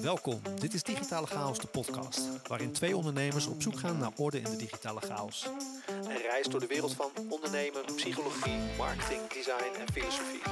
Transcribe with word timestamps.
Welkom, 0.00 0.40
dit 0.60 0.74
is 0.74 0.82
Digitale 0.82 1.26
Chaos, 1.26 1.58
de 1.58 1.66
podcast, 1.66 2.20
waarin 2.46 2.72
twee 2.72 2.96
ondernemers 2.96 3.46
op 3.46 3.62
zoek 3.62 3.78
gaan 3.78 3.98
naar 3.98 4.10
orde 4.16 4.38
in 4.38 4.44
de 4.44 4.56
digitale 4.56 5.00
chaos. 5.00 5.48
Een 5.86 6.22
reis 6.30 6.46
door 6.46 6.60
de 6.60 6.66
wereld 6.66 6.94
van 6.94 7.10
ondernemen, 7.28 7.84
psychologie, 7.96 8.58
marketing, 8.78 9.20
design 9.28 9.80
en 9.80 9.92
filosofie. 9.92 10.42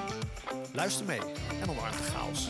Luister 0.72 1.06
mee 1.06 1.20
en 1.62 1.70
omarm 1.70 1.96
de 1.96 2.02
chaos. 2.02 2.48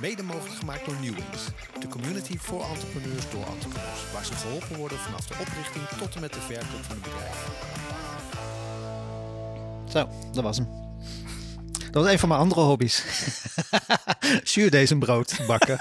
Mede 0.00 0.22
mogelijk 0.22 0.54
gemaakt 0.54 0.84
door 0.84 1.00
Newings, 1.00 1.46
de 1.80 1.88
community 1.88 2.38
voor 2.38 2.62
entrepreneurs 2.62 3.30
door 3.30 3.44
entrepreneurs, 3.46 4.12
waar 4.12 4.24
ze 4.24 4.32
geholpen 4.32 4.76
worden 4.76 4.98
vanaf 4.98 5.26
de 5.26 5.34
oprichting 5.40 5.88
tot 5.88 6.14
en 6.14 6.20
met 6.20 6.32
de 6.32 6.40
verkoop 6.40 6.84
van 6.84 6.96
een 6.96 7.02
bedrijf. 7.02 7.46
Zo, 9.88 10.08
dat 10.32 10.44
was 10.44 10.56
hem. 10.56 10.87
Dat 11.90 12.02
was 12.02 12.12
een 12.12 12.18
van 12.18 12.28
mijn 12.28 12.40
andere 12.40 12.60
hobby's. 12.60 13.04
zuurdesembrood 14.42 15.40
bakken. 15.46 15.76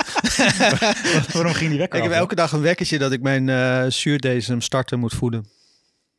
Waarom 1.34 1.54
ging 1.54 1.70
die 1.70 1.80
wekker 1.80 1.98
ik 2.00 2.06
heb 2.06 2.14
elke 2.14 2.36
dag 2.36 2.52
een 2.52 2.62
wekkertje 2.62 2.98
dat 2.98 3.12
ik 3.12 3.22
mijn 3.22 3.50
eh 3.50 3.86
zuurdesem 3.88 4.62
starter 4.62 5.00
moet 5.00 5.14
voeden. 5.14 5.46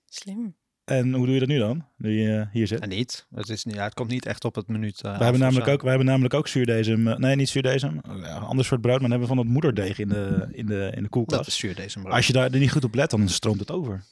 Slim. 0.08 0.56
En 0.84 1.12
hoe 1.14 1.24
doe 1.24 1.34
je 1.34 1.40
dat 1.40 1.48
nu 1.48 1.58
dan? 1.58 1.86
Nu 1.96 2.20
je 2.20 2.38
eh, 2.38 2.46
hier 2.52 2.66
zit? 2.66 2.80
En 2.80 2.88
niet. 2.88 3.26
Het, 3.34 3.48
is 3.48 3.64
niet 3.64 3.74
ja, 3.74 3.84
het 3.84 3.94
komt 3.94 4.10
niet 4.10 4.26
echt 4.26 4.44
op 4.44 4.54
het 4.54 4.68
minuut. 4.68 5.02
eh, 5.02 5.18
we, 5.18 5.22
hebben 5.22 5.40
namelijk 5.40 5.68
ook, 5.68 5.82
we 5.82 5.88
hebben 5.88 6.06
namelijk 6.06 6.34
ook 6.34 6.48
zuurdesem. 6.48 7.20
Nee, 7.20 7.36
niet 7.36 7.48
zuurdesem. 7.48 8.00
Ja, 8.04 8.36
een 8.36 8.42
ander 8.42 8.64
soort 8.64 8.80
brood. 8.80 9.00
Maar 9.00 9.08
dan 9.08 9.18
hebben 9.18 9.28
we 9.28 9.34
van 9.34 9.44
dat 9.44 9.52
moederdeeg 9.52 9.98
in 9.98 10.08
de, 10.08 10.48
in 10.50 10.66
de, 10.66 10.92
in 10.94 11.02
de 11.02 11.08
koelkast. 11.08 11.38
Dat 11.38 11.46
is 11.48 11.58
zuurdesembrood. 11.58 12.14
Als 12.14 12.26
je 12.26 12.32
daar 12.32 12.52
er 12.52 12.58
niet 12.58 12.72
goed 12.72 12.84
op 12.84 12.94
let, 12.94 13.10
dan 13.10 13.28
stroomt 13.28 13.60
het 13.60 13.70
over. 13.70 14.04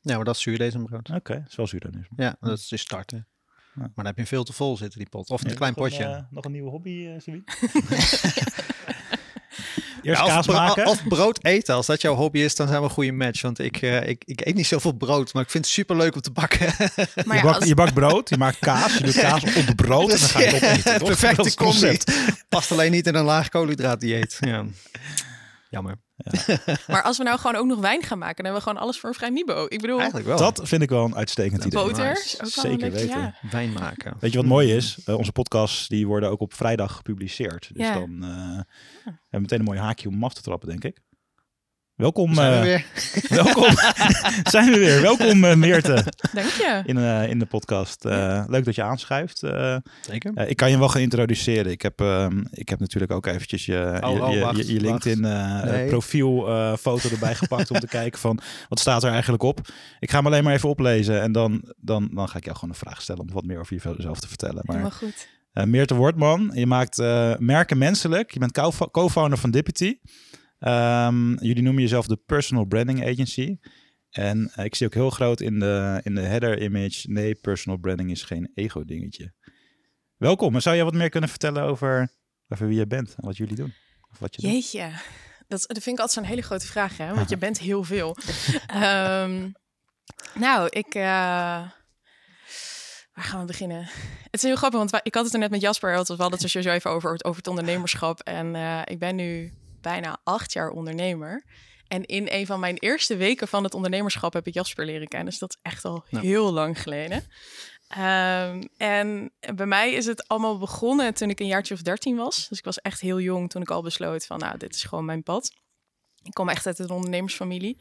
Ja, 0.00 0.16
maar 0.16 0.24
dat 0.24 0.36
is 0.36 0.42
zuurdesembrood. 0.42 1.10
Oké, 1.10 1.46
dat 1.56 1.72
is 1.72 1.72
wel. 1.72 1.90
Ja, 2.16 2.36
dat 2.40 2.58
is 2.58 2.68
dus 2.68 2.80
starter. 2.80 3.16
Ja. 3.18 3.35
Maar 3.76 3.90
dan 3.94 4.06
heb 4.06 4.16
je 4.18 4.26
veel 4.26 4.44
te 4.44 4.52
vol 4.52 4.76
zitten, 4.76 4.98
die 4.98 5.08
pot. 5.08 5.30
Of 5.30 5.42
een 5.44 5.50
Ja, 5.50 5.54
klein 5.56 5.72
nog 5.76 5.88
potje. 5.88 6.04
Een, 6.04 6.14
eh, 6.14 6.22
nog 6.30 6.44
een 6.44 6.52
nieuwe 6.52 6.70
hobby, 6.70 6.90
uh, 6.90 7.12
Eerst 7.12 7.26
Ja, 10.02 10.22
of, 10.24 10.28
kaas 10.28 10.46
bro- 10.46 10.54
maken. 10.54 10.86
of 10.86 11.08
brood 11.08 11.44
eten. 11.44 11.74
Als 11.74 11.86
dat 11.86 12.00
jouw 12.00 12.14
hobby 12.14 12.38
is, 12.38 12.54
dan 12.54 12.66
zijn 12.68 12.80
we 12.80 12.84
een 12.86 12.92
goede 12.92 13.12
match. 13.12 13.42
Want 13.42 13.58
ik, 13.58 13.76
eh, 13.82 14.08
ik, 14.08 14.22
ik 14.24 14.46
eet 14.46 14.54
niet 14.54 14.66
zoveel 14.66 14.92
brood, 14.92 15.32
maar 15.34 15.42
ik 15.42 15.50
vind 15.50 15.64
het 15.64 15.72
super 15.72 15.96
leuk 15.96 16.14
om 16.14 16.20
te 16.20 16.30
bakken. 16.30 16.74
Maar 17.24 17.36
je, 17.36 17.42
bakt, 17.42 17.56
als, 17.56 17.64
je 17.68 17.74
bakt 17.74 17.94
brood, 17.94 18.28
je 18.28 18.36
maakt 18.36 18.58
kaas, 18.58 18.94
je 18.96 19.04
doet 19.04 19.14
kaas 19.18 19.42
op 19.42 19.76
brood 19.76 20.10
en 20.12 20.18
dan 20.18 20.28
ga 20.28 20.40
je 20.40 20.46
het 20.56 20.64
opeten. 20.88 21.04
Perfecte 21.06 21.54
concept. 21.54 22.12
Past 22.48 22.72
alleen 22.72 22.90
niet 22.90 23.06
in 23.06 23.14
een 23.14 23.24
laag 23.24 23.48
koolhydraatdieet. 23.48 24.36
Ja. 24.40 24.64
Jammer. 25.70 26.04
maar 26.88 27.02
als 27.02 27.18
we 27.18 27.24
nou 27.24 27.38
gewoon 27.38 27.56
ook 27.56 27.66
nog 27.66 27.78
wijn 27.80 28.02
gaan 28.02 28.18
maken, 28.18 28.36
dan 28.36 28.44
hebben 28.44 28.62
we 28.62 28.68
gewoon 28.68 28.84
alles 28.84 28.98
voor 29.00 29.08
een 29.08 29.14
vrij 29.14 29.30
Mibo. 29.30 29.64
Ik 29.68 29.80
bedoel, 29.80 29.96
Eigenlijk 29.98 30.26
wel. 30.28 30.38
Dat 30.38 30.60
vind 30.64 30.82
ik 30.82 30.88
wel 30.88 31.04
een 31.04 31.16
uitstekend 31.16 31.64
idee. 31.64 31.82
boter 31.84 32.04
nice. 32.08 32.20
is 32.22 32.40
ook 32.58 32.64
Zeker 32.64 32.90
weten. 32.90 33.08
ja. 33.18 33.34
Wijn 33.50 33.72
maken. 33.72 34.16
Weet 34.20 34.32
je 34.32 34.38
wat 34.38 34.46
mooi 34.46 34.74
is? 34.76 34.98
Eh, 35.04 35.16
onze 35.18 35.32
podcasts 35.32 35.88
die 35.88 36.06
worden 36.06 36.30
ook 36.30 36.40
op 36.40 36.54
vrijdag 36.54 36.96
gepubliceerd. 36.96 37.70
Dus 37.74 37.86
Ja. 37.86 37.92
dan 37.94 38.18
eh, 38.22 38.28
hebben 38.28 39.20
we 39.30 39.38
meteen 39.40 39.58
een 39.58 39.64
mooi 39.64 39.78
haakje 39.78 40.08
om 40.08 40.14
hem 40.14 40.24
af 40.24 40.34
te 40.34 40.42
trappen, 40.42 40.68
denk 40.68 40.84
ik. 40.84 41.00
Welkom, 41.96 42.34
Zijn 42.34 42.50
we 42.50 42.56
eh, 42.56 42.62
weer? 42.62 42.84
welkom. 43.44 43.74
zijn 44.54 44.72
we 44.72 44.78
weer. 44.78 45.00
Welkom 45.00 45.44
uh, 45.44 45.54
Meerte 45.54 46.04
Dank 46.32 46.48
je. 46.48 46.82
in, 46.84 46.96
uh, 46.96 47.28
in 47.28 47.38
de 47.38 47.46
podcast. 47.46 48.04
Uh, 48.04 48.44
leuk 48.48 48.64
dat 48.64 48.74
je 48.74 48.82
aanschuift. 48.82 49.42
Uh, 49.42 49.76
Zeker. 50.00 50.48
ik 50.48 50.56
kan 50.56 50.70
je 50.70 50.78
wel 50.78 50.88
gaan 50.88 51.00
introduceren. 51.00 51.72
Ik 51.72 51.82
heb, 51.82 52.00
ehm, 52.00 52.42
ik 52.50 52.68
heb 52.68 52.78
natuurlijk 52.80 53.12
ook 53.12 53.26
eventjes 53.26 53.66
je, 53.66 53.98
Oh, 54.04 54.12
je, 54.14 54.22
oh, 54.22 54.32
je, 54.32 54.40
wacht, 54.40 54.66
je, 54.66 54.72
je 54.72 54.80
LinkedIn 54.80 55.24
uh, 55.24 55.62
Nee. 55.62 55.86
profielfoto 55.88 57.08
erbij 57.08 57.34
gepakt 57.44 57.70
om 57.70 57.78
te 57.80 57.86
kijken 57.86 58.20
van 58.20 58.38
wat 58.68 58.78
staat 58.80 59.04
er 59.04 59.10
eigenlijk 59.12 59.42
op. 59.42 59.60
Ik 60.00 60.10
ga 60.10 60.16
hem 60.16 60.26
alleen 60.26 60.44
maar 60.44 60.54
even 60.54 60.68
oplezen 60.68 61.22
en 61.22 61.32
dan, 61.32 61.62
dan, 61.76 62.08
dan 62.12 62.28
ga 62.28 62.36
ik 62.36 62.44
jou 62.44 62.56
gewoon 62.56 62.70
een 62.74 62.80
vraag 62.80 63.02
stellen 63.02 63.20
om 63.22 63.32
wat 63.32 63.44
meer 63.44 63.58
over 63.58 63.76
jezelf 63.96 64.20
te 64.20 64.28
vertellen. 64.28 64.60
Maar, 64.62 64.76
Helemaal 64.76 64.98
goed. 64.98 65.28
Uh, 65.54 65.64
Meerte 65.64 65.94
Wortman, 65.94 66.50
je 66.54 66.66
maakt 66.66 66.98
uh, 66.98 67.36
merken 67.38 67.78
menselijk. 67.78 68.30
Je 68.32 68.38
bent 68.38 68.52
co- 68.52 68.88
co-founder 68.90 69.38
van 69.38 69.50
Dippity. 69.50 69.98
Um, 70.58 71.38
jullie 71.38 71.62
noemen 71.62 71.82
jezelf 71.82 72.06
de 72.06 72.16
Personal 72.16 72.64
Branding 72.64 73.06
Agency. 73.06 73.58
En 74.10 74.52
uh, 74.56 74.64
ik 74.64 74.74
zie 74.74 74.86
ook 74.86 74.94
heel 74.94 75.10
groot 75.10 75.40
in 75.40 75.58
de, 75.58 76.00
in 76.02 76.14
de 76.14 76.20
header 76.20 76.62
image... 76.62 77.10
nee, 77.10 77.34
personal 77.34 77.78
branding 77.78 78.10
is 78.10 78.22
geen 78.22 78.50
ego-dingetje. 78.54 79.32
Welkom. 80.16 80.54
En 80.54 80.62
zou 80.62 80.76
jij 80.76 80.84
wat 80.84 80.94
meer 80.94 81.08
kunnen 81.08 81.30
vertellen 81.30 81.62
over, 81.62 82.08
over 82.48 82.68
wie 82.68 82.78
je 82.78 82.86
bent 82.86 83.14
en 83.14 83.24
wat 83.24 83.36
jullie 83.36 83.56
doen? 83.56 83.74
Of 84.10 84.18
wat 84.18 84.34
je 84.34 84.42
doet? 84.42 84.50
Jeetje. 84.50 84.90
Dat, 85.48 85.64
dat 85.66 85.82
vind 85.82 85.86
ik 85.86 85.98
altijd 85.98 86.12
zo'n 86.12 86.24
hele 86.24 86.42
grote 86.42 86.66
vraag, 86.66 86.96
hè? 86.96 87.14
Want 87.14 87.28
je 87.28 87.36
bent 87.46 87.58
heel 87.58 87.84
veel. 87.84 88.16
um, 88.74 89.52
nou, 90.46 90.68
ik... 90.70 90.94
Uh... 90.94 91.02
Waar 93.12 93.24
gaan 93.24 93.40
we 93.40 93.46
beginnen? 93.46 93.88
Het 94.22 94.34
is 94.34 94.42
heel 94.42 94.56
grappig, 94.56 94.78
want 94.78 95.00
ik 95.02 95.14
had 95.14 95.24
het 95.24 95.32
er 95.32 95.38
net 95.38 95.50
met 95.50 95.60
Jasper. 95.60 95.90
We 95.90 95.96
hadden 95.96 96.30
het 96.30 96.42
er 96.42 96.48
sowieso 96.48 96.74
even 96.74 96.90
over, 96.90 97.10
over 97.10 97.36
het 97.36 97.46
ondernemerschap. 97.46 98.20
En 98.20 98.54
uh, 98.54 98.82
ik 98.84 98.98
ben 98.98 99.16
nu 99.16 99.52
bijna 99.86 100.20
acht 100.24 100.52
jaar 100.52 100.70
ondernemer. 100.70 101.44
En 101.88 102.04
in 102.04 102.26
een 102.30 102.46
van 102.46 102.60
mijn 102.60 102.76
eerste 102.76 103.16
weken 103.16 103.48
van 103.48 103.64
het 103.64 103.74
ondernemerschap 103.74 104.32
heb 104.32 104.46
ik 104.46 104.54
Jasper 104.54 104.84
leren 104.84 105.08
kennen. 105.08 105.28
Dus 105.28 105.38
dat 105.38 105.50
is 105.50 105.58
echt 105.62 105.84
al 105.84 106.04
heel 106.10 106.52
lang 106.52 106.82
geleden. 106.82 107.24
Um, 107.98 108.68
en 108.76 109.32
bij 109.54 109.66
mij 109.66 109.92
is 109.92 110.06
het 110.06 110.28
allemaal 110.28 110.58
begonnen 110.58 111.14
toen 111.14 111.30
ik 111.30 111.40
een 111.40 111.46
jaartje 111.46 111.74
of 111.74 111.82
dertien 111.82 112.16
was. 112.16 112.48
Dus 112.48 112.58
ik 112.58 112.64
was 112.64 112.80
echt 112.80 113.00
heel 113.00 113.20
jong 113.20 113.50
toen 113.50 113.62
ik 113.62 113.70
al 113.70 113.82
besloot 113.82 114.26
van, 114.26 114.38
nou, 114.38 114.58
dit 114.58 114.74
is 114.74 114.84
gewoon 114.84 115.04
mijn 115.04 115.22
pad. 115.22 115.50
Ik 116.22 116.34
kom 116.34 116.48
echt 116.48 116.66
uit 116.66 116.78
een 116.78 116.90
ondernemersfamilie. 116.90 117.80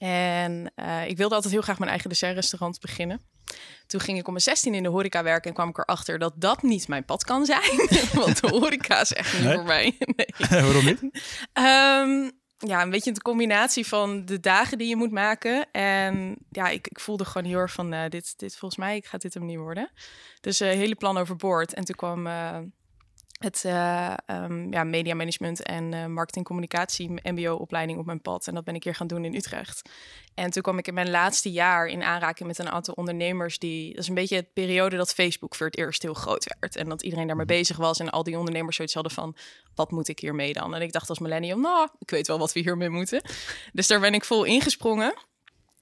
En 0.00 0.72
uh, 0.76 1.08
ik 1.08 1.16
wilde 1.16 1.34
altijd 1.34 1.52
heel 1.52 1.62
graag 1.62 1.78
mijn 1.78 1.90
eigen 1.90 2.08
dessertrestaurant 2.08 2.80
beginnen. 2.80 3.20
Toen 3.86 4.00
ging 4.00 4.18
ik 4.18 4.26
om 4.26 4.32
mijn 4.32 4.44
16 4.44 4.74
in 4.74 4.82
de 4.82 4.88
horeca 4.88 5.22
werken 5.22 5.48
en 5.48 5.54
kwam 5.54 5.68
ik 5.68 5.78
erachter 5.78 6.18
dat 6.18 6.32
dat 6.36 6.62
niet 6.62 6.88
mijn 6.88 7.04
pad 7.04 7.24
kan 7.24 7.44
zijn. 7.44 7.88
Want 8.14 8.40
de 8.40 8.48
horeca 8.48 9.00
is 9.00 9.12
echt 9.12 9.32
niet 9.32 9.42
Nee? 9.42 9.54
voor 9.54 9.64
mij. 9.64 9.96
Nee. 10.16 10.26
Waarom 10.62 10.84
niet? 10.84 11.02
Um, 11.02 12.38
ja, 12.58 12.82
een 12.82 12.90
beetje 12.90 13.12
de 13.12 13.22
combinatie 13.22 13.86
van 13.86 14.24
de 14.24 14.40
dagen 14.40 14.78
die 14.78 14.88
je 14.88 14.96
moet 14.96 15.10
maken. 15.10 15.70
En 15.70 16.36
ja, 16.50 16.68
ik, 16.68 16.86
ik 16.86 17.00
voelde 17.00 17.24
gewoon 17.24 17.48
heel 17.48 17.58
erg 17.58 17.72
van, 17.72 17.94
uh, 17.94 18.08
dit, 18.08 18.38
dit 18.38 18.56
volgens 18.56 18.80
mij 18.80 19.02
gaat 19.06 19.22
dit 19.22 19.34
hem 19.34 19.44
niet 19.46 19.58
worden. 19.58 19.90
Dus 20.40 20.60
uh, 20.60 20.68
hele 20.68 20.94
plan 20.94 21.16
overboord. 21.18 21.74
En 21.74 21.84
toen 21.84 21.96
kwam 21.96 22.26
het 23.40 23.62
uh, 23.66 24.14
um, 24.26 24.72
ja, 24.72 24.84
media 24.84 25.14
management 25.14 25.62
en 25.62 25.92
uh, 25.92 26.06
marketing 26.06 26.44
communicatie 26.44 27.10
mbo-opleiding 27.22 27.98
op 27.98 28.06
mijn 28.06 28.20
pad. 28.20 28.46
En 28.46 28.54
dat 28.54 28.64
ben 28.64 28.74
ik 28.74 28.84
hier 28.84 28.94
gaan 28.94 29.06
doen 29.06 29.24
in 29.24 29.34
Utrecht. 29.34 29.90
En 30.34 30.50
toen 30.50 30.62
kwam 30.62 30.78
ik 30.78 30.88
in 30.88 30.94
mijn 30.94 31.10
laatste 31.10 31.50
jaar 31.50 31.86
in 31.86 32.02
aanraking 32.02 32.48
met 32.48 32.58
een 32.58 32.70
aantal 32.70 32.94
ondernemers 32.94 33.58
die... 33.58 33.90
Dat 33.90 34.02
is 34.02 34.08
een 34.08 34.14
beetje 34.14 34.36
het 34.36 34.52
periode 34.52 34.96
dat 34.96 35.14
Facebook 35.14 35.54
voor 35.54 35.66
het 35.66 35.78
eerst 35.78 36.02
heel 36.02 36.14
groot 36.14 36.54
werd. 36.58 36.76
En 36.76 36.88
dat 36.88 37.02
iedereen 37.02 37.26
daarmee 37.26 37.46
bezig 37.46 37.76
was 37.76 37.98
en 37.98 38.10
al 38.10 38.22
die 38.22 38.38
ondernemers 38.38 38.76
zoiets 38.76 38.94
hadden 38.94 39.12
van... 39.12 39.36
wat 39.74 39.90
moet 39.90 40.08
ik 40.08 40.18
hiermee 40.18 40.52
dan? 40.52 40.74
En 40.74 40.82
ik 40.82 40.92
dacht 40.92 41.08
als 41.08 41.18
millennium, 41.18 41.60
nou, 41.60 41.88
ik 41.98 42.10
weet 42.10 42.26
wel 42.26 42.38
wat 42.38 42.52
we 42.52 42.60
hiermee 42.60 42.90
moeten. 42.90 43.22
Dus 43.72 43.86
daar 43.86 44.00
ben 44.00 44.14
ik 44.14 44.24
vol 44.24 44.44
ingesprongen. 44.44 45.14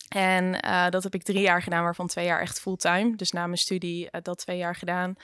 En 0.08 0.58
uh, 0.64 0.88
dat 0.88 1.02
heb 1.02 1.14
ik 1.14 1.22
drie 1.22 1.40
jaar 1.40 1.62
gedaan, 1.62 1.82
waarvan 1.82 2.06
twee 2.06 2.24
jaar 2.24 2.40
echt 2.40 2.60
fulltime. 2.60 3.16
Dus 3.16 3.30
na 3.30 3.46
mijn 3.46 3.58
studie 3.58 4.02
uh, 4.04 4.20
dat 4.22 4.38
twee 4.38 4.56
jaar 4.56 4.76
gedaan. 4.76 5.16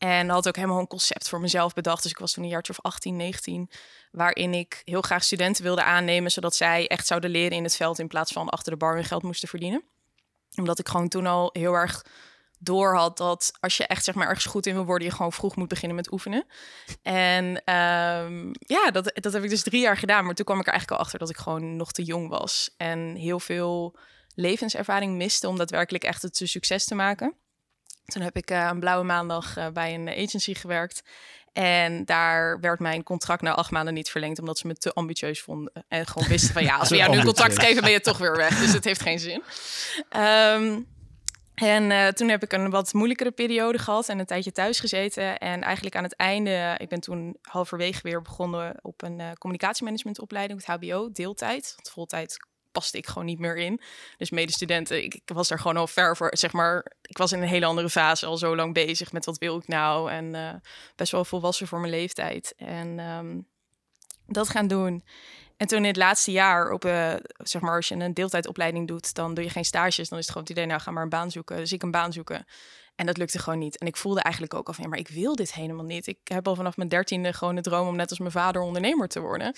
En 0.00 0.28
had 0.28 0.48
ook 0.48 0.56
helemaal 0.56 0.78
een 0.78 0.86
concept 0.86 1.28
voor 1.28 1.40
mezelf 1.40 1.72
bedacht. 1.72 2.02
Dus 2.02 2.10
ik 2.10 2.18
was 2.18 2.32
toen 2.32 2.44
een 2.44 2.50
jaartje 2.50 2.72
of 2.72 2.80
18, 2.82 3.16
19. 3.16 3.70
Waarin 4.10 4.54
ik 4.54 4.82
heel 4.84 5.00
graag 5.00 5.24
studenten 5.24 5.64
wilde 5.64 5.82
aannemen. 5.82 6.30
Zodat 6.30 6.56
zij 6.56 6.88
echt 6.88 7.06
zouden 7.06 7.30
leren 7.30 7.56
in 7.56 7.62
het 7.62 7.76
veld. 7.76 7.98
In 7.98 8.08
plaats 8.08 8.32
van 8.32 8.48
achter 8.48 8.72
de 8.72 8.78
bar 8.78 8.94
hun 8.94 9.04
geld 9.04 9.22
moesten 9.22 9.48
verdienen. 9.48 9.84
Omdat 10.54 10.78
ik 10.78 10.88
gewoon 10.88 11.08
toen 11.08 11.26
al 11.26 11.50
heel 11.52 11.74
erg 11.74 12.04
door 12.58 12.96
had 12.96 13.16
dat 13.16 13.52
als 13.60 13.76
je 13.76 13.86
echt 13.86 14.04
zeg 14.04 14.14
maar 14.14 14.26
ergens 14.28 14.44
goed 14.44 14.66
in 14.66 14.74
wil 14.74 14.84
worden, 14.84 15.08
je 15.08 15.14
gewoon 15.14 15.32
vroeg 15.32 15.56
moet 15.56 15.68
beginnen 15.68 15.96
met 15.96 16.12
oefenen. 16.12 16.46
En 17.02 17.44
um, 17.44 18.50
ja, 18.58 18.90
dat, 18.90 19.10
dat 19.14 19.32
heb 19.32 19.42
ik 19.42 19.50
dus 19.50 19.62
drie 19.62 19.80
jaar 19.80 19.96
gedaan. 19.96 20.24
Maar 20.24 20.34
toen 20.34 20.44
kwam 20.44 20.60
ik 20.60 20.66
er 20.66 20.72
eigenlijk 20.72 21.00
al 21.00 21.06
achter 21.06 21.18
dat 21.18 21.30
ik 21.30 21.36
gewoon 21.36 21.76
nog 21.76 21.92
te 21.92 22.02
jong 22.02 22.28
was. 22.28 22.74
En 22.76 23.14
heel 23.14 23.40
veel 23.40 23.96
levenservaring 24.34 25.16
miste 25.16 25.48
om 25.48 25.56
daadwerkelijk 25.56 26.04
echt 26.04 26.22
het 26.22 26.40
succes 26.44 26.84
te 26.84 26.94
maken. 26.94 27.34
Toen 28.10 28.22
heb 28.22 28.36
ik 28.36 28.50
uh, 28.50 28.68
een 28.70 28.80
blauwe 28.80 29.04
maandag 29.04 29.58
uh, 29.58 29.68
bij 29.68 29.94
een 29.94 30.08
agency 30.08 30.54
gewerkt. 30.54 31.02
En 31.52 32.04
daar 32.04 32.60
werd 32.60 32.80
mijn 32.80 33.02
contract 33.02 33.42
na 33.42 33.54
acht 33.54 33.70
maanden 33.70 33.94
niet 33.94 34.10
verlengd, 34.10 34.38
omdat 34.38 34.58
ze 34.58 34.66
me 34.66 34.74
te 34.74 34.92
ambitieus 34.92 35.40
vonden. 35.40 35.84
En 35.88 36.06
gewoon 36.06 36.28
wisten 36.28 36.52
van 36.52 36.62
ja, 36.62 36.76
als 36.80 36.88
we 36.88 36.96
jou 36.96 37.16
nu 37.16 37.22
contract 37.22 37.58
geven, 37.58 37.82
ben 37.82 37.90
je 37.90 38.00
toch 38.00 38.18
weer 38.18 38.36
weg. 38.36 38.58
Dus 38.58 38.72
het 38.72 38.84
heeft 38.84 39.00
geen 39.00 39.18
zin. 39.18 39.42
Um, 40.16 40.86
en 41.54 41.90
uh, 41.90 42.08
toen 42.08 42.28
heb 42.28 42.42
ik 42.42 42.52
een 42.52 42.70
wat 42.70 42.92
moeilijkere 42.92 43.30
periode 43.30 43.78
gehad 43.78 44.08
en 44.08 44.18
een 44.18 44.26
tijdje 44.26 44.52
thuis 44.52 44.80
gezeten. 44.80 45.38
En 45.38 45.62
eigenlijk 45.62 45.96
aan 45.96 46.02
het 46.02 46.16
einde, 46.16 46.74
ik 46.78 46.88
ben 46.88 47.00
toen 47.00 47.36
halverwege 47.42 48.00
weer 48.02 48.22
begonnen 48.22 48.74
op 48.82 49.02
een 49.02 49.18
uh, 49.18 49.30
communicatiemanagementopleiding, 49.38 50.64
het 50.64 50.76
HBO, 50.76 51.10
deeltijd. 51.12 51.72
Want 51.76 51.90
voltijd 51.90 52.36
paste 52.72 52.98
ik 52.98 53.06
gewoon 53.06 53.24
niet 53.24 53.38
meer 53.38 53.56
in. 53.56 53.80
Dus 54.16 54.30
medestudenten, 54.30 55.04
ik, 55.04 55.14
ik 55.14 55.30
was 55.34 55.48
daar 55.48 55.58
gewoon 55.58 55.76
al 55.76 55.86
ver 55.86 56.16
voor, 56.16 56.30
zeg 56.32 56.52
maar, 56.52 56.92
ik 57.02 57.18
was 57.18 57.32
in 57.32 57.42
een 57.42 57.48
hele 57.48 57.66
andere 57.66 57.90
fase 57.90 58.26
al 58.26 58.36
zo 58.36 58.56
lang 58.56 58.74
bezig 58.74 59.12
met 59.12 59.24
wat 59.24 59.38
wil 59.38 59.56
ik 59.56 59.68
nou 59.68 60.10
en 60.10 60.34
uh, 60.34 60.54
best 60.96 61.12
wel 61.12 61.24
volwassen 61.24 61.66
voor 61.66 61.80
mijn 61.80 61.92
leeftijd. 61.92 62.54
En 62.56 62.98
um, 62.98 63.46
dat 64.26 64.48
gaan 64.48 64.66
doen. 64.66 65.04
En 65.56 65.66
toen 65.66 65.78
in 65.78 65.84
het 65.84 65.96
laatste 65.96 66.30
jaar, 66.30 66.70
op, 66.70 66.84
uh, 66.84 67.14
zeg 67.36 67.62
maar, 67.62 67.76
als 67.76 67.88
je 67.88 67.94
een 67.94 68.14
deeltijdopleiding 68.14 68.88
doet, 68.88 69.14
dan 69.14 69.34
doe 69.34 69.44
je 69.44 69.50
geen 69.50 69.64
stages. 69.64 70.08
Dan 70.08 70.18
is 70.18 70.24
het 70.24 70.32
gewoon 70.34 70.42
het 70.42 70.50
idee, 70.50 70.66
nou 70.66 70.80
ga 70.80 70.90
maar 70.90 71.02
een 71.02 71.08
baan 71.08 71.30
zoeken. 71.30 71.56
Dus 71.56 71.72
ik 71.72 71.82
een 71.82 71.90
baan 71.90 72.12
zoeken. 72.12 72.46
En 73.00 73.06
dat 73.06 73.16
lukte 73.16 73.38
gewoon 73.38 73.58
niet. 73.58 73.78
En 73.78 73.86
ik 73.86 73.96
voelde 73.96 74.20
eigenlijk 74.20 74.54
ook 74.54 74.66
al 74.66 74.72
van, 74.72 74.84
ja, 74.84 74.90
maar 74.90 74.98
ik 74.98 75.08
wil 75.08 75.36
dit 75.36 75.54
helemaal 75.54 75.84
niet. 75.84 76.06
Ik 76.06 76.18
heb 76.24 76.48
al 76.48 76.54
vanaf 76.54 76.76
mijn 76.76 76.88
dertiende 76.88 77.32
gewoon 77.32 77.54
de 77.54 77.60
droom 77.60 77.88
om 77.88 77.96
net 77.96 78.10
als 78.10 78.18
mijn 78.18 78.30
vader 78.30 78.62
ondernemer 78.62 79.08
te 79.08 79.20
worden. 79.20 79.54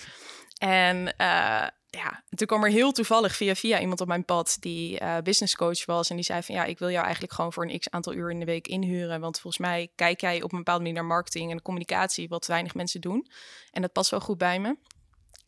En 0.57 0.97
uh, 0.97 1.67
ja, 1.87 2.23
toen 2.29 2.47
kwam 2.47 2.63
er 2.63 2.69
heel 2.69 2.91
toevallig 2.91 3.35
via 3.35 3.55
via 3.55 3.79
iemand 3.79 4.01
op 4.01 4.07
mijn 4.07 4.25
pad 4.25 4.57
die 4.59 5.01
uh, 5.01 5.17
business 5.17 5.55
coach 5.55 5.85
was. 5.85 6.09
En 6.09 6.15
die 6.15 6.25
zei 6.25 6.43
van 6.43 6.55
ja, 6.55 6.63
ik 6.63 6.79
wil 6.79 6.89
jou 6.89 7.03
eigenlijk 7.03 7.33
gewoon 7.33 7.53
voor 7.53 7.69
een 7.69 7.79
x 7.79 7.89
aantal 7.89 8.13
uur 8.13 8.31
in 8.31 8.39
de 8.39 8.45
week 8.45 8.67
inhuren. 8.67 9.19
Want 9.19 9.39
volgens 9.39 9.61
mij 9.61 9.91
kijk 9.95 10.21
jij 10.21 10.41
op 10.41 10.51
een 10.51 10.57
bepaalde 10.57 10.81
manier 10.81 10.97
naar 10.97 11.05
marketing 11.05 11.51
en 11.51 11.61
communicatie, 11.61 12.27
wat 12.27 12.45
weinig 12.45 12.73
mensen 12.73 13.01
doen. 13.01 13.27
En 13.71 13.81
dat 13.81 13.91
past 13.91 14.11
wel 14.11 14.19
goed 14.19 14.37
bij 14.37 14.59
me. 14.59 14.75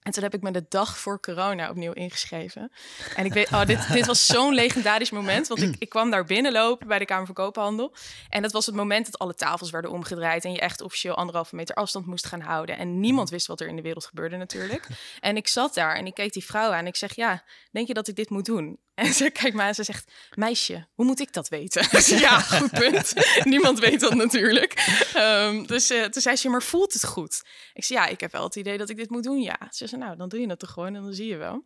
En 0.05 0.11
toen 0.11 0.23
heb 0.23 0.33
ik 0.33 0.41
me 0.41 0.51
de 0.51 0.65
dag 0.69 0.97
voor 0.97 1.19
corona 1.19 1.69
opnieuw 1.69 1.91
ingeschreven. 1.91 2.71
En 3.15 3.25
ik 3.25 3.33
weet, 3.33 3.51
oh, 3.53 3.65
dit, 3.65 3.91
dit 3.91 4.05
was 4.05 4.25
zo'n 4.25 4.53
legendarisch 4.53 5.09
moment. 5.09 5.47
Want 5.47 5.61
ik, 5.61 5.75
ik 5.79 5.89
kwam 5.89 6.09
daar 6.09 6.25
binnenlopen 6.25 6.87
bij 6.87 6.99
de 6.99 7.05
Kamer 7.05 7.25
van 7.25 7.35
Koophandel. 7.35 7.95
En 8.29 8.41
dat 8.41 8.51
was 8.51 8.65
het 8.65 8.75
moment 8.75 9.05
dat 9.05 9.19
alle 9.19 9.35
tafels 9.35 9.69
werden 9.69 9.91
omgedraaid. 9.91 10.45
En 10.45 10.51
je 10.51 10.59
echt 10.59 10.81
officieel 10.81 11.15
anderhalve 11.15 11.55
meter 11.55 11.75
afstand 11.75 12.05
moest 12.05 12.25
gaan 12.25 12.41
houden. 12.41 12.77
En 12.77 12.99
niemand 12.99 13.29
wist 13.29 13.47
wat 13.47 13.59
er 13.59 13.67
in 13.67 13.75
de 13.75 13.81
wereld 13.81 14.05
gebeurde 14.05 14.37
natuurlijk. 14.37 14.87
En 15.19 15.37
ik 15.37 15.47
zat 15.47 15.73
daar 15.73 15.95
en 15.95 16.05
ik 16.05 16.13
keek 16.13 16.33
die 16.33 16.45
vrouw 16.45 16.71
aan. 16.71 16.79
En 16.79 16.87
ik 16.87 16.95
zeg, 16.95 17.15
ja, 17.15 17.43
denk 17.71 17.87
je 17.87 17.93
dat 17.93 18.07
ik 18.07 18.15
dit 18.15 18.29
moet 18.29 18.45
doen? 18.45 18.79
En 19.05 19.13
ze 19.13 19.29
kijkt 19.29 19.55
me 19.55 19.61
aan 19.61 19.67
en 19.67 19.75
ze 19.75 19.83
zegt, 19.83 20.11
meisje, 20.33 20.87
hoe 20.93 21.05
moet 21.05 21.19
ik 21.19 21.33
dat 21.33 21.49
weten? 21.49 21.87
ja, 22.19 22.39
goed 22.39 22.71
punt. 22.71 23.13
Niemand 23.43 23.79
weet 23.79 23.99
dat 23.99 24.13
natuurlijk. 24.13 25.01
Um, 25.17 25.67
dus 25.67 25.91
uh, 25.91 26.03
toen 26.03 26.21
zei 26.21 26.35
ze, 26.35 26.49
maar 26.49 26.63
voelt 26.63 26.93
het 26.93 27.05
goed? 27.05 27.45
Ik 27.73 27.83
zei, 27.83 27.99
ja, 27.99 28.07
ik 28.07 28.19
heb 28.19 28.31
wel 28.31 28.43
het 28.43 28.55
idee 28.55 28.77
dat 28.77 28.89
ik 28.89 28.97
dit 28.97 29.09
moet 29.09 29.23
doen, 29.23 29.41
ja. 29.41 29.57
Ze 29.69 29.87
zei, 29.87 30.01
nou, 30.01 30.17
dan 30.17 30.29
doe 30.29 30.39
je 30.39 30.49
het 30.49 30.59
toch 30.59 30.71
gewoon 30.71 30.95
en 30.95 31.01
dan 31.01 31.13
zie 31.13 31.27
je 31.27 31.37
wel. 31.37 31.63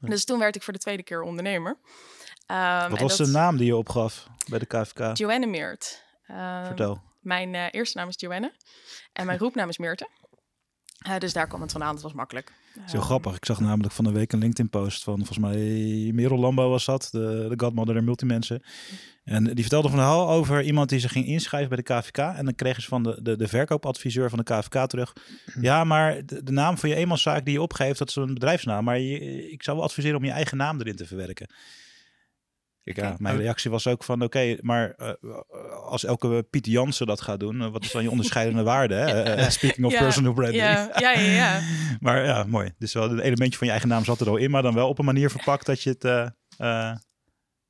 Dus 0.00 0.24
toen 0.24 0.38
werd 0.38 0.56
ik 0.56 0.62
voor 0.62 0.72
de 0.72 0.78
tweede 0.78 1.02
keer 1.02 1.22
ondernemer. 1.22 1.78
Um, 2.46 2.90
Wat 2.90 3.00
was 3.00 3.16
dat... 3.16 3.26
de 3.26 3.32
naam 3.32 3.56
die 3.56 3.66
je 3.66 3.76
opgaf 3.76 4.26
bij 4.48 4.58
de 4.58 4.66
KVK? 4.66 5.16
Joanne 5.16 5.46
Meert. 5.46 6.04
Um, 6.30 6.64
Vertel. 6.64 7.02
Mijn 7.20 7.54
uh, 7.54 7.66
eerste 7.70 7.98
naam 7.98 8.08
is 8.08 8.14
Joanne 8.18 8.52
en 9.12 9.26
mijn 9.26 9.38
roepnaam 9.38 9.68
is 9.68 9.78
Meerte. 9.78 10.08
Uh, 11.08 11.18
dus 11.18 11.32
daar 11.32 11.46
kwam 11.46 11.60
het 11.60 11.72
vandaan. 11.72 11.94
Dat 11.94 12.02
was 12.02 12.12
makkelijk. 12.12 12.52
Zo 12.86 13.00
grappig. 13.00 13.36
Ik 13.36 13.44
zag 13.44 13.60
namelijk 13.60 13.94
van 13.94 14.04
de 14.04 14.12
week 14.12 14.32
een 14.32 14.38
LinkedIn-post 14.38 15.04
van 15.04 15.16
volgens 15.16 15.38
mij 15.38 15.56
Merel 16.12 16.38
Lambo 16.38 16.70
was 16.70 16.84
dat, 16.84 17.08
de, 17.12 17.46
de 17.48 17.64
godmother 17.64 17.94
der 17.94 18.04
multimensen. 18.04 18.62
En 19.24 19.44
die 19.44 19.60
vertelde 19.60 19.88
van 19.88 19.98
verhaal 19.98 20.30
over 20.30 20.62
iemand 20.62 20.88
die 20.88 20.98
zich 20.98 21.12
ging 21.12 21.26
inschrijven 21.26 21.68
bij 21.68 21.78
de 21.78 21.94
KVK. 21.94 22.18
En 22.18 22.44
dan 22.44 22.54
kregen 22.54 22.82
ze 22.82 22.88
van 22.88 23.02
de, 23.02 23.18
de, 23.22 23.36
de 23.36 23.48
verkoopadviseur 23.48 24.28
van 24.28 24.38
de 24.38 24.44
KVK 24.44 24.88
terug. 24.88 25.12
Ja, 25.60 25.84
maar 25.84 26.26
de, 26.26 26.52
naam 26.52 26.78
van 26.78 26.88
je 26.88 26.94
eenmanszaak 26.94 27.44
die 27.44 27.54
je 27.54 27.62
opgeeft, 27.62 27.98
dat 27.98 28.08
is 28.08 28.16
een 28.16 28.34
bedrijfsnaam. 28.34 28.84
Maar 28.84 29.00
ik 29.00 29.62
zou 29.62 29.76
wel 29.76 29.86
adviseren 29.86 30.16
om 30.16 30.24
je 30.24 30.30
eigen 30.30 30.56
naam 30.56 30.80
erin 30.80 30.96
te 30.96 31.06
verwerken 31.06 31.46
ja, 32.94 33.14
mijn 33.18 33.36
reactie 33.36 33.70
was 33.70 33.86
ook 33.86 34.04
van, 34.04 34.22
oké, 34.22 34.56
maar 34.60 34.94
uh, 34.98 35.12
als 35.84 36.04
elke 36.04 36.46
Piet 36.50 36.66
Jansen 36.66 37.06
dat 37.06 37.20
gaat 37.20 37.40
doen, 37.40 37.60
uh, 37.60 37.68
wat 37.68 37.84
is 37.84 37.92
dan 37.92 38.02
je 38.02 38.10
onderscheidende 38.10 38.62
waarde? 38.72 38.94
Hè? 38.94 39.38
Uh, 39.38 39.48
speaking 39.48 39.86
of 39.86 39.92
ja, 39.92 39.98
personal 39.98 40.32
branding. 40.32 40.62
Ja, 40.62 40.90
ja, 40.96 41.10
ja. 41.10 41.32
ja. 41.32 41.60
maar 42.00 42.24
ja, 42.24 42.44
mooi. 42.44 42.72
Dus 42.78 42.92
wel 42.92 43.10
een 43.10 43.20
elementje 43.20 43.58
van 43.58 43.66
je 43.66 43.72
eigen 43.72 43.90
naam 43.90 44.04
zat 44.04 44.20
er 44.20 44.28
al 44.28 44.36
in, 44.36 44.50
maar 44.50 44.62
dan 44.62 44.74
wel 44.74 44.88
op 44.88 44.98
een 44.98 45.04
manier 45.04 45.30
verpakt 45.30 45.66
dat 45.66 45.82
je 45.82 45.96
het, 45.98 46.32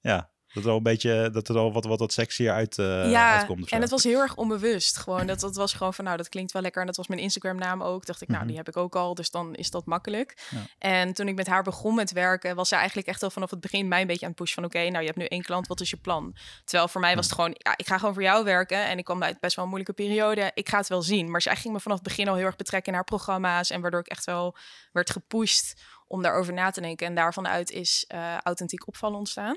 ja, 0.01 0.31
dat 0.57 0.65
er 0.65 0.71
al 0.71 0.77
een 0.77 0.83
beetje, 0.83 1.31
dat 1.33 1.49
er 1.49 1.57
al 1.57 1.73
wat, 1.73 1.85
wat, 1.85 1.99
wat 1.99 2.13
sexier 2.13 2.53
uit, 2.53 2.79
uh, 2.79 3.11
ja, 3.11 3.37
uitkomt. 3.37 3.71
En 3.71 3.81
het 3.81 3.91
was 3.91 4.05
heel 4.05 4.21
erg 4.21 4.37
onbewust. 4.37 4.97
Gewoon, 4.97 5.27
dat, 5.27 5.41
dat 5.41 5.57
was 5.57 5.73
gewoon 5.73 5.95
van, 5.95 6.05
nou, 6.05 6.17
dat 6.17 6.29
klinkt 6.29 6.53
wel 6.53 6.63
lekker. 6.63 6.81
En 6.81 6.87
dat 6.87 6.97
was 6.97 7.07
mijn 7.07 7.21
Instagram-naam 7.21 7.83
ook. 7.83 8.07
Dacht 8.07 8.23
ik, 8.23 8.29
nou, 8.29 8.41
mhm. 8.41 8.49
die 8.49 8.57
heb 8.57 8.69
ik 8.69 8.77
ook 8.77 8.97
al. 8.97 9.15
Dus 9.15 9.31
dan 9.31 9.55
is 9.55 9.71
dat 9.71 9.87
makkelijk. 9.87 10.39
En 10.79 11.13
toen 11.13 11.29
ik 11.29 11.35
met 11.35 11.47
haar 11.47 11.63
begon 11.63 11.95
met 11.95 12.13
werken, 12.13 12.57
was 12.57 12.69
ze 12.69 12.75
eigenlijk 12.77 13.09
echt 13.09 13.23
al 13.23 13.31
vanaf 13.31 13.51
het 13.51 13.61
begin 13.61 13.89
mij 13.89 14.01
een 14.01 14.07
beetje 14.07 14.25
aan 14.25 14.31
het 14.31 14.41
pushen 14.41 14.55
van, 14.55 14.65
oké, 14.65 14.89
nou, 14.89 15.01
je 15.01 15.07
hebt 15.07 15.19
nu 15.19 15.25
één 15.25 15.43
klant, 15.43 15.67
wat 15.67 15.81
is 15.81 15.91
je 15.91 15.97
plan? 15.97 16.37
Terwijl 16.65 16.89
voor 16.89 17.01
mij 17.01 17.15
was 17.15 17.25
het 17.25 17.35
gewoon, 17.35 17.55
ja, 17.59 17.75
ik 17.77 17.87
ga 17.87 17.99
gewoon 17.99 18.15
voor 18.15 18.23
jou 18.23 18.45
werken. 18.45 18.87
En 18.87 18.99
ik 18.99 19.05
kwam 19.05 19.23
uit 19.23 19.41
best 19.41 19.57
wel 19.57 19.65
een 19.65 19.71
moeilijke 19.71 20.03
periode. 20.03 20.51
Ik 20.55 20.69
ga 20.69 20.79
het 20.79 20.89
wel 20.89 21.03
zien. 21.03 21.31
Maar 21.31 21.43
zij 21.43 21.57
ging 21.57 21.75
me 21.75 21.81
vanaf 21.81 21.99
het 21.99 22.07
begin 22.07 22.29
al 22.29 22.35
heel 22.35 22.47
erg 22.47 22.57
betrekken 22.57 22.89
in 22.89 22.95
haar 22.95 23.05
programma's. 23.05 23.71
En 23.71 23.81
waardoor 23.81 24.01
ik 24.01 24.07
echt 24.07 24.25
wel 24.25 24.57
werd 24.93 25.11
gepusht 25.11 25.83
om 26.07 26.23
daarover 26.23 26.53
na 26.53 26.71
te 26.71 26.81
denken. 26.81 27.07
En 27.07 27.15
daarvan 27.15 27.49
uit 27.49 27.71
is 27.71 28.05
uh, 28.15 28.37
authentiek 28.37 28.87
opvallen 28.89 29.19
ontstaan. 29.19 29.57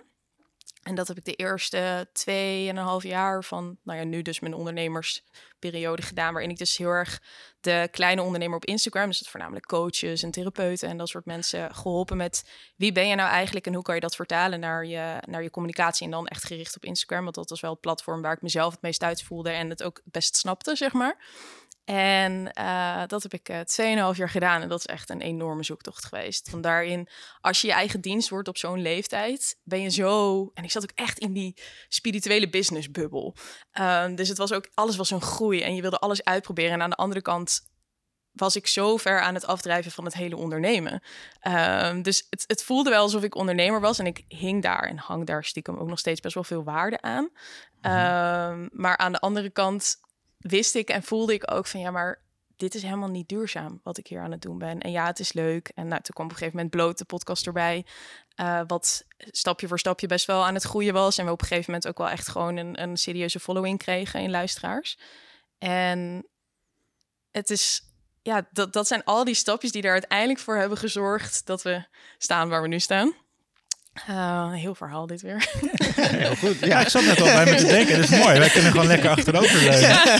En 0.83 0.95
dat 0.95 1.07
heb 1.07 1.17
ik 1.17 1.25
de 1.25 1.33
eerste 1.33 2.09
twee 2.13 2.69
en 2.69 2.77
een 2.77 2.83
half 2.83 3.03
jaar 3.03 3.43
van, 3.43 3.77
nou 3.83 3.99
ja, 3.99 4.05
nu 4.05 4.21
dus 4.21 4.39
mijn 4.39 4.53
ondernemersperiode 4.53 6.01
gedaan, 6.01 6.33
waarin 6.33 6.51
ik 6.51 6.57
dus 6.57 6.77
heel 6.77 6.89
erg 6.89 7.21
de 7.61 7.87
kleine 7.91 8.21
ondernemer 8.21 8.55
op 8.55 8.65
Instagram, 8.65 9.07
dus 9.07 9.19
dat 9.19 9.27
voornamelijk 9.27 9.65
coaches 9.65 10.23
en 10.23 10.31
therapeuten 10.31 10.89
en 10.89 10.97
dat 10.97 11.09
soort 11.09 11.25
mensen, 11.25 11.75
geholpen 11.75 12.17
met 12.17 12.49
wie 12.75 12.91
ben 12.91 13.07
je 13.07 13.15
nou 13.15 13.29
eigenlijk 13.29 13.65
en 13.65 13.73
hoe 13.73 13.83
kan 13.83 13.95
je 13.95 14.01
dat 14.01 14.15
vertalen 14.15 14.59
naar 14.59 14.85
je, 14.85 15.17
naar 15.27 15.43
je 15.43 15.49
communicatie 15.49 16.05
en 16.05 16.11
dan 16.11 16.27
echt 16.27 16.43
gericht 16.43 16.75
op 16.75 16.85
Instagram, 16.85 17.23
want 17.23 17.35
dat 17.35 17.49
was 17.49 17.61
wel 17.61 17.71
het 17.71 17.81
platform 17.81 18.21
waar 18.21 18.33
ik 18.33 18.41
mezelf 18.41 18.71
het 18.71 18.81
meest 18.81 19.03
uit 19.03 19.23
voelde 19.23 19.49
en 19.49 19.69
het 19.69 19.83
ook 19.83 20.01
best 20.03 20.35
snapte, 20.35 20.75
zeg 20.75 20.93
maar. 20.93 21.17
En 21.89 22.51
uh, 22.59 23.03
dat 23.07 23.23
heb 23.23 23.33
ik 23.33 23.49
uh, 23.49 23.59
eh, 23.59 24.13
2,5 24.13 24.17
jaar 24.17 24.29
gedaan. 24.29 24.61
En 24.61 24.69
dat 24.69 24.79
is 24.79 24.85
echt 24.85 25.09
een 25.09 25.21
enorme 25.21 25.63
zoektocht 25.63 26.05
geweest. 26.05 26.49
Van 26.49 26.61
daarin, 26.61 27.07
als 27.41 27.61
je 27.61 27.67
je 27.67 27.73
eigen 27.73 28.01
dienst 28.01 28.29
wordt 28.29 28.47
op 28.47 28.57
zo'n 28.57 28.81
leeftijd, 28.81 29.59
ben 29.63 29.81
je 29.81 29.89
zo. 29.89 30.51
En 30.53 30.63
ik 30.63 30.71
zat 30.71 30.83
ook 30.83 30.91
echt 30.95 31.19
in 31.19 31.33
die 31.33 31.57
spirituele 31.87 32.49
businessbubbel. 32.49 33.35
Uh, 33.79 34.05
dus 34.15 34.27
het 34.27 34.37
was 34.37 34.51
ook, 34.51 34.69
alles 34.73 34.95
was 34.95 35.11
een 35.11 35.21
groei. 35.21 35.61
En 35.61 35.75
je 35.75 35.81
wilde 35.81 35.99
alles 35.99 36.23
uitproberen. 36.23 36.71
En 36.71 36.81
aan 36.81 36.89
de 36.89 36.95
andere 36.95 37.21
kant 37.21 37.61
was 38.31 38.55
ik 38.55 38.67
zo 38.67 38.97
ver 38.97 39.21
aan 39.21 39.33
het 39.33 39.45
afdrijven 39.45 39.91
van 39.91 40.05
het 40.05 40.13
hele 40.13 40.37
ondernemen. 40.37 41.03
Uh, 41.47 42.01
dus 42.01 42.27
het, 42.29 42.43
het, 42.47 42.63
voelde 42.63 42.89
wel 42.89 43.01
alsof 43.01 43.23
ik 43.23 43.35
ondernemer 43.35 43.81
was. 43.81 43.99
En 43.99 44.05
ik 44.05 44.23
hing 44.27 44.61
daar 44.61 44.83
en 44.83 44.97
hang 44.97 45.25
daar 45.25 45.43
stiekem 45.43 45.77
ook 45.77 45.89
nog 45.89 45.99
steeds 45.99 46.19
best 46.19 46.33
wel 46.33 46.43
veel 46.43 46.63
waarde 46.63 47.01
aan. 47.01 47.29
Mm 47.81 48.69
maar 48.71 48.97
aan 48.97 49.11
de 49.11 49.19
andere 49.19 49.49
kant 49.49 49.97
wist 50.39 50.75
ik 50.75 50.89
en 50.89 51.03
voelde 51.03 51.33
ik 51.33 51.51
ook 51.51 51.67
van 51.67 51.79
ja, 51.79 51.91
maar 51.91 52.21
dit 52.59 52.75
is 52.75 52.83
helemaal 52.83 53.09
niet 53.09 53.29
duurzaam 53.29 53.79
wat 53.83 53.97
ik 53.97 54.07
hier 54.07 54.21
aan 54.21 54.31
het 54.31 54.41
doen 54.41 54.57
ben. 54.57 54.79
En 54.79 54.91
ja, 54.91 55.05
het 55.05 55.19
is 55.19 55.33
leuk. 55.33 55.71
En 55.75 55.87
nou, 55.87 56.01
toen 56.01 56.13
kwam 56.13 56.25
op 56.25 56.31
een 56.31 56.37
gegeven 56.37 56.55
moment 56.55 56.75
bloot 56.75 56.97
de 56.97 57.05
podcast 57.05 57.45
erbij. 57.45 57.85
Uh, 58.35 58.61
wat 58.67 59.05
stapje 59.17 59.67
voor 59.67 59.79
stapje 59.79 60.07
best 60.07 60.25
wel 60.25 60.45
aan 60.45 60.53
het 60.53 60.63
groeien 60.63 60.93
was. 60.93 61.17
En 61.17 61.25
we 61.25 61.31
op 61.31 61.41
een 61.41 61.47
gegeven 61.47 61.71
moment 61.71 61.87
ook 61.89 61.97
wel 61.97 62.09
echt 62.09 62.27
gewoon 62.27 62.57
een, 62.57 62.81
een 62.81 62.97
serieuze 62.97 63.39
following 63.39 63.77
kregen 63.77 64.21
in 64.21 64.29
luisteraars. 64.29 64.99
En 65.57 66.27
het 67.31 67.49
is, 67.49 67.81
ja, 68.21 68.47
dat, 68.51 68.73
dat 68.73 68.87
zijn 68.87 69.03
al 69.03 69.23
die 69.23 69.33
stapjes 69.33 69.71
die 69.71 69.83
er 69.83 69.91
uiteindelijk 69.91 70.39
voor 70.39 70.55
hebben 70.55 70.77
gezorgd 70.77 71.45
dat 71.45 71.61
we 71.61 71.85
staan 72.17 72.49
waar 72.49 72.61
we 72.61 72.67
nu 72.67 72.79
staan. 72.79 73.13
Uh, 74.09 74.53
heel 74.53 74.75
verhaal 74.75 75.07
dit 75.07 75.21
weer. 75.21 75.47
Heel 75.95 76.35
goed. 76.35 76.59
Ja, 76.59 76.79
ik 76.79 76.87
zat 76.87 77.03
net 77.03 77.21
al 77.21 77.27
bij 77.27 77.45
me 77.45 77.55
te 77.55 77.65
denken. 77.65 77.95
Dat 77.95 78.09
is 78.09 78.17
mooi. 78.19 78.39
Wij 78.39 78.49
kunnen 78.49 78.71
gewoon 78.71 78.87
lekker 78.87 79.09
achterover 79.09 79.59
leunen. 79.59 79.77
Ja. 79.89 80.17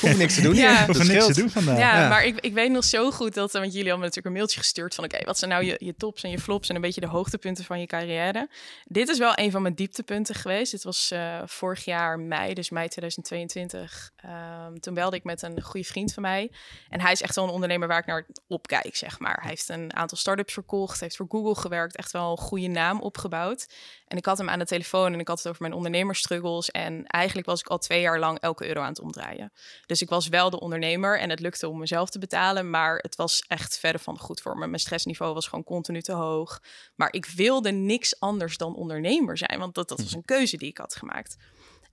Hoef 0.00 0.16
niks 0.16 0.34
te 0.34 0.40
doen. 0.40 0.54
Ja. 0.54 0.86
Hoef 0.86 1.08
niks 1.08 1.26
te 1.26 1.34
doen 1.34 1.50
vandaag. 1.50 1.78
Ja, 1.78 2.00
ja, 2.00 2.08
maar 2.08 2.24
ik, 2.24 2.40
ik 2.40 2.52
weet 2.52 2.70
nog 2.70 2.84
zo 2.84 3.10
goed 3.10 3.34
dat... 3.34 3.52
Want 3.52 3.72
jullie 3.72 3.88
hebben 3.88 3.98
natuurlijk 3.98 4.26
een 4.26 4.32
mailtje 4.32 4.58
gestuurd 4.58 4.94
van... 4.94 5.04
Oké, 5.04 5.24
wat 5.24 5.38
zijn 5.38 5.50
nou 5.50 5.64
je, 5.64 5.76
je 5.78 5.94
tops 5.96 6.22
en 6.22 6.30
je 6.30 6.38
flops... 6.38 6.68
en 6.68 6.74
een 6.74 6.80
beetje 6.80 7.00
de 7.00 7.06
hoogtepunten 7.06 7.64
van 7.64 7.80
je 7.80 7.86
carrière. 7.86 8.48
Dit 8.84 9.08
is 9.08 9.18
wel 9.18 9.32
een 9.34 9.50
van 9.50 9.62
mijn 9.62 9.74
dieptepunten 9.74 10.34
geweest. 10.34 10.70
Dit 10.70 10.82
was 10.82 11.10
uh, 11.12 11.38
vorig 11.44 11.84
jaar 11.84 12.18
mei, 12.18 12.54
dus 12.54 12.70
mei 12.70 12.88
2022. 12.88 14.10
Um, 14.24 14.30
ehm, 14.30 14.78
toen 14.78 14.94
belde 14.94 15.16
ik 15.16 15.24
met 15.24 15.42
een 15.42 15.62
goede 15.62 15.86
vriend 15.86 16.12
van 16.12 16.22
mij. 16.22 16.50
En 16.88 17.00
hij 17.00 17.12
is 17.12 17.22
echt 17.22 17.34
wel 17.34 17.44
een 17.44 17.50
ondernemer 17.50 17.88
waar 17.88 17.98
ik 17.98 18.06
naar 18.06 18.26
opkijk, 18.48 18.96
zeg 18.96 19.18
maar. 19.18 19.38
Hij 19.40 19.50
heeft 19.50 19.68
een 19.68 19.96
aantal 19.96 20.18
start-ups 20.18 20.52
verkocht. 20.52 21.00
heeft 21.00 21.16
voor 21.16 21.26
Google 21.28 21.54
gewerkt. 21.54 21.96
Echt 21.96 22.12
wel 22.12 22.30
een 22.30 22.36
goede 22.36 22.68
naam 22.68 22.95
opgebouwd. 23.00 23.66
En 24.06 24.16
ik 24.16 24.24
had 24.24 24.38
hem 24.38 24.48
aan 24.48 24.58
de 24.58 24.66
telefoon 24.66 25.12
en 25.12 25.20
ik 25.20 25.28
had 25.28 25.38
het 25.38 25.48
over 25.48 25.62
mijn 25.62 25.74
ondernemerstruggles. 25.74 26.70
En 26.70 27.06
eigenlijk 27.06 27.46
was 27.46 27.60
ik 27.60 27.66
al 27.66 27.78
twee 27.78 28.00
jaar 28.00 28.18
lang 28.18 28.40
elke 28.40 28.66
euro 28.66 28.80
aan 28.80 28.88
het 28.88 29.00
omdraaien. 29.00 29.52
Dus 29.86 30.02
ik 30.02 30.08
was 30.08 30.28
wel 30.28 30.50
de 30.50 30.60
ondernemer 30.60 31.18
en 31.18 31.30
het 31.30 31.40
lukte 31.40 31.68
om 31.68 31.78
mezelf 31.78 32.10
te 32.10 32.18
betalen. 32.18 32.70
Maar 32.70 32.96
het 32.96 33.16
was 33.16 33.44
echt 33.48 33.78
verder 33.78 34.00
van 34.00 34.18
goed 34.18 34.40
voor 34.40 34.58
me. 34.58 34.66
Mijn 34.66 34.80
stressniveau 34.80 35.34
was 35.34 35.48
gewoon 35.48 35.64
continu 35.64 36.02
te 36.02 36.12
hoog. 36.12 36.62
Maar 36.94 37.12
ik 37.12 37.26
wilde 37.26 37.70
niks 37.70 38.20
anders 38.20 38.56
dan 38.56 38.74
ondernemer 38.74 39.38
zijn. 39.38 39.58
Want 39.58 39.74
dat, 39.74 39.88
dat 39.88 40.00
was 40.00 40.12
een 40.12 40.24
keuze 40.24 40.56
die 40.56 40.68
ik 40.68 40.78
had 40.78 40.94
gemaakt. 40.94 41.36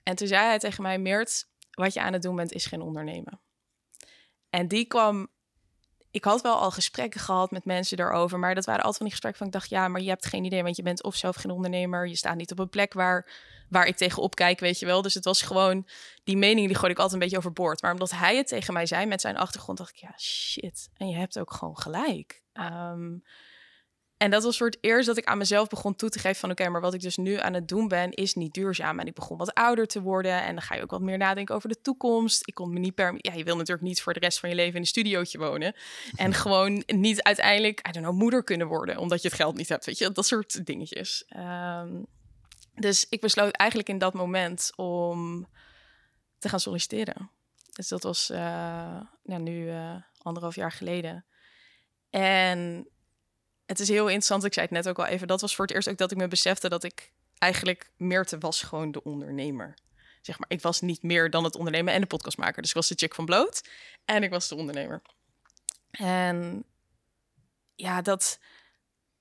En 0.03 0.15
toen 0.15 0.27
zei 0.27 0.45
hij 0.45 0.59
tegen 0.59 0.83
mij, 0.83 0.99
Meert, 0.99 1.47
wat 1.71 1.93
je 1.93 2.01
aan 2.01 2.13
het 2.13 2.21
doen 2.21 2.35
bent 2.35 2.51
is 2.51 2.65
geen 2.65 2.81
ondernemen. 2.81 3.41
En 4.49 4.67
die 4.67 4.85
kwam 4.85 5.27
ik 6.13 6.23
had 6.23 6.41
wel 6.41 6.55
al 6.55 6.71
gesprekken 6.71 7.19
gehad 7.19 7.51
met 7.51 7.65
mensen 7.65 7.97
daarover, 7.97 8.39
maar 8.39 8.55
dat 8.55 8.65
waren 8.65 8.83
altijd 8.83 8.97
van 8.97 9.05
die 9.05 9.15
gesprekken 9.15 9.41
van 9.41 9.47
ik 9.47 9.59
dacht, 9.59 9.69
ja, 9.69 9.87
maar 9.87 10.01
je 10.01 10.09
hebt 10.09 10.25
geen 10.25 10.43
idee, 10.43 10.63
want 10.63 10.75
je 10.75 10.83
bent 10.83 11.03
of 11.03 11.15
zelf 11.15 11.35
geen 11.35 11.51
ondernemer, 11.51 12.07
je 12.07 12.15
staat 12.15 12.35
niet 12.35 12.51
op 12.51 12.59
een 12.59 12.69
plek 12.69 12.93
waar, 12.93 13.31
waar 13.69 13.85
ik 13.85 13.95
tegenop 13.95 14.35
kijk, 14.35 14.59
weet 14.59 14.79
je 14.79 14.85
wel. 14.85 15.01
Dus 15.01 15.13
het 15.13 15.25
was 15.25 15.41
gewoon, 15.41 15.87
die 16.23 16.37
mening 16.37 16.67
die 16.67 16.75
gooide 16.75 16.93
ik 16.93 17.01
altijd 17.01 17.13
een 17.13 17.19
beetje 17.19 17.37
overboord. 17.37 17.81
Maar 17.81 17.91
omdat 17.91 18.11
hij 18.11 18.37
het 18.37 18.47
tegen 18.47 18.73
mij 18.73 18.85
zei 18.85 19.05
met 19.05 19.21
zijn 19.21 19.37
achtergrond, 19.37 19.77
dacht 19.77 19.89
ik, 19.89 19.95
ja, 19.95 20.13
shit. 20.17 20.89
En 20.97 21.07
je 21.09 21.15
hebt 21.15 21.39
ook 21.39 21.53
gewoon 21.53 21.77
gelijk. 21.77 22.41
Um, 22.53 23.23
en 24.23 24.29
dat 24.29 24.43
was 24.43 24.57
voor 24.57 24.67
het 24.67 24.77
eerst 24.81 25.07
dat 25.07 25.17
ik 25.17 25.25
aan 25.25 25.37
mezelf 25.37 25.69
begon 25.69 25.95
toe 25.95 26.09
te 26.09 26.19
geven 26.19 26.39
van 26.39 26.51
oké, 26.51 26.69
maar 26.69 26.81
wat 26.81 26.93
ik 26.93 27.01
dus 27.01 27.17
nu 27.17 27.37
aan 27.39 27.53
het 27.53 27.67
doen 27.67 27.87
ben, 27.87 28.11
is 28.11 28.33
niet 28.33 28.53
duurzaam. 28.53 28.99
En 28.99 29.07
ik 29.07 29.13
begon 29.13 29.37
wat 29.37 29.53
ouder 29.53 29.87
te 29.87 30.01
worden 30.01 30.43
en 30.43 30.53
dan 30.53 30.61
ga 30.61 30.75
je 30.75 30.81
ook 30.81 30.91
wat 30.91 31.01
meer 31.01 31.17
nadenken 31.17 31.55
over 31.55 31.69
de 31.69 31.81
toekomst. 31.81 32.47
Ik 32.47 32.53
kon 32.53 32.73
me 32.73 32.79
niet 32.79 32.95
per, 32.95 33.13
ja, 33.17 33.33
je 33.33 33.43
wil 33.43 33.55
natuurlijk 33.55 33.87
niet 33.87 34.01
voor 34.01 34.13
de 34.13 34.19
rest 34.19 34.39
van 34.39 34.49
je 34.49 34.55
leven 34.55 34.73
in 34.73 34.79
een 34.79 34.87
studiootje 34.87 35.37
wonen 35.37 35.75
en 36.15 36.33
gewoon 36.43 36.83
niet 36.85 37.23
uiteindelijk, 37.23 37.87
I 37.87 37.91
don't 37.91 38.05
know, 38.05 38.19
moeder 38.19 38.43
kunnen 38.43 38.67
worden 38.67 38.97
omdat 38.97 39.21
je 39.21 39.27
het 39.27 39.37
geld 39.37 39.55
niet 39.55 39.69
hebt, 39.69 39.85
weet 39.85 39.97
je, 39.97 40.11
dat 40.11 40.25
soort 40.25 40.65
dingetjes. 40.65 41.25
Um, 41.37 42.05
Dus 42.75 43.05
ik 43.09 43.21
besloot 43.21 43.53
eigenlijk 43.53 43.89
in 43.89 43.97
dat 43.97 44.13
moment 44.13 44.71
om 44.75 45.47
te 46.37 46.49
gaan 46.49 46.59
solliciteren. 46.59 47.31
Dus 47.73 47.87
dat 47.87 48.03
was 48.03 48.29
uh, 48.29 48.37
ja, 49.23 49.37
nu 49.37 49.65
uh, 49.65 49.95
anderhalf 50.17 50.55
jaar 50.55 50.71
geleden. 50.71 51.25
En 52.09 52.87
het 53.65 53.79
is 53.79 53.87
heel 53.87 54.05
interessant, 54.05 54.43
ik 54.43 54.53
zei 54.53 54.65
het 54.65 54.75
net 54.75 54.87
ook 54.89 54.99
al 54.99 55.05
even, 55.05 55.27
dat 55.27 55.41
was 55.41 55.55
voor 55.55 55.65
het 55.65 55.73
eerst 55.75 55.89
ook 55.89 55.97
dat 55.97 56.11
ik 56.11 56.17
me 56.17 56.27
besefte 56.27 56.69
dat 56.69 56.83
ik 56.83 57.11
eigenlijk 57.37 57.91
Meerte 57.97 58.37
was 58.37 58.61
gewoon 58.61 58.91
de 58.91 59.03
ondernemer. 59.03 59.73
Zeg 60.21 60.39
maar, 60.39 60.49
ik 60.49 60.61
was 60.61 60.81
niet 60.81 61.03
meer 61.03 61.29
dan 61.29 61.43
het 61.43 61.55
ondernemen 61.55 61.93
en 61.93 62.01
de 62.01 62.07
podcastmaker. 62.07 62.61
Dus 62.61 62.69
ik 62.69 62.75
was 62.75 62.87
de 62.87 62.95
chick 62.95 63.15
van 63.15 63.25
bloot 63.25 63.69
en 64.05 64.23
ik 64.23 64.29
was 64.29 64.47
de 64.47 64.55
ondernemer. 64.55 65.01
En 65.91 66.63
ja, 67.75 68.01
dat, 68.01 68.39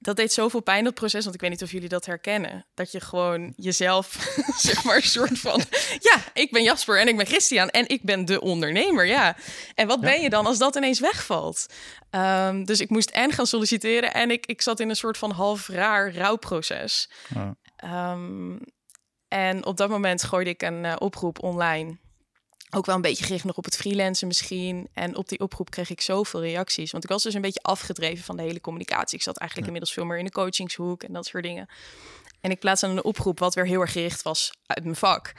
dat 0.02 0.16
deed 0.16 0.32
zoveel 0.32 0.60
pijn, 0.60 0.84
dat 0.84 0.94
proces. 0.94 1.22
Want 1.22 1.34
ik 1.34 1.40
weet 1.40 1.50
niet 1.50 1.62
of 1.62 1.70
jullie 1.70 1.88
dat 1.88 2.06
herkennen. 2.06 2.66
Dat 2.74 2.92
je 2.92 3.00
gewoon 3.00 3.52
jezelf, 3.56 4.34
zeg 4.56 4.84
maar, 4.84 4.96
een 4.96 5.02
soort 5.02 5.38
van... 5.38 5.62
Ja, 5.98 6.18
ik 6.32 6.50
ben 6.50 6.62
Jasper 6.62 7.00
en 7.00 7.08
ik 7.08 7.16
ben 7.16 7.26
Christian 7.26 7.68
en 7.68 7.88
ik 7.88 8.02
ben 8.02 8.24
de 8.24 8.40
ondernemer, 8.40 9.06
ja. 9.06 9.36
En 9.74 9.86
wat 9.86 10.00
ben 10.00 10.20
je 10.20 10.30
dan 10.30 10.46
als 10.46 10.58
dat 10.58 10.76
ineens 10.76 11.00
wegvalt? 11.00 11.66
Um, 12.10 12.64
dus 12.64 12.80
ik 12.80 12.90
moest 12.90 13.10
en 13.10 13.32
gaan 13.32 13.46
solliciteren 13.46 14.14
en 14.14 14.30
ik, 14.30 14.46
ik 14.46 14.62
zat 14.62 14.80
in 14.80 14.88
een 14.88 14.96
soort 14.96 15.18
van 15.18 15.30
half 15.30 15.68
raar 15.68 16.14
rouwproces. 16.14 17.10
Ja. 17.34 18.12
Um, 18.12 18.60
en 19.28 19.66
op 19.66 19.76
dat 19.76 19.88
moment 19.88 20.22
gooide 20.22 20.50
ik 20.50 20.62
een 20.62 20.84
uh, 20.84 20.94
oproep 20.98 21.42
online 21.42 21.98
ook 22.74 22.86
wel 22.86 22.94
een 22.94 23.00
beetje 23.00 23.24
gericht 23.24 23.44
nog 23.44 23.56
op 23.56 23.64
het 23.64 23.76
freelancen 23.76 24.26
misschien. 24.26 24.88
En 24.92 25.16
op 25.16 25.28
die 25.28 25.40
oproep 25.40 25.70
kreeg 25.70 25.90
ik 25.90 26.00
zoveel 26.00 26.40
reacties. 26.40 26.90
Want 26.90 27.04
ik 27.04 27.10
was 27.10 27.22
dus 27.22 27.34
een 27.34 27.40
beetje 27.40 27.62
afgedreven 27.62 28.24
van 28.24 28.36
de 28.36 28.42
hele 28.42 28.60
communicatie. 28.60 29.18
Ik 29.18 29.24
zat 29.24 29.36
eigenlijk 29.36 29.70
inmiddels 29.70 29.96
veel 29.96 30.04
meer 30.04 30.18
in 30.18 30.24
de 30.24 30.30
coachingshoek 30.30 31.02
en 31.02 31.12
dat 31.12 31.26
soort 31.26 31.42
dingen. 31.42 31.68
En 32.40 32.50
ik 32.50 32.58
plaatste 32.58 32.86
een 32.86 33.04
oproep 33.04 33.38
wat 33.38 33.54
weer 33.54 33.66
heel 33.66 33.80
erg 33.80 33.92
gericht 33.92 34.22
was 34.22 34.52
uit 34.66 34.84
mijn 34.84 34.96
vak. 34.96 35.32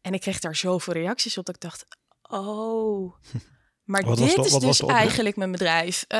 En 0.00 0.14
ik 0.14 0.20
kreeg 0.20 0.38
daar 0.38 0.56
zoveel 0.56 0.92
reacties 0.92 1.38
op 1.38 1.44
dat 1.44 1.54
ik 1.54 1.60
dacht, 1.60 1.86
oh... 2.22 3.14
Maar 3.84 4.02
dit 4.02 4.38
is 4.38 4.52
dus 4.52 4.80
eigenlijk 4.80 5.36
mijn 5.36 5.50
bedrijf. 5.50 6.04
Uh, 6.08 6.18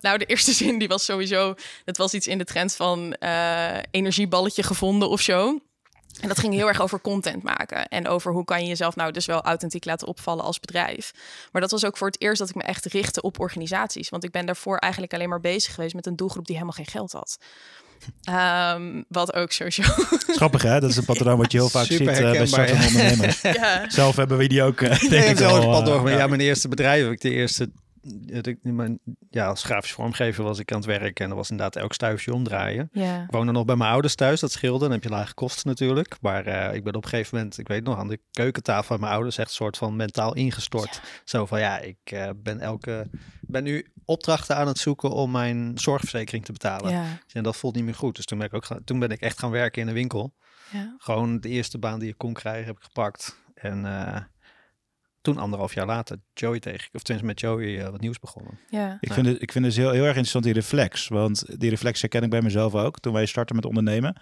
nou, 0.00 0.18
de 0.18 0.24
eerste 0.24 0.52
zin 0.62 0.78
die 0.78 0.88
was 0.88 1.04
sowieso... 1.04 1.54
Dat 1.84 1.96
was 1.96 2.14
iets 2.14 2.26
in 2.26 2.38
de 2.38 2.44
trend 2.44 2.74
van 2.74 3.16
uh, 3.20 3.78
energieballetje 3.90 4.62
gevonden 4.62 5.08
of 5.08 5.20
zo. 5.20 5.58
En 6.20 6.28
dat 6.28 6.38
ging 6.38 6.54
heel 6.54 6.68
erg 6.68 6.80
over 6.80 7.00
content 7.00 7.42
maken. 7.42 7.88
En 7.88 8.08
over 8.08 8.32
hoe 8.32 8.44
kan 8.44 8.62
je 8.62 8.68
jezelf 8.68 8.96
nou 8.96 9.12
dus 9.12 9.26
wel 9.26 9.42
authentiek 9.42 9.84
laten 9.84 10.06
opvallen 10.06 10.44
als 10.44 10.60
bedrijf. 10.60 11.12
Maar 11.52 11.62
dat 11.62 11.70
was 11.70 11.84
ook 11.84 11.96
voor 11.96 12.06
het 12.06 12.20
eerst 12.20 12.38
dat 12.38 12.48
ik 12.48 12.54
me 12.54 12.62
echt 12.62 12.84
richtte 12.84 13.22
op 13.22 13.40
organisaties. 13.40 14.08
Want 14.08 14.24
ik 14.24 14.30
ben 14.30 14.46
daarvoor 14.46 14.76
eigenlijk 14.76 15.14
alleen 15.14 15.28
maar 15.28 15.40
bezig 15.40 15.74
geweest 15.74 15.94
met 15.94 16.06
een 16.06 16.16
doelgroep 16.16 16.46
die 16.46 16.54
helemaal 16.54 16.76
geen 16.76 16.86
geld 16.86 17.12
had. 17.12 17.38
Um, 18.76 19.04
wat 19.08 19.34
ook 19.34 19.52
sowieso. 19.52 19.82
Schappig 20.36 20.62
hè? 20.62 20.80
Dat 20.80 20.90
is 20.90 20.96
een 20.96 21.04
patroon 21.04 21.38
wat 21.38 21.52
je 21.52 21.58
heel 21.58 21.68
vaak 21.68 21.86
ziet 21.86 22.00
uh, 22.00 22.06
bij 22.06 22.46
startende 22.46 22.86
ondernemers. 22.86 23.40
ja. 23.60 23.90
Zelf 23.90 24.16
hebben 24.16 24.38
we 24.38 24.46
die 24.46 24.62
ook. 24.62 24.80
Uh, 24.80 24.98
denk 25.00 25.38
ik 25.38 25.40
al, 25.40 25.86
uh, 25.86 26.02
ja. 26.04 26.18
ja, 26.18 26.26
mijn 26.26 26.40
eerste 26.40 26.68
bedrijf, 26.68 27.10
ik 27.10 27.20
de 27.20 27.30
eerste 27.30 27.70
ja, 29.30 29.46
als 29.46 29.62
grafisch 29.62 29.92
vormgever 29.92 30.44
was 30.44 30.58
ik 30.58 30.72
aan 30.72 30.76
het 30.76 30.86
werk 30.86 31.20
en 31.20 31.30
er 31.30 31.36
was 31.36 31.50
inderdaad 31.50 31.82
elk 31.82 31.92
stuifje 31.92 32.34
omdraaien. 32.34 32.88
Ja. 32.92 33.22
Ik 33.22 33.30
woonde 33.30 33.52
nog 33.52 33.64
bij 33.64 33.76
mijn 33.76 33.90
ouders 33.90 34.14
thuis, 34.14 34.40
dat 34.40 34.52
scheelde. 34.52 34.78
Dan 34.78 34.90
heb 34.90 35.02
je 35.02 35.08
lage 35.08 35.34
kosten 35.34 35.68
natuurlijk. 35.68 36.16
Maar 36.20 36.46
uh, 36.46 36.74
ik 36.74 36.84
ben 36.84 36.94
op 36.94 37.02
een 37.02 37.08
gegeven 37.08 37.36
moment, 37.36 37.58
ik 37.58 37.68
weet 37.68 37.84
nog, 37.84 37.98
aan 37.98 38.08
de 38.08 38.20
keukentafel 38.30 38.84
van 38.84 39.00
mijn 39.00 39.12
ouders 39.12 39.38
echt 39.38 39.48
een 39.48 39.54
soort 39.54 39.76
van 39.76 39.96
mentaal 39.96 40.34
ingestort. 40.34 41.00
Zo 41.24 41.46
van 41.46 41.60
ja, 41.60 41.78
ik 41.78 41.98
uh, 42.12 42.28
ben 42.36 42.60
elke 42.60 43.10
ben 43.40 43.64
nu 43.64 43.86
opdrachten 44.04 44.56
aan 44.56 44.66
het 44.66 44.78
zoeken 44.78 45.10
om 45.10 45.30
mijn 45.30 45.72
zorgverzekering 45.74 46.44
te 46.44 46.52
betalen. 46.52 46.92
Ja. 46.92 47.04
En 47.32 47.42
dat 47.42 47.56
voelt 47.56 47.74
niet 47.74 47.84
meer 47.84 47.94
goed. 47.94 48.16
Dus 48.16 48.24
toen 48.24 48.38
ben 48.38 48.46
ik 48.46 48.54
ook 48.54 48.66
toen 48.84 48.98
ben 48.98 49.10
ik 49.10 49.20
echt 49.20 49.38
gaan 49.38 49.50
werken 49.50 49.82
in 49.82 49.88
een 49.88 49.94
winkel. 49.94 50.34
Gewoon 50.98 51.40
de 51.40 51.48
eerste 51.48 51.78
baan 51.78 51.98
die 51.98 52.08
ik 52.08 52.18
kon 52.18 52.32
krijgen, 52.32 52.66
heb 52.66 52.76
ik 52.76 52.82
gepakt. 52.82 53.36
En 53.54 53.84
uh, 53.84 54.16
toen 55.22 55.38
anderhalf 55.38 55.74
jaar 55.74 55.86
later 55.86 56.18
Joey 56.34 56.60
tegen, 56.60 56.88
of 56.92 57.02
tenminste 57.02 57.26
met 57.26 57.40
Joey 57.40 57.78
uh, 57.78 57.88
wat 57.88 58.00
nieuws 58.00 58.18
begonnen. 58.18 58.58
Ja. 58.68 58.98
Ik, 59.00 59.12
vind 59.12 59.26
het, 59.26 59.42
ik 59.42 59.52
vind 59.52 59.64
het 59.64 59.76
heel, 59.76 59.90
heel 59.90 60.00
erg 60.00 60.06
interessant 60.06 60.44
die 60.44 60.52
reflex, 60.52 61.08
want 61.08 61.60
die 61.60 61.70
reflex 61.70 62.00
herken 62.00 62.22
ik 62.22 62.30
bij 62.30 62.42
mezelf 62.42 62.74
ook 62.74 63.00
toen 63.00 63.12
wij 63.12 63.26
starten 63.26 63.56
met 63.56 63.64
ondernemen. 63.64 64.20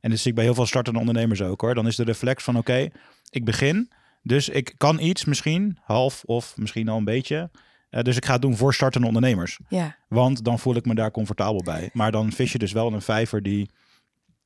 En 0.00 0.10
dus 0.10 0.20
zie 0.22 0.30
ik 0.30 0.36
bij 0.36 0.44
heel 0.44 0.54
veel 0.54 0.66
startende 0.66 0.98
ondernemers 0.98 1.42
ook 1.42 1.60
hoor. 1.60 1.74
Dan 1.74 1.86
is 1.86 1.96
de 1.96 2.04
reflex 2.04 2.44
van 2.44 2.56
oké, 2.56 2.88
ik 3.30 3.44
begin, 3.44 3.90
dus 4.22 4.48
ik 4.48 4.74
kan 4.76 5.00
iets 5.00 5.24
misschien, 5.24 5.78
half 5.84 6.22
of 6.24 6.56
misschien 6.56 6.88
al 6.88 6.96
een 6.98 7.04
beetje. 7.04 7.50
Uh, 7.90 8.02
dus 8.02 8.16
ik 8.16 8.24
ga 8.24 8.32
het 8.32 8.42
doen 8.42 8.56
voor 8.56 8.74
startende 8.74 9.06
ondernemers. 9.06 9.58
Ja. 9.68 9.96
Want 10.08 10.44
dan 10.44 10.58
voel 10.58 10.74
ik 10.74 10.84
me 10.84 10.94
daar 10.94 11.10
comfortabel 11.10 11.62
bij. 11.62 11.90
Maar 11.92 12.12
dan 12.12 12.32
vis 12.32 12.52
je 12.52 12.58
dus 12.58 12.72
wel 12.72 12.92
een 12.92 13.02
vijver 13.02 13.42
die, 13.42 13.70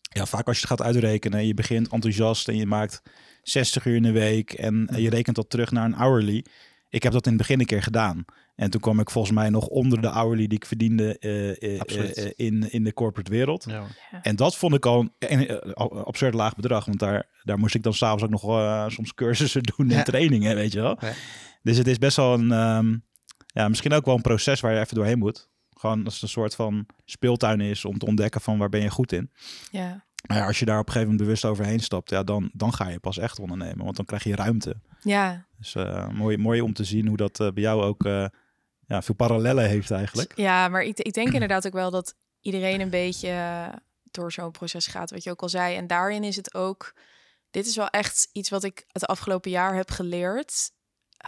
ja, 0.00 0.26
vaak 0.26 0.46
als 0.46 0.60
je 0.60 0.66
het 0.66 0.78
gaat 0.78 0.86
uitrekenen, 0.86 1.46
je 1.46 1.54
begint 1.54 1.88
enthousiast 1.88 2.48
en 2.48 2.56
je 2.56 2.66
maakt 2.66 3.02
60 3.42 3.84
uur 3.84 3.96
in 3.96 4.02
de 4.02 4.12
week 4.12 4.52
en 4.52 4.88
je 4.96 5.10
rekent 5.10 5.36
dat 5.36 5.50
terug 5.50 5.70
naar 5.70 5.84
een 5.84 5.92
hourly. 5.92 6.44
Ik 6.88 7.02
heb 7.02 7.12
dat 7.12 7.24
in 7.26 7.32
het 7.32 7.40
begin 7.40 7.60
een 7.60 7.66
keer 7.66 7.82
gedaan. 7.82 8.24
En 8.54 8.70
toen 8.70 8.80
kwam 8.80 9.00
ik 9.00 9.10
volgens 9.10 9.34
mij 9.34 9.50
nog 9.50 9.66
onder 9.66 10.00
de 10.00 10.06
hourly 10.06 10.46
die 10.46 10.58
ik 10.58 10.66
verdiende 10.66 11.16
uh, 11.20 11.70
uh, 11.70 12.30
in, 12.36 12.70
in 12.70 12.84
de 12.84 12.92
corporate 12.92 13.30
wereld. 13.30 13.64
Ja. 13.68 13.86
En 14.22 14.36
dat 14.36 14.56
vond 14.56 14.74
ik 14.74 14.86
al 14.86 15.08
een 15.18 15.74
absurd 16.04 16.34
laag 16.34 16.54
bedrag. 16.54 16.84
Want 16.84 16.98
daar, 16.98 17.28
daar 17.42 17.58
moest 17.58 17.74
ik 17.74 17.82
dan 17.82 17.94
s'avonds 17.94 18.24
ook 18.24 18.30
nog 18.30 18.92
soms 18.92 19.14
cursussen 19.14 19.62
doen 19.76 19.90
en 19.90 20.04
trainingen, 20.04 20.54
weet 20.54 20.72
je 20.72 20.80
wel. 20.80 20.96
Ja. 21.00 21.12
Dus 21.62 21.76
het 21.76 21.86
is 21.86 21.98
best 21.98 22.16
wel 22.16 22.34
een, 22.34 22.50
um, 22.50 23.04
ja, 23.46 23.68
misschien 23.68 23.92
ook 23.92 24.04
wel 24.04 24.14
een 24.14 24.22
proces 24.22 24.60
waar 24.60 24.72
je 24.72 24.80
even 24.80 24.94
doorheen 24.94 25.18
moet. 25.18 25.50
Gewoon 25.70 26.04
als 26.04 26.14
het 26.14 26.22
een 26.22 26.28
soort 26.28 26.54
van 26.54 26.86
speeltuin 27.04 27.60
is 27.60 27.84
om 27.84 27.98
te 27.98 28.06
ontdekken 28.06 28.40
van 28.40 28.58
waar 28.58 28.68
ben 28.68 28.82
je 28.82 28.90
goed 28.90 29.12
in. 29.12 29.30
Ja. 29.70 30.04
Maar 30.22 30.36
ja, 30.36 30.46
als 30.46 30.58
je 30.58 30.64
daar 30.64 30.78
op 30.78 30.86
een 30.86 30.92
gegeven 30.92 31.12
moment 31.12 31.26
bewust 31.28 31.44
overheen 31.44 31.80
stapt, 31.80 32.10
ja, 32.10 32.22
dan, 32.22 32.50
dan 32.52 32.72
ga 32.72 32.88
je 32.88 32.98
pas 32.98 33.18
echt 33.18 33.38
ondernemen. 33.38 33.84
Want 33.84 33.96
dan 33.96 34.04
krijg 34.04 34.24
je 34.24 34.36
ruimte. 34.36 34.76
Ja. 35.00 35.46
Dus 35.58 35.74
uh, 35.74 36.08
mooi, 36.08 36.36
mooi 36.36 36.60
om 36.60 36.72
te 36.72 36.84
zien 36.84 37.06
hoe 37.06 37.16
dat 37.16 37.40
uh, 37.40 37.50
bij 37.50 37.62
jou 37.62 37.82
ook 37.82 38.04
uh, 38.04 38.26
ja, 38.86 39.02
veel 39.02 39.14
parallellen 39.14 39.68
heeft 39.68 39.90
eigenlijk. 39.90 40.32
Ja, 40.36 40.68
maar 40.68 40.82
ik, 40.82 40.98
ik 40.98 41.12
denk 41.12 41.32
inderdaad 41.38 41.66
ook 41.66 41.72
wel 41.72 41.90
dat 41.90 42.14
iedereen 42.40 42.80
een 42.80 42.90
beetje 42.90 43.70
door 44.10 44.32
zo'n 44.32 44.50
proces 44.50 44.86
gaat, 44.86 45.10
wat 45.10 45.24
je 45.24 45.30
ook 45.30 45.42
al 45.42 45.48
zei. 45.48 45.76
En 45.76 45.86
daarin 45.86 46.24
is 46.24 46.36
het 46.36 46.54
ook, 46.54 46.94
dit 47.50 47.66
is 47.66 47.76
wel 47.76 47.88
echt 47.88 48.28
iets 48.32 48.50
wat 48.50 48.64
ik 48.64 48.84
het 48.88 49.06
afgelopen 49.06 49.50
jaar 49.50 49.74
heb 49.74 49.90
geleerd. 49.90 50.70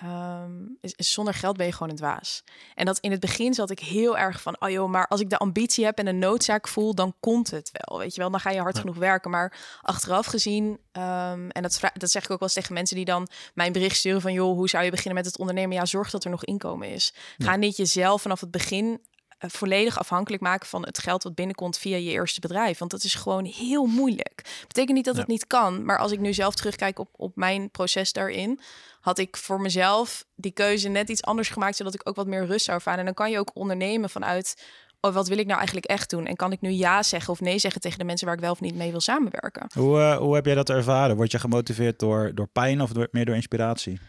Um, 0.02 0.78
is, 0.80 0.94
zonder 0.96 1.34
geld 1.34 1.56
ben 1.56 1.66
je 1.66 1.72
gewoon 1.72 1.90
een 1.90 1.96
dwaas. 1.96 2.44
En 2.74 2.86
dat 2.86 2.98
in 2.98 3.10
het 3.10 3.20
begin 3.20 3.54
zat 3.54 3.70
ik 3.70 3.78
heel 3.78 4.18
erg 4.18 4.42
van, 4.42 4.56
oh 4.58 4.70
joh, 4.70 4.90
maar 4.90 5.06
als 5.06 5.20
ik 5.20 5.30
de 5.30 5.38
ambitie 5.38 5.84
heb 5.84 5.98
en 5.98 6.06
een 6.06 6.18
noodzaak 6.18 6.68
voel, 6.68 6.94
dan 6.94 7.14
komt 7.20 7.50
het 7.50 7.70
wel. 7.72 7.98
Weet 7.98 8.14
je 8.14 8.20
wel, 8.20 8.30
dan 8.30 8.40
ga 8.40 8.50
je 8.50 8.60
hard 8.60 8.78
genoeg 8.78 8.96
werken. 8.96 9.30
Maar 9.30 9.78
achteraf 9.82 10.26
gezien, 10.26 10.64
um, 10.64 11.50
en 11.50 11.62
dat, 11.62 11.80
dat 11.94 12.10
zeg 12.10 12.24
ik 12.24 12.30
ook 12.30 12.38
wel 12.38 12.48
eens 12.48 12.52
tegen 12.52 12.74
mensen 12.74 12.96
die 12.96 13.04
dan 13.04 13.28
mijn 13.54 13.72
bericht 13.72 13.96
sturen 13.96 14.20
van, 14.20 14.32
joh, 14.32 14.56
hoe 14.56 14.68
zou 14.68 14.84
je 14.84 14.90
beginnen 14.90 15.14
met 15.14 15.26
het 15.26 15.38
ondernemen? 15.38 15.76
Ja, 15.76 15.84
zorg 15.84 16.10
dat 16.10 16.24
er 16.24 16.30
nog 16.30 16.44
inkomen 16.44 16.88
is. 16.88 17.14
Ga 17.38 17.56
niet 17.56 17.76
jezelf 17.76 18.22
vanaf 18.22 18.40
het 18.40 18.50
begin 18.50 19.00
volledig 19.38 19.98
afhankelijk 19.98 20.42
maken 20.42 20.68
van 20.68 20.84
het 20.86 20.98
geld 20.98 21.22
wat 21.22 21.34
binnenkomt 21.34 21.78
via 21.78 21.96
je 21.96 22.10
eerste 22.10 22.40
bedrijf. 22.40 22.78
Want 22.78 22.90
dat 22.90 23.04
is 23.04 23.14
gewoon 23.14 23.44
heel 23.44 23.86
moeilijk. 23.86 24.62
Betekent 24.66 24.96
niet 24.96 25.04
dat 25.04 25.16
het 25.16 25.26
niet 25.26 25.46
kan, 25.46 25.84
maar 25.84 25.98
als 25.98 26.12
ik 26.12 26.20
nu 26.20 26.32
zelf 26.32 26.54
terugkijk 26.54 26.98
op, 26.98 27.08
op 27.16 27.36
mijn 27.36 27.70
proces 27.70 28.12
daarin, 28.12 28.60
had 29.00 29.18
ik 29.18 29.36
voor 29.36 29.60
mezelf 29.60 30.24
die 30.34 30.52
keuze 30.52 30.88
net 30.88 31.08
iets 31.08 31.22
anders 31.22 31.48
gemaakt, 31.48 31.76
zodat 31.76 31.94
ik 31.94 32.08
ook 32.08 32.16
wat 32.16 32.26
meer 32.26 32.46
rust 32.46 32.64
zou 32.64 32.76
ervaren. 32.76 32.98
En 32.98 33.04
dan 33.04 33.14
kan 33.14 33.30
je 33.30 33.38
ook 33.38 33.50
ondernemen 33.54 34.10
vanuit, 34.10 34.64
oh, 35.00 35.14
wat 35.14 35.28
wil 35.28 35.38
ik 35.38 35.46
nou 35.46 35.56
eigenlijk 35.56 35.86
echt 35.86 36.10
doen? 36.10 36.26
En 36.26 36.36
kan 36.36 36.52
ik 36.52 36.60
nu 36.60 36.70
ja 36.70 37.02
zeggen 37.02 37.32
of 37.32 37.40
nee 37.40 37.58
zeggen 37.58 37.80
tegen 37.80 37.98
de 37.98 38.04
mensen 38.04 38.26
waar 38.26 38.36
ik 38.36 38.42
wel 38.42 38.52
of 38.52 38.60
niet 38.60 38.74
mee 38.74 38.90
wil 38.90 39.00
samenwerken? 39.00 39.66
Hoe, 39.74 39.98
uh, 39.98 40.16
hoe 40.16 40.34
heb 40.34 40.44
jij 40.44 40.54
dat 40.54 40.70
ervaren? 40.70 41.16
Word 41.16 41.30
je 41.30 41.38
gemotiveerd 41.38 41.98
door, 41.98 42.34
door 42.34 42.48
pijn 42.48 42.80
of 42.80 42.92
door, 42.92 43.08
meer 43.10 43.24
door 43.24 43.34
inspiratie? 43.34 44.00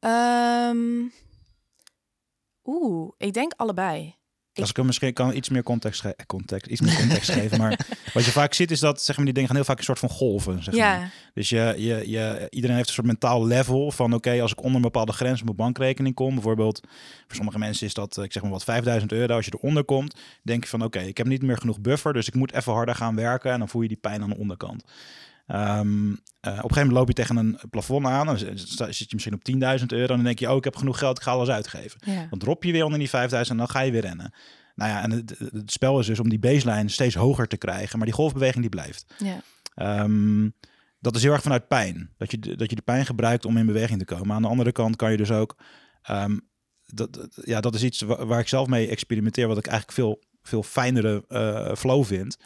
Um, 0.00 1.12
Oeh, 2.64 3.12
ik 3.16 3.32
denk 3.32 3.52
allebei. 3.56 4.18
Als 4.54 4.70
ik 4.70 4.76
hem 4.76 4.86
misschien 4.86 5.12
kan 5.12 5.36
iets 5.36 5.48
meer 5.48 5.62
context, 5.62 6.00
ge 6.00 6.16
context, 6.26 6.70
iets 6.70 6.80
meer 6.80 6.96
context 6.96 7.30
geven. 7.40 7.58
Maar 7.58 7.86
wat 8.12 8.24
je 8.24 8.30
vaak 8.30 8.54
ziet 8.54 8.70
is 8.70 8.80
dat 8.80 9.02
zeg 9.02 9.16
maar, 9.16 9.24
die 9.24 9.34
dingen 9.34 9.48
gaan 9.48 9.58
heel 9.58 9.66
vaak 9.66 9.78
een 9.78 9.84
soort 9.84 9.98
van 9.98 10.08
golven. 10.08 10.62
Zeg 10.62 10.74
ja. 10.74 10.96
maar. 10.96 11.12
Dus 11.34 11.48
je, 11.48 11.74
je, 11.76 12.10
je, 12.10 12.46
iedereen 12.50 12.76
heeft 12.76 12.88
een 12.88 12.94
soort 12.94 13.06
mentaal 13.06 13.46
level 13.46 13.90
van 13.90 14.12
oké, 14.12 14.40
als 14.40 14.52
ik 14.52 14.58
onder 14.58 14.76
een 14.76 14.82
bepaalde 14.82 15.12
grens 15.12 15.40
op 15.40 15.44
mijn 15.44 15.56
bankrekening 15.56 16.14
kom. 16.14 16.34
Bijvoorbeeld, 16.34 16.80
voor 17.26 17.36
sommige 17.36 17.58
mensen 17.58 17.86
is 17.86 17.94
dat, 17.94 18.16
ik 18.16 18.32
zeg 18.32 18.42
maar 18.42 18.50
wat, 18.50 18.64
5000 18.64 19.12
euro. 19.12 19.34
Als 19.34 19.44
je 19.44 19.52
eronder 19.58 19.84
komt, 19.84 20.16
denk 20.42 20.62
je 20.62 20.70
van 20.70 20.84
oké, 20.84 21.00
ik 21.00 21.16
heb 21.16 21.26
niet 21.26 21.42
meer 21.42 21.58
genoeg 21.58 21.80
buffer. 21.80 22.12
Dus 22.12 22.26
ik 22.26 22.34
moet 22.34 22.52
even 22.52 22.72
harder 22.72 22.94
gaan 22.94 23.16
werken. 23.16 23.52
En 23.52 23.58
dan 23.58 23.68
voel 23.68 23.82
je 23.82 23.88
die 23.88 23.96
pijn 23.96 24.22
aan 24.22 24.30
de 24.30 24.38
onderkant. 24.38 24.84
Um, 25.54 26.10
uh, 26.10 26.52
op 26.52 26.56
een 26.56 26.56
gegeven 26.56 26.76
moment 26.76 26.92
loop 26.92 27.08
je 27.08 27.14
tegen 27.14 27.36
een 27.36 27.58
plafond 27.70 28.06
aan. 28.06 28.26
Dan 28.26 28.38
zit 28.38 28.98
je 28.98 29.08
misschien 29.12 29.34
op 29.34 29.78
10.000 29.80 29.86
euro. 29.86 30.10
En 30.10 30.16
dan 30.16 30.24
denk 30.24 30.38
je, 30.38 30.50
oh, 30.50 30.56
ik 30.56 30.64
heb 30.64 30.76
genoeg 30.76 30.98
geld, 30.98 31.16
ik 31.16 31.22
ga 31.22 31.30
alles 31.30 31.48
uitgeven. 31.48 32.00
Dan 32.30 32.38
drop 32.38 32.64
je 32.64 32.72
weer 32.72 32.84
onder 32.84 32.98
die 32.98 33.08
5.000 33.08 33.12
en 33.48 33.56
dan 33.56 33.68
ga 33.68 33.80
je 33.80 33.92
weer 33.92 34.00
rennen. 34.00 34.32
Nou 34.74 34.90
ja, 34.90 35.02
en 35.02 35.10
het, 35.10 35.38
het, 35.38 35.72
spel 35.72 35.98
is 35.98 36.06
dus 36.06 36.20
om 36.20 36.28
die 36.28 36.38
baseline 36.38 36.88
steeds 36.88 37.14
hoger 37.14 37.46
te 37.46 37.56
krijgen. 37.56 37.96
Maar 37.98 38.06
die 38.06 38.16
golfbeweging 38.16 38.60
die 38.60 38.68
blijft. 38.68 39.14
Ja. 39.18 40.02
Um, 40.02 40.54
dat 40.98 41.16
is 41.16 41.22
heel 41.22 41.32
erg 41.32 41.42
vanuit 41.42 41.68
pijn. 41.68 42.10
Dat 42.16 42.30
je, 42.30 42.38
dat 42.38 42.70
je 42.70 42.76
de 42.76 42.82
pijn 42.82 43.06
gebruikt 43.06 43.44
om 43.44 43.56
in 43.56 43.66
beweging 43.66 43.98
te 43.98 44.14
komen. 44.14 44.36
Aan 44.36 44.42
de 44.42 44.48
andere 44.48 44.72
kant 44.72 44.96
kan 44.96 45.10
je 45.10 45.16
dus 45.16 45.30
ook... 45.30 45.56
Um, 46.10 46.48
dat, 46.86 47.28
ja, 47.44 47.60
dat 47.60 47.74
is 47.74 47.82
iets 47.82 48.00
waar, 48.00 48.26
waar, 48.26 48.40
ik 48.40 48.48
zelf 48.48 48.68
mee 48.68 48.88
experimenteer. 48.88 49.48
Wat 49.48 49.58
ik 49.58 49.66
eigenlijk 49.66 49.98
veel, 49.98 50.22
veel 50.42 50.62
fijnere 50.62 51.24
uh, 51.28 51.74
flow 51.74 52.04
vind 52.04 52.36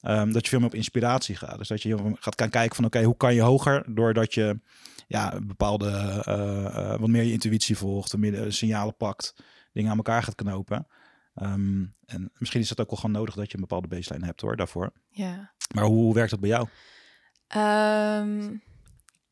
ehm, 0.00 0.32
dat 0.32 0.42
je 0.42 0.48
veel 0.48 0.58
meer 0.58 0.68
op 0.68 0.74
inspiratie 0.74 1.36
gaat. 1.36 1.58
Dus 1.58 1.68
dat 1.68 1.82
je 1.82 2.12
gaat 2.14 2.40
gaan 2.40 2.50
kijken 2.50 2.76
van 2.76 2.84
oké, 2.84 3.02
hoe 3.02 3.16
kan 3.16 3.34
je 3.34 3.40
hoger 3.40 3.94
doordat 3.94 4.34
je 4.34 4.60
ja, 5.06 5.38
bepaalde 5.42 6.24
uh, 6.28 6.98
wat 6.98 7.08
meer 7.08 7.22
je 7.22 7.32
intuïtie 7.32 7.76
volgt, 7.76 8.12
wat 8.12 8.20
meer 8.20 8.32
de 8.32 8.50
signalen 8.50 8.96
pakt, 8.96 9.34
dingen 9.72 9.90
aan 9.90 9.96
elkaar 9.96 10.22
gaat 10.22 10.34
knopen. 10.34 10.86
Ehm, 11.34 11.84
en 12.06 12.30
misschien 12.38 12.60
is 12.60 12.68
het 12.68 12.80
ook 12.80 12.90
wel 12.90 12.98
gewoon 12.98 13.16
nodig 13.16 13.34
dat 13.34 13.46
je 13.46 13.54
een 13.54 13.60
bepaalde 13.60 13.88
baseline 13.88 14.26
hebt 14.26 14.40
hoor, 14.40 14.56
daarvoor. 14.56 14.92
Ja. 15.08 15.52
Maar 15.74 15.84
hoe, 15.84 15.96
hoe 15.96 16.14
werkt 16.14 16.30
dat 16.30 16.40
bij 16.40 16.48
jou? 16.48 16.68
Ehm, 17.46 18.56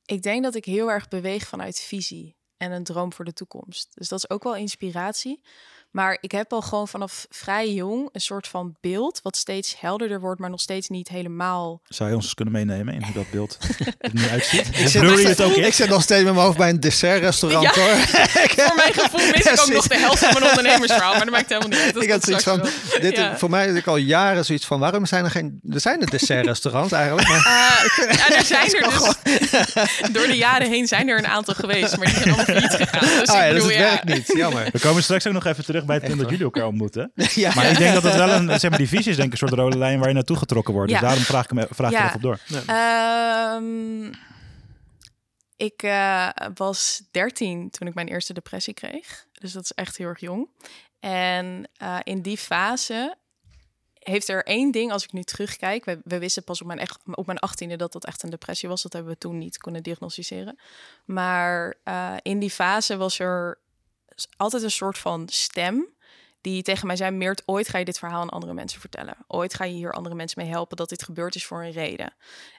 ik 0.05 0.23
denk 0.23 0.43
dat 0.43 0.55
ik 0.55 0.65
heel 0.65 0.91
erg 0.91 1.09
beweeg 1.09 1.47
vanuit 1.47 1.81
visie 1.81 2.37
en 2.57 2.73
een 2.73 2.85
droom 2.85 3.13
voor 3.13 3.25
de 3.25 3.33
toekomst. 3.33 3.95
Dus 3.95 4.09
dat 4.09 4.19
is 4.19 4.31
ook 4.31 4.43
wel 4.43 4.57
inspiratie. 4.57 5.43
Maar 5.91 6.19
ik 6.21 6.33
heb 6.33 6.53
al 6.53 6.63
gewoon 6.63 6.89
vanaf 6.89 7.27
vrij 7.31 7.73
jong 7.73 8.09
een 8.13 8.21
soort 8.21 8.49
van 8.49 8.77
beeld, 8.81 9.21
wat 9.23 9.37
steeds 9.37 9.81
helderder 9.81 10.21
wordt, 10.21 10.41
maar 10.41 10.51
nog 10.51 10.61
steeds 10.61 10.89
niet 10.89 11.09
helemaal. 11.09 11.81
Zou 11.85 12.09
je 12.09 12.15
ons 12.15 12.25
eens 12.25 12.35
kunnen 12.35 12.55
meenemen 12.55 12.95
in 12.95 13.03
hoe 13.03 13.13
dat 13.13 13.31
beeld 13.31 13.59
er 13.99 14.11
nu 14.13 14.29
uitziet? 14.29 14.67
ik, 14.67 14.89
zit, 14.89 15.29
het 15.29 15.41
ook 15.41 15.53
ik 15.53 15.75
zit 15.75 15.89
nog 15.89 16.03
steeds 16.03 16.25
met 16.25 16.33
mijn 16.33 16.45
hoofd 16.47 16.59
bij 16.59 16.69
een 16.69 16.81
dessertrestaurant 16.81 17.75
ja. 17.75 17.83
hoor. 17.83 17.97
voor 18.67 18.77
mijn 18.77 18.95
gevoel 19.01 19.27
mis 19.27 19.47
ik 19.47 19.61
ook 19.61 19.73
nog 19.73 19.87
de 19.87 19.99
helft 19.99 20.19
van 20.19 20.33
mijn 20.33 20.45
ondernemersverhaal, 20.45 21.11
maar 21.11 21.25
dat 21.25 21.31
maakt 21.31 21.49
helemaal 21.49 21.69
niet 21.69 21.79
uit. 21.79 21.95
Dat 21.95 22.03
ik 22.03 22.11
had 22.11 22.25
zoiets 22.25 22.45
van, 22.45 22.69
dit, 23.01 23.21
voor 23.37 23.51
mij 23.51 23.67
heb 23.67 23.77
ik 23.77 23.87
al 23.87 23.97
jaren 23.97 24.45
zoiets 24.45 24.67
van, 24.67 24.81
waarom 24.81 25.07
zijn 25.07 25.25
er 25.25 25.31
geen, 25.31 25.61
er 25.71 25.81
zijn 25.81 26.01
er 26.01 26.11
dessertrestaurants 26.11 26.93
eigenlijk. 26.93 27.29
Maar... 27.29 27.39
Uh, 27.39 28.17
ja, 28.17 28.37
er 28.37 28.45
zijn 28.45 28.75
er 28.75 29.15
dus, 29.23 30.11
door 30.13 30.27
de 30.27 30.37
jaren 30.37 30.69
heen 30.69 30.87
zijn 30.87 31.09
er 31.09 31.19
een 31.19 31.27
aantal 31.27 31.55
geweest, 31.55 31.97
maar 31.97 32.07
die 32.07 32.15
zijn 32.15 32.29
allemaal 32.29 32.45
failliet 32.45 32.75
gegaan. 32.75 33.19
Dus, 33.19 33.29
ah, 33.29 33.47
ik 33.47 33.53
bedoel, 33.53 33.69
dus 33.69 33.77
het 33.77 33.87
werkt 33.87 34.05
niet, 34.05 34.37
jammer. 34.37 34.69
We 34.73 34.79
komen 34.79 35.03
straks 35.03 35.27
ook 35.27 35.33
nog 35.33 35.45
even 35.47 35.65
terug 35.65 35.78
bij 35.87 35.97
het 35.97 36.05
punt 36.05 36.19
dat 36.19 36.29
jullie 36.29 36.45
elkaar 36.45 36.67
ontmoeten. 36.67 37.13
ja. 37.35 37.55
Maar 37.55 37.71
ik 37.71 37.79
denk 37.79 37.95
dat 37.95 38.03
het 38.03 38.15
wel 38.15 38.31
een, 38.31 38.61
zeg 38.61 38.71
maar, 38.71 38.79
die 38.79 38.89
visie 38.89 39.11
is 39.11 39.17
denk 39.17 39.27
ik 39.27 39.41
een 39.41 39.49
soort 39.49 39.61
rode 39.61 39.79
lijn 39.79 39.99
waar 39.99 40.09
je 40.09 40.15
naartoe 40.15 40.37
getrokken 40.37 40.75
wordt. 40.75 40.91
Dus 40.91 41.01
daarom 41.01 41.23
vraag 41.23 41.45
ik, 41.45 41.53
me, 41.53 41.67
vraag 41.71 41.91
ik 41.91 41.99
er 41.99 42.05
even 42.05 42.21
door. 42.21 42.39
Um, 43.57 44.11
ik 45.57 45.83
uh, 45.83 46.29
was 46.55 47.03
13 47.11 47.71
toen 47.71 47.89
ik 47.89 47.95
mijn 47.95 48.09
eerste 48.09 48.33
depressie 48.33 48.75
kreeg. 48.75 49.27
Dus 49.33 49.53
dat 49.53 49.63
is 49.63 49.73
echt 49.73 49.97
heel 49.97 50.07
erg 50.07 50.21
jong. 50.21 50.49
En 51.01 51.69
uh, 51.83 51.99
in 52.03 52.23
die 52.23 52.39
fase 52.39 53.17
heeft 53.99 54.29
er 54.29 54.45
één 54.45 54.71
ding, 54.71 54.93
als 54.93 55.05
ik 55.05 55.13
nu 55.13 55.23
terugkijk, 55.23 55.85
we, 55.85 56.01
we 56.05 56.19
wisten 56.19 56.45
pas 56.45 56.61
op 56.61 56.67
mijn, 56.67 56.79
echt, 56.79 56.99
op 57.05 57.27
mijn 57.27 57.39
achttiende 57.39 57.77
dat 57.77 57.93
dat 57.93 58.05
echt 58.05 58.23
een 58.23 58.31
depressie 58.31 58.69
was. 58.69 58.83
Dat 58.83 58.93
hebben 58.93 59.13
we 59.13 59.19
toen 59.19 59.39
niet 59.39 59.59
kunnen 59.59 59.83
diagnosticeren. 59.83 60.59
Maar 61.05 61.75
uh, 61.85 62.15
in 62.23 62.39
die 62.39 62.51
fase 62.51 62.97
was 62.97 63.19
er 63.19 63.59
altijd 64.37 64.63
een 64.63 64.71
soort 64.71 64.99
van 64.99 65.29
stem 65.29 65.97
die 66.41 66.63
tegen 66.63 66.87
mij 66.87 66.97
zei: 66.97 67.11
Meert, 67.11 67.43
ooit 67.47 67.69
ga 67.69 67.79
je 67.79 67.85
dit 67.85 67.99
verhaal 67.99 68.21
aan 68.21 68.29
andere 68.29 68.55
mensen 68.55 68.81
vertellen. 68.81 69.17
Ooit 69.27 69.55
ga 69.55 69.65
je 69.65 69.75
hier 69.75 69.93
andere 69.93 70.15
mensen 70.15 70.43
mee 70.43 70.51
helpen 70.51 70.77
dat 70.77 70.89
dit 70.89 71.03
gebeurd 71.03 71.35
is 71.35 71.47
voor 71.47 71.63
een 71.63 71.71
reden. 71.71 72.15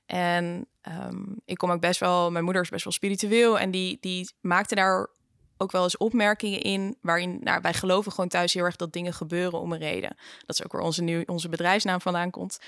En 0.06 0.68
um, 0.82 1.42
ik 1.46 1.58
kom 1.58 1.72
ook 1.72 1.82
best 1.82 2.00
wel, 2.00 2.32
mijn 2.32 2.44
moeder 2.44 2.62
is 2.62 2.70
best 2.70 2.84
wel 2.84 2.94
spiritueel 2.94 3.60
en 3.60 3.72
die, 3.72 3.98
die 4.00 4.32
maakte 4.42 4.75
daar 4.75 5.10
ook 5.58 5.72
wel 5.72 5.84
eens 5.84 5.98
opmerkingen 5.98 6.62
in 6.62 6.98
waarin 7.01 7.39
nou, 7.42 7.62
wij 7.62 7.74
geloven 7.74 8.12
gewoon 8.12 8.30
thuis 8.30 8.54
heel 8.54 8.63
erg 8.63 8.75
dat 8.75 8.94
dingen 8.94 9.13
gebeuren 9.13 9.60
om 9.60 9.72
een 9.72 9.80
reden. 9.80 10.16
Dat 10.46 10.60
is 10.60 10.63
ook 10.63 10.72
waar 10.72 10.82
onze, 10.82 11.04
nieuw, 11.04 11.24
onze 11.25 11.50
bedrijfsnaam 11.50 12.01
vandaan 12.01 12.32
komt. 12.32 12.60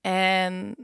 En 0.00 0.76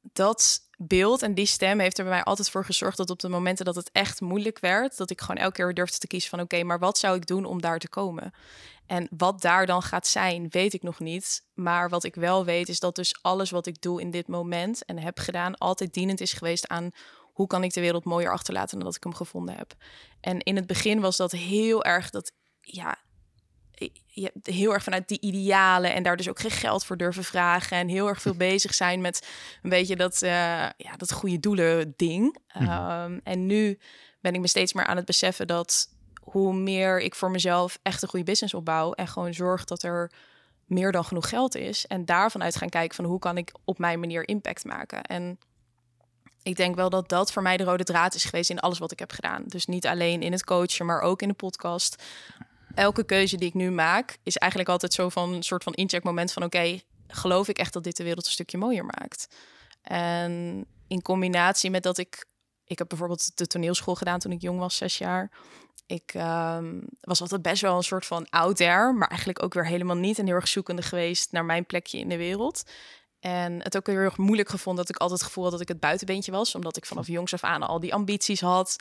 dat 0.00 0.63
beeld 0.78 1.22
en 1.22 1.34
die 1.34 1.46
stem 1.46 1.78
heeft 1.78 1.98
er 1.98 2.04
bij 2.04 2.12
mij 2.12 2.22
altijd 2.22 2.50
voor 2.50 2.64
gezorgd 2.64 2.96
dat 2.96 3.10
op 3.10 3.20
de 3.20 3.28
momenten 3.28 3.64
dat 3.64 3.74
het 3.74 3.90
echt 3.92 4.20
moeilijk 4.20 4.58
werd, 4.58 4.96
dat 4.96 5.10
ik 5.10 5.20
gewoon 5.20 5.36
elke 5.36 5.54
keer 5.54 5.74
durfde 5.74 5.98
te 5.98 6.06
kiezen 6.06 6.30
van 6.30 6.40
oké, 6.40 6.62
maar 6.62 6.78
wat 6.78 6.98
zou 6.98 7.16
ik 7.16 7.26
doen 7.26 7.44
om 7.44 7.60
daar 7.60 7.78
te 7.78 7.88
komen? 7.88 8.32
En 8.86 9.08
wat 9.16 9.40
daar 9.40 9.66
dan 9.66 9.82
gaat 9.82 10.06
zijn, 10.06 10.48
weet 10.48 10.72
ik 10.72 10.82
nog 10.82 10.98
niet. 10.98 11.46
Maar 11.54 11.88
wat 11.88 12.04
ik 12.04 12.14
wel 12.14 12.44
weet 12.44 12.68
is 12.68 12.80
dat 12.80 12.96
dus 12.96 13.16
alles 13.22 13.50
wat 13.50 13.66
ik 13.66 13.80
doe 13.80 14.00
in 14.00 14.10
dit 14.10 14.28
moment 14.28 14.84
en 14.84 14.98
heb 14.98 15.18
gedaan, 15.18 15.58
altijd 15.58 15.94
dienend 15.94 16.20
is 16.20 16.32
geweest 16.32 16.68
aan 16.68 16.90
hoe 17.32 17.46
kan 17.46 17.64
ik 17.64 17.72
de 17.72 17.80
wereld 17.80 18.04
mooier 18.04 18.32
achterlaten 18.32 18.76
dan 18.76 18.86
dat 18.86 18.96
ik 18.96 19.02
hem 19.02 19.14
gevonden 19.14 19.56
heb. 19.56 19.74
En 20.20 20.40
in 20.40 20.56
het 20.56 20.66
begin 20.66 21.00
was 21.00 21.16
dat 21.16 21.30
heel 21.30 21.84
erg 21.84 22.10
dat, 22.10 22.32
ja, 22.60 22.98
je, 24.06 24.32
heel 24.42 24.72
erg 24.72 24.82
vanuit 24.82 25.08
die 25.08 25.20
idealen 25.20 25.94
en 25.94 26.02
daar 26.02 26.16
dus 26.16 26.28
ook 26.28 26.40
geen 26.40 26.50
geld 26.50 26.84
voor 26.84 26.96
durven 26.96 27.24
vragen 27.24 27.76
en 27.76 27.88
heel 27.88 28.08
erg 28.08 28.22
veel 28.22 28.34
bezig 28.50 28.74
zijn 28.74 29.00
met 29.00 29.28
een 29.62 29.70
beetje 29.70 29.96
dat, 29.96 30.22
uh, 30.22 30.30
ja, 30.76 30.96
dat 30.96 31.12
goede 31.12 31.40
doelen 31.40 31.94
ding. 31.96 32.38
Mhm. 32.54 32.68
Ehm, 32.68 33.18
en 33.22 33.46
nu 33.46 33.78
ben 34.20 34.34
ik 34.34 34.40
me 34.40 34.48
steeds 34.48 34.72
meer 34.72 34.86
aan 34.86 34.96
het 34.96 35.06
beseffen 35.06 35.46
dat 35.46 35.88
hoe 36.20 36.54
meer 36.54 37.00
ik 37.00 37.14
voor 37.14 37.30
mezelf 37.30 37.78
echt 37.82 38.02
een 38.02 38.08
goede 38.08 38.24
business 38.24 38.54
opbouw 38.54 38.92
en 38.92 39.08
gewoon 39.08 39.34
zorg 39.34 39.64
dat 39.64 39.82
er 39.82 40.10
meer 40.66 40.92
dan 40.92 41.04
genoeg 41.04 41.28
geld 41.28 41.54
is 41.54 41.86
en 41.86 42.04
daarvan 42.04 42.42
uit 42.42 42.56
gaan 42.56 42.68
kijken 42.68 42.96
van 42.96 43.04
hoe 43.04 43.18
kan 43.18 43.36
ik 43.36 43.52
op 43.64 43.78
mijn 43.78 44.00
manier 44.00 44.28
impact 44.28 44.64
maken. 44.64 45.02
En 45.02 45.38
ik 46.42 46.56
denk 46.56 46.74
wel 46.74 46.90
dat 46.90 47.08
dat 47.08 47.32
voor 47.32 47.42
mij 47.42 47.56
de 47.56 47.64
rode 47.64 47.84
draad 47.84 48.14
is 48.14 48.24
geweest 48.24 48.50
in 48.50 48.60
alles 48.60 48.78
wat 48.78 48.92
ik 48.92 48.98
heb 48.98 49.12
gedaan. 49.12 49.44
Dus 49.46 49.66
niet 49.66 49.86
alleen 49.86 50.22
in 50.22 50.32
het 50.32 50.44
coachen, 50.44 50.86
maar 50.86 51.00
ook 51.00 51.22
in 51.22 51.28
de 51.28 51.34
podcast. 51.34 52.02
Elke 52.74 53.04
keuze 53.04 53.36
die 53.36 53.48
ik 53.48 53.54
nu 53.54 53.70
maak, 53.70 54.18
is 54.22 54.36
eigenlijk 54.36 54.70
altijd 54.70 54.92
zo 54.92 55.08
van 55.08 55.32
een 55.32 55.42
soort 55.42 55.62
van 55.62 55.72
incheckmoment 55.72 56.32
van 56.32 56.42
oké, 56.42 56.80
geloof 57.06 57.48
ik 57.48 57.58
echt 57.58 57.72
dat 57.72 57.84
dit 57.84 57.96
de 57.96 58.04
wereld 58.04 58.26
een 58.26 58.32
stukje 58.32 58.58
mooier 58.58 58.84
maakt? 58.84 59.28
En 59.82 60.64
in 60.88 61.02
combinatie 61.02 61.70
met 61.70 61.82
dat 61.82 61.98
ik, 61.98 62.26
ik 62.64 62.78
heb 62.78 62.88
bijvoorbeeld 62.88 63.36
de 63.36 63.46
toneelschool 63.46 63.94
gedaan 63.94 64.18
toen 64.18 64.32
ik 64.32 64.40
jong 64.40 64.58
was, 64.58 64.76
zes 64.76 64.98
jaar. 64.98 65.30
Ik 65.86 66.14
um, 66.14 66.84
was 67.00 67.20
altijd 67.20 67.42
best 67.42 67.62
wel 67.62 67.76
een 67.76 67.82
soort 67.82 68.06
van 68.06 68.28
out 68.28 68.56
there, 68.56 68.92
maar 68.92 69.08
eigenlijk 69.08 69.42
ook 69.42 69.54
weer 69.54 69.66
helemaal 69.66 69.96
niet. 69.96 70.18
En 70.18 70.26
heel 70.26 70.34
erg 70.34 70.48
zoekende 70.48 70.82
geweest 70.82 71.32
naar 71.32 71.44
mijn 71.44 71.66
plekje 71.66 71.98
in 71.98 72.08
de 72.08 72.16
wereld. 72.16 72.62
En 73.20 73.62
het 73.62 73.76
ook 73.76 73.86
heel 73.86 73.96
erg 73.96 74.16
moeilijk 74.16 74.48
gevonden 74.48 74.84
dat 74.84 74.94
ik 74.94 75.00
altijd 75.00 75.18
het 75.18 75.28
gevoel 75.28 75.44
had 75.44 75.52
dat 75.52 75.62
ik 75.62 75.68
het 75.68 75.80
buitenbeentje 75.80 76.32
was. 76.32 76.54
Omdat 76.54 76.76
ik 76.76 76.86
vanaf 76.86 77.06
jongs 77.06 77.32
af 77.32 77.44
aan 77.44 77.62
al 77.62 77.80
die 77.80 77.94
ambities 77.94 78.40
had. 78.40 78.76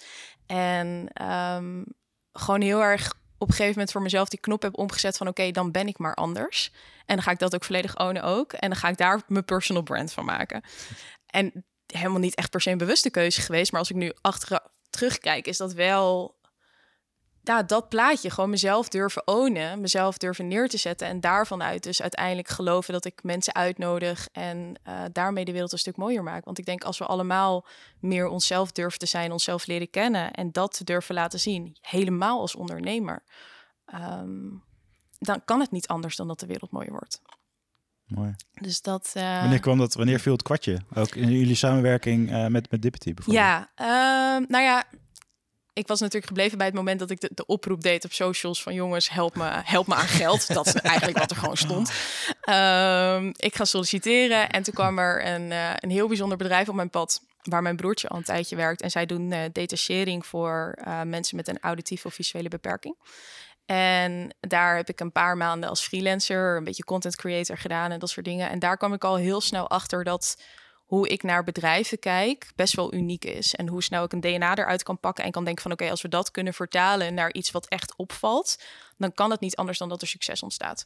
En 0.46 1.08
um, 1.32 1.86
gewoon 2.32 2.62
heel 2.62 2.84
erg 2.84 3.14
op 3.44 3.50
een 3.50 3.56
gegeven 3.56 3.74
moment 3.74 3.92
voor 3.92 4.02
mezelf 4.02 4.30
die 4.30 4.40
knop 4.40 4.62
heb 4.62 4.78
omgezet 4.78 5.18
van 5.18 5.28
oké, 5.28 5.52
dan 5.52 5.72
ben 5.72 5.88
ik 5.88 5.98
maar 5.98 6.14
anders. 6.14 6.72
En 7.06 7.16
dan 7.16 7.24
ga 7.24 7.32
ik 7.32 7.40
dat 7.40 7.56
ook 7.56 7.64
volledig 7.64 7.98
ownen 7.98 8.24
ook. 8.24 8.54
En 8.54 8.70
dan 8.70 8.78
ga 8.78 8.88
ik 8.88 8.98
daar 8.98 9.22
mijn 9.28 9.46
personal 9.46 9.84
brand 9.84 10.14
van 10.14 10.26
maken. 10.26 10.64
En 11.26 11.66
helemaal 11.88 12.20
niet 12.20 12.36
echt 12.36 12.50
per 12.50 12.62
se 12.62 12.72
een 12.72 12.78
bewuste 12.78 13.10
keuze 13.10 13.42
geweest. 13.42 13.72
Maar 13.72 13.80
als 13.80 13.90
ik 13.90 13.96
nu 13.96 14.12
achter 14.22 14.60
terugkijk, 14.90 15.48
is 15.48 15.58
dat 15.58 15.74
wel 15.74 16.36
ja, 17.44 17.64
dat 17.64 17.90
plaatje 17.90 18.30
gewoon 18.30 18.50
mezelf 18.50 18.88
durven 18.88 19.28
ownen, 19.28 19.82
mezelf 19.82 20.18
durven 20.18 20.48
neer 20.48 20.70
te 20.70 20.78
zetten 20.78 21.08
en 21.08 21.20
daarvan 21.20 21.64
uit 21.64 21.84
dus 21.84 22.02
uiteindelijk 22.02 22.48
geloven 22.48 22.94
dat 22.94 23.06
ik 23.06 23.24
mensen 23.24 23.56
uitnodig 23.56 24.28
en 24.32 24.80
uh, 24.88 25.02
daarmee 25.12 25.46
de 25.46 25.52
wereld 25.52 25.72
een 25.72 25.78
stuk 25.78 25.98
mooier 25.98 26.24
maak. 26.24 26.46
Want 26.46 26.58
ik 26.58 26.66
denk 26.66 26.84
als 26.84 26.98
we 26.98 27.06
allemaal 27.06 27.66
meer 28.00 28.28
onszelf 28.28 28.72
durven 28.72 29.00
te 29.00 29.06
zijn, 29.06 29.32
onszelf 29.32 29.66
leren 29.66 29.90
kennen 29.90 30.32
en 30.32 30.52
dat 30.52 30.82
durven 30.84 31.16
laten 31.16 31.40
zien, 31.40 31.78
helemaal 31.82 32.40
als 32.40 32.56
ondernemer, 32.56 33.24
um, 33.94 34.64
dan 35.20 35.42
kan 35.46 35.60
het 35.60 35.72
niet 35.72 35.88
anders 35.88 36.16
dan 36.16 36.28
dat 36.28 36.40
de 36.40 36.46
wereld 36.46 36.72
mooier 36.72 36.92
wordt. 36.92 37.22
Mooi. 38.08 38.36
Dus 38.52 38.82
dat. 38.82 39.14
Uh... 39.18 39.40
Wanneer 39.40 39.60
kwam 39.60 39.78
dat? 39.78 39.94
Wanneer 39.94 40.20
viel 40.20 40.34
het 40.34 40.42
kwartje? 40.42 40.80
Ook 40.94 41.16
in 41.16 41.32
jullie 41.32 41.56
samenwerking 41.56 42.32
uh, 42.32 42.48
met 42.48 42.72
met 42.72 42.82
Dippity 42.82 43.14
bijvoorbeeld? 43.14 43.46
Ja, 43.46 43.70
uh, 44.40 44.48
nou 44.48 44.64
ja, 44.64 44.84
ik 45.74 45.88
was 45.88 46.00
natuurlijk 46.00 46.28
gebleven 46.28 46.58
bij 46.58 46.68
het 46.68 46.76
moment 46.76 47.00
dat 47.00 47.10
ik 47.10 47.20
de, 47.20 47.30
de, 47.34 47.46
oproep 47.46 47.82
deed 47.82 48.06
op 48.06 48.14
socials 48.14 48.64
van 48.64 48.74
jongens, 48.74 49.10
help 49.10 49.36
me, 49.36 49.50
help 49.64 49.88
me 49.88 49.96
aan 49.96 50.08
geld. 50.08 50.48
dat 50.54 50.66
is 50.68 50.74
eigenlijk 50.74 51.18
wat 51.18 51.32
er 51.32 51.38
gewoon 51.38 51.58
stond. 51.58 51.92
Um, 52.50 53.34
ik 53.36 53.56
ga 53.56 53.66
solliciteren 53.66 54.50
en 54.50 54.64
toen 54.64 54.74
kwam 54.74 55.00
er 55.00 55.26
een, 55.26 55.52
uh, 55.52 55.72
een 55.76 55.90
heel 55.90 56.08
bijzonder 56.08 56.38
bedrijf 56.38 56.70
op 56.70 56.76
mijn 56.76 56.90
pad 56.90 57.22
waar 57.44 57.62
mijn 57.62 57.76
broertje 57.76 58.08
al 58.08 58.18
een 58.18 58.24
tijdje 58.24 58.56
werkt. 58.56 58.82
En 58.82 58.92
zij 58.92 59.06
doen 59.06 59.32
uh, 59.32 59.40
detachering 59.52 60.26
voor 60.26 60.78
uh, 60.88 61.02
mensen 61.02 61.36
met 61.36 61.48
een 61.48 61.60
auditieve 61.60 62.08
of 62.08 62.14
visuele 62.14 62.50
beperking. 62.50 62.96
En 63.66 64.36
daar 64.40 64.76
heb 64.76 64.90
ik 64.90 65.00
een 65.00 65.12
paar 65.12 65.38
maanden 65.38 65.70
als 65.70 65.82
freelancer, 65.82 66.58
een 66.58 66.64
beetje 66.64 66.84
content 66.84 67.16
creator 67.16 67.58
gedaan 67.58 67.92
en 67.92 68.00
dat 68.00 68.10
soort 68.10 68.26
dingen. 68.26 68.50
En 68.50 68.60
daar 68.60 68.78
kwam 68.78 68.94
ik 68.94 69.04
al 69.04 69.16
heel 69.16 69.42
snel 69.42 69.70
achter 69.70 70.04
dat 70.04 70.38
hoe 70.86 71.08
ik 71.08 71.24
naar 71.24 71.44
bedrijven 71.44 72.00
kijk 72.00 72.52
best 72.56 72.76
wel 72.76 72.94
uniek 72.94 73.26
is. 73.26 73.56
En 73.56 73.68
hoe 73.68 73.84
snel 73.84 74.04
ik 74.04 74.14
een 74.14 74.20
DNA 74.20 74.56
eruit 74.56 74.84
kan 74.84 75.00
pakken 75.00 75.24
en 75.24 75.32
kan 75.32 75.44
denken 75.44 75.64
van 75.64 75.72
oké, 75.72 75.90
als 75.90 76.02
we 76.02 76.08
dat 76.08 76.32
kunnen 76.32 76.54
vertalen 76.54 77.14
naar 77.14 77.34
iets 77.34 77.52
wat 77.52 77.68
echt 77.68 77.94
opvalt, 77.96 78.64
dan 78.98 79.14
kan 79.14 79.32
het 79.32 79.40
niet 79.40 79.56
anders 79.56 79.78
dan 79.78 79.90
dat 79.90 80.02
er 80.02 80.08
succes 80.08 80.44
ontstaat. 80.44 80.84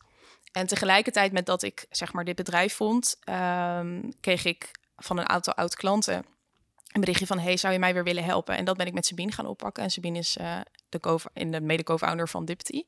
En 0.52 0.68
tegelijkertijd 0.68 1.32
met 1.32 1.46
dat 1.46 1.64
ik 1.64 1.86
zeg 1.90 2.14
maar 2.14 2.26
dit 2.26 2.36
bedrijf 2.36 2.74
vond, 2.76 3.20
um, 3.30 4.14
kreeg 4.22 4.46
ik 4.46 4.72
van 4.96 5.18
een 5.18 5.30
aantal 5.30 5.54
oud 5.54 5.76
klanten 5.76 6.26
een 6.98 7.04
berichtje 7.04 7.28
van 7.28 7.40
hey, 7.40 7.58
zou 7.58 7.74
je 7.74 7.80
mij 7.80 7.94
weer 7.94 8.04
willen 8.04 8.24
helpen? 8.24 8.58
En 8.58 8.66
dat 8.66 8.78
ben 8.78 8.86
ik 8.86 8.94
met 8.94 9.06
Sabine 9.06 9.32
gaan 9.32 9.46
oppakken. 9.46 9.84
En 9.84 9.90
Sabine 9.90 10.18
is 10.18 10.38
uh, 10.42 10.60
de, 10.90 11.00
co 11.00 11.18
in 11.34 11.52
de 11.52 11.62
mede 11.62 11.84
co-founder 11.84 12.30
van 12.30 12.46
Dipty. 12.46 12.84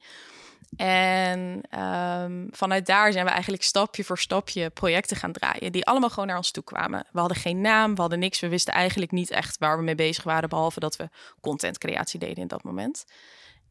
En 0.75 1.62
um, 1.79 2.47
vanuit 2.51 2.86
daar 2.86 3.12
zijn 3.12 3.25
we 3.25 3.32
eigenlijk 3.32 3.63
stapje 3.63 4.03
voor 4.03 4.17
stapje 4.17 4.69
projecten 4.69 5.17
gaan 5.17 5.32
draaien, 5.32 5.71
die 5.71 5.86
allemaal 5.86 6.10
gewoon 6.10 6.27
naar 6.27 6.38
ons 6.38 6.51
toe 6.51 6.63
kwamen. 6.63 7.08
We 7.12 7.19
hadden 7.19 7.38
geen 7.38 7.62
naam, 7.62 7.95
we 7.95 8.01
hadden 8.01 8.19
niks, 8.19 8.39
we 8.39 8.47
wisten 8.47 8.73
eigenlijk 8.73 9.12
niet 9.12 9.29
echt 9.29 9.58
waar 9.58 9.77
we 9.77 9.84
mee 9.84 9.95
bezig 9.95 10.23
waren, 10.23 10.49
behalve 10.49 10.79
dat 10.79 10.95
we 10.95 11.10
contentcreatie 11.41 12.19
deden 12.19 12.38
in 12.38 12.47
dat 12.47 12.63
moment. 12.63 13.05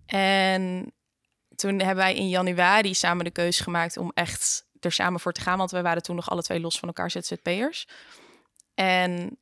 En 0.06 0.92
toen 1.54 1.78
hebben 1.78 2.04
wij 2.04 2.14
in 2.14 2.28
januari 2.28 2.94
samen 2.94 3.24
de 3.24 3.30
keuze 3.30 3.62
gemaakt 3.62 3.96
om 3.96 4.10
echt 4.14 4.66
er 4.80 4.92
samen 4.92 5.20
voor 5.20 5.32
te 5.32 5.40
gaan. 5.40 5.58
Want 5.58 5.70
we 5.70 5.82
waren 5.82 6.02
toen 6.02 6.16
nog 6.16 6.30
alle 6.30 6.42
twee 6.42 6.60
los 6.60 6.78
van 6.78 6.88
elkaar 6.88 7.10
ZZP'ers. 7.10 7.88
En 8.74 9.38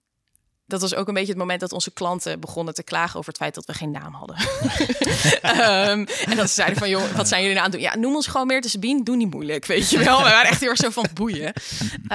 dat 0.66 0.80
was 0.80 0.94
ook 0.94 1.08
een 1.08 1.14
beetje 1.14 1.28
het 1.28 1.38
moment 1.38 1.60
dat 1.60 1.72
onze 1.72 1.92
klanten 1.92 2.40
begonnen 2.40 2.74
te 2.74 2.82
klagen 2.82 3.18
over 3.18 3.32
het 3.32 3.40
feit 3.42 3.54
dat 3.54 3.64
we 3.64 3.72
geen 3.72 3.90
naam 3.90 4.14
hadden. 4.14 4.36
um, 5.90 6.06
en 6.30 6.36
dat 6.36 6.48
ze 6.48 6.54
zeiden 6.54 6.78
van, 6.78 6.88
joh, 6.88 7.10
wat 7.10 7.28
zijn 7.28 7.40
jullie 7.40 7.56
nou 7.56 7.66
aan 7.66 7.72
het 7.72 7.80
doen? 7.80 7.90
Ja, 7.90 7.96
noem 7.96 8.14
ons 8.14 8.26
gewoon 8.26 8.46
meer 8.46 8.60
de 8.60 8.68
Sabine, 8.68 9.02
doe 9.02 9.16
niet 9.16 9.30
moeilijk, 9.30 9.66
weet 9.66 9.90
je 9.90 9.98
wel. 9.98 10.16
We 10.16 10.22
waren 10.22 10.50
echt 10.50 10.60
heel 10.60 10.68
erg 10.68 10.78
zo 10.78 10.90
van 10.90 11.06
boeien. 11.14 11.52
Uh, 12.02 12.08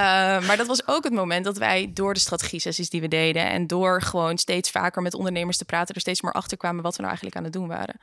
maar 0.46 0.56
dat 0.56 0.66
was 0.66 0.86
ook 0.86 1.04
het 1.04 1.12
moment 1.12 1.44
dat 1.44 1.58
wij 1.58 1.90
door 1.94 2.14
de 2.14 2.20
strategie-sessies 2.20 2.90
die 2.90 3.00
we 3.00 3.08
deden... 3.08 3.50
en 3.50 3.66
door 3.66 4.02
gewoon 4.02 4.38
steeds 4.38 4.70
vaker 4.70 5.02
met 5.02 5.14
ondernemers 5.14 5.56
te 5.56 5.64
praten... 5.64 5.94
er 5.94 6.00
steeds 6.00 6.20
meer 6.20 6.32
achter 6.32 6.56
kwamen 6.56 6.82
wat 6.82 6.96
we 6.96 7.02
nou 7.02 7.08
eigenlijk 7.08 7.36
aan 7.36 7.44
het 7.44 7.52
doen 7.52 7.68
waren. 7.68 8.00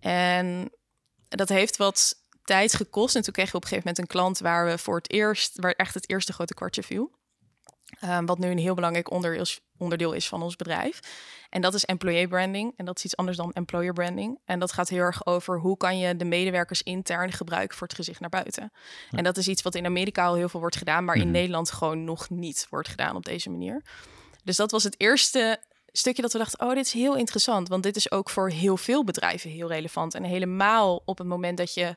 En 0.00 0.70
dat 1.28 1.48
heeft 1.48 1.76
wat 1.76 2.14
tijd 2.44 2.74
gekost. 2.74 3.16
En 3.16 3.22
toen 3.22 3.32
kregen 3.32 3.52
we 3.52 3.56
op 3.56 3.62
een 3.62 3.68
gegeven 3.68 3.88
moment 3.88 4.12
een 4.12 4.20
klant 4.20 4.38
waar 4.38 4.66
we 4.66 4.78
voor 4.78 4.96
het 4.96 5.12
eerst... 5.12 5.60
waar 5.60 5.72
echt 5.72 5.94
het 5.94 6.10
eerste 6.10 6.32
grote 6.32 6.54
kwartje 6.54 6.82
viel. 6.82 7.14
Um, 8.04 8.26
wat 8.26 8.38
nu 8.38 8.50
een 8.50 8.58
heel 8.58 8.74
belangrijk 8.74 9.10
onderdeel 9.10 9.40
is, 9.40 9.60
onderdeel 9.78 10.12
is 10.12 10.28
van 10.28 10.42
ons 10.42 10.56
bedrijf. 10.56 11.00
En 11.50 11.60
dat 11.60 11.74
is 11.74 11.84
employee 11.84 12.28
branding. 12.28 12.72
En 12.76 12.84
dat 12.84 12.96
is 12.96 13.04
iets 13.04 13.16
anders 13.16 13.36
dan 13.36 13.52
employer 13.52 13.92
branding. 13.92 14.38
En 14.44 14.58
dat 14.58 14.72
gaat 14.72 14.88
heel 14.88 15.00
erg 15.00 15.26
over 15.26 15.58
hoe 15.58 15.76
kan 15.76 15.98
je 15.98 16.16
de 16.16 16.24
medewerkers 16.24 16.82
intern 16.82 17.32
gebruiken 17.32 17.76
voor 17.76 17.86
het 17.86 17.96
gezicht 17.96 18.20
naar 18.20 18.30
buiten. 18.30 18.72
En 19.10 19.24
dat 19.24 19.36
is 19.36 19.48
iets 19.48 19.62
wat 19.62 19.74
in 19.74 19.86
Amerika 19.86 20.26
al 20.26 20.34
heel 20.34 20.48
veel 20.48 20.60
wordt 20.60 20.76
gedaan, 20.76 21.04
maar 21.04 21.16
in 21.16 21.22
mhm. 21.22 21.30
Nederland 21.30 21.70
gewoon 21.70 22.04
nog 22.04 22.30
niet 22.30 22.66
wordt 22.70 22.88
gedaan 22.88 23.16
op 23.16 23.24
deze 23.24 23.50
manier. 23.50 23.82
Dus 24.44 24.56
dat 24.56 24.70
was 24.70 24.84
het 24.84 24.94
eerste 25.00 25.60
stukje 25.92 26.22
dat 26.22 26.32
we 26.32 26.38
dachten, 26.38 26.60
oh, 26.60 26.74
dit 26.74 26.86
is 26.86 26.92
heel 26.92 27.16
interessant. 27.16 27.68
Want 27.68 27.82
dit 27.82 27.96
is 27.96 28.10
ook 28.10 28.30
voor 28.30 28.50
heel 28.50 28.76
veel 28.76 29.04
bedrijven 29.04 29.50
heel 29.50 29.68
relevant. 29.68 30.14
En 30.14 30.24
helemaal 30.24 31.02
op 31.04 31.18
het 31.18 31.26
moment 31.26 31.58
dat 31.58 31.74
je 31.74 31.96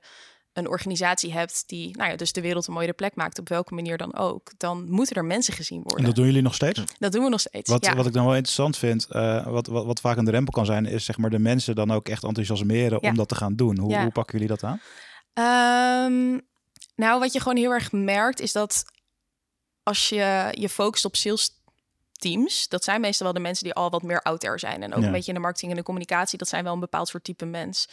een 0.53 0.67
organisatie 0.67 1.33
hebt 1.33 1.63
die 1.67 1.97
nou 1.97 2.09
ja, 2.09 2.15
dus 2.15 2.33
de 2.33 2.41
wereld 2.41 2.67
een 2.67 2.73
mooiere 2.73 2.93
plek 2.93 3.15
maakt, 3.15 3.39
op 3.39 3.49
welke 3.49 3.73
manier 3.73 3.97
dan 3.97 4.15
ook, 4.15 4.51
dan 4.57 4.89
moeten 4.89 5.15
er 5.15 5.25
mensen 5.25 5.53
gezien 5.53 5.81
worden. 5.81 5.99
En 5.99 6.05
dat 6.05 6.15
doen 6.15 6.25
jullie 6.25 6.41
nog 6.41 6.55
steeds? 6.55 6.83
Dat 6.99 7.11
doen 7.11 7.23
we 7.23 7.29
nog 7.29 7.39
steeds. 7.39 7.69
Wat, 7.69 7.93
wat 7.93 8.05
ik 8.05 8.13
dan 8.13 8.25
wel 8.25 8.35
interessant 8.35 8.77
vind, 8.77 9.07
uh, 9.09 9.47
wat, 9.47 9.67
wat, 9.67 9.85
wat 9.85 9.99
vaak 9.99 10.17
een 10.17 10.25
drempel 10.25 10.53
kan 10.53 10.65
zijn, 10.65 10.85
is 10.85 11.05
zeg 11.05 11.17
maar 11.17 11.29
de 11.29 11.39
mensen 11.39 11.75
dan 11.75 11.91
ook 11.91 12.09
echt 12.09 12.23
enthousiasmeren 12.23 13.01
om 13.01 13.15
dat 13.15 13.27
te 13.27 13.35
gaan 13.35 13.55
doen. 13.55 13.79
Hoe, 13.79 13.97
hoe 13.97 14.11
pakken 14.11 14.39
jullie 14.39 14.57
dat 14.57 14.63
aan? 14.63 14.79
Um, 16.05 16.41
nou, 16.95 17.19
wat 17.19 17.33
je 17.33 17.39
gewoon 17.39 17.57
heel 17.57 17.71
erg 17.71 17.91
merkt, 17.91 18.39
is 18.39 18.51
dat 18.51 18.85
als 19.83 20.09
je 20.09 20.47
je 20.51 20.69
focust 20.69 21.05
op 21.05 21.15
sales 21.15 21.58
teams, 22.19 22.67
dat 22.67 22.83
zijn 22.83 23.01
meestal 23.01 23.25
wel 23.25 23.35
de 23.35 23.41
mensen 23.41 23.63
die 23.63 23.73
al 23.73 23.89
wat 23.89 24.03
meer 24.03 24.21
out 24.21 24.47
zijn. 24.55 24.83
En 24.83 24.93
ook 24.93 25.03
een 25.03 25.11
beetje 25.11 25.27
in 25.27 25.33
de 25.33 25.39
marketing 25.39 25.71
en 25.71 25.77
de 25.77 25.83
communicatie, 25.83 26.37
dat 26.37 26.47
zijn 26.47 26.63
wel 26.63 26.73
een 26.73 26.79
bepaald 26.79 27.07
soort 27.07 27.23
type 27.23 27.45
mens. 27.45 27.87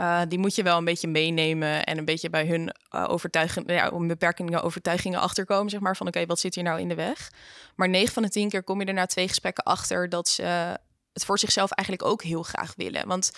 Uh, 0.00 0.20
die 0.28 0.38
moet 0.38 0.54
je 0.54 0.62
wel 0.62 0.78
een 0.78 0.84
beetje 0.84 1.08
meenemen 1.08 1.84
en 1.84 1.98
een 1.98 2.04
beetje 2.04 2.30
bij 2.30 2.46
hun 2.46 2.74
uh, 2.94 3.04
overtuiging, 3.08 3.70
ja, 3.70 3.90
beperkingen, 4.06 4.62
overtuigingen 4.62 5.20
achterkomen, 5.20 5.70
zeg 5.70 5.80
maar, 5.80 5.96
van 5.96 6.06
oké, 6.06 6.26
wat 6.26 6.40
zit 6.40 6.54
hier 6.54 6.64
nou 6.64 6.80
in 6.80 6.88
de 6.88 6.94
weg? 6.94 7.30
Maar 7.76 7.88
9 7.88 8.12
van 8.12 8.22
de 8.22 8.28
10 8.28 8.48
keer 8.48 8.62
kom 8.62 8.80
je 8.80 8.86
er 8.86 8.94
na 8.94 9.06
twee 9.06 9.28
gesprekken 9.28 9.64
achter 9.64 10.08
dat 10.08 10.28
ze 10.28 10.42
het 11.12 11.24
voor 11.24 11.38
zichzelf 11.38 11.70
eigenlijk 11.70 12.08
ook 12.08 12.22
heel 12.22 12.42
graag 12.42 12.74
willen. 12.76 13.06
Want 13.06 13.32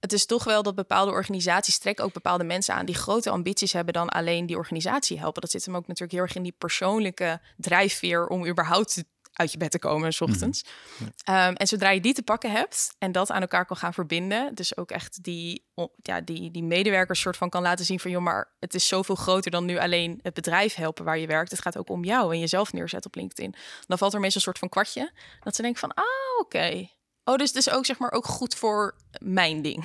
het 0.00 0.12
is 0.12 0.26
toch 0.26 0.44
wel 0.44 0.62
dat 0.62 0.74
bepaalde 0.74 1.10
organisaties 1.10 1.78
trekken 1.78 2.04
ook 2.04 2.12
bepaalde 2.12 2.44
mensen 2.44 2.74
aan 2.74 2.86
die 2.86 2.94
grote 2.94 3.30
ambities 3.30 3.72
hebben 3.72 3.94
dan 3.94 4.08
alleen 4.08 4.46
die 4.46 4.56
organisatie 4.56 5.18
helpen. 5.18 5.40
Dat 5.40 5.50
zit 5.50 5.64
hem 5.64 5.76
ook 5.76 5.86
natuurlijk 5.86 6.12
heel 6.12 6.22
erg 6.22 6.34
in 6.34 6.42
die 6.42 6.54
persoonlijke 6.58 7.40
drijfveer 7.56 8.26
om 8.26 8.46
überhaupt 8.46 8.94
te 8.94 9.04
uit 9.36 9.52
je 9.52 9.58
bed 9.58 9.70
te 9.70 9.78
komen 9.78 10.12
s 10.12 10.20
ochtends. 10.20 10.64
Ehm, 11.24 11.52
en 11.52 11.66
zodra 11.66 11.90
je 11.90 12.00
die 12.00 12.14
te 12.14 12.22
pakken 12.22 12.50
hebt 12.50 12.94
en 12.98 13.12
dat 13.12 13.30
aan 13.30 13.40
elkaar 13.40 13.66
kan 13.66 13.76
gaan 13.76 13.94
verbinden, 13.94 14.54
dus 14.54 14.76
ook 14.76 14.90
echt 14.90 15.22
die, 15.22 15.64
ja, 16.02 16.20
die, 16.20 16.50
die 16.50 16.62
medewerkers 16.62 17.20
soort 17.20 17.36
van 17.36 17.50
kan 17.50 17.62
laten 17.62 17.84
zien 17.84 18.00
van 18.00 18.10
joh, 18.10 18.22
maar 18.22 18.48
het 18.60 18.74
is 18.74 18.88
zoveel 18.88 19.14
groter 19.14 19.50
dan 19.50 19.64
nu 19.64 19.78
alleen 19.78 20.18
het 20.22 20.34
bedrijf 20.34 20.74
helpen 20.74 21.04
waar 21.04 21.18
je 21.18 21.26
werkt. 21.26 21.50
Het 21.50 21.60
gaat 21.60 21.78
ook 21.78 21.88
om 21.88 22.04
jou 22.04 22.32
en 22.32 22.40
jezelf 22.40 22.72
neerzetten 22.72 23.10
op 23.10 23.16
LinkedIn. 23.16 23.54
Dan 23.86 23.98
valt 23.98 24.14
er 24.14 24.20
meestal 24.20 24.36
een 24.36 24.46
soort 24.46 24.58
van 24.58 24.68
kwartje 24.68 25.12
dat 25.40 25.54
ze 25.54 25.62
denken 25.62 25.80
van 25.80 25.94
ah 25.94 26.40
oké. 26.40 26.88
Oh, 27.24 27.36
dus 27.36 27.52
dus 27.52 27.70
ook 27.70 27.86
zeg 27.86 27.98
maar 27.98 28.12
ook 28.12 28.26
goed 28.26 28.54
voor 28.54 28.96
mijn 29.18 29.62
ding. 29.62 29.84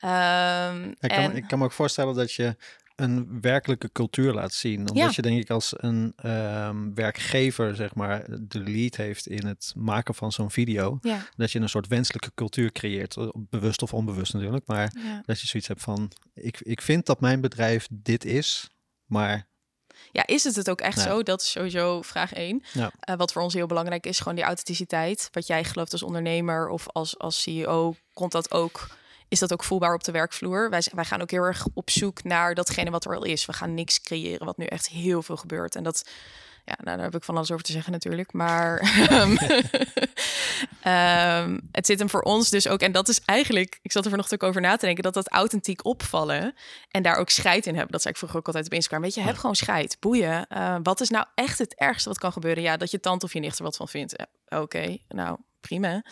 um, 0.00 0.90
ik, 1.00 1.08
kan, 1.08 1.18
en... 1.18 1.36
ik 1.36 1.48
kan 1.48 1.58
me 1.58 1.64
ook 1.64 1.72
voorstellen 1.72 2.14
dat 2.14 2.32
je 2.32 2.56
een 2.96 3.40
werkelijke 3.40 3.92
cultuur 3.92 4.32
laat 4.32 4.52
zien. 4.52 4.90
Omdat 4.90 5.14
je 5.14 5.22
denk 5.22 5.40
ik 5.40 5.50
als 5.50 5.74
een 5.76 6.14
um, 6.26 6.94
werkgever 6.94 7.76
zeg 7.76 7.94
maar 7.94 8.24
de 8.40 8.60
lead 8.60 8.96
heeft 8.96 9.26
in 9.26 9.46
het 9.46 9.72
maken 9.76 10.14
van 10.14 10.32
zo'n 10.32 10.50
video. 10.50 10.98
Ja. 11.02 11.26
Dat 11.36 11.52
je 11.52 11.60
een 11.60 11.68
soort 11.68 11.86
wenselijke 11.86 12.30
cultuur 12.34 12.72
creëert. 12.72 13.16
Bewust 13.34 13.82
of 13.82 13.94
onbewust 13.94 14.32
natuurlijk. 14.32 14.66
Maar 14.66 14.92
dat 15.24 15.40
je 15.40 15.46
zoiets 15.46 15.68
hebt 15.68 15.82
van 15.82 16.12
ik, 16.34 16.60
ik 16.60 16.82
vind 16.82 17.06
dat 17.06 17.20
mijn 17.20 17.40
bedrijf 17.40 17.88
dit 17.90 18.24
is. 18.24 18.70
Maar 19.06 19.46
ja, 20.12 20.26
is 20.26 20.44
het 20.44 20.56
het 20.56 20.70
ook 20.70 20.80
echt 20.80 21.00
zo? 21.00 21.22
Dat 21.22 21.40
is 21.40 21.50
sowieso 21.50 22.02
vraag 22.02 22.32
één. 22.32 22.62
Ja. 22.72 22.92
Uh, 23.08 23.16
wat 23.16 23.32
voor 23.32 23.42
ons 23.42 23.54
heel 23.54 23.66
belangrijk 23.66 24.06
is, 24.06 24.18
gewoon 24.18 24.34
die 24.34 24.44
authenticiteit. 24.44 25.28
Wat 25.32 25.46
jij 25.46 25.64
gelooft 25.64 25.92
als 25.92 26.02
ondernemer 26.02 26.68
of 26.68 26.88
als, 26.88 27.18
als 27.18 27.42
CEO, 27.42 27.94
komt 28.12 28.32
dat 28.32 28.52
ook 28.52 28.88
is 29.32 29.38
dat 29.38 29.52
ook 29.52 29.64
voelbaar 29.64 29.94
op 29.94 30.04
de 30.04 30.12
werkvloer. 30.12 30.70
Wij, 30.70 30.82
wij 30.94 31.04
gaan 31.04 31.20
ook 31.20 31.30
heel 31.30 31.42
erg 31.42 31.66
op 31.74 31.90
zoek 31.90 32.24
naar 32.24 32.54
datgene 32.54 32.90
wat 32.90 33.04
er 33.04 33.16
al 33.16 33.24
is. 33.24 33.46
We 33.46 33.52
gaan 33.52 33.74
niks 33.74 34.02
creëren, 34.02 34.46
wat 34.46 34.56
nu 34.56 34.64
echt 34.64 34.88
heel 34.88 35.22
veel 35.22 35.36
gebeurt. 35.36 35.76
En 35.76 35.82
dat, 35.82 36.08
ja, 36.64 36.74
nou, 36.82 36.96
daar 36.96 37.04
heb 37.04 37.14
ik 37.14 37.24
van 37.24 37.36
alles 37.36 37.50
over 37.50 37.64
te 37.64 37.72
zeggen 37.72 37.92
natuurlijk. 37.92 38.32
Maar 38.32 38.80
um, 39.12 39.38
het 41.72 41.86
zit 41.86 41.98
hem 41.98 42.10
voor 42.10 42.20
ons 42.20 42.50
dus 42.50 42.68
ook. 42.68 42.80
En 42.80 42.92
dat 42.92 43.08
is 43.08 43.20
eigenlijk, 43.24 43.78
ik 43.82 43.92
zat 43.92 44.04
er 44.04 44.10
vanochtend 44.10 44.42
ook 44.42 44.48
over 44.48 44.60
na 44.60 44.76
te 44.76 44.86
denken, 44.86 45.02
dat 45.02 45.14
dat 45.14 45.30
authentiek 45.30 45.84
opvallen 45.84 46.54
en 46.90 47.02
daar 47.02 47.16
ook 47.16 47.30
scheid 47.30 47.66
in 47.66 47.74
hebben. 47.74 47.92
Dat 47.92 48.02
zei 48.02 48.12
ik 48.14 48.18
vroeger 48.18 48.38
ook 48.38 48.46
altijd 48.46 48.66
op 48.66 48.72
Instagram. 48.72 49.02
Weet 49.02 49.14
je, 49.14 49.20
heb 49.20 49.36
gewoon 49.36 49.56
scheid, 49.56 49.96
boeien. 50.00 50.46
Uh, 50.50 50.76
wat 50.82 51.00
is 51.00 51.08
nou 51.08 51.26
echt 51.34 51.58
het 51.58 51.74
ergste 51.74 52.08
wat 52.08 52.18
kan 52.18 52.32
gebeuren? 52.32 52.62
Ja, 52.62 52.76
dat 52.76 52.90
je 52.90 53.00
tante 53.00 53.24
of 53.24 53.32
je 53.32 53.40
nicht 53.40 53.58
er 53.58 53.64
wat 53.64 53.76
van 53.76 53.88
vindt. 53.88 54.26
Oké, 54.48 54.98
nou 55.08 55.38
prima. 55.60 56.04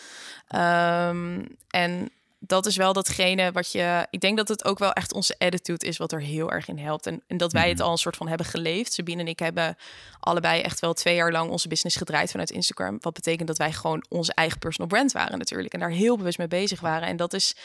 Um, 1.09 1.47
en 1.67 2.11
dat 2.43 2.65
is 2.65 2.75
wel 2.75 2.93
datgene 2.93 3.51
wat 3.51 3.71
je. 3.71 4.07
Ik 4.09 4.19
denk 4.19 4.37
dat 4.37 4.47
het 4.47 4.65
ook 4.65 4.79
wel 4.79 4.93
echt 4.93 5.13
onze 5.13 5.35
attitude 5.37 5.85
is 5.85 5.97
wat 5.97 6.11
er 6.11 6.21
heel 6.21 6.51
erg 6.51 6.67
in 6.67 6.77
helpt. 6.77 7.07
En, 7.07 7.23
en 7.27 7.37
dat 7.37 7.51
wij 7.51 7.69
het 7.69 7.77
mhm. 7.77 7.85
al 7.85 7.91
een 7.91 7.97
soort 7.97 8.17
van 8.17 8.27
hebben 8.27 8.45
geleefd. 8.45 8.93
Sabine 8.93 9.21
en 9.21 9.27
ik 9.27 9.39
hebben 9.39 9.75
allebei 10.19 10.61
echt 10.61 10.79
wel 10.79 10.93
twee 10.93 11.15
jaar 11.15 11.31
lang 11.31 11.51
onze 11.51 11.67
business 11.67 11.95
gedraaid 11.95 12.31
vanuit 12.31 12.51
Instagram. 12.51 12.97
Wat 12.99 13.13
betekent 13.13 13.47
dat 13.47 13.57
wij 13.57 13.73
gewoon 13.73 14.05
onze 14.09 14.33
eigen 14.33 14.59
personal 14.59 14.87
brand 14.87 15.11
waren 15.11 15.37
natuurlijk. 15.37 15.73
En 15.73 15.79
daar 15.79 15.89
heel 15.89 16.17
bewust 16.17 16.37
mee 16.37 16.47
bezig 16.47 16.79
waren. 16.79 17.07
En 17.07 17.17
dat 17.17 17.33
is 17.33 17.55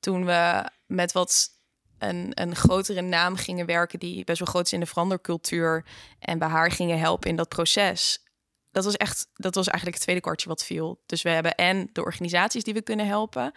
toen 0.00 0.24
we 0.24 0.70
met 0.86 1.12
wat 1.12 1.48
een, 1.98 2.30
een 2.34 2.56
grotere 2.56 3.00
naam 3.00 3.36
gingen 3.36 3.66
werken, 3.66 3.98
die 3.98 4.24
best 4.24 4.38
wel 4.38 4.48
groot 4.48 4.66
is 4.66 4.72
in 4.72 4.80
de 4.80 4.86
verandercultuur. 4.86 5.84
En 6.18 6.38
bij 6.38 6.48
haar 6.48 6.70
gingen 6.70 6.98
helpen 6.98 7.30
in 7.30 7.36
dat 7.36 7.48
proces 7.48 8.24
dat 8.76 8.84
was 8.84 8.96
echt, 8.96 9.28
dat 9.34 9.54
was 9.54 9.66
eigenlijk 9.66 9.94
het 9.96 10.02
tweede 10.02 10.22
kwartje 10.22 10.48
wat 10.48 10.64
viel. 10.64 11.02
Dus 11.06 11.22
we 11.22 11.28
hebben 11.28 11.54
en 11.54 11.88
de 11.92 12.04
organisaties 12.04 12.64
die 12.64 12.74
we 12.74 12.82
kunnen 12.82 13.06
helpen. 13.06 13.52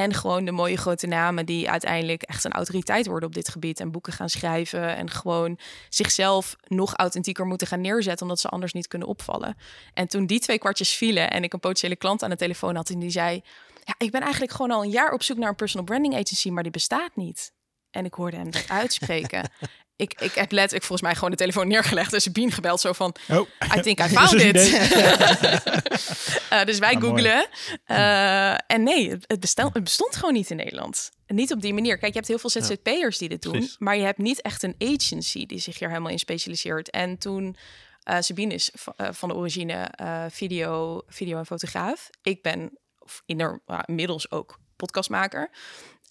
En 0.00 0.14
gewoon 0.14 0.44
de 0.44 0.52
mooie 0.52 0.76
grote 0.76 1.06
namen 1.06 1.46
die 1.46 1.70
uiteindelijk 1.70 2.22
echt 2.22 2.44
een 2.44 2.52
autoriteit 2.52 3.06
worden 3.06 3.28
op 3.28 3.34
dit 3.34 3.48
gebied. 3.48 3.80
En 3.80 3.90
boeken 3.90 4.12
gaan 4.12 4.28
schrijven. 4.28 4.96
En 4.96 5.10
gewoon 5.10 5.58
zichzelf 5.88 6.56
nog 6.66 6.94
authentieker 6.94 7.46
moeten 7.46 7.66
gaan 7.66 7.80
neerzetten. 7.80 8.22
Omdat 8.22 8.40
ze 8.40 8.48
anders 8.48 8.72
niet 8.72 8.88
kunnen 8.88 9.08
opvallen. 9.08 9.56
En 9.94 10.08
toen 10.08 10.26
die 10.26 10.40
twee 10.40 10.58
kwartjes 10.58 10.92
vielen 10.92 11.30
en 11.30 11.42
ik 11.42 11.52
een 11.52 11.60
potentiële 11.60 11.96
klant 11.96 12.22
aan 12.22 12.30
de 12.30 12.36
telefoon 12.36 12.76
had. 12.76 12.90
En 12.90 12.98
die 12.98 13.10
zei: 13.10 13.42
Ja, 13.84 13.94
ik 13.98 14.10
ben 14.10 14.20
eigenlijk 14.20 14.52
gewoon 14.52 14.70
al 14.70 14.82
een 14.82 14.90
jaar 14.90 15.12
op 15.12 15.22
zoek 15.22 15.38
naar 15.38 15.48
een 15.48 15.54
personal 15.54 15.86
branding 15.86 16.14
agency, 16.14 16.50
maar 16.50 16.62
die 16.62 16.72
bestaat 16.72 17.16
niet. 17.16 17.52
En 17.90 18.04
ik 18.04 18.14
hoorde 18.14 18.36
hem 18.36 18.50
dat 18.50 18.64
uitspreken. 18.68 19.50
ik, 19.96 20.14
ik 20.20 20.34
heb 20.34 20.52
letterlijk 20.52 20.84
volgens 20.84 21.02
mij 21.02 21.14
gewoon 21.14 21.30
de 21.30 21.36
telefoon 21.36 21.68
neergelegd. 21.68 22.10
Dus 22.10 22.32
Bien 22.32 22.52
gebeld 22.52 22.80
zo 22.80 22.92
van, 22.92 23.14
oh. 23.28 23.48
I 23.76 23.80
think 23.80 24.00
I 24.00 24.08
found 24.16 24.32
it. 24.32 24.56
uh, 26.52 26.64
dus 26.70 26.78
wij 26.78 26.94
ah, 26.94 27.00
googelen. 27.00 27.46
Uh, 27.86 28.52
en 28.52 28.82
nee, 28.82 29.10
het, 29.10 29.40
bestel, 29.40 29.70
het 29.72 29.84
bestond 29.84 30.16
gewoon 30.16 30.34
niet 30.34 30.50
in 30.50 30.56
Nederland. 30.56 31.10
Niet 31.26 31.52
op 31.52 31.60
die 31.60 31.74
manier. 31.74 31.98
Kijk, 31.98 32.12
je 32.12 32.18
hebt 32.18 32.28
heel 32.28 32.38
veel 32.38 32.50
ZZP'ers 32.50 33.18
die 33.18 33.28
dit 33.28 33.42
doen. 33.42 33.70
Maar 33.78 33.96
je 33.96 34.04
hebt 34.04 34.18
niet 34.18 34.42
echt 34.42 34.62
een 34.62 34.74
agency 34.78 35.46
die 35.46 35.58
zich 35.58 35.78
hier 35.78 35.88
helemaal 35.88 36.10
in 36.10 36.18
specialiseert. 36.18 36.90
En 36.90 37.18
toen... 37.18 37.56
Uh, 38.10 38.16
Sabine 38.20 38.54
is 38.54 38.70
van 38.96 39.28
de 39.28 39.34
origine 39.34 39.90
video, 40.30 41.02
video 41.06 41.38
en 41.38 41.46
fotograaf. 41.46 42.10
Ik 42.22 42.42
ben 42.42 42.78
inmiddels 43.86 44.30
ook 44.30 44.58
podcastmaker. 44.76 45.50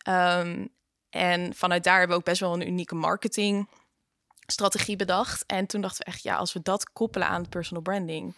Um, 0.09 0.69
en 1.09 1.55
vanuit 1.55 1.83
daar 1.83 1.97
hebben 1.97 2.15
we 2.15 2.21
ook 2.21 2.27
best 2.27 2.39
wel 2.39 2.53
een 2.53 2.67
unieke 2.67 2.95
marketingstrategie 2.95 4.95
bedacht. 4.95 5.45
En 5.45 5.65
toen 5.65 5.81
dachten 5.81 6.05
we 6.05 6.11
echt, 6.11 6.23
ja, 6.23 6.35
als 6.35 6.53
we 6.53 6.61
dat 6.61 6.91
koppelen 6.91 7.27
aan 7.27 7.49
personal 7.49 7.83
branding, 7.83 8.35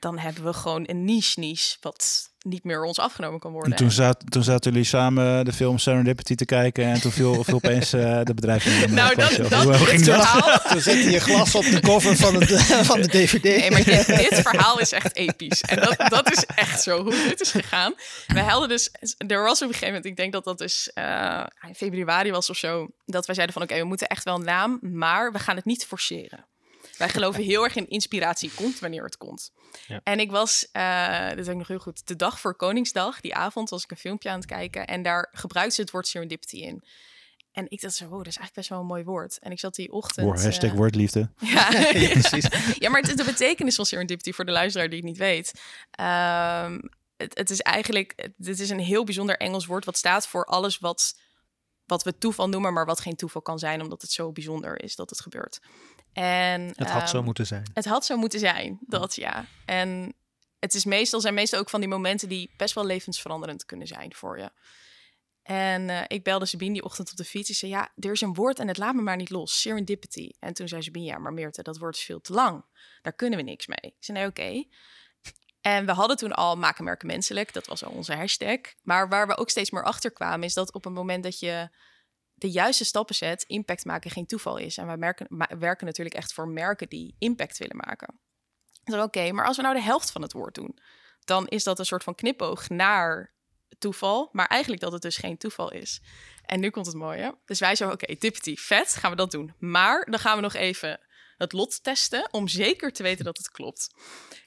dan 0.00 0.18
hebben 0.18 0.44
we 0.44 0.52
gewoon 0.52 0.84
een 0.86 1.04
niche-niche 1.04 1.76
wat 1.80 2.32
niet 2.44 2.64
meer 2.64 2.84
ons 2.84 2.98
afgenomen 2.98 3.40
kan 3.40 3.52
worden. 3.52 3.70
En 3.70 3.76
toen, 3.76 3.90
zat, 3.90 4.24
toen 4.28 4.42
zaten 4.42 4.72
jullie 4.72 4.86
samen 4.86 5.44
de 5.44 5.52
film 5.52 5.78
Serendipity 5.78 6.34
te 6.34 6.44
kijken 6.44 6.84
en 6.84 7.00
toen 7.00 7.12
viel, 7.12 7.34
viel 7.44 7.54
opeens 7.54 7.94
uh, 7.94 8.20
de 8.22 8.34
bedrijf 8.34 8.90
Nou, 8.90 9.14
dat, 9.14 9.50
dat, 9.50 9.62
Hoe, 9.62 9.74
ging 9.74 10.04
dat? 10.04 10.26
Verhaal... 10.26 10.58
Toen 10.70 10.80
zit 10.80 11.12
je 11.12 11.20
glas 11.20 11.54
op 11.54 11.64
de 11.64 11.80
cover 11.80 12.16
van, 12.16 12.34
het, 12.34 12.62
van 12.62 13.00
de 13.00 13.08
DVD. 13.08 13.42
Nee, 13.42 13.70
maar 13.70 13.84
dit, 13.84 14.06
dit, 14.06 14.34
verhaal 14.34 14.78
is 14.78 14.92
echt 14.92 15.16
episch. 15.16 15.60
En 15.60 15.76
dat, 15.76 16.10
dat 16.10 16.32
is 16.32 16.44
echt 16.44 16.82
zo 16.82 17.02
hoe 17.02 17.28
dit 17.28 17.40
is 17.40 17.50
gegaan. 17.50 17.94
We 18.26 18.40
hadden 18.40 18.68
dus, 18.68 18.90
er 19.26 19.42
was 19.42 19.62
op 19.62 19.68
een 19.68 19.74
gegeven 19.74 19.86
moment, 19.86 20.04
ik 20.04 20.16
denk 20.16 20.32
dat 20.32 20.44
dat 20.44 20.58
dus 20.58 20.90
uh, 20.94 21.44
in 21.68 21.74
februari 21.74 22.30
was 22.30 22.50
of 22.50 22.56
zo, 22.56 22.88
dat 23.06 23.26
wij 23.26 23.34
zeiden 23.34 23.54
van 23.54 23.64
oké, 23.64 23.78
we 23.78 23.84
moeten 23.84 24.06
echt 24.06 24.24
wel 24.24 24.34
een 24.34 24.44
naam, 24.44 24.78
maar 24.80 25.32
we 25.32 25.38
gaan 25.38 25.56
het 25.56 25.64
niet 25.64 25.84
forceren. 25.86 26.46
Wij 26.98 27.08
geloven 27.08 27.42
heel 27.42 27.64
erg 27.64 27.76
in 27.76 27.88
inspiratie 27.88 28.50
komt 28.54 28.78
wanneer 28.78 29.04
het 29.04 29.16
komt. 29.16 29.52
Ja. 29.86 30.00
En 30.04 30.20
ik 30.20 30.30
was, 30.30 30.68
uh, 30.72 31.28
dat 31.28 31.36
weet 31.36 31.48
ik 31.48 31.56
nog 31.56 31.68
heel 31.68 31.78
goed, 31.78 32.06
de 32.06 32.16
dag 32.16 32.40
voor 32.40 32.56
Koningsdag, 32.56 33.20
die 33.20 33.34
avond 33.34 33.70
was 33.70 33.82
ik 33.82 33.90
een 33.90 33.96
filmpje 33.96 34.30
aan 34.30 34.38
het 34.38 34.46
kijken 34.46 34.86
en 34.86 35.02
daar 35.02 35.28
gebruikt 35.32 35.74
ze 35.74 35.80
het 35.80 35.90
woord 35.90 36.06
serendipity 36.06 36.56
in. 36.56 36.84
En 37.54 37.66
ik 37.68 37.80
dacht 37.80 37.94
zo, 37.94 38.04
wow, 38.04 38.18
dat 38.18 38.26
is 38.26 38.36
eigenlijk 38.36 38.54
best 38.54 38.68
wel 38.68 38.80
een 38.80 38.86
mooi 38.86 39.04
woord. 39.04 39.38
En 39.38 39.50
ik 39.50 39.58
zat 39.58 39.74
die 39.74 39.92
ochtend... 39.92 40.26
Woord, 40.26 40.42
hashtag 40.42 40.70
uh, 40.70 40.76
woordliefde. 40.76 41.30
Ja, 41.38 41.70
ja, 41.92 42.08
precies. 42.08 42.46
ja, 42.78 42.90
maar 42.90 43.00
het, 43.00 43.16
de 43.16 43.24
betekenis 43.24 43.74
van 43.74 43.86
serendipity 43.86 44.32
voor 44.32 44.44
de 44.44 44.52
luisteraar 44.52 44.88
die 44.88 44.98
het 44.98 45.06
niet 45.06 45.16
weet. 45.16 45.52
Um, 46.00 46.90
het, 47.16 47.38
het, 47.38 47.50
is 47.50 47.60
eigenlijk, 47.60 48.28
dit 48.36 48.60
is 48.60 48.70
een 48.70 48.80
heel 48.80 49.04
bijzonder 49.04 49.36
Engels 49.36 49.66
woord 49.66 49.84
wat 49.84 49.96
staat 49.96 50.26
voor 50.26 50.44
alles 50.44 50.78
wat, 50.78 51.18
wat 51.86 52.02
we 52.02 52.18
toeval 52.18 52.48
noemen, 52.48 52.72
maar 52.72 52.86
wat 52.86 53.00
geen 53.00 53.16
toeval 53.16 53.42
kan 53.42 53.58
zijn, 53.58 53.82
omdat 53.82 54.02
het 54.02 54.10
zo 54.10 54.32
bijzonder 54.32 54.82
is 54.82 54.96
dat 54.96 55.10
het 55.10 55.20
gebeurt. 55.20 55.60
En, 56.14 56.72
het 56.76 56.90
had 56.90 57.08
zo 57.08 57.16
ehm, 57.16 57.24
moeten 57.24 57.46
zijn. 57.46 57.70
Het 57.74 57.84
had 57.84 58.04
zo 58.04 58.16
moeten 58.16 58.38
zijn, 58.38 58.78
dat 58.80 59.14
ja. 59.14 59.44
En 59.64 60.14
het 60.58 60.74
is 60.74 60.84
meestal, 60.84 61.20
zijn 61.20 61.34
meestal 61.34 61.58
ook 61.60 61.70
van 61.70 61.80
die 61.80 61.88
momenten 61.88 62.28
die 62.28 62.50
best 62.56 62.74
wel 62.74 62.86
levensveranderend 62.86 63.64
kunnen 63.64 63.86
zijn 63.86 64.14
voor 64.14 64.38
je. 64.38 64.50
En 65.42 65.88
uh, 65.88 66.02
ik 66.06 66.22
belde 66.22 66.46
Sabine 66.46 66.72
die 66.72 66.84
ochtend 66.84 67.10
op 67.10 67.16
de 67.16 67.24
fiets. 67.24 67.50
Ik 67.50 67.56
zei, 67.56 67.70
ja, 67.70 67.92
er 67.98 68.10
is 68.10 68.20
een 68.20 68.34
woord 68.34 68.58
en 68.58 68.68
het 68.68 68.78
laat 68.78 68.94
me 68.94 69.02
maar 69.02 69.16
niet 69.16 69.30
los. 69.30 69.60
Serendipity. 69.60 70.30
En 70.38 70.54
toen 70.54 70.68
zei 70.68 70.82
Sabine, 70.82 71.04
ja, 71.04 71.18
maar 71.18 71.32
Meerte, 71.32 71.62
dat 71.62 71.78
woord 71.78 71.96
is 71.96 72.02
veel 72.02 72.20
te 72.20 72.32
lang. 72.32 72.64
Daar 73.02 73.12
kunnen 73.12 73.38
we 73.38 73.44
niks 73.44 73.66
mee. 73.66 73.78
Ik 73.82 73.94
zei, 73.98 74.18
nee, 74.18 74.26
oké. 74.26 74.64
En 75.60 75.86
we 75.86 75.92
hadden 75.92 76.16
toen 76.16 76.32
al 76.32 76.56
maken 76.56 76.84
merken 76.84 77.06
menselijk. 77.06 77.52
Dat 77.52 77.66
was 77.66 77.84
al 77.84 77.92
onze 77.92 78.14
hashtag. 78.14 78.58
Maar 78.82 79.08
waar 79.08 79.26
we 79.26 79.36
ook 79.36 79.50
steeds 79.50 79.70
meer 79.70 79.84
achter 79.84 80.12
kwamen... 80.12 80.42
is 80.42 80.54
dat 80.54 80.72
op 80.72 80.84
het 80.84 80.92
moment 80.92 81.22
dat 81.22 81.38
je 81.38 81.68
de 82.34 82.50
juiste 82.50 82.84
stappen 82.84 83.14
zet, 83.14 83.44
impact 83.46 83.84
maken 83.84 84.10
geen 84.10 84.26
toeval 84.26 84.56
is. 84.56 84.76
En 84.76 84.86
wij 84.86 85.14
werken 85.58 85.86
natuurlijk 85.86 86.16
echt 86.16 86.32
voor 86.32 86.48
merken 86.48 86.88
die 86.88 87.16
impact 87.18 87.58
willen 87.58 87.76
maken. 87.76 88.20
Dus 88.84 89.02
oké, 89.02 89.32
maar 89.32 89.46
als 89.46 89.56
we 89.56 89.62
nou 89.62 89.74
de 89.74 89.82
helft 89.82 90.10
van 90.10 90.22
het 90.22 90.32
woord 90.32 90.54
doen, 90.54 90.78
dan 91.24 91.46
is 91.48 91.64
dat 91.64 91.78
een 91.78 91.86
soort 91.86 92.04
van 92.04 92.14
knipoog 92.14 92.68
naar 92.68 93.34
toeval, 93.78 94.28
maar 94.32 94.46
eigenlijk 94.46 94.82
dat 94.82 94.92
het 94.92 95.02
dus 95.02 95.16
geen 95.16 95.36
toeval 95.36 95.72
is. 95.72 96.00
En 96.42 96.60
nu 96.60 96.70
komt 96.70 96.86
het 96.86 96.94
mooie. 96.94 97.38
Dus 97.44 97.58
wij 97.58 97.76
zo, 97.76 97.90
oké, 97.90 98.10
okay, 98.12 98.54
vet, 98.54 98.94
gaan 98.94 99.10
we 99.10 99.16
dat 99.16 99.30
doen. 99.30 99.54
Maar 99.58 100.04
dan 100.10 100.18
gaan 100.18 100.36
we 100.36 100.42
nog 100.42 100.54
even 100.54 101.00
het 101.36 101.52
lot 101.52 101.82
testen 101.82 102.28
om 102.30 102.48
zeker 102.48 102.92
te 102.92 103.02
weten 103.02 103.24
dat 103.24 103.36
het 103.36 103.50
klopt. 103.50 103.94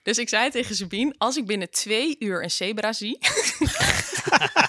Dus 0.04 0.17
ik 0.17 0.30
zei 0.30 0.50
tegen 0.50 0.76
Sabine, 0.76 1.15
als 1.17 1.38
ik 1.38 1.45
binnen 1.45 1.69
twee 1.69 2.15
uur 2.19 2.43
een 2.43 2.52
zebra 2.52 2.93
zie, 2.93 3.17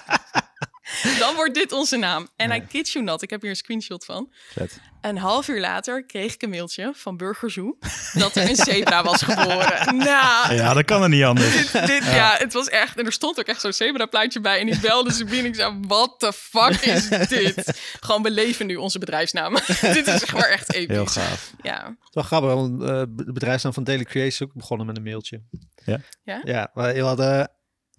dan 1.19 1.35
wordt 1.35 1.55
dit 1.55 1.73
onze 1.73 1.97
naam. 1.97 2.29
En 2.37 2.49
hij 2.49 2.61
kid 2.61 2.91
you 2.91 3.05
not, 3.05 3.23
ik 3.23 3.31
heb 3.31 3.41
hier 3.41 3.51
een 3.51 3.57
screenshot 3.57 4.05
van. 4.05 4.33
Vet. 4.53 4.81
Een 5.01 5.19
half 5.19 5.49
uur 5.49 5.61
later 5.61 6.05
kreeg 6.05 6.35
ik 6.35 6.43
een 6.43 6.51
mailtje 6.51 6.91
van 6.95 7.17
Burgerzoe 7.17 7.77
dat 8.13 8.37
er 8.37 8.49
een 8.49 8.57
zebra 8.67 9.03
was 9.03 9.23
geboren. 9.23 9.97
Nou, 9.97 10.55
ja, 10.55 10.75
dat 10.75 10.85
kan 10.85 11.03
er 11.03 11.09
niet 11.09 11.25
anders. 11.25 11.71
Dit, 11.73 12.05
ja. 12.05 12.35
het 12.39 12.53
was 12.53 12.69
echt. 12.69 12.99
En 12.99 13.07
er 13.07 13.13
stond 13.13 13.39
ook 13.39 13.47
echt 13.47 13.61
zo'n 13.61 13.73
zebra-plaatje 13.73 14.41
bij. 14.41 14.61
En 14.61 14.69
ik 14.69 14.81
belde 14.81 15.13
ze 15.13 15.25
binnen. 15.25 15.47
Ik 15.47 15.55
zei: 15.55 15.79
What 15.81 16.19
the 16.19 16.33
fuck 16.33 16.81
is 16.81 17.09
dit? 17.09 17.79
Gewoon 18.01 18.23
beleven 18.23 18.67
nu 18.67 18.77
onze 18.77 18.99
bedrijfsnaam. 18.99 19.55
dit 19.81 20.07
is 20.07 20.23
gewoon 20.23 20.45
echt 20.45 20.73
episch. 20.73 20.97
Heel 20.97 21.07
gaaf. 21.07 21.53
Ja. 21.63 21.85
Het 21.85 22.09
is 22.09 22.15
wel 22.15 22.25
grappig, 22.25 22.53
want 22.53 22.83
uh, 22.83 22.89
de 22.89 23.33
bedrijfsnaam 23.33 23.73
van 23.73 23.85
Daily 23.85 24.05
Creation 24.05 24.49
ook 24.49 24.55
begonnen 24.57 24.87
met 24.87 24.97
een 24.97 25.03
mailtje. 25.03 25.43
Ja? 25.85 26.01
Ja, 26.25 26.41
ja 26.45 26.71
we 26.75 27.01
hadden 27.01 27.51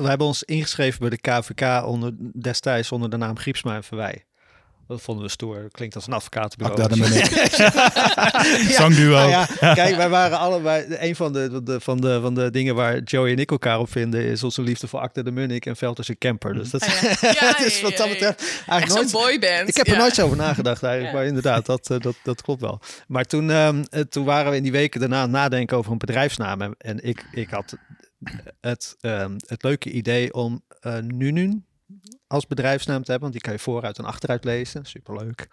we 0.02 0.08
hebben 0.08 0.28
ons 0.28 0.44
ingeschreven 0.44 1.00
bij 1.00 1.10
de 1.10 1.18
KVK 1.18 1.86
onder, 1.86 2.12
destijds 2.42 2.92
onder 2.92 3.10
de 3.10 3.18
naam 3.18 3.38
Griepsma 3.38 3.76
en 3.76 3.84
Verwij. 3.84 4.24
Dat 4.90 5.02
vonden 5.02 5.26
we 5.26 5.32
stoer. 5.32 5.68
Klinkt 5.72 5.96
als 5.96 6.08
een 6.08 6.14
advocatenbureau. 6.14 6.82
Ak, 6.82 6.96
ja. 8.68 8.72
Zangduo. 8.72 9.16
Nou 9.16 9.30
ja, 9.30 9.48
kijk, 9.74 9.96
wij 9.96 10.10
waren 10.10 10.38
allebei... 10.38 10.86
Een 11.00 11.16
van 11.16 11.34
de, 11.34 11.64
de, 11.64 11.80
van, 11.80 12.02
de, 12.02 12.22
van 12.22 12.36
de 12.36 12.52
dingen 12.52 12.76
waar 12.76 13.00
Joey 13.00 13.32
en 13.32 13.38
ik 13.38 13.52
elkaar 13.52 13.80
op 13.80 13.92
vinden... 13.92 14.24
is 14.24 14.44
onze 14.44 14.62
liefde 14.62 14.88
voor 14.88 15.00
Akte 15.00 15.24
de 15.24 15.32
Munnik 15.32 15.66
en 15.66 15.76
Velders 15.76 16.10
en 16.10 16.18
Camper. 16.18 16.54
Dus 16.54 16.70
dat, 16.70 16.82
ah, 16.82 17.22
ja. 17.22 17.60
is 17.66 17.82
wat 17.82 17.98
dat 17.98 18.10
betreft... 18.10 18.64
Eigenlijk 18.68 19.12
nooit, 19.12 19.40
boyband. 19.40 19.70
Ik 19.70 19.76
heb 19.76 19.88
er 19.88 19.98
nooit 19.98 20.16
zo 20.16 20.26
over 20.26 20.38
nagedacht 20.38 20.84
eigenlijk. 20.84 21.14
Maar 21.14 21.26
inderdaad, 21.26 21.66
dat, 21.66 21.90
eh, 21.90 22.00
dat, 22.00 22.16
dat 22.24 22.42
klopt 22.42 22.62
wel. 22.62 22.80
Maar 23.08 23.24
toen, 23.24 23.50
um, 23.50 23.84
toen 24.10 24.26
waren 24.26 24.52
we 24.52 24.58
in 24.58 24.64
die 24.64 24.72
weken 24.72 25.00
daarna 25.00 25.26
nadenken 25.26 25.78
over 25.78 25.92
een 25.92 25.98
bedrijfsnaam. 25.98 26.76
En 26.78 27.04
ik, 27.04 27.26
ik 27.32 27.50
had 27.50 27.76
het, 28.62 28.98
um, 29.02 29.36
het 29.46 29.64
leuke 29.64 29.92
idee 29.92 30.34
om 30.34 30.64
uh, 30.82 30.98
Nunun 30.98 31.66
als 32.28 32.48
bedrijfsnaam 32.48 33.04
te 33.04 33.12
hebben, 33.12 33.30
want 33.30 33.34
die 33.34 33.42
kan 33.42 33.54
je 33.54 33.60
vooruit 33.60 33.98
en 33.98 34.06
achteruit 34.06 34.44
lezen. 34.44 34.86
Superleuk. 34.86 35.48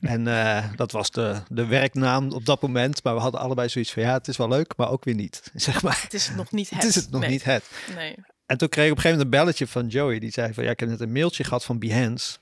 En 0.00 0.26
uh, 0.26 0.64
dat 0.76 0.92
was 0.92 1.10
de, 1.10 1.42
de 1.48 1.66
werknaam 1.66 2.32
op 2.32 2.44
dat 2.44 2.62
moment, 2.62 3.02
maar 3.02 3.14
we 3.14 3.20
hadden 3.20 3.40
allebei 3.40 3.68
zoiets 3.68 3.92
van 3.92 4.02
ja, 4.02 4.12
het 4.12 4.28
is 4.28 4.36
wel 4.36 4.48
leuk, 4.48 4.76
maar 4.76 4.90
ook 4.90 5.04
weer 5.04 5.14
niet. 5.14 5.50
Zeg 5.54 5.82
maar. 5.82 6.00
Het 6.02 6.14
is 6.14 6.30
nog 6.36 6.52
niet 6.52 6.70
het. 6.70 6.78
het 6.82 6.88
is 6.88 6.94
het 6.94 7.10
nog 7.10 7.20
nee. 7.20 7.30
niet 7.30 7.44
het. 7.44 7.70
Nee. 7.94 8.14
En 8.46 8.58
toen 8.58 8.68
kreeg 8.68 8.86
ik 8.86 8.90
op 8.90 8.96
een 8.96 9.02
gegeven 9.02 9.26
moment 9.26 9.34
een 9.34 9.40
belletje 9.40 9.66
van 9.66 9.86
Joey, 9.86 10.18
die 10.18 10.30
zei 10.30 10.54
van 10.54 10.64
ja, 10.64 10.70
ik 10.70 10.80
heb 10.80 10.88
net 10.88 11.00
een 11.00 11.12
mailtje 11.12 11.44
gehad 11.44 11.64
van 11.64 11.78
Behance. 11.78 12.38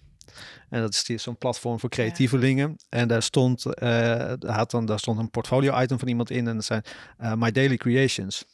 En 0.69 0.81
dat 0.81 1.05
is 1.07 1.23
zo'n 1.23 1.39
platform 1.39 1.81
voor 1.81 1.89
creatievelingen. 1.89 2.69
Ja. 2.77 2.99
En 2.99 3.09
daar 3.09 3.23
stond, 3.23 3.65
uh, 3.83 4.33
had 4.41 4.71
dan, 4.71 4.87
daar 4.87 4.99
stond 4.99 5.19
een 5.19 5.31
portfolio 5.31 5.81
item 5.81 5.99
van 5.99 6.09
iemand 6.09 6.31
in 6.31 6.49
en 6.49 6.55
dat 6.55 6.65
zijn 6.65 6.83
uh, 7.21 7.35
My 7.35 7.51
Daily 7.51 7.77
Creations. 7.77 8.45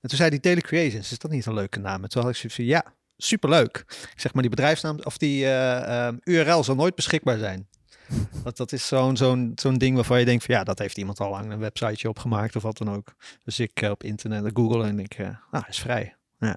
En 0.00 0.08
toen 0.08 0.18
zei 0.18 0.30
die 0.30 0.40
Daily 0.40 0.60
Creations, 0.60 1.12
is 1.12 1.18
dat 1.18 1.30
niet 1.30 1.46
een 1.46 1.54
leuke 1.54 1.78
naam? 1.78 2.02
En 2.02 2.08
toen 2.08 2.22
had 2.22 2.30
ik 2.30 2.36
zoiets 2.36 2.56
van, 2.56 2.64
ja, 2.64 2.94
superleuk. 3.16 3.84
Ik 3.88 4.20
zeg 4.20 4.32
maar, 4.32 4.42
die 4.42 4.50
bedrijfsnaam 4.50 4.98
of 5.02 5.18
die 5.18 5.44
uh, 5.44 5.50
uh, 5.50 6.08
URL 6.24 6.64
zal 6.64 6.74
nooit 6.74 6.94
beschikbaar 6.94 7.38
zijn. 7.38 7.68
Want 8.44 8.56
dat 8.56 8.72
is 8.72 8.86
zo'n 8.86 9.16
zo'n 9.16 9.52
zo'n 9.54 9.78
ding 9.78 9.94
waarvan 9.94 10.18
je 10.18 10.24
denkt 10.24 10.44
van 10.44 10.54
ja, 10.54 10.64
dat 10.64 10.78
heeft 10.78 10.98
iemand 10.98 11.20
al 11.20 11.30
lang 11.30 11.52
een 11.52 11.58
websiteje 11.58 12.08
opgemaakt 12.08 12.56
of 12.56 12.62
wat 12.62 12.78
dan 12.78 12.90
ook. 12.90 13.14
Dus 13.44 13.60
ik 13.60 13.82
uh, 13.82 13.90
op 13.90 14.02
internet 14.02 14.50
Google 14.54 14.84
en 14.84 14.98
ik, 14.98 15.18
uh, 15.18 15.28
nou, 15.50 15.64
is 15.68 15.78
vrij. 15.78 16.16
Ja. 16.38 16.56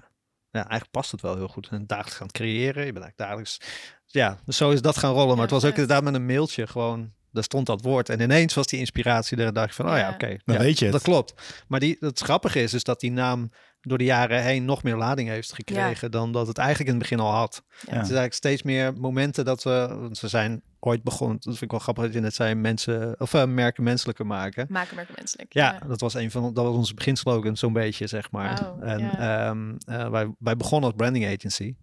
ja, 0.50 0.60
eigenlijk 0.60 0.90
past 0.90 1.10
het 1.10 1.20
wel 1.20 1.36
heel 1.36 1.48
goed. 1.48 1.68
En 1.70 1.86
dagelijks 1.86 2.16
gaan 2.16 2.30
creëren. 2.30 2.86
Je 2.86 2.92
bent 2.92 3.04
eigenlijk 3.04 3.16
dagelijks. 3.16 3.60
Ja, 4.06 4.38
dus 4.44 4.56
zo 4.56 4.70
is 4.70 4.82
dat 4.82 4.98
gaan 4.98 5.12
rollen. 5.12 5.34
Maar 5.34 5.44
het 5.44 5.50
was 5.50 5.64
ook 5.64 5.70
inderdaad 5.70 6.02
met 6.02 6.14
een 6.14 6.26
mailtje 6.26 6.66
gewoon 6.66 7.12
daar 7.32 7.42
stond 7.42 7.66
dat 7.66 7.82
woord. 7.82 8.08
En 8.08 8.20
ineens 8.20 8.54
was 8.54 8.66
die 8.66 8.78
inspiratie 8.78 9.36
er 9.36 9.46
en 9.46 9.54
dacht 9.54 9.68
ik 9.68 9.74
van, 9.74 9.90
oh 9.90 9.96
ja, 9.96 10.10
oké. 10.10 10.36
dan 10.44 10.58
weet 10.58 10.78
je 10.78 10.90
Dat 10.90 11.02
klopt. 11.02 11.34
Maar 11.68 11.80
die, 11.80 11.96
het 12.00 12.20
grappige 12.20 12.62
is, 12.62 12.74
is 12.74 12.84
dat 12.84 13.00
die 13.00 13.12
naam 13.12 13.50
door 13.80 13.98
de 13.98 14.04
jaren 14.04 14.42
heen 14.42 14.64
nog 14.64 14.82
meer 14.82 14.96
lading 14.96 15.28
heeft 15.28 15.52
gekregen 15.52 16.10
dan 16.10 16.32
dat 16.32 16.46
het 16.46 16.58
eigenlijk 16.58 16.88
in 16.88 16.94
het 16.94 17.08
begin 17.08 17.24
al 17.24 17.32
had. 17.32 17.64
Het 17.78 17.88
is 17.88 17.94
eigenlijk 17.94 18.34
steeds 18.34 18.62
meer 18.62 18.94
momenten 18.94 19.44
dat 19.44 19.62
we, 19.62 19.96
want 20.00 20.20
we 20.20 20.28
zijn 20.28 20.62
ooit 20.80 21.02
begonnen, 21.02 21.36
dat 21.36 21.44
vind 21.44 21.62
ik 21.62 21.70
wel 21.70 21.80
grappig 21.80 22.04
dat 22.04 22.12
je 22.12 22.20
net 22.20 22.34
zei, 22.34 22.54
mensen, 22.54 23.20
of 23.20 23.34
uh, 23.34 23.44
merken 23.44 23.82
menselijker 23.82 24.26
maken. 24.26 24.66
Maken 24.68 24.96
merken 24.96 25.14
menselijk. 25.16 25.52
Ja, 25.52 25.78
dat 25.86 26.00
was 26.00 26.14
een 26.14 26.30
van, 26.30 26.54
dat 26.54 26.64
was 26.64 26.74
onze 26.74 26.94
beginslogan 26.94 27.56
zo'n 27.56 27.72
beetje, 27.72 28.06
zeg 28.06 28.30
maar. 28.30 28.80
en 28.80 29.30
um, 29.30 29.76
uh, 29.88 30.08
wij, 30.08 30.34
wij 30.38 30.56
begonnen 30.56 30.88
als 30.88 30.98
branding 30.98 31.26
agency. 31.26 31.76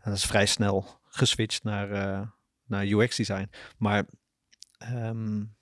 En 0.00 0.10
dat 0.10 0.14
is 0.14 0.24
vrij 0.24 0.46
snel 0.46 0.86
geswitcht 1.08 1.64
naar, 1.64 1.90
uh, 1.90 2.20
naar 2.66 2.86
UX 2.86 3.16
design. 3.16 3.50
Maar 3.78 4.04
um, 4.92 5.56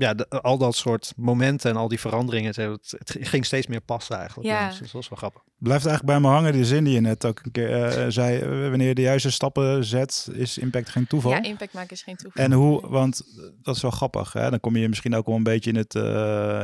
ja, 0.00 0.14
de, 0.14 0.28
al 0.28 0.58
dat 0.58 0.76
soort 0.76 1.12
momenten 1.16 1.70
en 1.70 1.76
al 1.76 1.88
die 1.88 2.00
veranderingen, 2.00 2.54
het, 2.54 2.94
het 2.98 3.16
ging 3.20 3.44
steeds 3.44 3.66
meer 3.66 3.80
passen 3.80 4.16
eigenlijk. 4.16 4.48
Ja. 4.48 4.68
Dus 4.68 4.78
dat 4.78 4.90
was 4.90 5.08
wel 5.08 5.18
grappig. 5.18 5.42
Blijft 5.58 5.86
eigenlijk 5.86 6.18
bij 6.18 6.30
me 6.30 6.36
hangen 6.36 6.52
die 6.52 6.64
zin 6.64 6.84
die 6.84 6.94
je 6.94 7.00
net 7.00 7.24
ook 7.24 7.40
een 7.44 7.50
keer 7.50 7.98
uh, 7.98 8.04
zei. 8.08 8.44
Wanneer 8.68 8.88
je 8.88 8.94
de 8.94 9.02
juiste 9.02 9.30
stappen 9.30 9.84
zet, 9.84 10.28
is 10.32 10.58
impact 10.58 10.88
geen 10.88 11.06
toeval. 11.06 11.30
Ja, 11.30 11.42
impact 11.42 11.72
maken 11.72 11.90
is 11.90 12.02
geen 12.02 12.16
toeval. 12.16 12.44
En 12.44 12.52
hoe, 12.52 12.88
want 12.88 13.22
dat 13.62 13.76
is 13.76 13.82
wel 13.82 13.90
grappig. 13.90 14.32
Hè? 14.32 14.50
Dan 14.50 14.60
kom 14.60 14.76
je 14.76 14.88
misschien 14.88 15.14
ook 15.14 15.26
wel 15.26 15.36
een 15.36 15.42
beetje 15.42 15.70
in 15.70 15.76
het, 15.76 15.94
uh, 15.94 16.02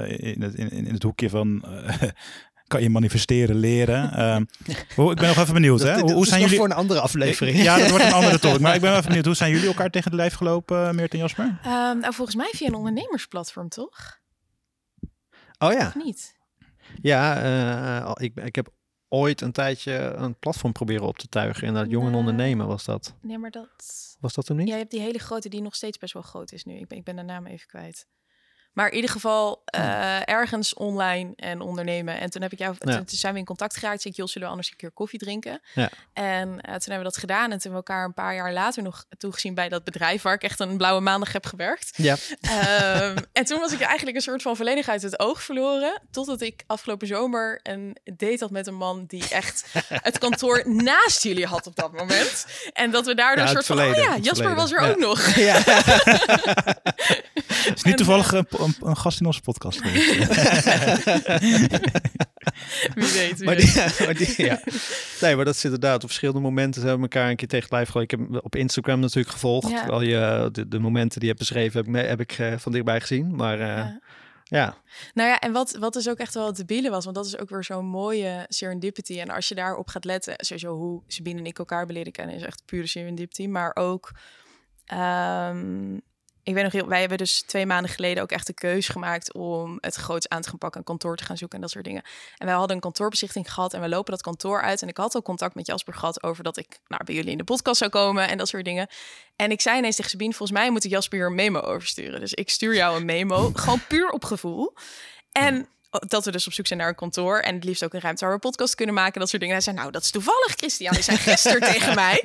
in 0.06 0.42
het, 0.42 0.54
in, 0.54 0.70
in 0.70 0.92
het 0.92 1.02
hoekje 1.02 1.30
van 1.30 1.64
uh, 1.66 2.02
kan 2.66 2.82
je 2.82 2.90
manifesteren, 2.90 3.56
leren. 3.56 4.20
Um, 4.34 4.48
hoe, 4.94 5.10
ik 5.14 5.16
ben 5.16 5.28
nog 5.28 5.36
even 5.36 5.54
benieuwd. 5.54 5.80
hè? 5.80 6.00
Hoe, 6.00 6.12
hoe 6.12 6.26
zijn 6.26 6.40
jullie 6.40 6.56
voor 6.56 6.66
een 6.66 6.72
andere 6.72 7.00
aflevering? 7.00 7.62
Ja, 7.62 7.78
dat 7.78 7.90
wordt 7.90 8.04
een 8.04 8.12
andere 8.12 8.38
topic. 8.38 8.60
Maar 8.60 8.74
ik 8.78 8.80
ben 8.80 8.92
even 8.92 9.04
benieuwd. 9.04 9.24
Hoe 9.24 9.34
zijn 9.34 9.50
jullie 9.50 9.66
elkaar 9.66 9.90
tegen 9.90 10.10
de 10.10 10.16
lijf 10.16 10.34
gelopen, 10.34 10.86
uh, 10.86 10.90
Meert 10.90 11.12
en 11.12 11.18
Jasper? 11.18 11.44
Um, 11.44 11.98
nou, 11.98 12.14
volgens 12.14 12.36
mij 12.36 12.50
via 12.52 12.66
een 12.66 12.74
ondernemersplatform, 12.74 13.68
toch? 13.68 14.20
Oh 15.58 15.72
ja. 15.72 15.86
Of 15.86 15.94
niet? 15.94 16.36
Ja, 17.02 17.42
uh, 18.06 18.12
ik, 18.14 18.36
ik 18.36 18.54
heb 18.54 18.68
ooit 19.08 19.40
een 19.40 19.52
tijdje 19.52 19.92
een 19.92 20.38
platform 20.38 20.72
proberen 20.72 21.06
op 21.06 21.18
te 21.18 21.28
tuigen. 21.28 21.68
En 21.68 21.74
dat 21.74 21.90
jongen 21.90 22.14
ondernemen 22.14 22.66
was 22.66 22.84
dat. 22.84 23.14
Nee, 23.20 23.38
maar 23.38 23.50
dat... 23.50 24.16
Was 24.20 24.34
dat 24.34 24.48
hem 24.48 24.56
niet? 24.56 24.66
Ja, 24.66 24.72
je 24.72 24.78
hebt 24.78 24.90
die 24.90 25.00
hele 25.00 25.18
grote 25.18 25.48
die 25.48 25.62
nog 25.62 25.74
steeds 25.74 25.98
best 25.98 26.12
wel 26.12 26.22
groot 26.22 26.52
is 26.52 26.64
nu. 26.64 26.74
Ik 26.74 26.88
ben, 26.88 26.98
ik 26.98 27.04
ben 27.04 27.16
de 27.16 27.22
naam 27.22 27.46
even 27.46 27.66
kwijt. 27.66 28.06
Maar 28.76 28.88
in 28.88 28.94
ieder 28.94 29.10
geval 29.10 29.62
uh, 29.74 30.28
ergens 30.28 30.74
online 30.74 31.32
en 31.36 31.60
ondernemen. 31.60 32.20
En 32.20 32.30
toen 32.30 32.42
heb 32.42 32.52
ik 32.52 32.58
jou, 32.58 32.76
toen, 32.78 33.02
zijn 33.06 33.32
we 33.32 33.38
in 33.38 33.44
contact 33.44 33.76
geraakt. 33.76 34.02
Zeg 34.02 34.12
ik, 34.12 34.18
Jos, 34.18 34.32
zullen 34.32 34.46
we 34.46 34.52
anders 34.52 34.70
een 34.70 34.76
keer 34.76 34.90
koffie 34.90 35.18
drinken? 35.18 35.60
Ja. 35.74 35.90
En 36.12 36.48
uh, 36.48 36.54
toen 36.54 36.70
hebben 36.70 36.98
we 36.98 37.02
dat 37.02 37.16
gedaan. 37.16 37.52
En 37.52 37.58
toen 37.58 37.70
we 37.70 37.76
elkaar 37.76 38.04
een 38.04 38.14
paar 38.14 38.34
jaar 38.34 38.52
later 38.52 38.82
nog 38.82 39.04
toegezien 39.18 39.54
bij 39.54 39.68
dat 39.68 39.84
bedrijf 39.84 40.22
waar 40.22 40.34
ik 40.34 40.42
echt 40.42 40.60
een 40.60 40.76
blauwe 40.76 41.00
maandag 41.00 41.32
heb 41.32 41.46
gewerkt. 41.46 41.90
Ja. 41.96 42.16
Um, 43.02 43.16
en 43.32 43.44
toen 43.44 43.60
was 43.60 43.72
ik 43.72 43.80
eigenlijk 43.80 44.16
een 44.16 44.22
soort 44.22 44.42
van 44.42 44.56
volledig 44.56 44.88
uit 44.88 45.02
het 45.02 45.18
oog 45.18 45.42
verloren. 45.42 46.00
Totdat 46.10 46.40
ik 46.40 46.64
afgelopen 46.66 47.06
zomer 47.06 47.60
een 47.62 47.96
date 48.04 48.38
had 48.38 48.50
met 48.50 48.66
een 48.66 48.74
man 48.74 49.04
die 49.06 49.28
echt 49.28 49.64
het 50.08 50.18
kantoor 50.18 50.62
naast 50.64 51.22
jullie 51.22 51.46
had 51.46 51.66
op 51.66 51.76
dat 51.76 51.92
moment. 51.92 52.46
En 52.72 52.90
dat 52.90 53.06
we 53.06 53.14
daardoor 53.14 53.44
een 53.44 53.50
soort 53.50 53.66
van, 53.66 53.80
oh 53.80 53.94
ja, 53.94 54.16
Jasper 54.16 54.54
was 54.54 54.72
er 54.72 54.80
ook 54.80 54.98
nog. 54.98 55.34
Ja. 55.34 55.56
is 57.74 57.82
niet 57.82 57.96
toevallig 57.96 58.32
een, 58.66 58.88
een, 58.88 58.96
gast 58.96 59.20
in 59.20 59.26
onze 59.26 59.40
podcast 59.40 59.80
Wie 62.94 63.12
weet. 63.12 63.44
maar, 63.44 63.56
die, 63.56 63.72
ja, 63.74 63.88
maar 64.04 64.14
die, 64.14 64.34
ja. 64.36 64.60
Nee, 65.20 65.36
maar 65.36 65.44
dat 65.44 65.54
is 65.54 65.64
inderdaad 65.64 66.02
op 66.02 66.08
verschillende 66.08 66.40
momenten 66.40 66.80
zijn 66.80 66.96
we 66.96 67.02
elkaar 67.02 67.30
een 67.30 67.36
keer 67.36 67.48
tegen 67.48 67.68
blijven 67.68 67.92
gooien. 67.92 68.08
Ik 68.08 68.18
heb 68.18 68.44
op 68.44 68.56
Instagram 68.56 69.00
natuurlijk 69.00 69.34
gevolgd. 69.34 69.70
Ja. 69.70 69.86
Al 69.86 70.00
je, 70.00 70.48
de, 70.52 70.68
de, 70.68 70.78
momenten 70.78 71.20
die 71.20 71.28
je 71.28 71.34
hebt 71.34 71.38
beschreven 71.38 71.94
heb, 71.94 72.08
heb 72.08 72.20
ik 72.20 72.38
uh, 72.38 72.56
van 72.56 72.72
dichtbij 72.72 73.00
gezien. 73.00 73.36
Maar 73.36 73.58
uh, 73.58 73.66
ja. 73.66 74.00
ja. 74.44 74.76
Nou 75.14 75.28
ja, 75.28 75.38
en 75.38 75.52
wat, 75.52 75.76
wat 75.76 75.92
dus 75.92 76.08
ook 76.08 76.18
echt 76.18 76.34
wel 76.34 76.46
het 76.46 76.56
debiele 76.56 76.90
was, 76.90 77.04
want 77.04 77.16
dat 77.16 77.26
is 77.26 77.38
ook 77.38 77.50
weer 77.50 77.64
zo'n 77.64 77.86
mooie 77.86 78.44
serendipity. 78.48 79.20
En 79.20 79.30
als 79.30 79.48
je 79.48 79.54
daarop 79.54 79.88
gaat 79.88 80.04
letten, 80.04 80.34
sowieso 80.36 80.76
hoe 80.76 81.02
Sabine 81.06 81.38
en 81.38 81.46
ik 81.46 81.58
elkaar 81.58 81.86
beleren 81.86 82.12
kennen, 82.12 82.34
is 82.34 82.42
echt 82.42 82.62
pure 82.64 82.86
serendipity. 82.86 83.46
Maar 83.46 83.74
ook 83.74 84.10
um, 84.92 86.00
ik 86.46 86.54
weet 86.54 86.62
nog 86.62 86.72
heel, 86.72 86.88
wij 86.88 87.00
hebben 87.00 87.18
dus 87.18 87.42
twee 87.42 87.66
maanden 87.66 87.90
geleden 87.90 88.22
ook 88.22 88.30
echt 88.30 88.46
de 88.46 88.52
keuze 88.52 88.92
gemaakt 88.92 89.32
om 89.32 89.78
het 89.80 89.94
groots 89.94 90.28
aan 90.28 90.42
te 90.42 90.48
gaan 90.48 90.58
pakken, 90.58 90.80
een 90.80 90.86
kantoor 90.86 91.16
te 91.16 91.24
gaan 91.24 91.36
zoeken 91.36 91.56
en 91.56 91.62
dat 91.62 91.72
soort 91.72 91.84
dingen. 91.84 92.02
En 92.36 92.46
wij 92.46 92.54
hadden 92.54 92.76
een 92.76 92.82
kantoorbezichting 92.82 93.52
gehad 93.52 93.74
en 93.74 93.80
we 93.80 93.88
lopen 93.88 94.10
dat 94.10 94.22
kantoor 94.22 94.62
uit. 94.62 94.82
En 94.82 94.88
ik 94.88 94.96
had 94.96 95.14
al 95.14 95.22
contact 95.22 95.54
met 95.54 95.66
Jasper 95.66 95.94
gehad 95.94 96.22
over 96.22 96.44
dat 96.44 96.56
ik 96.56 96.78
nou, 96.88 97.04
bij 97.04 97.14
jullie 97.14 97.30
in 97.30 97.38
de 97.38 97.44
podcast 97.44 97.78
zou 97.78 97.90
komen 97.90 98.28
en 98.28 98.38
dat 98.38 98.48
soort 98.48 98.64
dingen. 98.64 98.88
En 99.36 99.50
ik 99.50 99.60
zei 99.60 99.78
ineens 99.78 99.96
tegen 99.96 100.10
Sabine, 100.10 100.34
volgens 100.34 100.58
mij 100.58 100.70
moet 100.70 100.84
ik 100.84 100.90
Jasper 100.90 101.18
hier 101.18 101.26
een 101.26 101.34
memo 101.34 101.60
oversturen. 101.60 102.20
Dus 102.20 102.34
ik 102.34 102.50
stuur 102.50 102.74
jou 102.74 102.96
een 102.96 103.04
memo, 103.04 103.50
gewoon 103.54 103.82
puur 103.88 104.10
op 104.10 104.24
gevoel. 104.24 104.74
En 105.32 105.68
dat 106.06 106.24
we 106.24 106.30
dus 106.30 106.46
op 106.46 106.52
zoek 106.52 106.66
zijn 106.66 106.78
naar 106.78 106.88
een 106.88 106.94
kantoor 106.94 107.38
en 107.38 107.54
het 107.54 107.64
liefst 107.64 107.84
ook 107.84 107.94
een 107.94 108.00
ruimte 108.00 108.24
waar 108.24 108.34
we 108.34 108.40
podcast 108.40 108.74
kunnen 108.74 108.94
maken, 108.94 109.20
dat 109.20 109.28
soort 109.28 109.40
dingen. 109.40 109.56
Hij 109.56 109.64
zei, 109.64 109.76
nou, 109.76 109.90
dat 109.90 110.02
is 110.02 110.10
toevallig, 110.10 110.52
Christian. 110.56 110.94
Die 110.94 111.02
zei 111.02 111.16
gisteren 111.16 111.60
tegen 111.72 111.94
mij. 111.94 112.22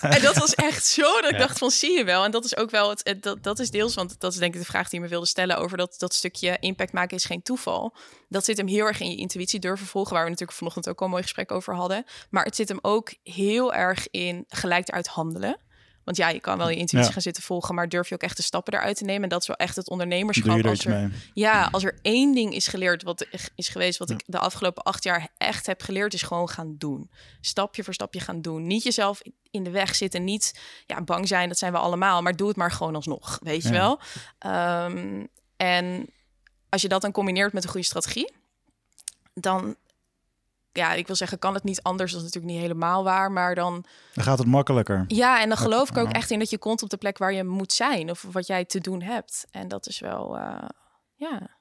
En 0.00 0.22
dat 0.22 0.36
was 0.36 0.54
echt 0.54 0.86
zo 0.86 1.20
dat 1.20 1.30
ik 1.30 1.38
dacht 1.38 1.58
van, 1.58 1.70
zie 1.70 1.96
je 1.96 2.04
wel. 2.04 2.24
En 2.24 2.30
dat 2.30 2.44
is 2.44 2.56
ook 2.56 2.70
wel, 2.70 2.90
het, 2.90 3.16
dat, 3.20 3.42
dat 3.42 3.58
is 3.58 3.70
deels, 3.70 3.94
want 3.94 4.20
dat 4.20 4.32
is 4.32 4.38
denk 4.38 4.54
ik 4.54 4.60
de 4.60 4.66
vraag 4.66 4.88
die 4.88 4.98
je 4.98 5.04
me 5.04 5.10
wilde 5.10 5.26
stellen 5.26 5.56
over 5.56 5.76
dat, 5.76 5.94
dat 5.98 6.14
stukje 6.14 6.56
impact 6.60 6.92
maken 6.92 7.16
is 7.16 7.24
geen 7.24 7.42
toeval. 7.42 7.94
Dat 8.28 8.44
zit 8.44 8.56
hem 8.56 8.66
heel 8.66 8.86
erg 8.86 9.00
in 9.00 9.10
je 9.10 9.16
intuïtie 9.16 9.60
durven 9.60 9.86
volgen, 9.86 10.12
waar 10.12 10.24
we 10.24 10.30
natuurlijk 10.30 10.58
vanochtend 10.58 10.88
ook 10.88 10.98
al 10.98 11.04
een 11.04 11.10
mooi 11.10 11.22
gesprek 11.22 11.52
over 11.52 11.74
hadden. 11.74 12.04
Maar 12.30 12.44
het 12.44 12.56
zit 12.56 12.68
hem 12.68 12.78
ook 12.82 13.14
heel 13.22 13.74
erg 13.74 14.08
in 14.10 14.44
gelijk 14.48 14.88
eruit 14.88 15.06
handelen. 15.06 15.58
Want 16.08 16.20
ja, 16.20 16.28
je 16.28 16.40
kan 16.40 16.58
wel 16.58 16.68
je 16.68 16.76
intuïtie 16.76 17.12
gaan 17.12 17.22
zitten 17.22 17.42
volgen, 17.42 17.74
maar 17.74 17.88
durf 17.88 18.08
je 18.08 18.14
ook 18.14 18.22
echt 18.22 18.36
de 18.36 18.42
stappen 18.42 18.72
eruit 18.72 18.96
te 18.96 19.04
nemen? 19.04 19.22
En 19.22 19.28
dat 19.28 19.40
is 19.40 19.46
wel 19.46 19.56
echt 19.56 19.76
het 19.76 19.88
ondernemerschap. 19.88 20.66
Als 20.66 20.84
er, 20.84 21.10
ja, 21.34 21.68
als 21.72 21.84
er 21.84 21.98
één 22.02 22.34
ding 22.34 22.54
is 22.54 22.66
geleerd, 22.66 23.02
wat 23.02 23.26
is 23.54 23.68
geweest, 23.68 23.98
wat 23.98 24.10
ik 24.10 24.22
de 24.26 24.38
afgelopen 24.38 24.82
acht 24.82 25.04
jaar 25.04 25.28
echt 25.38 25.66
heb 25.66 25.82
geleerd, 25.82 26.14
is 26.14 26.22
gewoon 26.22 26.48
gaan 26.48 26.74
doen. 26.78 27.10
Stapje 27.40 27.84
voor 27.84 27.94
stapje 27.94 28.20
gaan 28.20 28.40
doen. 28.40 28.66
Niet 28.66 28.82
jezelf 28.82 29.22
in 29.50 29.62
de 29.64 29.70
weg 29.70 29.94
zitten, 29.94 30.24
niet 30.24 30.60
ja, 30.86 31.02
bang 31.02 31.28
zijn, 31.28 31.48
dat 31.48 31.58
zijn 31.58 31.72
we 31.72 31.78
allemaal, 31.78 32.22
maar 32.22 32.36
doe 32.36 32.48
het 32.48 32.56
maar 32.56 32.72
gewoon 32.72 32.94
alsnog, 32.94 33.38
weet 33.42 33.62
je 33.62 33.70
wel. 33.70 34.00
Um, 34.46 35.28
en 35.56 36.06
als 36.68 36.82
je 36.82 36.88
dat 36.88 37.02
dan 37.02 37.12
combineert 37.12 37.52
met 37.52 37.64
een 37.64 37.70
goede 37.70 37.86
strategie, 37.86 38.32
dan 39.34 39.76
ja, 40.78 40.92
ik 40.92 41.06
wil 41.06 41.16
zeggen, 41.16 41.38
kan 41.38 41.54
het 41.54 41.64
niet 41.64 41.82
anders. 41.82 42.12
Dat 42.12 42.20
is 42.20 42.26
natuurlijk 42.26 42.54
niet 42.54 42.62
helemaal 42.62 43.04
waar, 43.04 43.32
maar 43.32 43.54
dan... 43.54 43.84
Dan 44.14 44.24
gaat 44.24 44.38
het 44.38 44.46
makkelijker. 44.46 45.04
Ja, 45.06 45.42
en 45.42 45.48
dan 45.48 45.58
geloof 45.58 45.90
ik 45.90 45.96
ook 45.96 46.12
echt 46.12 46.30
in 46.30 46.38
dat 46.38 46.50
je 46.50 46.58
komt 46.58 46.82
op 46.82 46.90
de 46.90 46.96
plek 46.96 47.18
waar 47.18 47.32
je 47.32 47.44
moet 47.44 47.72
zijn. 47.72 48.10
Of 48.10 48.26
wat 48.32 48.46
jij 48.46 48.64
te 48.64 48.80
doen 48.80 49.02
hebt. 49.02 49.46
En 49.50 49.68
dat 49.68 49.86
is 49.86 50.00
wel, 50.00 50.36
uh, 50.36 50.68
ja... 51.14 51.56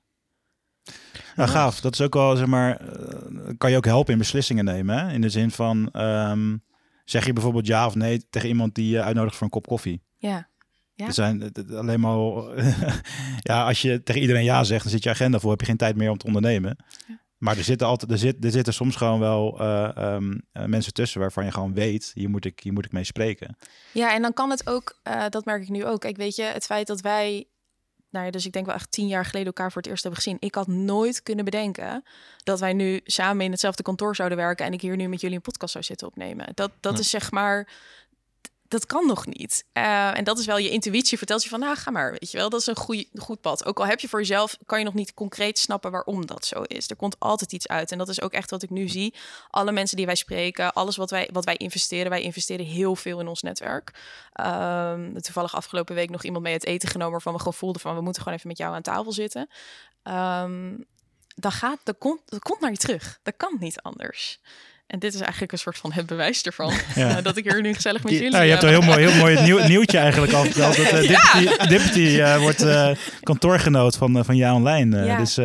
Nou, 1.35 1.49
gaaf. 1.49 1.81
Dat 1.81 1.93
is 1.93 2.01
ook 2.01 2.13
wel, 2.13 2.35
zeg 2.35 2.47
maar, 2.47 2.81
uh, 2.81 3.49
kan 3.57 3.71
je 3.71 3.77
ook 3.77 3.85
helpen 3.85 4.13
in 4.13 4.19
beslissingen 4.19 4.65
nemen. 4.65 4.97
Hè? 4.97 5.13
In 5.13 5.21
de 5.21 5.29
zin 5.29 5.51
van, 5.51 5.89
um, 5.93 6.63
zeg 7.05 7.25
je 7.25 7.33
bijvoorbeeld 7.33 7.67
ja 7.67 7.85
of 7.85 7.95
nee 7.95 8.29
tegen 8.29 8.49
iemand 8.49 8.75
die 8.75 8.89
je 8.89 9.01
uitnodigt 9.01 9.35
voor 9.35 9.43
een 9.43 9.51
kop 9.51 9.67
koffie. 9.67 10.03
Ja. 10.17 10.49
Ja. 10.93 11.05
Er 11.05 11.13
zijn 11.13 11.51
alleen 11.71 11.99
maar, 11.99 12.17
ja, 13.49 13.65
als 13.65 13.81
je 13.81 14.03
tegen 14.03 14.21
iedereen 14.21 14.43
ja 14.43 14.63
zegt, 14.63 14.83
dan 14.83 14.91
zit 14.91 15.03
je 15.03 15.09
agenda 15.09 15.39
voor, 15.39 15.51
heb 15.51 15.59
je 15.59 15.65
geen 15.65 15.77
tijd 15.77 15.95
meer 15.95 16.09
om 16.09 16.17
te 16.17 16.25
ondernemen. 16.25 16.77
Ja. 17.07 17.19
Maar 17.37 17.57
er 17.57 17.63
zitten 17.63 17.87
altijd, 17.87 18.11
er, 18.11 18.17
zit, 18.17 18.43
er 18.43 18.51
zitten 18.51 18.73
soms 18.73 18.95
gewoon 18.95 19.19
wel 19.19 19.61
uh, 19.61 19.91
um, 19.95 20.41
mensen 20.51 20.93
tussen 20.93 21.19
waarvan 21.19 21.45
je 21.45 21.51
gewoon 21.51 21.73
weet, 21.73 22.11
hier 22.13 22.29
moet 22.29 22.45
ik, 22.45 22.59
hier 22.59 22.73
moet 22.73 22.85
ik 22.85 22.91
mee 22.91 23.03
spreken. 23.03 23.57
Ja, 23.91 24.13
en 24.13 24.21
dan 24.21 24.33
kan 24.33 24.49
het 24.49 24.67
ook, 24.67 24.99
uh, 25.07 25.25
dat 25.29 25.45
merk 25.45 25.61
ik 25.61 25.69
nu 25.69 25.85
ook. 25.85 26.01
Kijk, 26.01 26.17
weet 26.17 26.35
je, 26.35 26.43
het 26.43 26.65
feit 26.65 26.87
dat 26.87 27.01
wij, 27.01 27.45
nou 28.09 28.25
ja, 28.25 28.31
dus 28.31 28.45
ik 28.45 28.51
denk 28.51 28.65
wel 28.65 28.75
echt 28.75 28.91
tien 28.91 29.07
jaar 29.07 29.25
geleden 29.25 29.47
elkaar 29.47 29.71
voor 29.71 29.81
het 29.81 29.91
eerst 29.91 30.03
hebben 30.03 30.21
gezien. 30.21 30.37
Ik 30.39 30.55
had 30.55 30.67
nooit 30.67 31.23
kunnen 31.23 31.45
bedenken 31.45 32.03
dat 32.43 32.59
wij 32.59 32.73
nu 32.73 32.99
samen 33.03 33.45
in 33.45 33.51
hetzelfde 33.51 33.83
kantoor 33.83 34.15
zouden 34.15 34.37
werken 34.37 34.65
en 34.65 34.73
ik 34.73 34.81
hier 34.81 34.95
nu 34.95 35.07
met 35.07 35.21
jullie 35.21 35.35
een 35.35 35.41
podcast 35.41 35.71
zou 35.71 35.83
zitten 35.83 36.07
opnemen. 36.07 36.47
Dat, 36.53 36.71
dat 36.79 36.99
is 36.99 37.09
zeg 37.09 37.31
maar 37.31 37.69
dat 38.67 38.85
kan 38.85 39.07
nog 39.07 39.25
niet. 39.25 39.65
Uh, 39.73 40.17
en 40.17 40.23
dat 40.23 40.39
is 40.39 40.45
wel 40.45 40.57
je 40.57 40.69
intuïtie. 40.69 41.17
Vertelt 41.17 41.43
je 41.43 41.49
van, 41.49 41.59
nou, 41.59 41.75
ga 41.75 41.91
maar. 41.91 42.11
Weet 42.11 42.31
je 42.31 42.37
wel, 42.37 42.49
dat 42.49 42.59
is 42.59 42.67
een 42.67 42.75
goede, 42.75 43.07
goed 43.15 43.41
pad. 43.41 43.65
Ook 43.65 43.79
al 43.79 43.85
heb 43.85 43.99
je 43.99 44.07
voor 44.07 44.19
jezelf, 44.19 44.57
kan 44.65 44.79
je 44.79 44.85
nog 44.85 44.93
niet 44.93 45.13
concreet 45.13 45.59
snappen 45.59 45.91
waarom 45.91 46.25
dat 46.25 46.45
zo 46.45 46.61
is. 46.61 46.89
Er 46.89 46.95
komt 46.95 47.19
altijd 47.19 47.53
iets 47.53 47.67
uit. 47.67 47.91
En 47.91 47.97
dat 47.97 48.09
is 48.09 48.21
ook 48.21 48.33
echt 48.33 48.49
wat 48.49 48.63
ik 48.63 48.69
nu 48.69 48.87
zie. 48.87 49.13
Alle 49.49 49.71
mensen 49.71 49.97
die 49.97 50.05
wij 50.05 50.15
spreken, 50.15 50.73
alles 50.73 50.95
wat 50.95 51.09
wij, 51.09 51.29
wat 51.33 51.45
wij 51.45 51.55
investeren. 51.55 52.09
Wij 52.09 52.21
investeren 52.21 52.65
heel 52.65 52.95
veel 52.95 53.19
in 53.19 53.27
ons 53.27 53.41
netwerk. 53.41 53.91
Um, 54.41 55.21
toevallig 55.21 55.55
afgelopen 55.55 55.95
week 55.95 56.09
nog 56.09 56.23
iemand 56.23 56.43
mee 56.43 56.53
het 56.53 56.65
eten 56.65 56.89
genomen... 56.89 57.11
waarvan 57.11 57.33
we 57.33 57.39
gewoon 57.39 57.53
voelden 57.53 57.81
van, 57.81 57.95
we 57.95 58.01
moeten 58.01 58.21
gewoon 58.21 58.37
even 58.37 58.49
met 58.49 58.57
jou 58.57 58.75
aan 58.75 58.81
tafel 58.81 59.11
zitten. 59.11 59.49
Um, 60.03 60.85
dan 61.35 61.51
gaat, 61.51 61.79
dat 61.83 61.97
komt, 61.97 62.21
dat 62.25 62.39
komt 62.39 62.59
naar 62.59 62.71
je 62.71 62.77
terug. 62.77 63.19
Dat 63.23 63.33
kan 63.37 63.55
niet 63.59 63.81
anders. 63.81 64.39
En 64.87 64.99
dit 64.99 65.13
is 65.13 65.19
eigenlijk 65.21 65.51
een 65.51 65.57
soort 65.57 65.77
van 65.77 65.91
het 65.91 66.05
bewijs 66.05 66.43
ervan. 66.43 66.73
Ja. 66.95 67.17
Uh, 67.17 67.23
dat 67.23 67.37
ik 67.37 67.43
hier 67.43 67.61
nu 67.61 67.73
gezellig 67.73 68.03
met 68.03 68.13
jullie 68.13 68.31
Ja, 68.31 68.41
je 68.41 68.51
hebt 68.51 68.63
een 68.63 68.69
heel 68.69 68.81
mooi, 68.81 69.07
heel 69.07 69.19
mooi 69.19 69.41
nieuw, 69.41 69.67
nieuwtje 69.73 69.97
eigenlijk 69.97 70.33
al 70.33 70.43
verteld. 70.43 70.75
Dat 70.75 70.85
uh, 70.85 71.07
Deputy, 71.07 71.67
Deputy 71.67 71.99
uh, 71.99 72.37
wordt 72.37 72.65
kantoorgenoot 73.21 73.97
van, 73.97 74.25
van 74.25 74.35
Ja 74.35 74.53
Online. 74.53 75.05
Ja. 75.05 75.17
Dus 75.17 75.39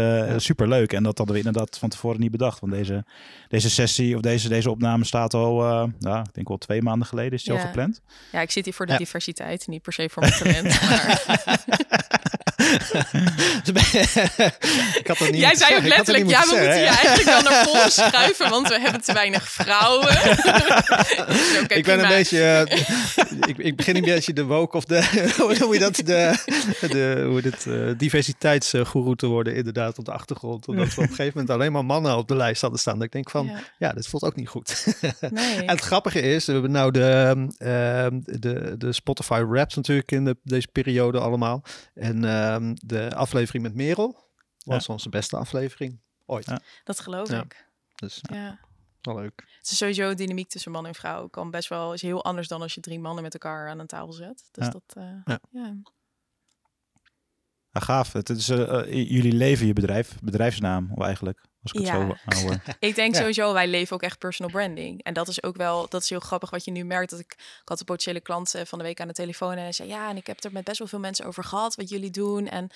super 0.45 0.69
leuk. 0.69 0.93
En 0.93 1.03
dat 1.03 1.19
hadden 1.19 1.37
we 1.37 1.43
inderdaad 1.43 1.79
van 1.79 1.89
tevoren 1.89 2.21
niet 2.21 2.31
bedacht. 2.31 2.61
Want 2.61 2.73
deze, 2.73 3.05
deze 3.49 3.71
sessie 3.71 4.15
of 4.15 4.21
deze, 4.21 4.49
deze 4.49 4.71
opname 4.71 5.05
staat 5.05 5.35
al, 5.35 5.55
nou, 5.99 6.21
ik 6.21 6.35
denk 6.35 6.49
wel 6.49 6.59
twee 6.59 6.83
maanden 6.83 7.07
geleden 7.07 7.33
is 7.33 7.43
die 7.43 7.53
al 7.53 7.59
gepland. 7.59 8.01
Ja, 8.33 8.41
ik 8.41 8.51
zit 8.51 8.65
hier 8.65 8.75
voor 8.75 8.87
de 8.87 8.97
diversiteit. 8.97 9.67
Niet 9.67 9.83
per 9.83 9.93
se 9.93 10.09
voor 10.11 10.23
mijn 10.23 10.35
talent. 10.35 10.81
maar... 10.89 12.21
ik 15.01 15.07
had 15.07 15.21
niet 15.21 15.37
Jij 15.37 15.55
zei 15.55 15.77
ook 15.77 15.83
letterlijk, 15.83 16.31
ja, 16.31 16.41
we 16.41 16.47
moeten 16.47 16.79
je 16.79 16.87
eigenlijk 16.87 17.25
wel 17.25 17.43
naar 17.43 17.65
voren 17.65 17.93
schuiven, 17.93 18.51
want 18.51 18.69
we 18.69 18.81
hebben 18.81 19.03
te 19.03 19.13
weinig 19.13 19.49
vrouwen. 19.49 20.09
okay, 21.63 21.79
ik 21.79 21.85
ben 21.85 22.03
een 22.03 22.09
beetje, 22.09 22.67
uh, 22.69 22.79
ik, 23.49 23.59
ik, 23.59 23.77
begin 23.77 23.97
een 23.97 24.05
beetje 24.05 24.33
de 24.33 24.45
woke 24.45 24.77
of 24.77 24.85
de, 24.85 25.33
hoe 25.61 25.73
je 25.73 25.79
dat, 25.79 25.95
de, 25.95 26.39
de 26.81 27.27
hoe 27.29 27.43
dit, 27.43 27.67
uh, 27.67 27.91
diversiteitsgoeroe 27.97 29.17
te 29.17 29.27
worden 29.27 29.55
inderdaad 29.55 29.99
op 29.99 30.05
de 30.05 30.13
achtergrond. 30.13 30.69
Omdat 30.69 30.87
we 30.87 31.01
op 31.01 31.03
een 31.03 31.09
gegeven 31.09 31.33
moment 31.35 31.51
alleen 31.51 31.73
maar 31.73 31.85
mannen 31.85 32.17
op 32.17 32.29
de 32.29 32.37
lijst 32.37 32.61
hadden 32.61 32.81
staan. 32.81 32.95
Dat 32.95 33.05
ik 33.05 33.13
denk 33.13 33.31
van, 33.31 33.47
ja, 33.47 33.59
ja 33.79 33.93
dit 33.93 34.07
voelt 34.07 34.23
ook 34.23 34.37
niet 34.37 34.49
goed. 34.49 34.87
Nee. 35.31 35.57
en 35.57 35.69
het 35.69 35.81
grappige 35.81 36.21
is, 36.21 36.47
we 36.47 36.53
hebben 36.53 36.71
nou 36.71 36.91
de, 36.91 37.35
uh, 37.59 38.07
de, 38.41 38.75
de 38.79 38.93
Spotify 38.93 39.43
Raps 39.51 39.75
natuurlijk 39.75 40.13
in 40.13 40.25
de, 40.25 40.37
deze 40.45 40.69
periode 40.73 41.19
allemaal. 41.19 41.63
En 41.95 42.22
um, 42.25 42.75
de 42.85 43.15
aflevering 43.15 43.65
met 43.65 43.75
Merel 43.75 44.31
was 44.65 44.89
onze 44.89 45.09
beste 45.09 45.37
aflevering 45.37 46.01
ooit. 46.27 46.47
Ja. 46.47 46.61
Dat 46.85 47.01
geloof 47.01 47.31
ik. 47.31 47.71
Dus 47.95 48.19
ja. 48.23 48.61
wel 49.01 49.15
leuk. 49.15 49.43
Het 49.59 49.71
is 49.71 49.77
sowieso 49.77 50.15
dynamiek 50.15 50.49
tussen 50.49 50.73
man 50.73 50.87
en 50.87 50.95
vrouw. 50.95 51.29
Kan 51.29 51.51
best 51.51 51.69
wel 51.69 51.93
is 51.93 52.03
heel 52.03 52.25
anders 52.25 52.49
dan 52.49 52.63
als 52.63 52.75
je 52.75 52.81
drie 52.81 53.01
mannen 53.01 53.23
met 53.23 53.33
elkaar 53.33 53.69
aan 53.69 53.79
een 53.79 53.87
tafel 53.87 54.13
zet. 54.13 54.49
Dus 54.51 54.69
dat 54.69 54.95
uh, 54.99 55.05
ja. 55.25 55.41
ja. 55.51 55.77
gaaf. 57.73 58.13
Het 58.13 58.29
is 58.29 58.49
uh, 58.49 58.85
jullie 58.87 59.33
leven 59.33 59.67
je 59.67 59.73
bedrijf, 59.73 60.19
bedrijfsnaam 60.21 60.93
eigenlijk. 60.95 61.51
Als 61.63 61.73
ik 61.73 61.79
het 61.79 61.89
ja. 61.89 61.93
zo 61.95 62.05
hoor. 62.47 62.61
ik 62.89 62.95
denk 62.95 63.15
sowieso, 63.15 63.53
wij 63.53 63.69
leven 63.69 63.95
ook 63.95 64.03
echt 64.03 64.19
personal 64.19 64.53
branding. 64.53 65.03
En 65.03 65.15
dat 65.15 65.29
is 65.29 65.43
ook 65.43 65.57
wel, 65.57 65.89
dat 65.89 66.03
is 66.03 66.11
heel 66.11 66.21
grappig 66.21 66.51
wat 66.51 66.65
je 66.65 66.71
nu 66.71 66.85
merkt. 66.85 67.11
Dat 67.11 67.21
ik, 67.21 67.33
ik 67.39 67.69
had 67.69 67.81
een 67.81 67.87
potentiële 67.87 68.21
klant 68.21 68.55
van 68.65 68.79
de 68.79 68.85
week 68.85 69.01
aan 69.01 69.09
de 69.09 69.15
telefoon 69.15 69.53
en 69.53 69.63
hij 69.63 69.73
zei, 69.73 69.89
ja, 69.89 70.09
en 70.09 70.17
ik 70.17 70.27
heb 70.27 70.45
er 70.45 70.53
met 70.53 70.65
best 70.65 70.79
wel 70.79 70.89
veel 70.89 70.99
mensen 70.99 71.27
over 71.27 71.45
gehad 71.45 71.75
wat 71.75 71.89
jullie 71.89 72.11
doen. 72.11 72.49
En 72.49 72.71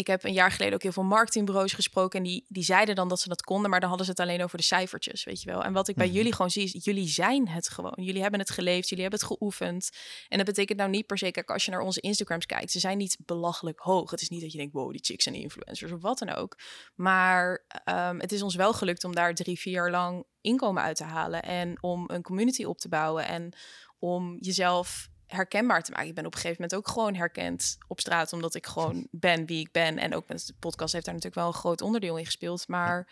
ik 0.00 0.06
heb 0.06 0.24
een 0.24 0.32
jaar 0.32 0.50
geleden 0.50 0.74
ook 0.74 0.82
heel 0.82 0.92
veel 0.92 1.02
marketingbureaus 1.02 1.72
gesproken. 1.72 2.18
En 2.18 2.24
die, 2.24 2.44
die 2.48 2.62
zeiden 2.62 2.94
dan 2.94 3.08
dat 3.08 3.20
ze 3.20 3.28
dat 3.28 3.42
konden, 3.42 3.70
maar 3.70 3.80
dan 3.80 3.88
hadden 3.88 4.06
ze 4.06 4.12
het 4.12 4.20
alleen 4.20 4.42
over 4.42 4.58
de 4.58 4.64
cijfertjes, 4.64 5.24
weet 5.24 5.42
je 5.42 5.50
wel. 5.50 5.64
En 5.64 5.72
wat 5.72 5.88
ik 5.88 5.94
bij 5.96 6.06
mhm. 6.06 6.16
jullie 6.16 6.32
gewoon 6.32 6.50
zie, 6.50 6.64
is 6.64 6.84
jullie 6.84 7.08
zijn 7.08 7.48
het 7.48 7.68
gewoon. 7.68 7.92
Jullie 7.96 8.22
hebben 8.22 8.40
het 8.40 8.50
geleefd, 8.50 8.88
jullie 8.88 9.04
hebben 9.04 9.20
het 9.20 9.28
geoefend. 9.28 9.90
En 10.28 10.36
dat 10.36 10.46
betekent 10.46 10.78
nou 10.78 10.90
niet 10.90 11.06
per 11.06 11.18
se, 11.18 11.30
kijk, 11.30 11.50
als 11.50 11.64
je 11.64 11.70
naar 11.70 11.80
onze 11.80 12.00
Instagrams 12.00 12.46
kijkt, 12.46 12.70
ze 12.70 12.78
zijn 12.78 12.98
niet 12.98 13.18
belachelijk 13.24 13.78
hoog. 13.78 14.10
Het 14.10 14.20
is 14.20 14.28
niet 14.28 14.40
dat 14.40 14.52
je 14.52 14.58
denkt, 14.58 14.72
wow, 14.72 14.90
die 14.90 15.04
chicks 15.04 15.24
zijn 15.24 15.36
influencers 15.36 15.92
of 15.92 16.00
wat 16.00 16.18
dan 16.18 16.30
ook. 16.30 16.58
Maar 16.94 17.64
um, 17.84 18.20
het 18.20 18.32
is 18.32 18.42
ons 18.42 18.54
wel 18.54 18.72
gelukt 18.72 19.04
om 19.04 19.14
daar 19.14 19.34
drie, 19.34 19.58
vier 19.58 19.72
jaar 19.72 19.90
lang 19.90 20.24
inkomen 20.40 20.82
uit 20.82 20.96
te 20.96 21.04
halen. 21.04 21.42
En 21.42 21.82
om 21.82 22.04
een 22.06 22.22
community 22.22 22.64
op 22.64 22.78
te 22.78 22.88
bouwen. 22.88 23.26
En 23.26 23.52
om 23.98 24.36
jezelf 24.40 25.08
herkenbaar 25.30 25.82
te 25.82 25.90
maken. 25.90 26.08
Ik 26.08 26.14
ben 26.14 26.26
op 26.26 26.34
een 26.34 26.40
gegeven 26.40 26.62
moment 26.62 26.78
ook 26.78 26.88
gewoon 26.92 27.14
herkend 27.14 27.78
op 27.86 28.00
straat, 28.00 28.32
omdat 28.32 28.54
ik 28.54 28.66
gewoon 28.66 29.06
ben 29.10 29.46
wie 29.46 29.60
ik 29.60 29.72
ben. 29.72 29.98
En 29.98 30.14
ook 30.14 30.28
met 30.28 30.46
de 30.46 30.54
podcast 30.58 30.92
heeft 30.92 31.04
daar 31.04 31.14
natuurlijk 31.14 31.42
wel 31.42 31.50
een 31.50 31.58
groot 31.58 31.82
onderdeel 31.82 32.16
in 32.16 32.24
gespeeld. 32.24 32.68
Maar 32.68 33.08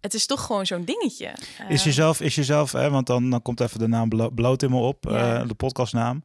het 0.00 0.14
is 0.14 0.26
toch 0.26 0.46
gewoon 0.46 0.66
zo'n 0.66 0.84
dingetje. 0.84 1.28
Is 1.68 1.78
ehm, 1.78 1.88
jezelf, 1.88 2.20
is 2.20 2.34
jezelf, 2.34 2.72
hè, 2.72 2.90
want 2.90 3.06
dan, 3.06 3.30
dan 3.30 3.42
komt 3.42 3.60
even 3.60 3.78
de 3.78 3.86
naam 3.86 4.08
bloot 4.34 4.62
in 4.62 4.70
me 4.70 4.76
op, 4.76 5.06
uh, 5.06 5.48
de 5.48 5.54
podcastnaam 5.54 6.24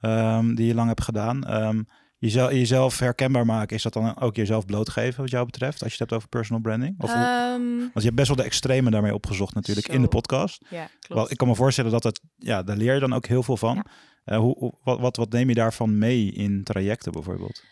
um, 0.00 0.54
die 0.54 0.66
je 0.66 0.74
lang 0.74 0.88
hebt 0.88 1.02
gedaan. 1.02 1.64
Um, 1.64 1.86
jezelf, 2.18 2.50
jezelf 2.50 2.98
herkenbaar 2.98 3.46
maken, 3.46 3.76
is 3.76 3.82
dat 3.82 3.92
dan 3.92 4.20
ook 4.20 4.36
jezelf 4.36 4.64
blootgeven 4.64 5.20
wat 5.20 5.30
jou 5.30 5.46
betreft, 5.46 5.82
als 5.82 5.92
je 5.92 5.98
het 5.98 5.98
hebt 5.98 6.12
over 6.12 6.28
personal 6.28 6.62
branding? 6.62 7.02
Of 7.02 7.12
want 7.12 7.92
je 7.94 8.02
hebt 8.02 8.14
best 8.14 8.28
wel 8.28 8.36
de 8.36 8.42
extreme 8.42 8.90
daarmee 8.90 9.14
opgezocht 9.14 9.54
natuurlijk 9.54 9.88
in 9.88 10.02
de 10.02 10.08
podcast. 10.08 10.64
Ja, 10.68 10.88
klopt. 11.00 11.30
ik 11.30 11.36
kan 11.36 11.48
me 11.48 11.54
voorstellen 11.54 11.90
dat 11.90 12.02
het, 12.02 12.20
ja, 12.36 12.62
daar 12.62 12.76
leer 12.76 12.94
je 12.94 13.00
dan 13.00 13.12
ook 13.12 13.26
heel 13.26 13.42
veel 13.42 13.56
van. 13.56 13.86
Uh, 14.26 14.38
hoe, 14.38 14.74
wat, 14.82 15.00
wat, 15.00 15.16
wat 15.16 15.30
neem 15.30 15.48
je 15.48 15.54
daarvan 15.54 15.98
mee 15.98 16.32
in 16.32 16.64
trajecten 16.64 17.12
bijvoorbeeld? 17.12 17.62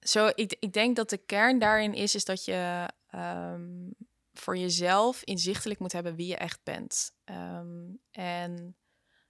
Zo, 0.00 0.30
ik, 0.34 0.56
ik 0.58 0.72
denk 0.72 0.96
dat 0.96 1.10
de 1.10 1.18
kern 1.18 1.58
daarin 1.58 1.94
is, 1.94 2.14
is 2.14 2.24
dat 2.24 2.44
je 2.44 2.90
ehm, 3.06 3.90
voor 4.32 4.58
jezelf 4.58 5.22
inzichtelijk 5.22 5.80
moet 5.80 5.92
hebben 5.92 6.16
wie 6.16 6.26
je 6.26 6.36
echt 6.36 6.60
bent. 6.62 7.12
Ehm, 7.24 7.94
en 8.10 8.76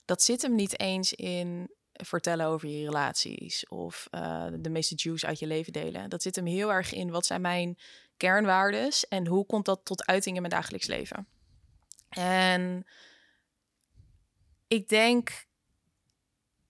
dat 0.05 0.23
zit 0.23 0.41
hem 0.41 0.55
niet 0.55 0.79
eens 0.79 1.13
in 1.13 1.75
vertellen 1.93 2.45
over 2.45 2.69
je 2.69 2.85
relaties 2.85 3.67
of 3.67 4.07
uh, 4.11 4.47
de 4.59 4.69
meeste 4.69 4.95
juice 4.95 5.25
uit 5.25 5.39
je 5.39 5.47
leven 5.47 5.73
delen. 5.73 6.09
Dat 6.09 6.21
zit 6.21 6.35
hem 6.35 6.45
heel 6.45 6.73
erg 6.73 6.93
in 6.93 7.09
wat 7.11 7.25
zijn 7.25 7.41
mijn 7.41 7.77
kernwaardes 8.17 9.07
en 9.07 9.27
hoe 9.27 9.45
komt 9.45 9.65
dat 9.65 9.79
tot 9.83 10.05
uiting 10.05 10.35
in 10.35 10.41
mijn 10.41 10.53
dagelijks 10.53 10.87
leven. 10.87 11.27
En 12.09 12.85
ik 14.67 14.89
denk 14.89 15.46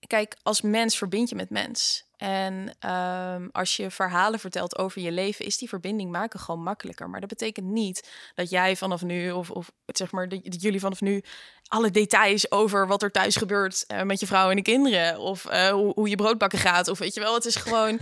kijk, 0.07 0.35
als 0.43 0.61
mens 0.61 0.97
verbind 0.97 1.29
je 1.29 1.35
met 1.35 1.49
mens. 1.49 2.05
En 2.17 2.75
um, 2.91 3.49
als 3.51 3.75
je 3.75 3.91
verhalen 3.91 4.39
vertelt 4.39 4.77
over 4.77 5.01
je 5.01 5.11
leven, 5.11 5.45
is 5.45 5.57
die 5.57 5.69
verbinding 5.69 6.11
maken 6.11 6.39
gewoon 6.39 6.63
makkelijker. 6.63 7.09
Maar 7.09 7.19
dat 7.19 7.29
betekent 7.29 7.65
niet 7.65 8.09
dat 8.35 8.49
jij 8.49 8.75
vanaf 8.75 9.01
nu, 9.01 9.31
of, 9.31 9.51
of 9.51 9.71
zeg 9.85 10.11
maar, 10.11 10.29
dat, 10.29 10.61
jullie 10.61 10.79
vanaf 10.79 11.01
nu 11.01 11.23
alle 11.67 11.91
details 11.91 12.51
over 12.51 12.87
wat 12.87 13.03
er 13.03 13.11
thuis 13.11 13.35
gebeurt 13.35 13.85
uh, 13.87 14.01
met 14.01 14.19
je 14.19 14.27
vrouw 14.27 14.49
en 14.49 14.55
de 14.55 14.61
kinderen. 14.61 15.19
Of 15.19 15.51
uh, 15.51 15.69
hoe, 15.69 15.93
hoe, 15.93 16.09
je 16.09 16.15
broodbakken 16.15 16.59
gaat. 16.59 16.87
Of 16.87 16.99
weet 16.99 17.13
je 17.13 17.19
wel, 17.19 17.33
het 17.33 17.45
is 17.45 17.55
gewoon. 17.55 17.99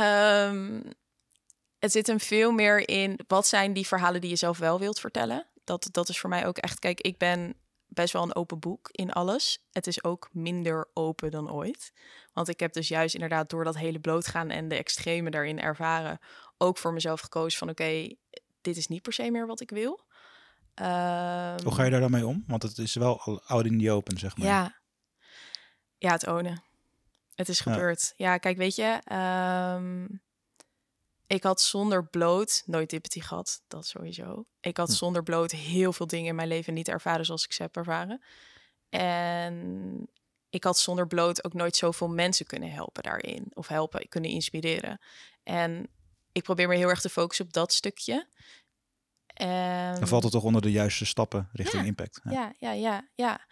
um, 0.00 0.82
het 1.78 1.92
zit 1.92 2.06
hem 2.06 2.20
veel 2.20 2.50
meer 2.50 2.88
in 2.88 3.20
wat 3.26 3.46
zijn 3.46 3.72
die 3.72 3.86
verhalen 3.86 4.20
die 4.20 4.30
je 4.30 4.36
zelf 4.36 4.58
wel 4.58 4.78
wilt 4.78 5.00
vertellen. 5.00 5.46
Dat, 5.64 5.88
dat 5.90 6.08
is 6.08 6.18
voor 6.18 6.30
mij 6.30 6.46
ook 6.46 6.58
echt. 6.58 6.78
Kijk, 6.78 7.00
ik 7.00 7.18
ben 7.18 7.54
best 8.00 8.12
wel 8.12 8.22
een 8.22 8.34
open 8.34 8.58
boek 8.58 8.88
in 8.92 9.12
alles. 9.12 9.64
Het 9.72 9.86
is 9.86 10.04
ook 10.04 10.28
minder 10.32 10.88
open 10.94 11.30
dan 11.30 11.50
ooit. 11.50 11.92
Want 12.32 12.48
ik 12.48 12.60
heb 12.60 12.72
dus 12.72 12.88
juist 12.88 13.14
inderdaad 13.14 13.50
door 13.50 13.64
dat 13.64 13.76
hele 13.76 13.98
blootgaan 13.98 14.50
en 14.50 14.68
de 14.68 14.74
extreme 14.74 15.30
daarin 15.30 15.60
ervaren, 15.60 16.18
ook 16.58 16.78
voor 16.78 16.92
mezelf 16.92 17.20
gekozen 17.20 17.58
van 17.58 17.68
oké, 17.68 18.14
dit 18.60 18.76
is 18.76 18.86
niet 18.86 19.02
per 19.02 19.12
se 19.12 19.30
meer 19.30 19.46
wat 19.46 19.60
ik 19.60 19.70
wil. 19.70 20.00
Hoe 20.74 20.84
ga 20.84 21.56
je 21.62 21.82
ehm, 21.82 21.90
daar 21.90 22.00
dan 22.00 22.10
mee 22.10 22.26
om? 22.26 22.44
Want 22.46 22.62
het 22.62 22.78
is 22.78 22.94
wel 22.94 23.20
al 23.20 23.42
oud 23.42 23.64
in 23.64 23.78
die 23.78 23.90
open, 23.90 24.18
zeg 24.18 24.36
maar. 24.36 24.46
Ja, 24.46 24.78
ja 25.98 26.12
het 26.12 26.26
ownen. 26.26 26.62
Het 27.34 27.48
is 27.48 27.60
gebeurd. 27.60 28.12
Ja, 28.16 28.38
kijk, 28.38 28.56
weet 28.56 28.76
je, 28.76 29.00
um, 29.76 30.20
ik 31.28 31.42
had 31.42 31.60
zonder 31.60 32.06
bloot 32.06 32.62
nooit 32.66 32.90
diabetes 32.90 33.24
gehad, 33.24 33.62
dat 33.68 33.86
sowieso. 33.86 34.44
Ik 34.60 34.76
had 34.76 34.88
hm. 34.88 34.94
zonder 34.94 35.22
bloot 35.22 35.50
heel 35.50 35.92
veel 35.92 36.06
dingen 36.06 36.28
in 36.28 36.34
mijn 36.34 36.48
leven 36.48 36.74
niet 36.74 36.88
ervaren 36.88 37.24
zoals 37.24 37.44
ik 37.44 37.52
ze 37.52 37.62
heb 37.62 37.76
ervaren. 37.76 38.22
En 38.88 40.08
ik 40.50 40.64
had 40.64 40.78
zonder 40.78 41.06
bloot 41.06 41.44
ook 41.44 41.52
nooit 41.52 41.76
zoveel 41.76 42.08
mensen 42.08 42.46
kunnen 42.46 42.70
helpen 42.70 43.02
daarin. 43.02 43.46
Of 43.52 43.68
helpen, 43.68 44.08
kunnen 44.08 44.30
inspireren. 44.30 45.00
En 45.42 45.88
ik 46.32 46.42
probeer 46.42 46.68
me 46.68 46.76
heel 46.76 46.88
erg 46.88 47.00
te 47.00 47.08
focussen 47.08 47.44
op 47.44 47.52
dat 47.52 47.72
stukje. 47.72 48.26
En... 49.26 49.94
Dan 49.94 50.08
valt 50.08 50.22
het 50.22 50.32
toch 50.32 50.44
onder 50.44 50.62
de 50.62 50.70
juiste 50.70 51.06
stappen 51.06 51.48
richting 51.52 51.86
impact. 51.86 52.20
Ja. 52.24 52.30
ja, 52.30 52.52
ja, 52.58 52.72
ja, 52.72 53.08
ja. 53.14 53.46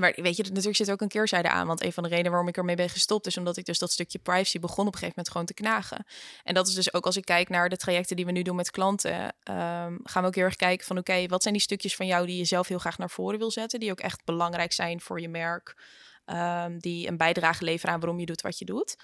Maar 0.00 0.12
weet 0.16 0.36
je, 0.36 0.42
natuurlijk 0.42 0.76
zit 0.76 0.90
ook 0.90 1.00
een 1.00 1.08
keerzijde 1.08 1.50
aan. 1.50 1.66
Want 1.66 1.84
een 1.84 1.92
van 1.92 2.02
de 2.02 2.08
redenen 2.08 2.30
waarom 2.30 2.48
ik 2.48 2.56
ermee 2.56 2.76
ben 2.76 2.88
gestopt, 2.88 3.26
is 3.26 3.36
omdat 3.36 3.56
ik 3.56 3.64
dus 3.64 3.78
dat 3.78 3.92
stukje 3.92 4.18
privacy 4.18 4.58
begon 4.58 4.86
op 4.86 4.92
een 4.92 4.98
gegeven 4.98 5.14
moment 5.16 5.30
gewoon 5.30 5.46
te 5.46 5.54
knagen. 5.54 6.06
En 6.44 6.54
dat 6.54 6.68
is 6.68 6.74
dus 6.74 6.92
ook 6.94 7.06
als 7.06 7.16
ik 7.16 7.24
kijk 7.24 7.48
naar 7.48 7.68
de 7.68 7.76
trajecten 7.76 8.16
die 8.16 8.24
we 8.24 8.32
nu 8.32 8.42
doen 8.42 8.56
met 8.56 8.70
klanten, 8.70 9.22
um, 9.22 10.00
gaan 10.02 10.22
we 10.22 10.26
ook 10.26 10.34
heel 10.34 10.44
erg 10.44 10.56
kijken 10.56 10.86
van 10.86 10.98
oké, 10.98 11.26
wat 11.26 11.42
zijn 11.42 11.54
die 11.54 11.62
stukjes 11.62 11.96
van 11.96 12.06
jou 12.06 12.26
die 12.26 12.36
je 12.36 12.44
zelf 12.44 12.68
heel 12.68 12.78
graag 12.78 12.98
naar 12.98 13.10
voren 13.10 13.38
wil 13.38 13.50
zetten, 13.50 13.80
die 13.80 13.90
ook 13.90 14.00
echt 14.00 14.24
belangrijk 14.24 14.72
zijn 14.72 15.00
voor 15.00 15.20
je 15.20 15.28
merk, 15.28 15.76
um, 16.26 16.78
die 16.78 17.08
een 17.08 17.16
bijdrage 17.16 17.64
leveren 17.64 17.94
aan 17.94 18.00
waarom 18.00 18.20
je 18.20 18.26
doet 18.26 18.40
wat 18.40 18.58
je 18.58 18.64
doet. 18.64 18.96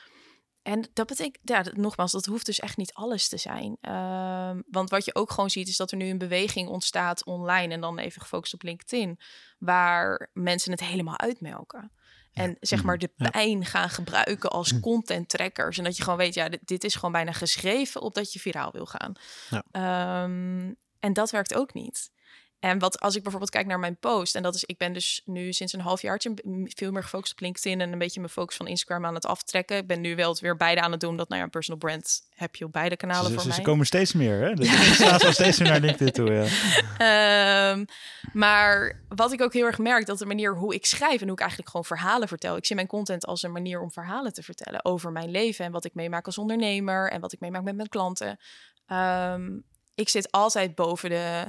En 0.63 0.89
dat 0.93 1.07
betekent, 1.07 1.39
ja, 1.43 1.65
nogmaals, 1.73 2.13
dat 2.13 2.27
hoeft 2.27 2.47
dus 2.47 2.61
echt 2.61 2.77
niet 2.77 2.95
alles 2.95 3.29
te 3.29 3.37
zijn. 3.37 3.77
Ehm, 3.81 4.61
want 4.67 4.91
wat 4.91 5.05
je 5.05 5.15
ook 5.15 5.31
gewoon 5.31 5.51
ziet, 5.51 5.69
is 5.69 5.77
dat 5.77 5.91
er 5.91 5.97
nu 5.97 6.09
een 6.09 6.19
beweging 6.19 6.69
ontstaat 6.69 7.25
online 7.25 7.75
en 7.75 7.81
dan 7.81 7.99
even 7.99 8.21
gefocust 8.21 8.55
op 8.55 8.63
LinkedIn, 8.63 9.19
waar 9.59 10.31
mensen 10.33 10.71
het 10.71 10.81
helemaal 10.81 11.19
uitmelken. 11.19 11.93
En 12.33 12.57
zeg 12.61 12.83
maar 12.83 12.99
de 12.99 13.13
pijn 13.17 13.65
gaan 13.65 13.91
gebruiken 13.91 14.51
als 14.51 14.71
hm. 14.71 14.81
content 14.81 15.29
trackers. 15.29 15.79
En 15.79 15.85
dat 15.85 15.97
je 15.97 16.03
gewoon 16.03 16.19
weet, 16.19 16.35
ja, 16.35 16.49
dit, 16.65 16.85
is 16.85 16.95
gewoon 16.95 17.13
bijna 17.13 17.33
geschreven 17.33 18.01
op 18.01 18.15
dat 18.15 18.33
je 18.33 18.41
viraal 18.41 18.73
wil 18.73 18.87
gaan. 18.87 19.13
Ja. 19.51 19.65
Ehm, 19.71 20.73
en 20.99 21.13
dat 21.13 21.31
werkt 21.31 21.55
ook 21.55 21.75
niet. 21.75 22.11
En 22.63 22.79
wat 22.79 23.01
als 23.01 23.15
ik 23.15 23.23
bijvoorbeeld 23.23 23.51
kijk 23.51 23.67
naar 23.67 23.79
mijn 23.79 23.97
post, 23.97 24.35
en 24.35 24.43
dat 24.43 24.55
is, 24.55 24.65
ik 24.65 24.79
ben 24.79 24.93
dus 24.93 25.23
nu 25.25 25.53
sinds 25.53 25.73
een 25.73 25.81
half 25.81 26.03
jaartje 26.03 26.35
veel 26.65 26.93
meer 26.93 27.03
gefocust 27.03 27.33
op 27.33 27.41
LinkedIn 27.41 27.81
en 27.81 27.93
een 27.93 27.99
beetje 27.99 28.21
mijn 28.21 28.33
focus 28.33 28.57
van 28.57 28.67
Instagram 28.67 29.07
aan 29.07 29.15
het 29.15 29.27
aftrekken. 29.27 29.77
Ik 29.77 29.87
ben 29.87 30.01
nu 30.01 30.17
wel 30.17 30.31
het 30.31 30.41
weer 30.41 30.57
beide 30.57 30.81
aan 30.81 30.91
het 30.91 31.01
doen, 31.01 31.17
dat 31.17 31.29
nou 31.29 31.39
ja, 31.41 31.47
een 31.47 31.53
personal 31.53 31.81
brand 31.81 32.21
heb 32.35 32.57
je 32.57 32.65
op 32.65 32.73
beide 32.73 32.97
kanalen 32.97 33.27
ze, 33.27 33.33
voor 33.33 33.43
ze, 33.43 33.49
mij. 33.49 33.57
Ze 33.57 33.63
komen 33.63 33.87
steeds 33.87 34.13
meer, 34.13 34.41
hè? 34.41 34.55
Dus 34.55 34.97
ze 34.97 35.33
steeds 35.33 35.59
meer 35.59 35.69
naar 35.69 35.81
LinkedIn 35.87 36.13
toe, 36.13 36.49
ja. 36.99 37.71
um, 37.73 37.85
maar 38.33 39.01
wat 39.09 39.33
ik 39.33 39.43
ook 39.43 39.53
heel 39.53 39.67
erg 39.67 39.79
merk, 39.79 40.07
dat 40.07 40.19
de 40.19 40.27
manier 40.27 40.57
hoe 40.57 40.75
ik 40.75 40.87
schrijf 40.87 41.21
en 41.21 41.27
hoe 41.27 41.33
ik 41.33 41.41
eigenlijk 41.41 41.71
gewoon 41.71 41.87
verhalen 41.87 42.29
vertel. 42.29 42.57
Ik 42.57 42.67
zie 42.67 42.77
mijn 42.77 42.89
content 42.89 43.27
als 43.27 43.43
een 43.43 43.53
manier 43.53 43.81
om 43.81 43.91
verhalen 43.91 44.33
te 44.33 44.43
vertellen 44.43 44.85
over 44.85 45.13
mijn 45.13 45.31
leven 45.31 45.65
en 45.65 45.73
wat 45.73 45.85
ik 45.85 45.95
meemaak 45.95 46.27
als 46.27 46.39
ondernemer 46.39 47.11
en 47.11 47.21
wat 47.21 47.33
ik 47.33 47.41
meemaak 47.41 47.63
met 47.63 47.77
mijn 47.77 47.89
klanten. 47.89 48.39
Um, 48.87 49.65
ik 49.95 50.09
zit 50.09 50.31
altijd 50.31 50.75
boven 50.75 51.11
de 51.11 51.47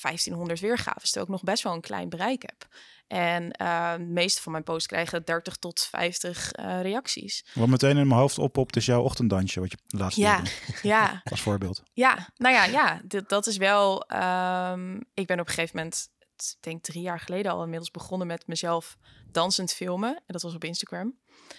1500 0.00 0.60
weergaven, 0.60 1.02
terwijl 1.02 1.24
ik 1.24 1.30
nog 1.30 1.42
best 1.42 1.62
wel 1.62 1.72
een 1.72 1.80
klein 1.80 2.08
bereik 2.08 2.42
heb. 2.42 2.66
En 3.06 3.54
uh, 3.62 3.92
de 3.92 4.04
meeste 4.04 4.42
van 4.42 4.52
mijn 4.52 4.64
posts 4.64 4.86
krijgen 4.86 5.24
30 5.24 5.56
tot 5.56 5.80
50 5.90 6.50
uh, 6.58 6.80
reacties. 6.82 7.44
Wat 7.54 7.68
meteen 7.68 7.96
in 7.96 8.06
mijn 8.06 8.20
hoofd 8.20 8.38
op 8.38 8.76
is 8.76 8.86
jouw 8.86 9.02
ochtenddansje, 9.02 9.60
wat 9.60 9.70
je 9.70 9.78
laatst 9.86 10.18
ja, 10.18 10.42
ja. 10.82 11.20
Als 11.24 11.40
voorbeeld. 11.40 11.82
Ja, 11.92 12.28
nou 12.36 12.54
ja, 12.54 12.64
ja 12.64 13.00
dat 13.26 13.46
is 13.46 13.56
wel... 13.56 14.04
Um, 14.72 15.04
ik 15.14 15.26
ben 15.26 15.40
op 15.40 15.48
een 15.48 15.54
gegeven 15.54 15.76
moment, 15.76 16.08
ik 16.42 16.62
denk 16.62 16.82
drie 16.82 17.02
jaar 17.02 17.20
geleden 17.20 17.52
al 17.52 17.62
inmiddels 17.62 17.90
begonnen 17.90 18.26
met 18.26 18.46
mezelf 18.46 18.96
dansend 19.30 19.72
filmen. 19.72 20.14
En 20.16 20.22
dat 20.26 20.42
was 20.42 20.54
op 20.54 20.64
Instagram. 20.64 21.18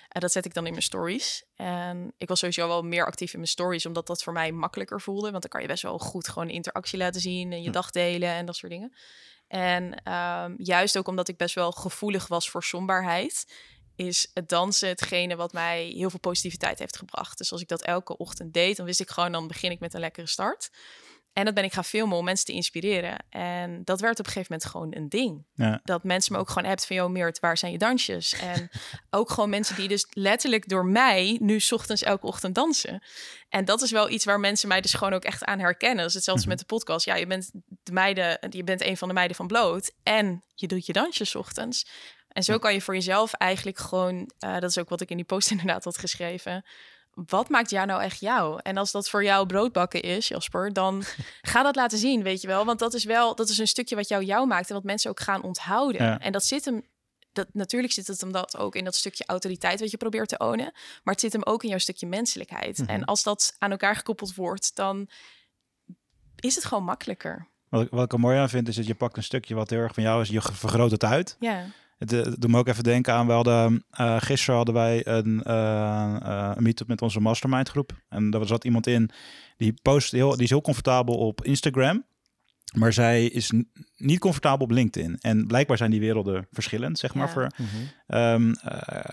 En 0.09 0.21
dat 0.21 0.32
zet 0.32 0.45
ik 0.45 0.53
dan 0.53 0.65
in 0.65 0.71
mijn 0.71 0.84
stories. 0.84 1.43
En 1.55 2.13
ik 2.17 2.27
was 2.27 2.39
sowieso 2.39 2.67
wel 2.67 2.84
meer 2.84 3.05
actief 3.05 3.34
in 3.34 3.39
mijn 3.39 3.51
stories, 3.51 3.86
omdat 3.86 4.07
dat 4.07 4.23
voor 4.23 4.34
mij 4.34 4.51
makkelijker 4.51 5.01
voelde. 5.01 5.30
Want 5.30 5.41
dan 5.41 5.51
kan 5.51 5.61
je 5.61 5.67
best 5.67 5.84
wel 5.84 5.99
goed 5.99 6.27
gewoon 6.27 6.49
interactie 6.49 6.97
laten 6.97 7.21
zien 7.21 7.51
en 7.51 7.61
je 7.61 7.67
hm. 7.67 7.73
dag 7.73 7.91
delen 7.91 8.30
en 8.30 8.45
dat 8.45 8.55
soort 8.55 8.71
dingen. 8.71 8.93
En 9.47 10.13
um, 10.13 10.55
juist 10.57 10.97
ook 10.97 11.07
omdat 11.07 11.27
ik 11.27 11.38
best 11.38 11.55
wel 11.55 11.71
gevoelig 11.71 12.27
was 12.27 12.49
voor 12.49 12.63
somberheid, 12.63 13.45
is 13.95 14.32
het 14.34 14.49
dansen 14.49 14.89
hetgene 14.89 15.36
wat 15.36 15.53
mij 15.53 15.86
heel 15.86 16.09
veel 16.09 16.19
positiviteit 16.19 16.80
heeft 16.80 16.97
gebracht. 16.97 17.38
Dus 17.38 17.51
als 17.51 17.61
ik 17.61 17.67
dat 17.67 17.82
elke 17.82 18.17
ochtend 18.17 18.53
deed, 18.53 18.77
dan 18.77 18.86
wist 18.86 18.99
ik 18.99 19.09
gewoon, 19.09 19.32
dan 19.32 19.47
begin 19.47 19.71
ik 19.71 19.80
met 19.80 19.93
een 19.93 19.99
lekkere 19.99 20.27
start. 20.27 20.69
En 21.39 21.45
dat 21.45 21.53
ben 21.53 21.63
ik 21.63 21.73
gaan 21.73 21.85
filmen 21.85 22.17
om 22.17 22.25
mensen 22.25 22.45
te 22.45 22.51
inspireren. 22.51 23.25
En 23.29 23.81
dat 23.83 23.99
werd 23.99 24.19
op 24.19 24.25
een 24.25 24.31
gegeven 24.31 24.53
moment 24.53 24.71
gewoon 24.71 24.95
een 24.95 25.09
ding. 25.09 25.45
Ja. 25.53 25.79
Dat 25.83 26.03
mensen 26.03 26.33
me 26.33 26.39
ook 26.39 26.47
gewoon 26.49 26.69
hebt 26.69 26.85
van, 26.85 26.95
joh 26.95 27.09
Meert, 27.09 27.39
waar 27.39 27.57
zijn 27.57 27.71
je 27.71 27.77
dansjes? 27.77 28.33
En 28.33 28.69
ook 29.19 29.29
gewoon 29.29 29.49
mensen 29.49 29.75
die 29.75 29.87
dus 29.87 30.07
letterlijk 30.09 30.69
door 30.69 30.85
mij 30.85 31.37
nu 31.41 31.59
ochtends 31.69 32.03
elke 32.03 32.25
ochtend 32.25 32.55
dansen. 32.55 33.03
En 33.49 33.65
dat 33.65 33.81
is 33.81 33.91
wel 33.91 34.09
iets 34.09 34.25
waar 34.25 34.39
mensen 34.39 34.67
mij 34.67 34.81
dus 34.81 34.93
gewoon 34.93 35.13
ook 35.13 35.23
echt 35.23 35.43
aan 35.43 35.59
herkennen. 35.59 35.97
Dat 35.97 36.07
is 36.07 36.13
hetzelfde 36.13 36.41
mhm. 36.41 36.51
met 36.51 36.59
de 36.59 36.75
podcast. 36.75 37.05
Ja, 37.05 37.15
je 37.15 37.27
bent 37.27 37.51
de 37.83 37.91
meiden, 37.91 38.37
je 38.49 38.63
bent 38.63 38.81
een 38.81 38.97
van 38.97 39.07
de 39.07 39.13
meiden 39.13 39.35
van 39.35 39.47
Bloot 39.47 39.91
en 40.03 40.43
je 40.55 40.67
doet 40.67 40.85
je 40.85 40.93
dansjes 40.93 41.35
ochtends. 41.35 41.87
En 42.27 42.43
zo 42.43 42.57
kan 42.57 42.73
je 42.73 42.81
voor 42.81 42.93
jezelf 42.93 43.33
eigenlijk 43.33 43.77
gewoon, 43.77 44.31
uh, 44.45 44.59
dat 44.59 44.69
is 44.69 44.77
ook 44.77 44.89
wat 44.89 45.01
ik 45.01 45.09
in 45.09 45.17
die 45.17 45.25
post 45.25 45.51
inderdaad 45.55 45.83
had 45.83 45.97
geschreven 45.97 46.65
wat 47.26 47.49
maakt 47.49 47.70
jou 47.70 47.88
nou 47.88 48.01
echt 48.01 48.20
jou? 48.20 48.59
En 48.63 48.78
als 48.78 48.91
dat 48.91 49.09
voor 49.09 49.24
jou 49.24 49.45
broodbakken 49.45 50.01
is, 50.01 50.28
Jasper, 50.28 50.74
dan 50.74 51.03
ga 51.41 51.63
dat 51.63 51.76
laten 51.76 51.97
zien, 51.97 52.24
weet 52.24 52.41
je 52.41 52.47
wel. 52.47 52.65
Want 52.65 52.80
dat 52.80 52.93
is 52.93 53.03
wel, 53.03 53.36
dat 53.36 53.49
is 53.49 53.57
een 53.57 53.67
stukje 53.67 53.95
wat 53.95 54.07
jou 54.07 54.24
jou 54.24 54.47
maakt 54.47 54.70
en 54.70 54.76
wat 54.76 54.84
mensen 54.84 55.09
ook 55.09 55.20
gaan 55.20 55.43
onthouden. 55.43 56.20
En 56.20 56.32
dat 56.32 56.43
zit 56.43 56.65
hem, 56.65 56.86
dat, 57.32 57.47
natuurlijk 57.53 57.93
zit 57.93 58.07
het 58.07 58.22
hem 58.22 58.32
dat 58.32 58.57
ook 58.57 58.76
in 58.76 58.84
dat 58.84 58.95
stukje 58.95 59.24
autoriteit 59.26 59.80
wat 59.80 59.91
je 59.91 59.97
probeert 59.97 60.30
te 60.30 60.38
ownen. 60.38 60.72
Maar 61.03 61.13
het 61.13 61.20
zit 61.20 61.34
hem 61.34 61.43
ook 61.43 61.63
in 61.63 61.70
jouw 61.70 61.78
stukje 61.78 62.07
menselijkheid. 62.07 62.78
Mhm. 62.78 62.89
En 62.89 63.05
als 63.05 63.24
dat 63.24 63.55
aan 63.57 63.72
elkaar 63.72 63.95
gekoppeld 63.95 64.36
wordt, 64.36 64.76
dan 64.76 65.09
is 66.36 66.55
het 66.55 66.65
gewoon 66.65 66.84
makkelijker. 66.84 67.47
Wat, 67.70 67.88
wat 67.89 68.03
ik 68.03 68.13
er 68.13 68.20
mooi 68.20 68.38
aan 68.38 68.49
vind, 68.49 68.67
is 68.67 68.76
dat 68.76 68.88
je 68.88 68.95
pakt 68.95 69.17
een 69.17 69.24
stukje 69.24 69.55
wat 69.55 69.70
heel 69.70 69.80
erg 69.80 69.93
van 69.93 70.03
jou 70.03 70.22
is, 70.22 70.30
je 70.30 70.41
vergroot 70.41 70.91
het 70.91 71.03
uit. 71.03 71.36
Ja. 71.39 71.65
Het, 72.00 72.12
het 72.12 72.41
doet 72.41 72.52
me 72.52 72.58
ook 72.58 72.68
even 72.68 72.84
denken 72.84 73.14
aan, 73.14 73.28
we 73.28 73.32
hadden, 73.34 73.86
uh, 74.00 74.16
gisteren 74.20 74.56
hadden 74.56 74.74
wij 74.74 75.08
een, 75.08 75.43
uh, 75.47 76.52
een 76.56 76.64
meet-up 76.64 76.88
met 76.88 77.02
onze 77.02 77.20
mastermind 77.20 77.70
groep. 77.70 77.91
En 78.10 78.30
daar 78.30 78.45
zat 78.45 78.64
iemand 78.64 78.88
in, 78.88 79.10
die 79.58 79.74
post 79.82 80.12
heel, 80.12 80.32
die 80.32 80.43
is 80.43 80.50
heel 80.50 80.62
comfortabel 80.62 81.16
op 81.16 81.43
Instagram. 81.43 82.06
Maar 82.74 82.93
zij 82.93 83.26
is 83.26 83.52
niet 83.97 84.20
comfortabel 84.20 84.66
op 84.66 84.72
LinkedIn. 84.72 85.18
En 85.20 85.47
blijkbaar 85.47 85.78
zijn 85.78 85.91
die 85.91 86.00
werelden 86.00 86.47
verschillend, 86.52 87.00
zeg 87.00 87.14
maar, 87.14 87.30
voor, 87.30 87.47
mhm. 87.58 87.68
Ehm, 88.08 88.54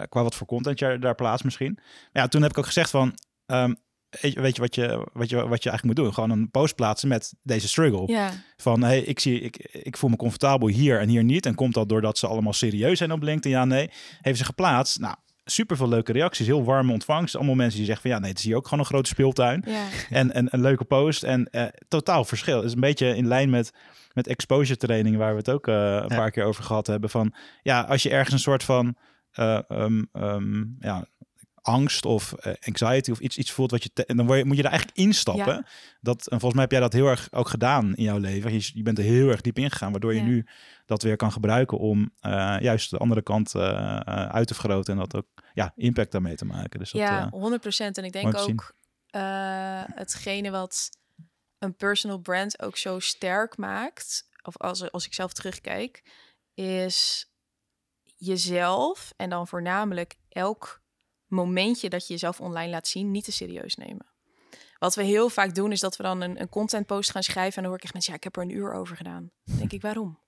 qua 0.08 0.22
wat 0.22 0.34
voor 0.34 0.46
content 0.46 0.78
je 0.78 0.98
daar 0.98 1.14
plaatst 1.14 1.44
misschien. 1.44 1.72
Maar 1.74 2.22
ja, 2.22 2.28
toen 2.28 2.42
heb 2.42 2.50
ik 2.50 2.58
ook 2.58 2.66
gezegd 2.66 2.90
van, 2.90 3.14
um, 3.46 3.76
weet 4.20 4.56
je 4.56 4.60
wat 4.60 4.74
je, 4.74 5.06
wat 5.12 5.28
je, 5.28 5.48
wat 5.48 5.62
je 5.62 5.70
eigenlijk 5.70 5.84
moet 5.84 5.96
doen? 5.96 6.14
Gewoon 6.14 6.30
een 6.30 6.50
post 6.50 6.74
plaatsen 6.74 7.08
met 7.08 7.34
deze 7.42 7.68
struggle. 7.68 8.06
Ja. 8.06 8.30
Van 8.56 8.82
hey, 8.82 9.00
ik, 9.00 9.20
zie, 9.20 9.40
ik, 9.40 9.56
ik 9.72 9.96
voel 9.96 10.10
me 10.10 10.16
comfortabel 10.16 10.68
hier 10.68 11.00
en 11.00 11.08
hier 11.08 11.24
niet. 11.24 11.46
En 11.46 11.54
komt 11.54 11.74
dat 11.74 11.88
doordat 11.88 12.18
ze 12.18 12.26
allemaal 12.26 12.52
serieus 12.52 12.98
zijn 12.98 13.12
op 13.12 13.22
LinkedIn? 13.22 13.50
Ja, 13.50 13.64
nee. 13.64 13.90
Heeft 14.20 14.38
ze 14.38 14.44
geplaatst? 14.44 14.98
Nou, 14.98 15.14
super 15.44 15.76
veel 15.76 15.88
leuke 15.88 16.12
reacties. 16.12 16.46
Heel 16.46 16.64
warme 16.64 16.92
ontvangst. 16.92 17.36
Allemaal 17.36 17.54
mensen 17.54 17.76
die 17.76 17.86
zeggen 17.86 18.02
van 18.02 18.10
ja, 18.10 18.18
nee, 18.18 18.30
het 18.30 18.38
is 18.38 18.44
hier 18.44 18.56
ook 18.56 18.64
gewoon 18.64 18.78
een 18.78 18.90
grote 18.90 19.08
speeltuin. 19.08 19.64
Ja. 19.66 19.84
En, 20.10 20.32
en 20.32 20.48
een 20.50 20.60
leuke 20.60 20.84
post. 20.84 21.22
En 21.22 21.48
uh, 21.50 21.64
totaal 21.88 22.24
verschil. 22.24 22.56
Het 22.56 22.66
is 22.66 22.72
een 22.72 22.80
beetje 22.80 23.16
in 23.16 23.26
lijn 23.26 23.50
met, 23.50 23.72
met 24.12 24.26
exposure 24.26 24.78
training, 24.78 25.16
waar 25.16 25.32
we 25.32 25.38
het 25.38 25.50
ook 25.50 25.66
uh, 25.66 25.74
een 25.74 26.16
paar 26.16 26.30
keer 26.30 26.44
over 26.44 26.64
gehad 26.64 26.86
hebben. 26.86 27.10
Van 27.10 27.34
ja, 27.62 27.80
als 27.80 28.02
je 28.02 28.10
ergens 28.10 28.32
een 28.32 28.38
soort 28.38 28.62
van. 28.62 28.96
Uh, 29.38 29.58
um, 29.68 30.08
um, 30.12 30.76
ja, 30.80 31.06
angst 31.66 32.04
of 32.04 32.34
uh, 32.46 32.52
anxiety 32.66 33.10
of 33.10 33.18
iets, 33.18 33.36
iets 33.36 33.50
voelt 33.50 33.70
wat 33.70 33.82
je. 33.82 34.04
en 34.04 34.16
dan 34.16 34.26
word 34.26 34.38
je, 34.38 34.44
moet 34.44 34.56
je 34.56 34.62
er 34.62 34.68
eigenlijk 34.68 34.98
instappen. 34.98 35.66
Dat, 36.00 36.26
en 36.26 36.40
volgens 36.40 36.52
mij 36.52 36.62
heb 36.62 36.70
jij 36.70 36.80
dat 36.80 36.92
heel 36.92 37.06
erg 37.06 37.28
ook 37.32 37.48
gedaan 37.48 37.94
in 37.94 38.04
jouw 38.04 38.18
leven. 38.18 38.52
Je, 38.52 38.70
je 38.74 38.82
bent 38.82 38.98
er 38.98 39.04
heel 39.04 39.28
erg 39.28 39.40
diep 39.40 39.58
ingegaan, 39.58 39.90
waardoor 39.90 40.14
je 40.14 40.20
nu 40.20 40.46
dat 40.84 41.02
weer 41.02 41.16
kan 41.16 41.32
gebruiken 41.32 41.78
om 41.78 42.00
uh, 42.00 42.56
juist 42.60 42.90
de 42.90 42.98
andere 42.98 43.22
kant 43.22 43.54
uh, 43.54 43.98
uit 43.98 44.46
te 44.46 44.54
vergroten 44.54 44.92
en 44.92 44.98
dat 44.98 45.14
ook 45.14 45.26
ja, 45.52 45.72
impact 45.76 46.12
daarmee 46.12 46.36
te 46.36 46.44
maken. 46.44 46.78
Dus 46.78 46.90
dat, 46.90 47.00
ja, 47.00 47.30
100%. 47.32 47.76
En 47.76 48.04
ik 48.04 48.12
denk 48.12 48.36
ook 48.36 48.74
hetgene 49.94 50.50
wat 50.50 50.90
een 51.58 51.76
personal 51.76 52.18
brand 52.18 52.62
ook 52.62 52.76
zo 52.76 52.98
sterk 52.98 53.56
maakt, 53.56 54.28
of 54.42 54.56
als, 54.56 54.90
als 54.92 55.06
ik 55.06 55.14
zelf 55.14 55.32
terugkijk, 55.32 56.02
is 56.54 57.30
jezelf 58.16 59.12
en 59.16 59.30
dan 59.30 59.48
voornamelijk 59.48 60.16
elk 60.28 60.84
momentje 61.28 61.88
dat 61.88 62.06
je 62.06 62.12
jezelf 62.12 62.40
online 62.40 62.70
laat 62.70 62.88
zien 62.88 63.10
niet 63.10 63.24
te 63.24 63.32
serieus 63.32 63.74
nemen. 63.74 64.06
Wat 64.78 64.94
we 64.94 65.02
heel 65.02 65.28
vaak 65.28 65.54
doen 65.54 65.72
is 65.72 65.80
dat 65.80 65.96
we 65.96 66.02
dan 66.02 66.20
een, 66.20 66.40
een 66.40 66.48
content 66.48 66.86
post 66.86 67.10
gaan 67.10 67.22
schrijven 67.22 67.56
en 67.56 67.62
dan 67.62 67.64
hoor 67.64 67.76
ik 67.76 67.84
echt 67.84 67.92
mensen, 67.92 68.12
ja, 68.12 68.18
ik 68.18 68.24
heb 68.24 68.36
er 68.36 68.42
een 68.42 68.56
uur 68.56 68.72
over 68.72 68.96
gedaan. 68.96 69.30
Denk 69.44 69.72
ik, 69.72 69.82
waarom? 69.82 70.18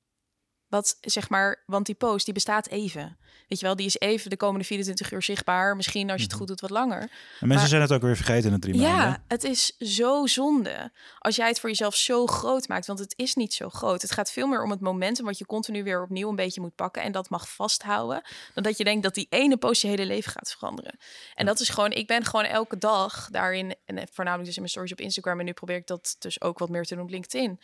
Wat 0.68 0.96
zeg 1.00 1.28
maar, 1.28 1.62
want 1.66 1.86
die 1.86 1.94
post 1.94 2.24
die 2.24 2.34
bestaat 2.34 2.68
even. 2.68 3.18
Weet 3.48 3.60
je 3.60 3.66
wel, 3.66 3.76
die 3.76 3.86
is 3.86 3.98
even 3.98 4.30
de 4.30 4.36
komende 4.36 4.64
24 4.64 5.12
uur 5.12 5.22
zichtbaar. 5.22 5.76
Misschien 5.76 6.10
als 6.10 6.16
je 6.16 6.22
het 6.22 6.30
mhm. 6.30 6.38
goed 6.38 6.48
doet 6.48 6.60
wat 6.60 6.70
langer. 6.70 7.10
En 7.40 7.48
mensen 7.48 7.68
zijn 7.68 7.82
het 7.82 7.92
ook 7.92 8.02
weer 8.02 8.16
vergeten 8.16 8.46
in 8.46 8.52
het 8.52 8.62
drie 8.62 8.76
maanden. 8.76 8.98
Ja, 8.98 9.22
het 9.28 9.44
is 9.44 9.76
zo 9.78 10.26
zonde 10.26 10.92
als 11.18 11.36
jij 11.36 11.48
het 11.48 11.60
voor 11.60 11.68
jezelf 11.68 11.94
zo 11.94 12.26
groot 12.26 12.68
maakt. 12.68 12.86
Want 12.86 12.98
het 12.98 13.14
is 13.16 13.34
niet 13.34 13.54
zo 13.54 13.68
groot. 13.68 14.02
Het 14.02 14.12
gaat 14.12 14.30
veel 14.30 14.46
meer 14.46 14.62
om 14.62 14.70
het 14.70 14.80
momentum 14.80 15.24
wat 15.24 15.38
je 15.38 15.46
continu 15.46 15.82
weer 15.82 16.02
opnieuw 16.02 16.28
een 16.28 16.36
beetje 16.36 16.60
moet 16.60 16.74
pakken. 16.74 17.02
En 17.02 17.12
dat 17.12 17.30
mag 17.30 17.48
vasthouden. 17.48 18.22
Dan 18.54 18.62
dat 18.62 18.78
je 18.78 18.84
denkt 18.84 19.02
dat 19.02 19.14
die 19.14 19.26
ene 19.30 19.56
post 19.56 19.82
je 19.82 19.88
hele 19.88 20.06
leven 20.06 20.32
gaat 20.32 20.50
veranderen. 20.50 20.98
En 21.34 21.46
dat 21.46 21.60
is 21.60 21.68
gewoon, 21.68 21.92
ik 21.92 22.06
ben 22.06 22.24
gewoon 22.24 22.44
elke 22.44 22.78
dag 22.78 23.28
daarin. 23.30 23.74
En 23.84 24.08
voornamelijk 24.12 24.46
dus 24.46 24.56
in 24.56 24.62
mijn 24.62 24.72
stories 24.72 24.92
op 24.92 25.00
Instagram. 25.00 25.38
En 25.38 25.44
nu 25.44 25.52
probeer 25.52 25.76
ik 25.76 25.86
dat 25.86 26.16
dus 26.18 26.40
ook 26.40 26.58
wat 26.58 26.68
meer 26.68 26.84
te 26.84 26.94
doen 26.94 27.04
op 27.04 27.10
LinkedIn. 27.10 27.60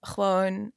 Gewoon 0.00 0.72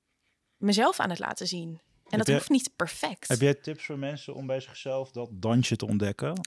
mezelf 0.66 1.00
aan 1.00 1.10
het 1.10 1.20
laten 1.20 1.48
zien. 1.48 1.82
En 2.10 2.18
dat 2.18 2.28
hoeft 2.28 2.50
niet 2.50 2.70
perfect. 2.76 3.28
Heb 3.28 3.42
jij 3.42 3.54
tips 3.54 3.86
voor 3.86 4.00
mensen 4.00 4.34
om 4.34 4.48
bij 4.48 4.60
zichzelf 4.60 5.12
dat 5.12 5.30
dansje 5.32 5.76
te 5.76 5.88
ontdekken? 5.88 6.32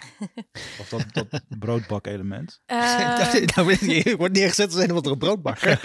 of 0.80 0.88
dat, 0.88 1.04
dat 1.12 1.42
broodbak-element? 1.58 2.60
Uh, 2.68 3.44
nou, 3.56 3.86
je 3.86 4.14
wordt 4.16 4.34
neergezet 4.34 4.66
als 4.66 4.82
een 4.82 4.90
of 4.90 4.96
andere 4.96 5.16
broodbakker. 5.16 5.78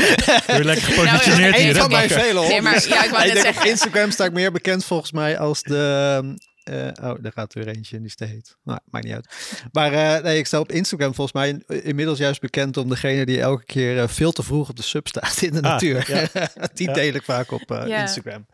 Weer 0.48 0.64
lekker 0.64 0.86
gepositioneerd 0.86 1.52
nou, 1.52 1.64
hier. 1.64 1.76
van 1.76 1.92
mijn 1.92 2.10
vele 2.10 2.48
nee, 2.48 2.62
maar, 2.62 2.88
ja, 2.88 3.04
ik, 3.04 3.10
wou 3.10 3.28
ik 3.28 3.34
denk 3.34 3.58
op 3.58 3.64
Instagram 3.64 4.12
sta 4.12 4.26
ik 4.26 4.34
meer 4.34 4.52
bekend 4.52 4.86
volgens 4.86 5.12
mij 5.12 5.40
als 5.40 5.62
de... 5.62 6.36
Uh, 6.70 6.88
oh, 7.02 7.16
daar 7.22 7.32
gaat 7.32 7.56
er 7.56 7.64
weer 7.64 7.76
eentje 7.76 7.96
in 7.96 8.02
die 8.02 8.12
steeds. 8.12 8.56
Nou, 8.64 8.80
maakt 8.90 9.06
niet 9.06 9.14
uit. 9.14 9.28
Maar 9.72 9.94
uh, 9.94 10.24
nee, 10.24 10.38
ik 10.38 10.46
sta 10.46 10.60
op 10.60 10.72
Instagram 10.72 11.14
volgens 11.14 11.36
mij 11.36 11.80
inmiddels 11.82 12.18
juist 12.18 12.42
bekend 12.42 12.78
om 12.78 12.90
degene 12.90 13.26
die 13.26 13.42
elke 13.42 13.66
keer 13.66 13.98
uh, 13.98 14.08
veel 14.08 14.32
te 14.32 14.44
vroeg 14.44 14.70
op 14.70 14.76
de 14.76 14.84
sub 14.84 15.08
staat 15.08 15.42
in 15.42 15.52
de 15.52 15.62
ah, 15.62 15.64
natuur. 15.64 16.30
Ja. 16.34 16.48
die 16.74 16.94
deel 16.94 17.14
ik 17.14 17.24
vaak 17.24 17.52
op 17.52 17.64
ja. 17.68 18.02
Instagram. 18.02 18.46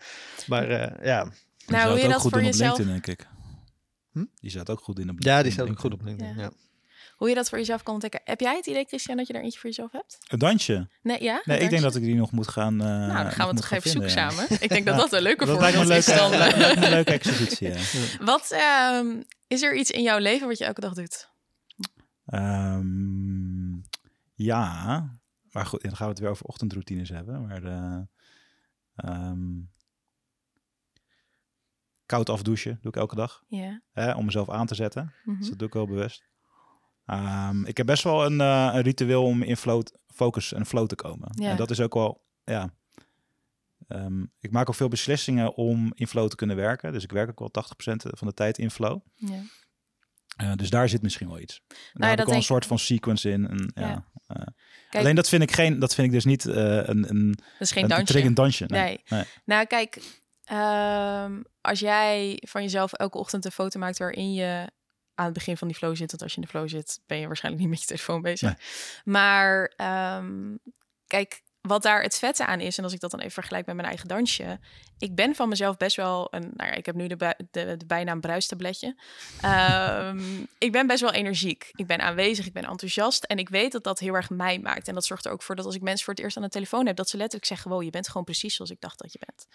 Maar 0.47 0.69
ja. 1.05 1.31
Nou, 1.67 1.89
hoe 1.89 1.99
je 1.99 2.07
dat 2.07 2.21
voor 2.21 2.43
jezelf... 2.43 2.77
LinkedIn, 2.77 3.01
denk 3.03 3.19
ik. 3.19 3.27
Hm? 4.11 4.25
Die 4.41 4.49
staat 4.49 4.69
ook 4.69 4.79
goed 4.79 4.99
in 4.99 5.09
op 5.09 5.15
Ja, 5.19 5.43
die 5.43 5.51
staat 5.51 5.69
ook 5.69 5.79
goed 5.79 5.93
op 5.93 6.01
LinkedIn, 6.03 6.37
ja. 6.37 6.51
Hoe 7.19 7.29
je 7.29 7.35
dat 7.35 7.49
voor 7.49 7.57
jezelf 7.57 7.83
kan 7.83 7.93
ontdekken. 7.93 8.21
Heb 8.23 8.39
jij 8.39 8.55
het 8.55 8.65
idee, 8.65 8.85
Christian, 8.85 9.17
dat 9.17 9.27
je 9.27 9.33
daar 9.33 9.41
eentje 9.41 9.59
voor 9.59 9.69
jezelf 9.69 9.91
hebt? 9.91 10.17
Een 10.27 10.39
dansje? 10.39 10.87
Nee, 11.01 11.23
ja? 11.23 11.41
Nee, 11.43 11.59
ik 11.59 11.69
denk 11.69 11.81
dat 11.81 11.95
ik 11.95 12.03
die 12.03 12.15
nog 12.15 12.31
moet 12.31 12.47
gaan. 12.47 12.73
Uh, 12.73 12.79
nou, 12.79 13.23
dan 13.23 13.31
gaan 13.31 13.49
we 13.49 13.55
toch 13.55 13.71
even 13.71 13.89
zoeken 13.89 14.11
samen. 14.11 14.45
Ik 14.59 14.69
denk 14.69 14.85
dat 14.85 14.97
dat 14.97 15.13
een 15.13 15.21
leuke 15.21 15.47
voor 15.47 15.63
is 15.91 16.05
dan. 16.05 16.33
een 16.33 16.89
leuke 16.89 17.11
exhibitie, 17.19 17.69
ja. 17.69 17.77
Wat 18.31 18.49
uh, 18.51 19.21
is 19.47 19.61
er 19.61 19.75
iets 19.75 19.91
in 19.91 20.01
jouw 20.01 20.17
leven 20.17 20.47
wat 20.47 20.57
je 20.57 20.65
elke 20.65 20.81
dag 20.81 20.93
doet? 20.93 21.29
Um, 22.25 23.83
ja, 24.35 25.19
maar 25.51 25.65
goed, 25.65 25.81
dan 25.81 25.95
gaan 25.95 26.05
we 26.05 26.11
het 26.11 26.21
weer 26.21 26.29
over 26.29 26.45
ochtendroutines 26.45 27.09
hebben. 27.09 27.47
Maar 27.47 27.61
de, 27.61 28.07
um, 29.09 29.69
koud 32.05 32.29
afdouchen 32.29 32.77
doe 32.81 32.91
ik 32.91 32.97
elke 32.97 33.15
dag. 33.15 33.43
Ja. 33.47 33.81
Hè, 33.91 34.13
om 34.13 34.25
mezelf 34.25 34.49
aan 34.49 34.67
te 34.67 34.75
zetten. 34.75 35.03
Mm 35.03 35.11
-hmm. 35.23 35.39
Dus 35.39 35.49
dat 35.49 35.59
doe 35.59 35.67
ik 35.67 35.73
wel 35.73 35.87
bewust. 35.87 36.27
Um, 37.11 37.65
ik 37.65 37.77
heb 37.77 37.85
best 37.85 38.03
wel 38.03 38.25
een, 38.25 38.39
uh, 38.39 38.69
een, 38.73 38.81
ritueel 38.81 39.23
om 39.23 39.41
in 39.41 39.57
flow, 39.57 39.83
focus 40.07 40.53
en 40.53 40.65
flow 40.65 40.87
te 40.87 40.95
komen. 40.95 41.27
Ja. 41.31 41.49
En 41.49 41.57
dat 41.57 41.69
is 41.69 41.79
ook 41.79 41.93
wel, 41.93 42.23
ja. 42.43 42.73
Um, 43.87 44.31
ik 44.39 44.51
maak 44.51 44.69
ook 44.69 44.75
veel 44.75 44.87
beslissingen 44.87 45.55
om 45.55 45.91
in 45.95 46.07
flow 46.07 46.29
te 46.29 46.35
kunnen 46.35 46.55
werken. 46.55 46.93
Dus 46.93 47.03
ik 47.03 47.11
werk 47.11 47.29
ook 47.29 47.39
wel 47.39 47.63
80% 47.63 47.95
van 48.17 48.27
de 48.27 48.33
tijd 48.33 48.57
in 48.57 48.71
flow. 48.71 49.01
Ja. 49.15 49.41
Uh, 50.41 50.53
dus 50.55 50.69
daar 50.69 50.89
zit 50.89 51.01
misschien 51.01 51.27
wel 51.27 51.39
iets. 51.39 51.61
Nou, 51.67 51.79
daar 51.93 52.09
heb 52.09 52.19
ik 52.19 52.25
wel 52.25 52.35
een 52.35 52.43
soort 52.43 52.65
van 52.65 52.79
sequence 52.79 53.29
in. 53.29 53.47
En, 53.47 53.71
ja. 53.75 53.87
ja. 53.87 54.05
Uh, 54.37 54.43
kijk, 54.89 55.03
alleen 55.03 55.15
dat 55.15 55.29
vind 55.29 55.43
ik 55.43 55.51
geen, 55.51 55.79
dat 55.79 55.95
vind 55.95 56.07
ik 56.07 56.13
dus 56.13 56.25
niet 56.25 56.45
uh, 56.45 56.55
een, 56.55 57.09
een. 57.09 57.31
Dat 57.31 57.45
is 57.59 57.71
geen 57.71 57.83
een, 57.83 57.89
dansje. 57.89 58.23
Een 58.23 58.33
dansje. 58.33 58.65
Nee. 58.67 58.81
nee. 58.81 58.99
nee. 59.07 59.23
Nou, 59.45 59.65
kijk, 59.65 60.01
um, 60.51 61.43
als 61.61 61.79
jij 61.79 62.43
van 62.47 62.61
jezelf 62.61 62.93
elke 62.93 63.17
ochtend 63.17 63.45
een 63.45 63.51
foto 63.51 63.79
maakt 63.79 63.97
waarin 63.97 64.33
je 64.33 64.69
aan 65.19 65.25
het 65.25 65.33
begin 65.33 65.57
van 65.57 65.67
die 65.67 65.77
flow 65.77 65.95
zit. 65.95 66.11
Want 66.11 66.23
als 66.23 66.31
je 66.31 66.37
in 66.37 66.43
de 66.43 66.49
flow 66.49 66.69
zit, 66.69 66.99
ben 67.07 67.19
je 67.19 67.27
waarschijnlijk 67.27 67.63
niet 67.63 67.71
met 67.71 67.81
je 67.81 67.87
telefoon 67.87 68.21
bezig. 68.21 68.53
Maar 69.03 69.73
um, 70.17 70.59
kijk, 71.07 71.41
wat 71.61 71.81
daar 71.81 72.01
het 72.01 72.17
vette 72.19 72.45
aan 72.45 72.59
is, 72.59 72.77
en 72.77 72.83
als 72.83 72.93
ik 72.93 72.99
dat 72.99 73.11
dan 73.11 73.19
even 73.19 73.31
vergelijk 73.31 73.65
met 73.65 73.75
mijn 73.75 73.87
eigen 73.87 74.07
dansje. 74.07 74.59
Ik 74.97 75.15
ben 75.15 75.35
van 75.35 75.49
mezelf 75.49 75.77
best 75.77 75.95
wel 75.95 76.27
een. 76.31 76.51
Nou 76.55 76.69
ja, 76.69 76.75
ik 76.75 76.85
heb 76.85 76.95
nu 76.95 77.07
de, 77.07 77.35
de, 77.51 77.77
de 77.77 77.85
bijnaam 77.85 78.19
bruistabletje. 78.21 78.95
Um, 79.45 80.47
ik 80.57 80.71
ben 80.71 80.87
best 80.87 81.01
wel 81.01 81.11
energiek. 81.11 81.69
Ik 81.75 81.87
ben 81.87 81.99
aanwezig, 81.99 82.45
ik 82.45 82.53
ben 82.53 82.65
enthousiast. 82.65 83.23
En 83.23 83.37
ik 83.37 83.49
weet 83.49 83.71
dat 83.71 83.83
dat 83.83 83.99
heel 83.99 84.13
erg 84.13 84.29
mij 84.29 84.59
maakt. 84.59 84.87
En 84.87 84.93
dat 84.93 85.05
zorgt 85.05 85.25
er 85.25 85.31
ook 85.31 85.43
voor 85.43 85.55
dat 85.55 85.65
als 85.65 85.75
ik 85.75 85.81
mensen 85.81 86.05
voor 86.05 86.13
het 86.13 86.23
eerst 86.23 86.37
aan 86.37 86.43
de 86.43 86.49
telefoon 86.49 86.85
heb, 86.85 86.95
dat 86.95 87.09
ze 87.09 87.17
letterlijk 87.17 87.47
zeggen: 87.47 87.71
Wow, 87.71 87.83
je 87.83 87.89
bent 87.89 88.07
gewoon 88.07 88.23
precies 88.23 88.55
zoals 88.55 88.71
ik 88.71 88.81
dacht 88.81 88.99
dat 88.99 89.13
je 89.13 89.19
bent. 89.25 89.47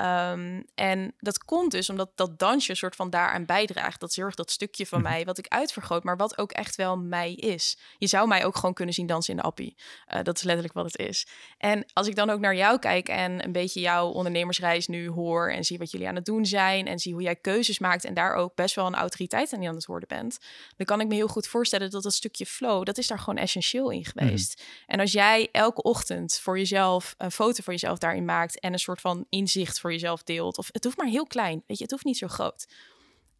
Um, 0.00 0.64
en 0.74 1.14
dat 1.18 1.44
komt 1.44 1.70
dus 1.70 1.90
omdat 1.90 2.10
dat 2.14 2.38
dansje 2.38 2.70
een 2.70 2.76
soort 2.76 2.96
van 2.96 3.10
daaraan 3.10 3.44
bijdraagt. 3.44 4.00
Dat 4.00 4.12
zorgt 4.12 4.36
dat 4.36 4.50
stukje 4.50 4.86
van 4.86 5.00
mhm. 5.00 5.10
mij 5.10 5.24
wat 5.24 5.38
ik 5.38 5.48
uitvergroot, 5.48 6.04
maar 6.04 6.16
wat 6.16 6.38
ook 6.38 6.52
echt 6.52 6.76
wel 6.76 6.96
mij 6.96 7.32
is. 7.32 7.78
Je 7.98 8.06
zou 8.06 8.28
mij 8.28 8.44
ook 8.44 8.56
gewoon 8.56 8.74
kunnen 8.74 8.94
zien 8.94 9.06
dansen 9.06 9.30
in 9.34 9.40
de 9.40 9.46
appie. 9.46 9.76
Uh, 10.14 10.22
dat 10.22 10.36
is 10.36 10.42
letterlijk 10.42 10.74
wat 10.74 10.84
het 10.84 10.98
is. 10.98 11.26
En 11.58 11.84
als 11.92 12.06
ik 12.06 12.14
dan 12.14 12.30
ook 12.30 12.40
naar 12.40 12.56
jou 12.56 12.78
kijk 12.78 13.08
en 13.08 13.44
een 13.44 13.52
beetje 13.52 13.80
jouw 13.80 14.08
ondernemersreis 14.08 14.86
nu 14.86 15.08
hoor 15.08 15.50
en 15.50 15.64
zie 15.64 15.78
wat 15.78 15.90
jullie 15.90 16.08
aan 16.08 16.14
het 16.14 16.24
doen 16.24 16.46
zijn 16.46 16.86
en 16.86 16.98
zie 16.98 17.12
hoe 17.12 17.22
jij 17.22 17.36
keuzes 17.36 17.78
maakt 17.78 18.04
en 18.04 18.14
daar 18.14 18.34
ook 18.34 18.54
best 18.54 18.74
wel 18.74 18.86
een 18.86 18.94
autoriteit 18.94 19.52
aan 19.52 19.62
het 19.62 19.86
worden 19.86 20.08
bent, 20.08 20.38
dan 20.76 20.86
kan 20.86 21.00
ik 21.00 21.08
me 21.08 21.14
heel 21.14 21.28
goed 21.28 21.46
voorstellen 21.46 21.90
dat 21.90 22.02
dat 22.02 22.14
stukje 22.14 22.46
flow, 22.46 22.84
dat 22.84 22.98
is 22.98 23.06
daar 23.06 23.18
gewoon 23.18 23.36
essentieel 23.36 23.90
in 23.90 24.04
geweest. 24.04 24.58
Mm. 24.58 24.64
En 24.86 25.00
als 25.00 25.12
jij 25.12 25.48
elke 25.52 25.82
ochtend 25.82 26.38
voor 26.38 26.58
jezelf 26.58 27.14
een 27.18 27.30
foto 27.30 27.62
voor 27.62 27.72
jezelf 27.72 27.98
daarin 27.98 28.24
maakt 28.24 28.60
en 28.60 28.72
een 28.72 28.78
soort 28.78 29.00
van 29.00 29.26
inzicht 29.28 29.80
voor 29.86 29.94
jezelf 29.94 30.22
deelt. 30.22 30.58
Of 30.58 30.68
het 30.72 30.84
hoeft 30.84 30.96
maar 30.96 31.06
heel 31.06 31.26
klein, 31.26 31.62
weet 31.66 31.76
je, 31.76 31.82
het 31.82 31.92
hoeft 31.92 32.04
niet 32.04 32.18
zo 32.18 32.28
groot. 32.28 32.66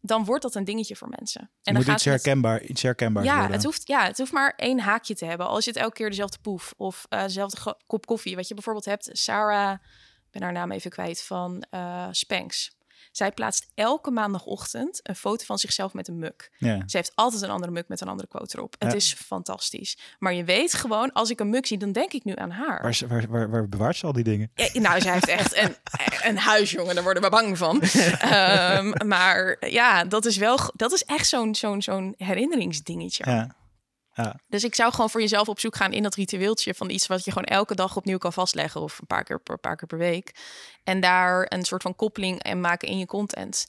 dan 0.01 0.25
wordt 0.25 0.43
dat 0.43 0.55
een 0.55 0.63
dingetje 0.63 0.95
voor 0.95 1.09
mensen. 1.09 1.41
En 1.41 1.49
dan 1.63 1.73
moet 1.73 1.83
gaat 1.83 1.95
iets 1.95 2.05
herkenbaar, 2.05 2.63
iets 2.63 2.81
herkenbaar 2.81 3.23
ja, 3.23 3.37
worden. 3.37 3.55
Het 3.55 3.63
hoeft, 3.63 3.87
ja, 3.87 4.05
het 4.05 4.17
hoeft 4.17 4.31
maar 4.31 4.53
één 4.55 4.79
haakje 4.79 5.15
te 5.15 5.25
hebben. 5.25 5.47
Als 5.47 5.65
je 5.65 5.71
het 5.71 5.79
elke 5.79 5.93
keer 5.93 6.09
dezelfde 6.09 6.37
poef 6.41 6.73
of 6.77 7.05
uh, 7.09 7.21
dezelfde 7.21 7.75
kop 7.87 8.05
koffie. 8.05 8.35
Wat 8.35 8.47
je 8.47 8.53
bijvoorbeeld 8.53 8.85
hebt, 8.85 9.09
Sarah, 9.11 9.73
ik 10.25 10.31
ben 10.31 10.41
haar 10.41 10.51
naam 10.51 10.71
even 10.71 10.91
kwijt, 10.91 11.23
van 11.23 11.65
uh, 11.71 12.07
Spanks. 12.11 12.76
Zij 13.17 13.31
plaatst 13.31 13.67
elke 13.75 14.11
maandagochtend 14.11 14.99
een 15.03 15.15
foto 15.15 15.45
van 15.45 15.57
zichzelf 15.57 15.93
met 15.93 16.07
een 16.07 16.19
muk. 16.19 16.51
Ja. 16.57 16.83
Ze 16.85 16.97
heeft 16.97 17.11
altijd 17.15 17.41
een 17.41 17.49
andere 17.49 17.71
muk 17.71 17.87
met 17.87 18.01
een 18.01 18.07
andere 18.07 18.27
quote 18.27 18.57
erop. 18.57 18.75
Het 18.79 18.93
is 18.93 19.13
fantastisch. 19.13 19.97
Maar 20.19 20.33
je 20.33 20.43
weet 20.43 20.73
gewoon, 20.73 21.13
als 21.13 21.29
ik 21.29 21.39
een 21.39 21.49
muk 21.49 21.65
zie, 21.65 21.77
dan 21.77 21.91
denk 21.91 22.13
ik 22.13 22.23
nu 22.23 22.33
aan 22.35 22.51
haar. 22.51 22.81
Waar, 22.81 22.99
waar, 23.07 23.27
waar, 23.29 23.49
waar 23.49 23.69
bewaart 23.69 23.95
ze 23.97 24.05
al 24.05 24.13
die 24.13 24.23
dingen? 24.23 24.51
Ja, 24.55 24.79
nou, 24.79 25.01
zij 25.01 25.13
heeft 25.13 25.27
echt 25.27 25.57
een, 25.57 25.75
een 26.29 26.37
huisjongen. 26.37 26.95
Daar 26.95 27.03
worden 27.03 27.23
we 27.23 27.29
bang 27.29 27.57
van. 27.57 27.75
um, 27.75 29.07
maar 29.07 29.57
ja, 29.59 30.03
dat 30.03 30.25
is 30.25 30.37
wel, 30.37 30.59
dat 30.75 30.91
is 30.91 31.03
echt 31.03 31.27
zo'n 31.27 31.55
zo'n 31.55 31.81
zo'n 31.81 32.13
herinneringsdingetje. 32.17 33.23
Ja. 33.29 33.55
Ja. 34.23 34.39
Dus 34.47 34.63
ik 34.63 34.75
zou 34.75 34.91
gewoon 34.91 35.09
voor 35.09 35.21
jezelf 35.21 35.49
op 35.49 35.59
zoek 35.59 35.75
gaan 35.75 35.93
in 35.93 36.03
dat 36.03 36.15
ritueeltje 36.15 36.73
van 36.73 36.89
iets 36.89 37.07
wat 37.07 37.23
je 37.25 37.31
gewoon 37.31 37.47
elke 37.47 37.75
dag 37.75 37.95
opnieuw 37.95 38.17
kan 38.17 38.33
vastleggen 38.33 38.81
of 38.81 38.99
een 38.99 39.07
paar 39.07 39.23
keer 39.23 39.39
per, 39.39 39.59
paar 39.59 39.75
keer 39.75 39.87
per 39.87 39.97
week. 39.97 40.35
En 40.83 40.99
daar 40.99 41.45
een 41.49 41.65
soort 41.65 41.81
van 41.81 41.95
koppeling 41.95 42.43
en 42.43 42.61
maken 42.61 42.87
in 42.87 42.97
je 42.97 43.05
content. 43.05 43.65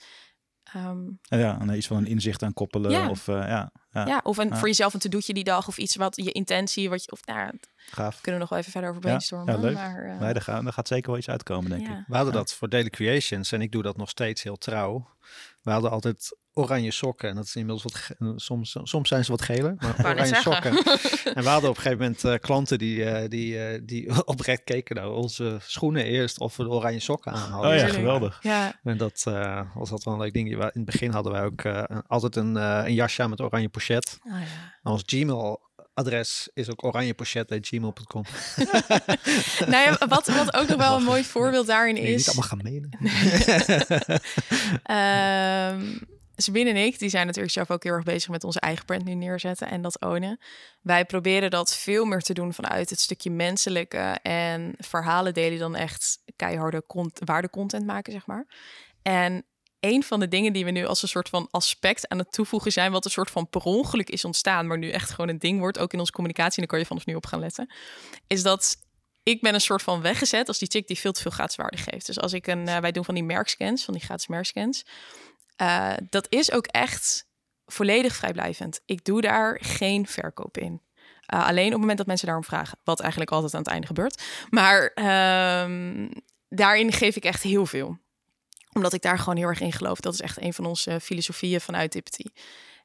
Um, 0.76 1.18
ja, 1.22 1.60
en 1.60 1.76
iets 1.76 1.86
van 1.86 1.96
een 1.96 2.06
inzicht 2.06 2.42
aan 2.42 2.52
koppelen. 2.52 2.90
Ja. 2.90 3.08
Of, 3.08 3.28
uh, 3.28 3.34
ja, 3.36 3.72
ja. 3.90 4.06
ja, 4.06 4.20
of 4.22 4.36
een, 4.36 4.56
voor 4.56 4.68
jezelf 4.68 4.94
een 4.94 5.00
to-doetje 5.00 5.34
die 5.34 5.44
dag 5.44 5.68
of 5.68 5.78
iets 5.78 5.96
wat 5.96 6.16
je 6.16 6.32
intentie, 6.32 6.88
wat 6.90 7.04
je, 7.04 7.10
of 7.12 7.24
nou, 7.24 7.58
Gaaf. 7.76 8.20
kunnen 8.20 8.32
we 8.32 8.38
nog 8.38 8.48
wel 8.48 8.58
even 8.58 8.72
verder 8.72 8.90
over 8.90 9.02
brainstormen. 9.02 9.54
Ja, 9.54 9.60
leuk. 9.60 9.74
Maar, 9.74 10.06
uh, 10.06 10.20
nee, 10.20 10.32
daar, 10.32 10.42
gaat, 10.42 10.62
daar 10.62 10.72
gaat 10.72 10.88
zeker 10.88 11.10
wel 11.10 11.18
iets 11.18 11.28
uitkomen, 11.28 11.70
denk 11.70 11.86
Ja. 11.86 11.98
ik. 11.98 12.04
We 12.06 12.16
hadden 12.16 12.34
dat 12.34 12.52
voor 12.52 12.68
Daily 12.68 12.90
Creations 12.90 13.52
en 13.52 13.60
ik 13.62 13.72
doe 13.72 13.82
dat 13.82 13.96
nog 13.96 14.08
steeds 14.08 14.42
heel 14.42 14.56
trouw. 14.56 15.08
We 15.68 15.74
hadden 15.74 15.90
altijd 15.90 16.36
oranje 16.52 16.90
sokken 16.90 17.28
en 17.28 17.34
dat 17.34 17.44
is 17.44 17.56
inmiddels 17.56 17.82
wat 17.82 17.94
ge- 17.94 18.32
soms, 18.36 18.76
soms 18.82 19.08
zijn 19.08 19.24
ze 19.24 19.30
wat 19.30 19.42
geler, 19.42 19.74
maar 19.78 19.96
oranje 19.98 20.34
sokken. 20.34 20.72
en 21.36 21.42
we 21.42 21.48
hadden 21.48 21.70
op 21.70 21.76
een 21.76 21.82
gegeven 21.82 21.98
moment 21.98 22.24
eh, 22.24 22.34
klanten 22.40 22.78
die, 22.78 23.04
eh, 23.04 23.28
die, 23.28 23.64
eh, 23.64 23.80
die 23.84 24.24
oprecht 24.34 24.64
keken 24.64 24.96
naar 24.96 25.10
onze 25.10 25.58
schoenen 25.60 26.04
eerst 26.04 26.40
of 26.40 26.56
we 26.56 26.62
de 26.62 26.68
oranje 26.70 27.00
sokken 27.00 27.32
aan 27.32 27.50
hadden. 27.50 27.70
Oh 27.70 27.76
ja, 27.76 27.86
geweldig. 27.88 28.38
ja, 28.42 28.80
En 28.82 28.96
dat 28.96 29.22
eh, 29.26 29.60
was 29.74 29.90
altijd 29.90 30.04
wel 30.04 30.14
een 30.14 30.20
leuk 30.20 30.32
ding. 30.32 30.50
In 30.50 30.60
het 30.60 30.84
begin 30.84 31.12
hadden 31.12 31.32
wij 31.32 31.44
ook 31.44 31.60
eh, 31.62 31.98
altijd 32.06 32.36
een, 32.36 32.56
eh, 32.56 32.82
een 32.84 32.94
jasje 32.94 33.22
aan 33.22 33.30
met 33.30 33.40
oranje 33.40 33.68
pochet. 33.68 34.18
oh, 34.26 34.32
ja. 34.32 34.38
En 34.82 34.90
Ons 34.90 35.04
Gmail-adres 35.98 36.48
is 36.54 36.70
ook 36.70 36.84
oranjepochet.gmail.com. 36.84 38.22
nou 39.72 39.82
ja, 39.84 40.06
wat, 40.08 40.26
wat 40.26 40.54
ook 40.54 40.68
nog 40.68 40.76
wel 40.76 40.96
een 40.96 41.02
mooi 41.02 41.24
voorbeeld 41.24 41.66
daarin 41.66 41.94
Nee, 41.94 42.14
is. 42.14 42.16
niet 42.16 42.26
allemaal 42.26 42.48
gaan 42.48 42.60
menen. 42.62 42.90
Ehm 44.82 46.06
Sabine 46.40 46.70
en 46.70 46.76
ik, 46.76 46.98
die 46.98 47.08
zijn 47.08 47.26
natuurlijk 47.26 47.54
zelf 47.54 47.70
ook 47.70 47.82
heel 47.82 47.92
erg 47.92 48.04
bezig 48.04 48.30
met 48.30 48.44
onze 48.44 48.60
eigen 48.60 48.84
brand 48.84 49.04
nu 49.04 49.14
neerzetten 49.14 49.68
en 49.70 49.82
dat 49.82 50.00
ownen. 50.00 50.38
Wij 50.82 51.04
proberen 51.04 51.50
dat 51.50 51.76
veel 51.76 52.04
meer 52.04 52.20
te 52.20 52.32
doen 52.32 52.52
vanuit 52.54 52.90
het 52.90 53.00
stukje 53.00 53.30
menselijke 53.30 54.18
en 54.22 54.74
verhalen 54.78 55.34
delen 55.34 55.58
dan 55.58 55.76
echt 55.76 56.18
keiharde 56.36 56.82
cont 56.86 57.20
waardecontent 57.24 57.86
maken, 57.86 58.12
zeg 58.12 58.26
maar. 58.26 58.46
En 59.02 59.44
een 59.80 60.02
van 60.02 60.20
de 60.20 60.28
dingen 60.28 60.52
die 60.52 60.64
we 60.64 60.70
nu 60.70 60.86
als 60.86 61.02
een 61.02 61.08
soort 61.08 61.28
van 61.28 61.48
aspect 61.50 62.08
aan 62.08 62.18
het 62.18 62.32
toevoegen 62.32 62.72
zijn, 62.72 62.92
wat 62.92 63.04
een 63.04 63.10
soort 63.10 63.30
van 63.30 63.48
per 63.48 63.62
ongeluk 63.62 64.10
is 64.10 64.24
ontstaan, 64.24 64.66
maar 64.66 64.78
nu 64.78 64.90
echt 64.90 65.10
gewoon 65.10 65.28
een 65.28 65.38
ding 65.38 65.58
wordt, 65.58 65.78
ook 65.78 65.92
in 65.92 65.98
onze 65.98 66.12
communicatie, 66.12 66.62
en 66.62 66.68
kan 66.68 66.78
je 66.78 66.86
vanaf 66.86 67.06
nu 67.06 67.14
op 67.14 67.26
gaan 67.26 67.40
letten, 67.40 67.72
is 68.26 68.42
dat 68.42 68.76
ik 69.22 69.40
ben 69.40 69.54
een 69.54 69.60
soort 69.60 69.82
van 69.82 70.00
weggezet 70.00 70.48
als 70.48 70.58
die 70.58 70.68
chick 70.68 70.86
die 70.86 70.98
veel 70.98 71.12
te 71.12 71.22
veel 71.22 71.30
gratis 71.30 71.56
waarde 71.56 71.76
geeft. 71.76 72.06
Dus 72.06 72.20
als 72.20 72.32
ik 72.32 72.46
een, 72.46 72.68
eh, 72.68 72.78
wij 72.78 72.92
doen 72.92 73.04
van 73.04 73.14
die 73.14 73.24
merkscans, 73.24 73.84
van 73.84 73.94
die 73.94 74.02
gratis 74.02 74.26
merkscans. 74.26 74.84
Uh, 75.62 75.92
dat 76.10 76.26
is 76.28 76.52
ook 76.52 76.66
echt 76.66 77.26
volledig 77.66 78.16
vrijblijvend. 78.16 78.80
Ik 78.84 79.04
doe 79.04 79.20
daar 79.20 79.60
geen 79.62 80.06
verkoop 80.06 80.58
in. 80.58 80.82
Uh, 81.34 81.46
alleen 81.46 81.66
op 81.66 81.70
het 81.70 81.80
moment 81.80 81.98
dat 81.98 82.06
mensen 82.06 82.26
daarom 82.26 82.44
vragen, 82.44 82.78
wat 82.84 83.00
eigenlijk 83.00 83.30
altijd 83.30 83.54
aan 83.54 83.60
het 83.60 83.68
einde 83.68 83.86
gebeurt. 83.86 84.22
Maar 84.50 84.82
um, 85.64 86.10
daarin 86.48 86.92
geef 86.92 87.16
ik 87.16 87.24
echt 87.24 87.42
heel 87.42 87.66
veel. 87.66 87.98
Omdat 88.72 88.92
ik 88.92 89.02
daar 89.02 89.18
gewoon 89.18 89.36
heel 89.36 89.48
erg 89.48 89.60
in 89.60 89.72
geloof. 89.72 90.00
Dat 90.00 90.12
is 90.12 90.20
echt 90.20 90.40
een 90.40 90.52
van 90.52 90.66
onze 90.66 91.00
filosofieën 91.00 91.60
vanuit 91.60 91.92
Dippity. 91.92 92.24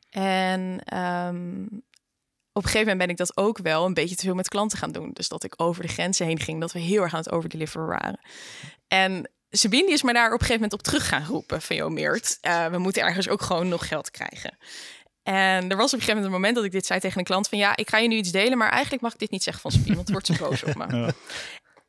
En 0.09 0.97
um, 0.97 1.83
op 2.51 2.63
een 2.63 2.69
gegeven 2.69 2.79
moment 2.79 2.97
ben 2.97 3.09
ik 3.09 3.17
dat 3.17 3.37
ook 3.37 3.57
wel 3.57 3.85
een 3.85 3.93
beetje 3.93 4.15
te 4.15 4.25
veel 4.25 4.35
met 4.35 4.47
klanten 4.47 4.77
gaan 4.77 4.91
doen. 4.91 5.09
Dus 5.13 5.27
dat 5.27 5.43
ik 5.43 5.53
over 5.57 5.81
de 5.81 5.87
grenzen 5.87 6.25
heen 6.25 6.39
ging, 6.39 6.59
dat 6.59 6.71
we 6.71 6.79
heel 6.79 7.01
erg 7.01 7.13
aan 7.13 7.19
het 7.19 7.31
overdeliveren 7.31 7.87
waren. 7.87 8.19
En 8.87 9.29
Sabine 9.49 9.91
is 9.91 10.03
me 10.03 10.13
daar 10.13 10.33
op 10.33 10.39
een 10.39 10.45
gegeven 10.45 10.61
moment 10.61 10.73
op 10.73 10.83
terug 10.83 11.07
gaan 11.07 11.25
roepen. 11.25 11.61
Van, 11.61 11.75
joh 11.75 11.91
Meert, 11.91 12.37
uh, 12.41 12.65
we 12.65 12.77
moeten 12.77 13.03
ergens 13.03 13.29
ook 13.29 13.41
gewoon 13.41 13.67
nog 13.67 13.87
geld 13.87 14.11
krijgen. 14.11 14.57
En 15.23 15.69
er 15.69 15.77
was 15.77 15.93
op 15.93 15.99
een 15.99 16.05
gegeven 16.05 16.07
moment 16.07 16.25
een 16.25 16.31
moment 16.31 16.55
dat 16.55 16.63
ik 16.63 16.71
dit 16.71 16.85
zei 16.85 16.99
tegen 16.99 17.19
een 17.19 17.25
klant 17.25 17.47
van... 17.47 17.57
ja, 17.57 17.75
ik 17.75 17.89
ga 17.89 17.97
je 17.97 18.07
nu 18.07 18.15
iets 18.15 18.31
delen, 18.31 18.57
maar 18.57 18.69
eigenlijk 18.69 19.01
mag 19.01 19.13
ik 19.13 19.19
dit 19.19 19.31
niet 19.31 19.43
zeggen 19.43 19.61
van 19.61 19.71
Sabine... 19.71 19.95
want 19.95 20.09
wordt 20.09 20.25
ze 20.25 20.37
boos 20.37 20.63
op 20.63 20.75
me. 20.75 20.85
Ja. 20.97 21.13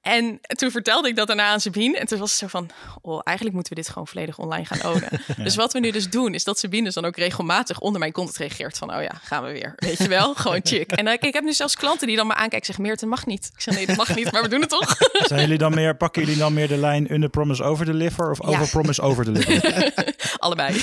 En 0.05 0.41
toen 0.47 0.71
vertelde 0.71 1.09
ik 1.09 1.17
dat 1.17 1.27
daarna 1.27 1.49
aan 1.49 1.61
Sabine. 1.61 1.99
En 1.99 2.07
toen 2.07 2.19
was 2.19 2.31
het 2.31 2.39
zo 2.39 2.47
van, 2.47 2.71
oh, 3.03 3.21
eigenlijk 3.25 3.57
moeten 3.57 3.75
we 3.75 3.81
dit 3.81 3.91
gewoon 3.91 4.07
volledig 4.07 4.39
online 4.39 4.65
gaan 4.65 4.93
ownen. 4.93 5.09
Ja. 5.37 5.45
Dus 5.45 5.57
wat 5.57 5.73
we 5.73 5.81
nu 5.81 5.91
dus 5.91 6.11
doen, 6.11 6.35
is 6.35 6.45
dat 6.45 6.59
Sabine 6.59 6.85
dus 6.85 6.95
dan 6.95 7.05
ook 7.05 7.17
regelmatig 7.17 7.81
onder 7.81 8.01
mijn 8.01 8.13
content 8.13 8.37
reageert 8.37 8.79
van, 8.79 8.95
oh 8.95 9.03
ja, 9.03 9.21
gaan 9.23 9.45
we 9.45 9.53
weer. 9.53 9.73
Weet 9.77 9.99
je 9.99 10.09
wel, 10.09 10.35
gewoon 10.35 10.61
chick. 10.71 10.93
En 10.93 11.07
uh, 11.07 11.13
ik 11.13 11.33
heb 11.33 11.45
nu 11.45 11.53
zelfs 11.53 11.77
klanten 11.77 12.07
die 12.07 12.17
dan 12.17 12.27
me 12.27 12.33
aankijken 12.33 12.59
en 12.59 12.65
zeggen, 12.65 12.85
Meert, 12.85 13.01
dat 13.01 13.09
mag 13.09 13.27
niet. 13.27 13.51
Ik 13.55 13.61
zeg, 13.61 13.75
nee, 13.75 13.87
dat 13.87 13.97
mag 13.97 14.15
niet, 14.15 14.33
maar 14.33 14.43
we 14.43 14.49
doen 14.49 14.61
het 14.61 14.69
toch. 14.69 14.97
Zijn 15.29 15.41
jullie 15.41 15.59
dan 15.59 15.75
meer, 15.75 15.97
pakken 15.97 16.23
jullie 16.23 16.39
dan 16.39 16.53
meer 16.53 16.69
de 16.69 16.77
lijn 16.77 17.13
under 17.13 17.29
promise 17.29 17.63
over 17.63 17.85
deliver 17.85 18.31
of 18.31 18.43
over 18.43 18.69
promise 18.69 19.03
over 19.03 19.25
deliver? 19.25 19.93
Allebei. 20.39 20.83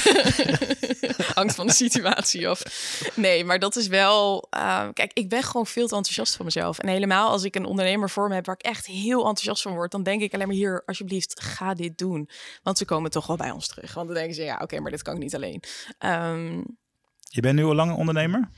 Hangt 1.34 1.56
van 1.56 1.68
de 1.68 1.74
situatie 1.74 2.48
af. 2.48 2.62
Nee, 3.14 3.46
maar 3.46 3.60
dat 3.60 3.76
is 3.76 3.88
wel, 3.88 4.48
uh, 4.58 4.88
kijk, 4.94 5.12
ik 5.14 5.30
ben 5.30 5.44
gewoon 5.44 5.66
veel 5.66 5.88
te 5.88 5.96
enthousiast 5.96 6.36
van 6.36 6.46
mezelf. 6.46 6.80
En 6.80 6.88
helemaal 6.88 7.30
als 7.30 7.44
ik 7.44 7.56
een 7.56 7.66
ondernemer 7.66 8.10
voor 8.10 8.28
me 8.28 8.36
heb 8.36 8.46
waar 8.46 8.56
ik 8.60 8.66
echt 8.66 8.86
heel 8.86 9.11
enthousiast 9.18 9.62
van 9.62 9.74
word, 9.74 9.92
dan 9.92 10.04
denk 10.04 10.22
ik 10.22 10.34
alleen 10.34 10.48
maar 10.48 10.56
hier, 10.56 10.84
alsjeblieft, 10.86 11.42
ga 11.42 11.74
dit 11.74 11.98
doen. 11.98 12.30
Want 12.64 12.78
ze 12.78 12.86
komen 12.86 13.12
toch 13.12 13.28
wel 13.28 13.38
bij 13.38 13.52
ons 13.52 13.68
terug. 13.68 13.94
Want 13.94 14.08
dan 14.08 14.16
denken 14.16 14.36
ze, 14.36 14.44
ja, 14.44 14.54
oké, 14.54 14.64
okay, 14.64 14.80
maar 14.80 14.92
dit 14.92 15.02
kan 15.02 15.14
ik 15.14 15.22
niet 15.22 15.36
alleen. 15.36 15.64
Um, 16.00 16.78
je 17.30 17.42
bent 17.42 17.56
nu 17.56 17.64
al 17.64 17.76
lang 17.76 17.96
ondernemer? 17.96 18.50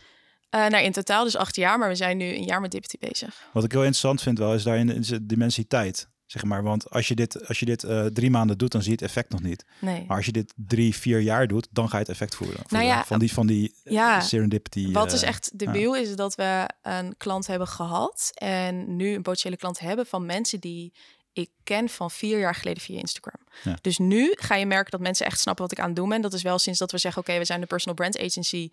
Uh, 0.56 0.68
nou, 0.68 0.84
in 0.84 0.91
totaal 0.91 1.24
dus 1.24 1.36
acht 1.36 1.56
jaar, 1.56 1.78
maar 1.78 1.89
we 1.89 1.95
zijn 1.95 2.18
nu 2.18 2.26
een 2.26 2.43
jaar 2.43 2.62
met 2.62 2.72
Dippity 2.72 2.97
bezig. 2.99 3.49
Wat 3.54 3.64
ik 3.64 3.72
heel 3.72 3.80
interessant 3.80 4.22
vind 4.22 4.38
wel, 4.38 4.54
is 4.54 4.64
daarin 4.64 5.01
de 5.01 5.26
dimensiteit. 5.26 6.10
Zeg 6.34 6.43
maar, 6.43 6.63
want 6.63 6.89
als 6.89 7.07
je 7.07 7.15
dit, 7.15 7.47
als 7.47 7.59
je 7.59 7.65
dit 7.65 7.84
uh, 7.84 8.05
drie 8.05 8.29
maanden 8.29 8.57
doet, 8.57 8.71
dan 8.71 8.81
zie 8.81 8.89
je 8.91 8.95
het 8.95 9.05
effect 9.05 9.29
nog 9.29 9.41
niet. 9.41 9.65
Nee. 9.79 10.05
Maar 10.07 10.17
als 10.17 10.25
je 10.25 10.31
dit 10.31 10.53
drie, 10.55 10.95
vier 10.95 11.19
jaar 11.19 11.47
doet, 11.47 11.67
dan 11.71 11.89
ga 11.89 11.93
je 11.93 12.03
het 12.03 12.11
effect 12.11 12.36
voelen. 12.36 12.57
Nou 12.67 12.86
ja, 12.86 13.05
van 13.05 13.19
die, 13.19 13.34
van 13.34 13.47
die 13.47 13.75
ja, 13.84 14.19
serendipity. 14.19 14.91
Wat 14.91 15.07
uh, 15.07 15.13
is 15.13 15.21
echt 15.21 15.59
debiel, 15.59 15.95
ja. 15.95 16.01
is 16.01 16.15
dat 16.15 16.36
we 16.36 16.69
een 16.81 17.17
klant 17.17 17.47
hebben 17.47 17.67
gehad 17.67 18.31
en 18.34 18.95
nu 18.95 19.13
een 19.13 19.21
potentiële 19.21 19.57
klant 19.57 19.79
hebben 19.79 20.05
van 20.05 20.25
mensen 20.25 20.59
die 20.59 20.93
ik 21.34 21.49
ken 21.63 21.89
van 21.89 22.11
vier 22.11 22.39
jaar 22.39 22.55
geleden 22.55 22.84
via 22.84 22.99
Instagram. 22.99 23.47
Ja. 23.63 23.77
Dus 23.81 23.97
nu 23.97 24.34
ga 24.39 24.55
je 24.55 24.65
merken 24.65 24.91
dat 24.91 24.99
mensen 24.99 25.25
echt 25.25 25.39
snappen 25.39 25.63
wat 25.63 25.71
ik 25.71 25.79
aan 25.79 25.88
het 25.88 25.95
doen 25.95 26.09
ben. 26.09 26.21
Dat 26.21 26.34
is 26.34 26.41
wel 26.41 26.59
sinds 26.59 26.79
dat 26.79 26.91
we 26.91 26.97
zeggen, 26.97 27.21
oké, 27.21 27.29
okay, 27.29 27.41
we 27.41 27.47
zijn 27.47 27.61
de 27.61 27.67
personal 27.67 27.95
brand 27.95 28.19
agency, 28.19 28.69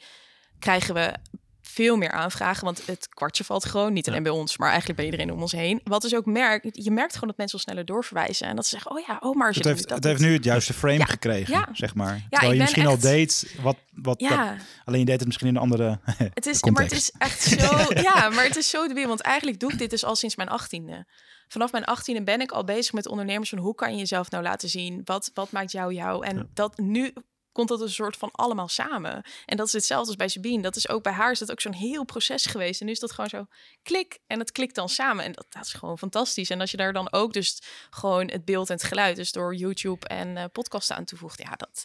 krijgen 0.59 0.95
we 0.95 1.15
veel 1.63 1.97
meer 1.97 2.11
aanvragen, 2.11 2.65
want 2.65 2.87
het 2.87 3.09
kwartje 3.09 3.45
valt 3.45 3.65
gewoon 3.65 3.93
niet 3.93 4.07
alleen 4.07 4.25
ja. 4.25 4.31
bij 4.31 4.39
ons, 4.39 4.57
maar 4.57 4.69
eigenlijk 4.69 4.99
bij 4.99 5.05
iedereen 5.05 5.33
om 5.33 5.41
ons 5.41 5.53
heen. 5.53 5.81
Wat 5.85 6.03
dus 6.03 6.15
ook 6.15 6.27
merkt, 6.27 6.85
je 6.85 6.91
merkt 6.91 7.13
gewoon 7.13 7.29
dat 7.29 7.37
mensen 7.37 7.59
al 7.59 7.65
sneller 7.65 7.85
doorverwijzen 7.85 8.47
en 8.47 8.57
dat 8.57 8.65
ze 8.65 8.71
zeggen, 8.71 8.91
oh 8.91 9.07
ja, 9.07 9.17
oh 9.21 9.37
maar 9.37 9.53
het 9.53 9.65
heeft, 9.65 9.89
dat 9.89 9.97
het 9.97 10.05
heeft 10.05 10.21
nu 10.21 10.33
het 10.33 10.45
juiste 10.45 10.73
frame 10.73 10.99
ja. 10.99 11.05
gekregen, 11.05 11.55
ja. 11.55 11.69
zeg 11.73 11.95
maar. 11.95 12.15
Ja, 12.15 12.27
Terwijl 12.29 12.53
je 12.53 12.61
misschien 12.61 12.83
echt... 12.83 12.91
al 12.91 12.99
deed 12.99 13.55
wat, 13.63 13.77
wat 13.95 14.19
dat, 14.19 14.39
alleen 14.85 15.01
je 15.01 15.07
deed 15.07 15.19
het 15.19 15.27
misschien 15.27 15.49
in 15.49 15.55
een 15.55 15.63
andere 15.63 15.99
het 16.35 16.47
is, 16.47 16.61
context. 16.61 17.13
Maar 17.19 17.29
het 17.29 17.39
is 17.39 17.59
echt 17.59 17.61
zo, 17.61 17.93
ja, 18.09 18.31
maar 18.31 18.45
het 18.45 18.57
is 18.57 18.71
zo 18.71 18.89
de 18.89 19.07
want 19.07 19.21
eigenlijk 19.21 19.61
doe 19.61 19.73
ik 19.73 19.79
dit 19.79 19.91
dus 19.91 20.05
al 20.05 20.17
sinds 20.17 20.37
mijn 20.37 20.49
achttiende. 20.49 21.07
Vanaf 21.49 21.73
mijn 21.73 21.85
achttiende 21.85 22.23
ben 22.23 22.41
ik 22.41 22.51
al 22.51 22.65
bezig 22.65 22.93
met 22.93 23.09
ondernemers 23.09 23.49
van 23.49 23.59
hoe 23.59 23.75
kan 23.75 23.93
je 23.93 23.99
jezelf 23.99 24.31
nou 24.31 24.43
laten 24.43 24.69
zien? 24.69 25.01
Wat, 25.05 25.31
wat 25.35 25.51
maakt 25.51 25.73
jou 25.73 25.95
jou? 25.95 26.27
En 26.27 26.51
dat 26.55 26.79
nu 26.79 27.13
komt 27.53 27.69
dat 27.69 27.81
een 27.81 27.91
soort 27.91 28.17
van 28.17 28.31
allemaal 28.33 28.69
samen. 28.69 29.23
En 29.47 29.57
dat 29.57 29.67
is 29.67 29.73
hetzelfde 29.73 30.07
als 30.07 30.17
bij 30.17 30.29
Sabine. 30.29 30.63
Dat 30.63 30.77
is 30.77 30.89
ook 30.89 31.03
bij 31.03 31.13
haar 31.13 31.31
is 31.31 31.39
dat 31.39 31.51
ook 31.51 31.61
zo'n 31.61 31.73
heel 31.73 32.05
proces 32.05 32.47
geweest. 32.47 32.81
En 32.81 32.87
nu 32.87 32.93
is 32.93 32.99
dat 32.99 33.13
gewoon 33.13 33.31
zo 33.31 33.47
klik 33.83 34.19
en 34.27 34.39
het 34.39 34.53
klikt 34.53 34.75
dan 34.75 34.89
samen. 34.89 35.25
En 35.25 35.33
dat, 35.33 35.47
dat 35.49 35.65
is 35.65 35.73
gewoon 35.73 35.99
fantastisch. 35.99 36.51
En 36.51 36.61
als 36.61 36.71
je 36.71 36.77
daar 36.77 36.93
dan 36.93 37.13
ook 37.13 37.33
dus 37.33 37.63
gewoon 37.91 38.29
het 38.29 38.45
beeld 38.45 38.69
en 38.69 38.75
het 38.75 38.85
geluid, 38.85 39.17
dus 39.17 39.33
door 39.33 39.55
YouTube 39.55 40.07
en 40.07 40.37
uh, 40.37 40.45
podcasten 40.53 40.97
aan 40.97 41.05
toevoegt, 41.05 41.39
ja, 41.39 41.57
dat 41.57 41.85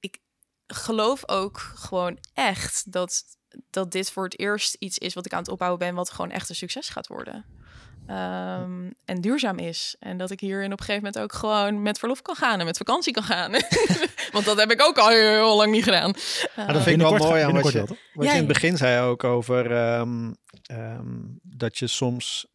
ik 0.00 0.18
geloof 0.66 1.28
ook 1.28 1.58
gewoon 1.58 2.18
echt 2.32 2.92
dat 2.92 3.24
dat 3.70 3.90
dit 3.90 4.10
voor 4.10 4.24
het 4.24 4.38
eerst 4.38 4.74
iets 4.74 4.98
is 4.98 5.14
wat 5.14 5.26
ik 5.26 5.32
aan 5.32 5.38
het 5.38 5.48
opbouwen 5.48 5.78
ben, 5.78 5.94
wat 5.94 6.10
gewoon 6.10 6.30
echt 6.30 6.48
een 6.48 6.54
succes 6.54 6.88
gaat 6.88 7.06
worden. 7.06 7.44
Um, 8.10 8.94
en 9.04 9.20
duurzaam 9.20 9.58
is. 9.58 9.96
En 9.98 10.16
dat 10.16 10.30
ik 10.30 10.40
hierin 10.40 10.72
op 10.72 10.78
een 10.78 10.84
gegeven 10.84 11.02
moment 11.04 11.22
ook 11.22 11.32
gewoon 11.32 11.82
met 11.82 11.98
verlof 11.98 12.22
kan 12.22 12.34
gaan 12.34 12.58
en 12.58 12.64
met 12.64 12.76
vakantie 12.76 13.12
kan 13.12 13.22
gaan. 13.22 13.50
Want 14.32 14.44
dat 14.44 14.58
heb 14.58 14.70
ik 14.70 14.82
ook 14.82 14.98
al 14.98 15.08
heel, 15.08 15.56
lang 15.56 15.72
niet 15.72 15.84
gedaan. 15.84 16.14
Uh, 16.58 16.66
dat 16.68 16.82
vind 16.82 17.00
ik 17.00 17.08
wel 17.08 17.16
mooi 17.16 17.42
aan 17.42 17.52
wat 17.52 17.72
je, 17.72 17.84
wat 18.12 18.26
je 18.26 18.30
in 18.30 18.36
het 18.36 18.46
begin 18.46 18.76
zei 18.76 19.06
ook 19.06 19.24
over 19.24 19.72
um, 19.98 20.36
um, 20.70 21.38
dat 21.42 21.78
je 21.78 21.86
soms 21.86 22.46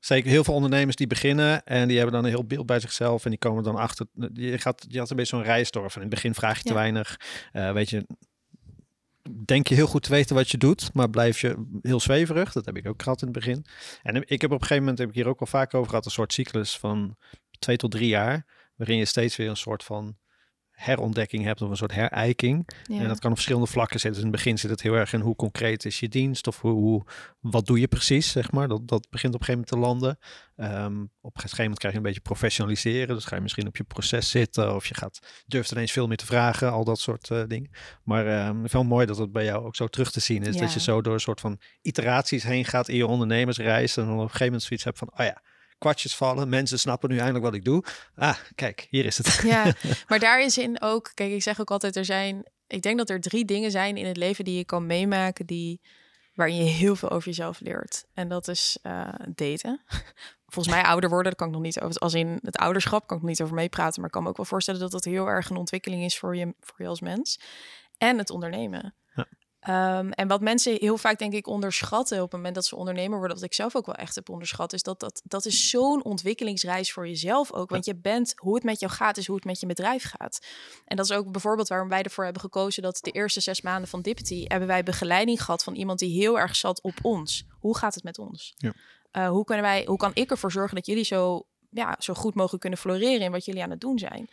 Zeker 0.00 0.30
heel 0.30 0.44
veel 0.44 0.54
ondernemers 0.54 0.96
die 0.96 1.06
beginnen 1.06 1.64
en 1.64 1.88
die 1.88 1.96
hebben 1.96 2.14
dan 2.14 2.24
een 2.24 2.30
heel 2.30 2.44
beeld 2.44 2.66
bij 2.66 2.80
zichzelf 2.80 3.24
en 3.24 3.30
die 3.30 3.38
komen 3.38 3.62
dan 3.62 3.76
achter. 3.76 4.06
Je, 4.32 4.58
gaat, 4.58 4.84
je 4.88 4.98
had 4.98 5.10
een 5.10 5.16
beetje 5.16 5.36
zo'n 5.36 5.44
rijstorf. 5.44 5.94
En 5.94 6.02
in 6.02 6.06
het 6.06 6.14
begin 6.14 6.34
vraag 6.34 6.56
je 6.56 6.62
te 6.62 6.74
weinig. 6.74 7.20
Uh, 7.52 7.72
weet 7.72 7.90
je, 7.90 8.06
denk 9.44 9.66
je 9.68 9.74
heel 9.74 9.86
goed 9.86 10.02
te 10.02 10.10
weten 10.10 10.36
wat 10.36 10.50
je 10.50 10.58
doet, 10.58 10.94
maar 10.94 11.10
blijf 11.10 11.40
je 11.40 11.78
heel 11.82 12.00
zweverig. 12.00 12.52
Dat 12.52 12.64
heb 12.64 12.76
ik 12.76 12.88
ook 12.88 13.02
gehad 13.02 13.20
in 13.20 13.28
het 13.28 13.36
begin. 13.36 13.64
En 14.02 14.16
ik 14.26 14.40
heb 14.40 14.50
op 14.50 14.60
een 14.60 14.66
gegeven 14.66 14.78
moment, 14.78 14.98
heb 14.98 15.08
ik 15.08 15.14
hier 15.14 15.28
ook 15.28 15.40
al 15.40 15.46
vaak 15.46 15.74
over 15.74 15.88
gehad, 15.88 16.04
een 16.04 16.10
soort 16.10 16.32
cyclus 16.32 16.78
van 16.78 17.16
twee 17.58 17.76
tot 17.76 17.90
drie 17.90 18.08
jaar, 18.08 18.46
waarin 18.76 18.96
je 18.96 19.04
steeds 19.04 19.36
weer 19.36 19.48
een 19.48 19.56
soort 19.56 19.84
van 19.84 20.16
herontdekking 20.80 21.44
hebt 21.44 21.62
of 21.62 21.70
een 21.70 21.76
soort 21.76 21.94
herijking. 21.94 22.68
En 22.88 23.08
dat 23.08 23.18
kan 23.18 23.30
op 23.30 23.36
verschillende 23.36 23.66
vlakken 23.66 24.00
zitten. 24.00 24.20
Dus 24.20 24.28
in 24.28 24.32
het 24.32 24.42
begin 24.42 24.58
zit 24.58 24.70
het 24.70 24.82
heel 24.82 24.94
erg 24.94 25.12
in 25.12 25.20
hoe 25.20 25.36
concreet 25.36 25.84
is 25.84 26.00
je 26.00 26.08
dienst 26.08 26.46
of 26.46 26.60
hoe, 26.60 26.72
hoe 26.72 27.04
wat 27.40 27.66
doe 27.66 27.80
je 27.80 27.88
precies, 27.88 28.30
zeg 28.30 28.52
maar. 28.52 28.68
Dat, 28.68 28.88
dat 28.88 29.06
begint 29.10 29.34
op 29.34 29.40
een 29.40 29.46
gegeven 29.46 29.66
moment 29.68 29.68
te 29.68 29.78
landen. 29.78 30.18
Um, 30.84 31.02
op 31.20 31.34
een 31.34 31.40
gegeven 31.40 31.62
moment 31.62 31.78
krijg 31.78 31.92
je 31.92 32.00
een 32.00 32.06
beetje 32.06 32.20
professionaliseren. 32.20 33.14
Dus 33.14 33.24
ga 33.24 33.36
je 33.36 33.42
misschien 33.42 33.66
op 33.66 33.76
je 33.76 33.84
proces 33.84 34.30
zitten 34.30 34.74
of 34.74 34.86
je 34.86 34.94
gaat 34.94 35.44
durft 35.46 35.70
ineens 35.70 35.92
veel 35.92 36.06
meer 36.06 36.16
te 36.16 36.26
vragen, 36.26 36.72
al 36.72 36.84
dat 36.84 37.00
soort 37.00 37.28
uh, 37.30 37.42
dingen. 37.46 37.70
Maar 38.04 38.48
um, 38.48 38.68
wel 38.70 38.84
mooi 38.84 39.06
dat 39.06 39.18
het 39.18 39.32
bij 39.32 39.44
jou 39.44 39.64
ook 39.64 39.76
zo 39.76 39.86
terug 39.86 40.10
te 40.10 40.20
zien 40.20 40.42
is. 40.42 40.56
Dat 40.56 40.72
je 40.72 40.80
zo 40.80 41.02
door 41.02 41.14
een 41.14 41.20
soort 41.20 41.40
van 41.40 41.60
iteraties 41.82 42.42
heen 42.42 42.64
gaat 42.64 42.88
in 42.88 42.96
je 42.96 43.06
ondernemersreis 43.06 43.96
en 43.96 44.04
dan 44.04 44.14
op 44.14 44.20
een 44.20 44.24
gegeven 44.26 44.44
moment 44.44 44.62
zoiets 44.62 44.84
hebt 44.84 44.98
van, 44.98 45.10
oh 45.12 45.24
ja, 45.24 45.42
kwartjes 45.80 46.16
vallen. 46.16 46.48
Mensen 46.48 46.78
snappen 46.78 47.10
nu 47.10 47.16
eindelijk 47.16 47.44
wat 47.44 47.54
ik 47.54 47.64
doe. 47.64 47.84
Ah, 48.16 48.36
kijk, 48.54 48.86
hier 48.90 49.04
is 49.04 49.18
het. 49.18 49.40
Ja, 49.42 49.74
maar 50.08 50.18
daar 50.18 50.42
is 50.42 50.58
in 50.58 50.80
ook, 50.80 51.10
kijk, 51.14 51.32
ik 51.32 51.42
zeg 51.42 51.60
ook 51.60 51.70
altijd, 51.70 51.96
er 51.96 52.04
zijn, 52.04 52.50
ik 52.66 52.82
denk 52.82 52.98
dat 52.98 53.10
er 53.10 53.20
drie 53.20 53.44
dingen 53.44 53.70
zijn 53.70 53.96
in 53.96 54.06
het 54.06 54.16
leven 54.16 54.44
die 54.44 54.56
je 54.56 54.64
kan 54.64 54.86
meemaken 54.86 55.46
die 55.46 55.80
waarin 56.34 56.56
je 56.56 56.70
heel 56.70 56.96
veel 56.96 57.10
over 57.10 57.28
jezelf 57.28 57.60
leert. 57.60 58.04
En 58.14 58.28
dat 58.28 58.48
is 58.48 58.78
uh, 58.82 59.08
daten. 59.34 59.82
Volgens 60.52 60.74
mij 60.74 60.84
ouder 60.84 61.10
worden, 61.10 61.26
daar 61.26 61.40
kan 61.40 61.46
ik 61.46 61.54
nog 61.54 61.62
niet 61.62 61.80
over. 61.80 62.00
Als 62.00 62.14
in 62.14 62.38
het 62.42 62.56
ouderschap 62.56 63.06
kan 63.06 63.16
ik 63.16 63.22
nog 63.22 63.30
niet 63.30 63.42
over 63.42 63.54
meepraten, 63.54 63.96
maar 63.96 64.06
ik 64.06 64.12
kan 64.12 64.22
me 64.22 64.28
ook 64.28 64.36
wel 64.36 64.46
voorstellen 64.46 64.80
dat 64.80 64.90
dat 64.90 65.04
heel 65.04 65.26
erg 65.26 65.50
een 65.50 65.56
ontwikkeling 65.56 66.04
is 66.04 66.18
voor 66.18 66.36
je, 66.36 66.54
voor 66.60 66.76
je 66.78 66.86
als 66.86 67.00
mens. 67.00 67.40
En 67.98 68.18
het 68.18 68.30
ondernemen. 68.30 68.94
Ehm, 69.60 70.10
en 70.10 70.28
wat 70.28 70.40
mensen 70.40 70.76
heel 70.78 70.96
vaak 70.96 71.18
denk 71.18 71.32
ik 71.32 71.46
onderschatten 71.46 72.16
op 72.16 72.22
het 72.22 72.32
moment 72.32 72.54
dat 72.54 72.66
ze 72.66 72.76
ondernemer 72.76 73.18
worden, 73.18 73.36
wat 73.36 73.46
ik 73.46 73.54
zelf 73.54 73.76
ook 73.76 73.86
wel 73.86 73.94
echt 73.94 74.14
heb 74.14 74.28
onderschat, 74.28 74.72
is 74.72 74.82
dat 74.82 75.00
dat, 75.00 75.20
dat 75.24 75.44
is 75.46 75.70
zo'n 75.70 76.04
ontwikkelingsreis 76.04 76.92
voor 76.92 77.08
jezelf 77.08 77.52
ook. 77.52 77.70
Want 77.70 77.84
je 77.84 77.96
bent, 77.96 78.32
hoe 78.36 78.54
het 78.54 78.64
met 78.64 78.80
jou 78.80 78.92
gaat, 78.92 79.16
is 79.16 79.26
hoe 79.26 79.36
het 79.36 79.44
met 79.44 79.60
je 79.60 79.66
bedrijf 79.66 80.04
gaat. 80.16 80.46
En 80.84 80.96
dat 80.96 81.04
is 81.04 81.16
ook 81.16 81.32
bijvoorbeeld 81.32 81.68
waarom 81.68 81.88
wij 81.88 82.02
ervoor 82.02 82.24
hebben 82.24 82.42
gekozen 82.42 82.82
dat 82.82 82.98
de 83.00 83.10
eerste 83.10 83.40
zes 83.40 83.60
maanden 83.60 83.88
van 83.88 84.02
Dippity 84.02 84.44
hebben 84.46 84.68
wij 84.68 84.82
begeleiding 84.82 85.44
gehad 85.44 85.64
van 85.64 85.74
iemand 85.74 85.98
die 85.98 86.20
heel 86.20 86.38
erg 86.38 86.56
zat 86.56 86.82
op 86.82 86.98
ons. 87.02 87.44
Hoe 87.58 87.76
gaat 87.76 87.94
het 87.94 88.04
met 88.04 88.18
ons? 88.18 88.54
Ja. 88.56 88.72
Uh, 89.12 89.28
hoe, 89.28 89.44
kunnen 89.44 89.64
wij, 89.64 89.84
hoe 89.86 89.96
kan 89.96 90.10
ik 90.14 90.30
ervoor 90.30 90.52
zorgen 90.52 90.74
dat 90.74 90.86
jullie 90.86 91.04
zo, 91.04 91.46
ja, 91.70 91.96
zo 91.98 92.14
goed 92.14 92.34
mogelijk 92.34 92.60
kunnen 92.60 92.78
floreren 92.78 93.20
in 93.20 93.32
wat 93.32 93.44
jullie 93.44 93.62
aan 93.62 93.70
het 93.70 93.80
doen 93.80 93.98
zijn? 93.98 94.30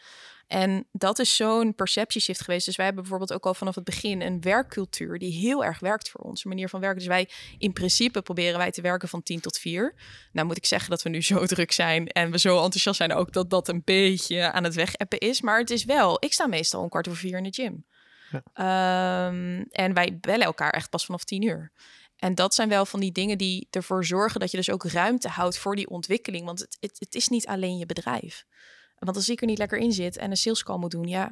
En 0.47 0.87
dat 0.91 1.19
is 1.19 1.35
zo'n 1.35 1.75
perceptieshift 1.75 2.41
geweest. 2.41 2.65
Dus 2.65 2.75
wij 2.75 2.85
hebben 2.85 3.03
bijvoorbeeld 3.03 3.33
ook 3.33 3.45
al 3.45 3.53
vanaf 3.53 3.75
het 3.75 3.83
begin 3.83 4.21
een 4.21 4.41
werkcultuur 4.41 5.19
die 5.19 5.31
heel 5.31 5.63
erg 5.63 5.79
werkt 5.79 6.09
voor 6.09 6.21
ons. 6.21 6.43
Een 6.43 6.49
manier 6.49 6.69
van 6.69 6.79
werken. 6.79 6.99
Dus 6.99 7.07
wij 7.07 7.29
in 7.57 7.73
principe 7.73 8.21
proberen 8.21 8.57
wij 8.57 8.71
te 8.71 8.81
werken 8.81 9.07
van 9.07 9.23
10 9.23 9.39
tot 9.39 9.57
4. 9.57 9.93
Nou 10.31 10.47
moet 10.47 10.57
ik 10.57 10.65
zeggen 10.65 10.89
dat 10.89 11.01
we 11.01 11.09
nu 11.09 11.21
zo 11.21 11.45
druk 11.55 11.71
zijn 11.71 12.07
en 12.07 12.31
we 12.31 12.39
zo 12.39 12.55
enthousiast 12.55 12.97
zijn 12.97 13.13
ook 13.13 13.33
dat 13.33 13.49
dat 13.49 13.67
een 13.67 13.81
beetje 13.85 14.51
aan 14.51 14.63
het 14.63 14.75
wegappen 14.75 15.17
is. 15.17 15.41
Maar 15.41 15.59
het 15.59 15.69
is 15.69 15.85
wel, 15.85 16.17
ik 16.19 16.33
sta 16.33 16.47
meestal 16.47 16.81
om 16.81 16.89
kwart 16.89 17.07
over 17.07 17.19
vier 17.19 17.37
in 17.37 17.43
de 17.43 17.53
gym. 17.53 17.85
Ja. 18.31 18.41
Ehm, 18.53 19.63
en 19.71 19.93
wij 19.93 20.17
bellen 20.21 20.45
elkaar 20.45 20.71
echt 20.71 20.89
pas 20.89 21.05
vanaf 21.05 21.23
10 21.23 21.41
uur. 21.41 21.71
En 22.17 22.35
dat 22.35 22.53
zijn 22.53 22.69
wel 22.69 22.85
van 22.85 22.99
die 22.99 23.11
dingen 23.11 23.37
die 23.37 23.67
ervoor 23.71 24.05
zorgen 24.05 24.39
dat 24.39 24.51
je 24.51 24.57
dus 24.57 24.69
ook 24.69 24.83
ruimte 24.83 25.27
houdt 25.27 25.57
voor 25.57 25.75
die 25.75 25.89
ontwikkeling. 25.89 26.45
Want 26.45 26.59
het, 26.59 26.77
het, 26.79 26.99
het 26.99 27.15
is 27.15 27.27
niet 27.27 27.47
alleen 27.47 27.77
je 27.77 27.85
bedrijf. 27.85 28.45
Want 28.99 29.17
als 29.17 29.29
ik 29.29 29.41
er 29.41 29.47
niet 29.47 29.57
lekker 29.57 29.77
in 29.77 29.91
zit 29.91 30.17
en 30.17 30.29
een 30.29 30.37
sales 30.37 30.63
call 30.63 30.77
moet 30.77 30.91
doen, 30.91 31.07
ja, 31.07 31.31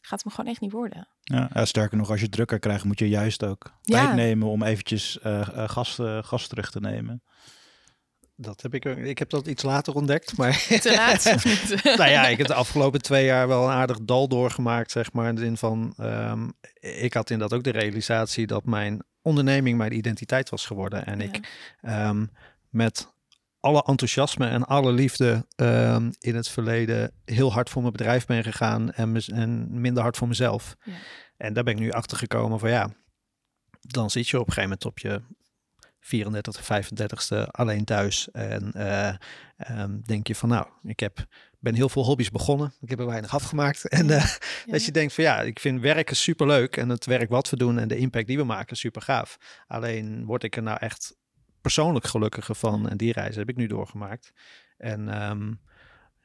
gaat 0.00 0.18
het 0.18 0.24
me 0.24 0.30
gewoon 0.30 0.50
echt 0.50 0.60
niet 0.60 0.72
worden. 0.72 1.08
Ja, 1.20 1.64
sterker 1.64 1.96
nog, 1.96 2.10
als 2.10 2.20
je 2.20 2.28
drukker 2.28 2.58
krijgt, 2.58 2.84
moet 2.84 2.98
je 2.98 3.08
juist 3.08 3.44
ook 3.44 3.72
tijd 3.82 4.14
nemen 4.14 4.48
om 4.48 4.62
eventjes 4.62 5.18
uh, 5.26 5.32
uh, 5.32 5.68
gas, 5.68 5.98
uh, 5.98 6.22
gas 6.22 6.46
terug 6.46 6.70
te 6.70 6.80
nemen. 6.80 7.22
Dat 8.38 8.62
heb 8.62 8.74
ik, 8.74 8.84
ik 8.84 9.18
heb 9.18 9.30
dat 9.30 9.46
iets 9.46 9.62
later 9.62 9.94
ontdekt, 9.94 10.36
maar... 10.36 10.66
Te 10.80 10.94
laat 10.94 11.24
nou 11.98 12.10
ja, 12.10 12.26
ik 12.26 12.38
heb 12.38 12.46
de 12.46 12.54
afgelopen 12.54 13.02
twee 13.02 13.24
jaar 13.24 13.48
wel 13.48 13.64
een 13.64 13.74
aardig 13.74 13.98
dal 14.00 14.28
doorgemaakt, 14.28 14.90
zeg 14.90 15.12
maar. 15.12 15.28
In 15.28 15.34
de 15.34 15.40
zin 15.40 15.56
van, 15.56 15.94
um, 16.00 16.52
ik 16.80 17.14
had 17.14 17.30
inderdaad 17.30 17.58
ook 17.58 17.64
de 17.64 17.70
realisatie 17.70 18.46
dat 18.46 18.64
mijn 18.64 19.02
onderneming 19.22 19.78
mijn 19.78 19.96
identiteit 19.96 20.48
was 20.48 20.66
geworden. 20.66 21.06
En 21.06 21.20
ik 21.20 21.48
um, 21.82 22.30
met 22.70 23.14
alle 23.66 23.82
enthousiasme 23.86 24.48
en 24.48 24.64
alle 24.64 24.92
liefde 24.92 25.46
um, 25.56 26.10
in 26.18 26.34
het 26.34 26.48
verleden 26.48 27.12
heel 27.24 27.52
hard 27.52 27.70
voor 27.70 27.82
mijn 27.82 27.92
bedrijf 27.92 28.26
ben 28.26 28.42
gegaan 28.42 28.92
en, 28.92 29.16
en 29.16 29.80
minder 29.80 30.02
hard 30.02 30.16
voor 30.16 30.28
mezelf. 30.28 30.76
Ja. 30.84 30.92
En 31.36 31.52
daar 31.52 31.64
ben 31.64 31.74
ik 31.74 31.80
nu 31.80 31.90
achter 31.90 32.16
gekomen 32.16 32.58
van 32.58 32.70
ja, 32.70 32.90
dan 33.80 34.10
zit 34.10 34.28
je 34.28 34.40
op 34.40 34.46
een 34.46 34.52
gegeven 34.52 34.78
moment 34.78 34.84
op 34.84 34.98
je 34.98 35.22
34 36.00 36.62
35ste 36.62 37.46
alleen 37.50 37.84
thuis 37.84 38.30
en 38.30 38.72
uh, 38.76 39.14
um, 39.70 40.02
denk 40.04 40.26
je 40.26 40.34
van 40.34 40.48
nou, 40.48 40.66
ik 40.82 41.00
heb 41.00 41.26
ben 41.58 41.74
heel 41.74 41.88
veel 41.88 42.04
hobby's 42.04 42.30
begonnen. 42.30 42.74
Ik 42.80 42.90
heb 42.90 42.98
er 42.98 43.06
weinig 43.06 43.34
afgemaakt. 43.34 43.88
En 43.98 44.06
uh, 44.06 44.24
ja. 44.64 44.72
dat 44.72 44.84
je 44.84 44.92
denkt 44.92 45.12
van 45.12 45.24
ja, 45.24 45.40
ik 45.40 45.58
vind 45.58 45.80
werken 45.80 46.16
super 46.16 46.46
leuk. 46.46 46.76
En 46.76 46.88
het 46.88 47.06
werk 47.06 47.28
wat 47.28 47.50
we 47.50 47.56
doen 47.56 47.78
en 47.78 47.88
de 47.88 47.96
impact 47.96 48.26
die 48.26 48.36
we 48.36 48.44
maken 48.44 48.76
super 48.76 49.02
gaaf. 49.02 49.36
Alleen 49.66 50.24
word 50.24 50.42
ik 50.42 50.56
er 50.56 50.62
nou 50.62 50.78
echt 50.80 51.16
persoonlijk 51.66 52.06
gelukkiger 52.06 52.54
van. 52.54 52.88
En 52.88 52.96
die 52.96 53.12
reis 53.12 53.36
heb 53.36 53.48
ik 53.48 53.56
nu 53.56 53.66
doorgemaakt. 53.66 54.32
En 54.76 55.22
um, 55.30 55.60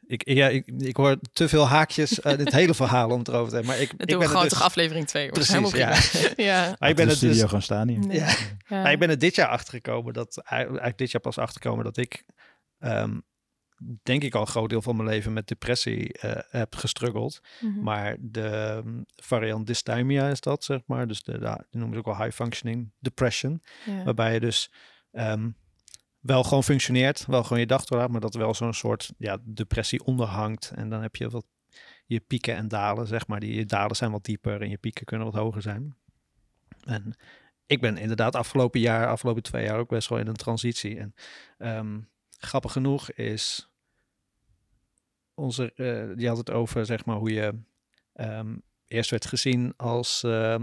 ik, 0.08 0.30
ja, 0.30 0.48
ik, 0.48 0.68
ik 0.78 0.96
hoor 0.96 1.18
te 1.34 1.50
veel 1.50 1.68
haakjes 1.68 2.20
uh, 2.20 2.24
het 2.24 2.52
hele 2.52 2.74
verhaal 2.74 3.10
om 3.10 3.20
het 3.20 3.28
erover 3.28 3.50
te 3.50 3.56
hebben. 3.56 3.74
Maar 3.74 3.82
ik, 3.82 3.92
ik 3.92 4.18
ben 4.18 4.28
gewoon 4.28 4.44
dus... 4.44 4.52
toch 4.52 4.62
aflevering 4.62 5.08
2. 5.08 5.30
Precies, 5.30 5.72
ja. 5.72 5.98
ja. 6.52 6.76
Maar 6.80 6.89
ik 6.89 6.96
ben 6.96 7.08
het 7.08 7.20
dus... 7.20 7.44
gaan 7.44 7.62
staan 7.62 7.88
hier. 7.88 8.00
Nee. 8.00 8.18
Ja. 8.18 8.28
ja. 8.68 8.82
Maar 8.82 8.92
ik 8.92 9.00
ben 9.00 9.10
er 9.10 9.20
dit 9.20 9.36
jaar 9.36 9.48
achtergekomen 9.48 10.14
dat 10.14 10.38
eigenlijk 10.38 10.98
dit 10.98 11.12
jaar 11.12 11.22
pas 11.22 11.38
achtergekomen 11.38 11.84
dat 11.84 11.98
ik 11.98 12.24
um, 12.80 13.24
denk 14.04 14.24
ik 14.24 14.36
al 14.36 14.42
een 14.42 14.48
groot 14.48 14.70
deel 14.70 14.82
van 14.82 14.96
mijn 14.96 15.10
leven 15.10 15.34
met 15.34 15.48
depressie 15.48 16.20
uh, 16.26 16.32
heb 16.50 16.76
gestruggeld. 16.76 17.42
Mm 17.60 17.74
-hmm. 17.74 17.84
Maar 17.84 18.16
de 18.20 18.82
um, 18.86 19.06
variant 19.16 19.68
dysthymia 19.68 20.30
is 20.30 20.42
dat, 20.42 20.64
zeg 20.64 20.80
maar. 20.86 21.08
Dus 21.08 21.24
de, 21.24 21.39
de, 21.39 21.66
die 21.70 21.80
noemen 21.80 21.94
ze 21.94 22.00
ook 22.00 22.18
wel 22.18 22.26
high 22.26 22.36
functioning 22.36 22.92
depression. 23.00 23.62
Ja. 23.86 24.04
Waarbij 24.04 24.34
je 24.34 24.39
dus 24.39 24.72
um, 25.12 25.55
wel 26.20 26.43
gewoon 26.43 26.64
functioneert, 26.64 27.26
wel 27.26 27.43
gewoon 27.43 27.59
je 27.59 27.66
dag 27.66 27.86
doorlaat, 27.86 28.12
maar 28.12 28.22
dat 28.22 28.36
wel 28.36 28.53
zo'n 28.53 28.74
soort 28.74 29.14
ja, 29.18 29.38
depressie 29.43 30.03
onderhangt. 30.03 30.72
En 30.76 30.89
dan 30.89 31.01
heb 31.01 31.16
je 31.16 31.30
wat 31.30 31.45
je 32.05 32.20
pieken 32.20 32.55
en 32.55 32.68
dalen, 32.68 33.07
zeg 33.07 33.28
maar. 33.28 33.39
Die 33.39 33.66
dalen 33.66 33.95
zijn 33.95 34.12
wat 34.12 34.24
dieper 34.26 34.62
en 34.62 34.70
je 34.70 34.78
pieken 34.78 35.05
kunnen 35.05 35.32
wat 35.32 35.41
hoger 35.41 35.62
zijn. 35.62 35.95
En 36.84 37.16
ik 37.66 37.82
ben 37.82 37.97
inderdaad 37.97 38.36
afgelopen 38.36 38.80
jaar, 38.80 39.07
afgelopen 39.07 39.43
twee 39.43 39.66
jaar 39.66 39.80
ook 39.80 39.89
best 39.89 40.09
wel 40.09 40.20
in 40.20 40.28
een 40.28 40.34
transitie. 40.34 40.99
En 40.99 41.14
um, 41.57 42.09
grappig 42.38 42.72
genoeg 42.72 43.12
is 43.12 43.70
onze, 45.34 45.72
uh, 45.76 46.18
die 46.18 46.28
had 46.28 46.38
het 46.38 46.51
over, 46.51 46.86
zeg 46.86 47.05
maar, 47.05 47.16
hoe 47.16 47.34
je 47.34 47.59
um, 48.14 48.62
eerst 48.92 49.10
werd 49.10 49.26
gezien 49.26 49.74
als, 49.78 50.24
uh, 50.26 50.56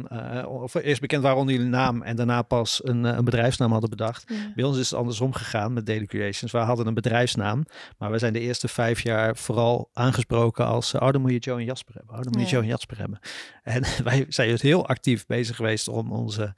of 0.46 0.74
eerst 0.74 1.00
bekend 1.00 1.22
waren 1.22 1.38
onder 1.38 1.54
jullie 1.54 1.70
naam 1.70 2.02
en 2.02 2.16
daarna 2.16 2.42
pas 2.42 2.80
een, 2.84 3.04
een 3.04 3.24
bedrijfsnaam 3.24 3.70
hadden 3.70 3.90
bedacht. 3.90 4.24
Ja. 4.28 4.52
Bij 4.54 4.64
ons 4.64 4.78
is 4.78 4.90
het 4.90 4.98
andersom 4.98 5.32
gegaan 5.32 5.72
met 5.72 5.86
Daily 5.86 6.06
Creations. 6.06 6.52
We 6.52 6.58
hadden 6.58 6.86
een 6.86 6.94
bedrijfsnaam, 6.94 7.64
maar 7.98 8.10
we 8.10 8.18
zijn 8.18 8.32
de 8.32 8.40
eerste 8.40 8.68
vijf 8.68 9.00
jaar 9.00 9.36
vooral 9.36 9.90
aangesproken 9.92 10.66
als, 10.66 10.94
oh 10.94 11.10
dan 11.10 11.20
moet 11.20 11.30
je 11.30 11.38
Joe 11.38 11.58
en 11.58 11.64
Jasper 11.64 11.94
hebben, 11.94 12.14
oh 12.16 12.22
dan 12.22 12.32
moet 12.32 12.40
je 12.40 12.46
ja. 12.46 12.52
Joe 12.52 12.62
en 12.62 12.68
Jasper 12.68 12.98
hebben. 12.98 13.18
En 13.62 13.84
wij 14.04 14.26
zijn 14.28 14.48
dus 14.48 14.62
heel 14.62 14.86
actief 14.86 15.26
bezig 15.26 15.56
geweest 15.56 15.88
om 15.88 16.12
onze, 16.12 16.54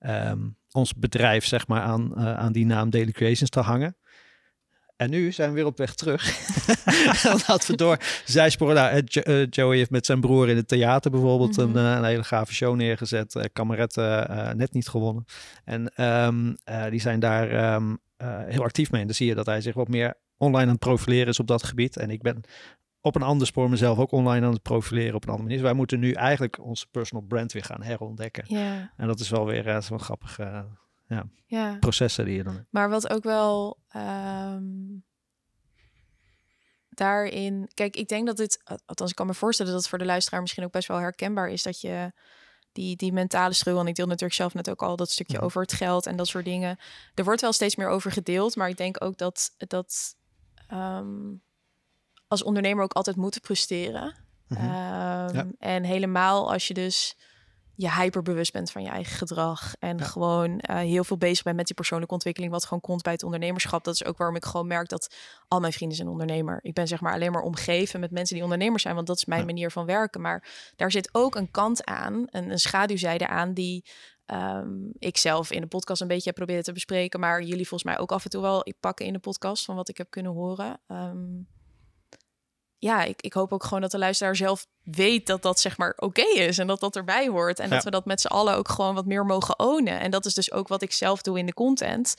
um, 0.00 0.56
ons 0.70 0.94
bedrijf 0.94 1.44
zeg 1.44 1.66
maar 1.66 1.80
aan, 1.80 2.16
aan 2.16 2.52
die 2.52 2.66
naam 2.66 2.90
Daily 2.90 3.10
Creations 3.10 3.50
te 3.50 3.60
hangen. 3.60 3.96
En 5.02 5.10
nu 5.10 5.32
zijn 5.32 5.48
we 5.48 5.54
weer 5.54 5.66
op 5.66 5.78
weg 5.78 5.94
terug. 5.94 6.22
Omdat 7.32 7.66
we 7.66 7.76
door 7.76 7.96
zijsporen. 8.24 8.74
Nou, 8.74 9.04
uh, 9.26 9.46
Joey 9.50 9.76
heeft 9.76 9.90
met 9.90 10.06
zijn 10.06 10.20
broer 10.20 10.48
in 10.48 10.56
het 10.56 10.68
theater 10.68 11.10
bijvoorbeeld 11.10 11.56
mm 11.56 11.64
-hmm. 11.64 11.76
een, 11.76 11.84
uh, 11.84 11.96
een, 11.96 12.04
hele 12.04 12.24
gave 12.24 12.54
show 12.54 12.76
neergezet. 12.76 13.34
Uh, 13.34 13.44
Kameret 13.52 13.96
net 14.56 14.72
niet 14.72 14.88
gewonnen. 14.88 15.24
En 15.64 16.04
um, 16.04 16.56
die 16.90 17.00
zijn 17.00 17.20
daar 17.20 17.74
um, 17.74 17.98
heel 18.46 18.62
actief 18.62 18.90
mee. 18.90 19.00
En 19.00 19.06
dan 19.06 19.16
zie 19.16 19.26
je 19.26 19.34
dat 19.34 19.46
hij 19.46 19.60
zich 19.60 19.74
wat 19.74 19.88
meer 19.88 20.14
online 20.36 20.66
aan 20.66 20.72
het 20.72 20.78
profileren 20.78 21.28
is 21.28 21.40
op 21.40 21.46
dat 21.46 21.62
gebied. 21.62 21.96
En 21.96 22.10
ik 22.10 22.22
ben 22.22 22.40
op 23.00 23.16
een 23.16 23.22
ander 23.22 23.46
spoor 23.46 23.70
mezelf 23.70 23.98
ook 23.98 24.12
online 24.12 24.46
aan 24.46 24.52
het 24.52 24.62
profileren 24.62 25.14
op 25.14 25.22
een 25.22 25.28
andere 25.28 25.42
manier. 25.42 25.58
Dus 25.58 25.66
wij 25.66 25.76
moeten 25.76 26.00
nu 26.00 26.12
eigenlijk 26.12 26.58
onze 26.64 26.86
personal 26.90 27.24
brand 27.26 27.52
weer 27.52 27.64
gaan 27.64 27.82
herontdekken. 27.82 28.44
En 28.96 29.06
dat 29.06 29.20
is 29.20 29.28
wel 29.28 29.46
weer 29.46 29.66
uh, 29.66 29.80
zo'n 29.80 30.00
grappig 30.00 30.38
ja, 31.12 31.28
ja. 31.46 31.76
processen 31.78 32.24
die 32.24 32.36
je 32.36 32.42
dan 32.42 32.54
hebt. 32.54 32.66
Maar 32.70 32.88
wat 32.88 33.10
ook 33.10 33.22
wel 33.22 33.78
um, 33.96 35.04
daarin... 36.88 37.70
Kijk, 37.74 37.96
ik 37.96 38.08
denk 38.08 38.26
dat 38.26 38.36
dit... 38.36 38.62
Althans, 38.84 39.10
ik 39.10 39.16
kan 39.16 39.26
me 39.26 39.34
voorstellen 39.34 39.72
dat 39.72 39.80
het 39.80 39.90
voor 39.90 39.98
de 39.98 40.04
luisteraar 40.04 40.40
misschien 40.40 40.64
ook 40.64 40.72
best 40.72 40.88
wel 40.88 40.98
herkenbaar 40.98 41.48
is... 41.48 41.62
dat 41.62 41.80
je 41.80 42.12
die, 42.72 42.96
die 42.96 43.12
mentale 43.12 43.52
struggle. 43.52 43.82
En 43.82 43.88
ik 43.88 43.94
deel 43.94 44.06
natuurlijk 44.06 44.34
zelf 44.34 44.54
net 44.54 44.70
ook 44.70 44.82
al 44.82 44.96
dat 44.96 45.10
stukje 45.10 45.40
over 45.40 45.62
het 45.62 45.72
geld 45.72 46.06
en 46.06 46.16
dat 46.16 46.26
soort 46.28 46.44
dingen. 46.44 46.78
Er 47.14 47.24
wordt 47.24 47.40
wel 47.40 47.52
steeds 47.52 47.76
meer 47.76 47.88
over 47.88 48.12
gedeeld, 48.12 48.56
maar 48.56 48.68
ik 48.68 48.76
denk 48.76 49.04
ook 49.04 49.18
dat, 49.18 49.54
dat 49.56 50.16
um, 50.72 51.42
als 52.28 52.42
ondernemer 52.42 52.84
ook 52.84 52.92
altijd 52.92 53.16
moeten 53.16 53.40
presteren. 53.40 54.14
Mm 54.46 55.54
En 55.58 55.84
helemaal 55.84 56.52
als 56.52 56.68
je 56.68 56.74
dus 56.74 57.16
je 57.82 57.92
hyperbewust 57.92 58.52
bent 58.52 58.70
van 58.70 58.82
je 58.82 58.88
eigen 58.88 59.16
gedrag. 59.16 59.74
En 59.78 60.00
gewoon 60.00 60.50
uh, 60.50 60.76
heel 60.76 61.04
veel 61.04 61.16
bezig 61.16 61.44
bent 61.44 61.56
met 61.56 61.66
die 61.66 61.74
persoonlijke 61.74 62.14
ontwikkeling, 62.14 62.52
wat 62.52 62.64
gewoon 62.64 62.80
komt 62.80 63.02
bij 63.02 63.12
het 63.12 63.22
ondernemerschap. 63.22 63.84
Dat 63.84 63.94
is 63.94 64.04
ook 64.04 64.18
waarom 64.18 64.36
ik 64.36 64.44
gewoon 64.44 64.66
merk 64.66 64.88
dat 64.88 65.14
al 65.48 65.60
mijn 65.60 65.72
vrienden 65.72 65.96
zijn 65.96 66.08
ondernemer. 66.08 66.58
Ik 66.62 66.74
ben 66.74 66.88
zeg 66.88 67.00
maar 67.00 67.12
alleen 67.12 67.32
maar 67.32 67.42
omgeven 67.42 68.00
met 68.00 68.10
mensen 68.10 68.34
die 68.34 68.44
ondernemers 68.44 68.82
zijn, 68.82 68.94
want 68.94 69.06
dat 69.06 69.16
is 69.16 69.24
mijn 69.24 69.46
manier 69.46 69.70
van 69.70 69.86
werken. 69.86 70.20
Maar 70.20 70.72
daar 70.76 70.90
zit 70.90 71.08
ook 71.12 71.34
een 71.34 71.50
kant 71.50 71.84
aan, 71.84 72.26
een, 72.30 72.50
een 72.50 72.58
schaduwzijde 72.58 73.28
aan, 73.28 73.54
die 73.54 73.84
um, 74.26 74.92
ik 74.98 75.16
zelf 75.16 75.50
in 75.50 75.60
de 75.60 75.66
podcast 75.66 76.00
een 76.00 76.08
beetje 76.08 76.26
heb 76.26 76.34
proberen 76.34 76.62
te 76.62 76.72
bespreken. 76.72 77.20
Maar 77.20 77.42
jullie 77.42 77.68
volgens 77.68 77.90
mij 77.90 77.98
ook 77.98 78.12
af 78.12 78.24
en 78.24 78.30
toe 78.30 78.42
wel 78.42 78.60
ik 78.64 78.80
pakken 78.80 79.06
in 79.06 79.12
de 79.12 79.18
podcast 79.18 79.64
van 79.64 79.76
wat 79.76 79.88
ik 79.88 79.96
heb 79.96 80.10
kunnen 80.10 80.32
horen. 80.32 80.80
Um, 80.88 81.48
ja, 82.78 83.02
ik, 83.02 83.22
ik 83.22 83.32
hoop 83.32 83.52
ook 83.52 83.64
gewoon 83.64 83.80
dat 83.80 83.90
de 83.90 83.98
luisteraar 83.98 84.36
zelf 84.36 84.66
weet 84.84 85.26
dat 85.26 85.42
dat 85.42 85.60
zeg 85.60 85.76
maar 85.76 85.92
oké 85.96 86.22
is 86.22 86.58
en 86.58 86.66
dat 86.66 86.80
dat 86.80 86.96
erbij 86.96 87.28
hoort. 87.28 87.58
En 87.58 87.70
dat 87.70 87.84
we 87.84 87.90
dat 87.90 88.04
met 88.04 88.20
z'n 88.20 88.26
allen 88.26 88.56
ook 88.56 88.68
gewoon 88.68 88.94
wat 88.94 89.06
meer 89.06 89.26
mogen 89.26 89.58
ownen. 89.58 90.00
En 90.00 90.10
dat 90.10 90.24
is 90.24 90.34
dus 90.34 90.52
ook 90.52 90.68
wat 90.68 90.82
ik 90.82 90.92
zelf 90.92 91.22
doe 91.22 91.38
in 91.38 91.46
de 91.46 91.54
content. 91.54 92.14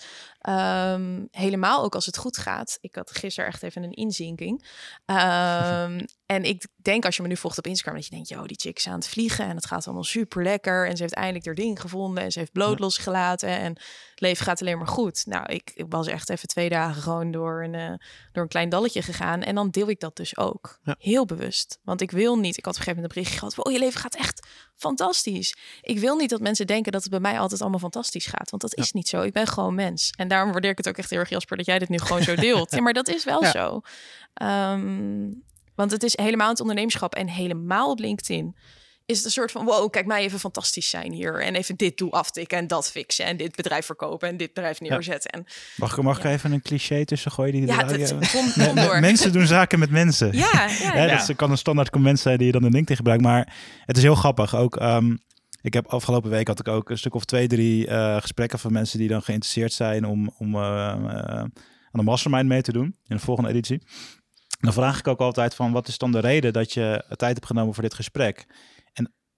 Um, 0.50 1.28
helemaal 1.32 1.84
ook 1.84 1.96
als 1.96 2.06
het 2.06 2.18
goed 2.18 2.38
gaat. 2.38 2.78
Ik 2.82 2.96
had 2.96 3.12
gisteren 3.12 3.50
echt 3.50 3.64
even 3.64 3.84
een 3.84 3.92
inzinking. 3.92 4.66
Um, 5.06 6.06
en 6.36 6.44
ik 6.44 6.68
denk 6.76 7.06
als 7.06 7.16
je 7.16 7.22
me 7.22 7.28
nu 7.28 7.38
volgt 7.38 7.58
op 7.58 7.68
Instagram, 7.68 7.96
dat 7.96 8.06
je 8.06 8.12
denkt, 8.12 8.30
joh, 8.30 8.46
die 8.46 8.60
chick 8.60 8.78
is 8.78 8.88
aan 8.88 8.94
het 8.94 9.08
vliegen 9.08 9.46
en 9.46 9.56
het 9.56 9.66
gaat 9.66 9.86
allemaal 9.86 10.04
super 10.04 10.44
lekker. 10.44 10.88
En 10.88 10.96
ze 10.96 11.02
heeft 11.02 11.16
eindelijk 11.16 11.46
haar 11.46 11.56
ding 11.56 11.82
gevonden 11.82 12.24
en 12.24 12.32
ze 12.32 12.40
heeft 12.40 12.52
bloot 12.52 12.80
losgelaten 12.80 13.50
en 13.50 13.74
het 14.10 14.22
leven 14.22 14.46
gaat 14.46 14.62
alleen 14.62 14.78
maar 14.78 14.88
goed. 14.88 15.26
Nou, 15.26 15.46
ik, 15.46 15.72
ik 15.76 15.86
was 15.90 16.08
echt 16.08 16.30
even 16.30 16.48
twee 16.48 16.70
dagen 16.70 17.02
gewoon 17.02 17.32
door 17.32 17.64
een, 17.64 17.74
uh, 17.74 17.94
door 18.32 18.44
een 18.44 18.50
klein 18.50 18.70
dalletje 18.70 19.02
gegaan. 19.02 19.42
En 19.42 19.56
dan 19.56 19.70
deel 19.70 19.90
ik 19.90 20.00
dat 20.00 20.16
dus 20.16 20.38
ook. 20.38 20.80
Heel 20.98 21.26
bewust. 21.26 21.80
Want 21.84 22.02
ik 22.02 22.12
wil 22.12 22.38
niet 22.38 22.53
ik 22.58 22.66
had 22.66 22.74
op 22.74 22.80
een 22.80 22.86
gegeven 22.86 23.02
moment 23.02 23.18
een 23.18 23.24
bericht 23.24 23.40
gehad. 23.40 23.66
Oh, 23.66 23.72
je 23.72 23.80
leven 23.80 24.00
gaat 24.00 24.16
echt 24.16 24.48
fantastisch. 24.76 25.56
Ik 25.82 26.00
wil 26.00 26.16
niet 26.16 26.30
dat 26.30 26.42
mensen 26.42 26.68
denken 26.68 26.92
dat 26.92 27.02
het 27.02 27.12
bij 27.12 27.20
mij 27.20 27.40
altijd 27.40 27.62
allemaal 27.62 27.80
fantastisch 27.80 28.26
gaat. 28.26 28.50
Want 28.50 28.62
dat 28.62 28.76
is 28.76 28.92
niet 28.92 29.08
zo. 29.08 29.22
Ik 29.22 29.34
ben 29.34 29.48
gewoon 29.48 29.76
mens. 29.76 30.14
En 30.18 30.28
daarom 30.28 30.52
waardeer 30.52 30.72
ik 30.72 30.78
het 30.78 30.88
ook 30.88 30.98
echt 30.98 31.10
heel 31.10 31.20
erg, 31.20 31.30
Jasper, 31.30 31.58
dat 31.58 31.66
jij 31.66 31.80
dit 31.80 31.90
nu 31.90 31.98
gewoon 31.98 32.24
zo 32.24 32.36
deelt. 32.48 32.72
ja, 32.72 32.82
maar 32.82 32.94
dat 32.94 33.08
is 33.08 33.24
wel 33.24 33.46
zo. 33.46 33.82
Ehm, 34.34 35.32
want 35.76 35.92
het 35.92 36.04
is 36.04 36.18
helemaal 36.18 36.50
het 36.50 36.60
ondernemerschap 36.60 37.16
en 37.16 37.28
helemaal 37.28 37.90
op 37.90 38.00
LinkedIn 38.00 38.56
is 39.06 39.18
het 39.18 39.26
een 39.26 39.32
soort 39.32 39.52
van 39.52 39.66
wow, 39.66 39.90
kijk 39.90 40.06
mij 40.06 40.24
even 40.24 40.40
fantastisch 40.40 40.90
zijn 40.90 41.12
hier 41.12 41.42
en 41.42 41.56
even 41.56 41.76
dit 41.76 41.98
doe 41.98 42.12
aftikken 42.12 42.58
en 42.58 42.68
dat 42.68 42.92
fixen 42.92 43.26
en 43.26 43.38
dit 43.38 43.56
bedrijf 43.56 43.86
verkopen 43.86 44.30
en 44.30 44.38
dit 44.38 44.54
bedrijf 44.54 44.80
neerzetten. 44.80 45.32
En, 45.32 45.46
mag 45.76 45.98
ik, 45.98 46.04
mag 46.04 46.18
ik 46.18 46.24
even 46.24 46.52
een 46.52 46.62
cliché 46.62 47.06
tussen 47.06 47.32
gooien? 47.32 47.52
Die 47.52 47.66
ja, 47.66 47.84
dat 47.84 48.76
door. 48.76 49.00
Mensen 49.00 49.32
doen 49.32 49.48
zaken 49.48 49.80
met 49.80 49.90
mensen. 49.90 50.34
Ja, 50.34 50.70
ja, 50.82 50.96
ja. 51.06 51.18
Dat 51.18 51.36
kan 51.36 51.52
een 51.52 51.58
standaard 51.58 51.90
comment 51.90 52.20
zijn 52.20 52.38
die 52.38 52.46
je 52.46 52.52
dan 52.52 52.64
een 52.64 52.72
LinkedIn 52.72 52.96
gebruikt, 52.96 53.24
maar 53.24 53.56
het 53.86 53.98
is 53.98 54.04
heel 54.04 54.16
grappig. 54.16 54.56
Ook 54.56 54.82
um, 54.82 55.20
ik 55.64 55.74
heb 55.74 55.88
afgelopen 55.88 56.30
week 56.30 56.48
had 56.48 56.60
ik 56.60 56.68
ook 56.68 56.90
een 56.90 56.98
stuk 56.98 57.16
of 57.16 57.26
twee, 57.26 57.48
drie 57.48 57.88
uh, 57.88 58.18
gesprekken 58.18 58.60
van 58.60 58.72
mensen 58.72 59.00
die 59.00 59.08
dan 59.08 59.22
geïnteresseerd 59.22 59.74
zijn 59.74 60.06
om, 60.06 60.34
om 60.38 60.56
uh, 60.56 60.62
uh, 60.62 61.04
aan 61.06 61.52
de 61.92 62.04
mastermind 62.04 62.48
mee 62.48 62.62
te 62.62 62.72
doen 62.72 62.96
in 63.08 63.16
de 63.16 63.22
volgende 63.22 63.50
editie. 63.50 63.82
dan 64.60 64.74
vraag 64.74 65.00
ik 65.00 65.08
ook 65.08 65.20
altijd 65.20 65.56
van 65.56 65.72
wat 65.72 65.88
is 65.88 65.98
dan 65.98 66.12
de 66.12 66.20
reden 66.20 66.54
dat 66.54 66.74
je 66.74 67.04
tijd 67.16 67.34
hebt 67.34 67.46
genomen 67.46 67.74
voor 67.74 67.84
dit 67.84 67.94
gesprek? 67.94 68.46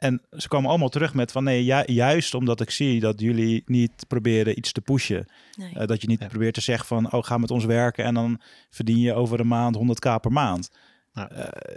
En 0.06 0.22
ze 0.38 0.48
komen 0.48 0.70
allemaal 0.70 0.90
terug 0.90 1.14
met 1.14 1.32
van 1.32 1.44
nee, 1.44 1.64
juist 1.86 2.34
omdat 2.34 2.62
ik 2.62 2.70
zie 2.70 3.00
dat 3.00 3.20
jullie 3.20 3.64
niet 3.66 4.06
proberen 4.08 4.58
iets 4.58 4.72
te 4.72 4.82
pushen. 4.82 5.26
Eh, 5.74 5.88
dat 5.88 6.02
je 6.02 6.08
niet 6.08 6.28
probeert 6.28 6.54
te 6.54 6.62
zeggen 6.62 6.88
van 6.88 7.12
oh, 7.12 7.24
ga 7.24 7.38
met 7.38 7.52
ons 7.52 7.66
werken 7.66 8.06
en 8.06 8.14
dan 8.14 8.42
verdien 8.70 9.00
je 9.00 9.14
over 9.14 9.40
een 9.40 9.48
maand 9.48 9.78
100k 9.78 10.20
per 10.22 10.32
maand. 10.32 10.72
Uh, 11.14 11.24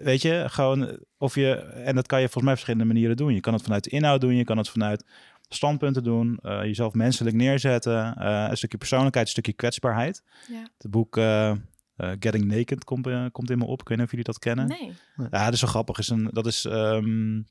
weet 0.03 0.23
je, 0.23 0.45
gewoon 0.47 0.99
of 1.19 1.35
je, 1.35 1.55
en 1.85 1.95
dat 1.95 2.07
kan 2.07 2.21
je 2.21 2.25
volgens 2.25 2.45
mij 2.45 2.53
op 2.53 2.59
verschillende 2.59 2.93
manieren 2.93 3.17
doen. 3.17 3.35
Je 3.35 3.41
kan 3.41 3.53
het 3.53 3.63
vanuit 3.63 3.85
de 3.85 3.91
inhoud 3.91 4.21
doen, 4.21 4.35
je 4.35 4.45
kan 4.45 4.57
het 4.57 4.69
vanuit 4.69 5.05
standpunten 5.49 6.03
doen, 6.03 6.39
uh, 6.43 6.63
jezelf 6.63 6.95
menselijk 6.95 7.37
neerzetten, 7.37 8.27
een 8.51 8.57
stukje 8.57 8.79
persoonlijkheid, 8.79 9.27
een 9.27 9.33
stukje 9.33 9.53
kwetsbaarheid. 9.53 10.23
Ja. 10.49 10.67
Het 10.79 10.91
boek 10.91 11.21
Getting 11.97 12.45
Naked 12.45 12.85
komt, 12.85 13.09
komt 13.33 13.51
in 13.51 13.59
me 13.59 13.65
op. 13.65 13.81
Ik 13.81 13.89
weet 13.89 13.97
niet 13.97 14.07
of 14.07 14.11
jullie 14.13 14.27
dat 14.27 14.39
kennen. 14.39 14.69
Nee. 14.69 14.93
Ja, 15.31 15.45
dat 15.45 15.53
is 15.53 15.61
zo 15.61 15.67
grappig. 15.67 15.99
Is 15.99 16.09
een, 16.09 16.29
dat 16.33 16.47
is 16.47 16.65
um, 16.65 17.47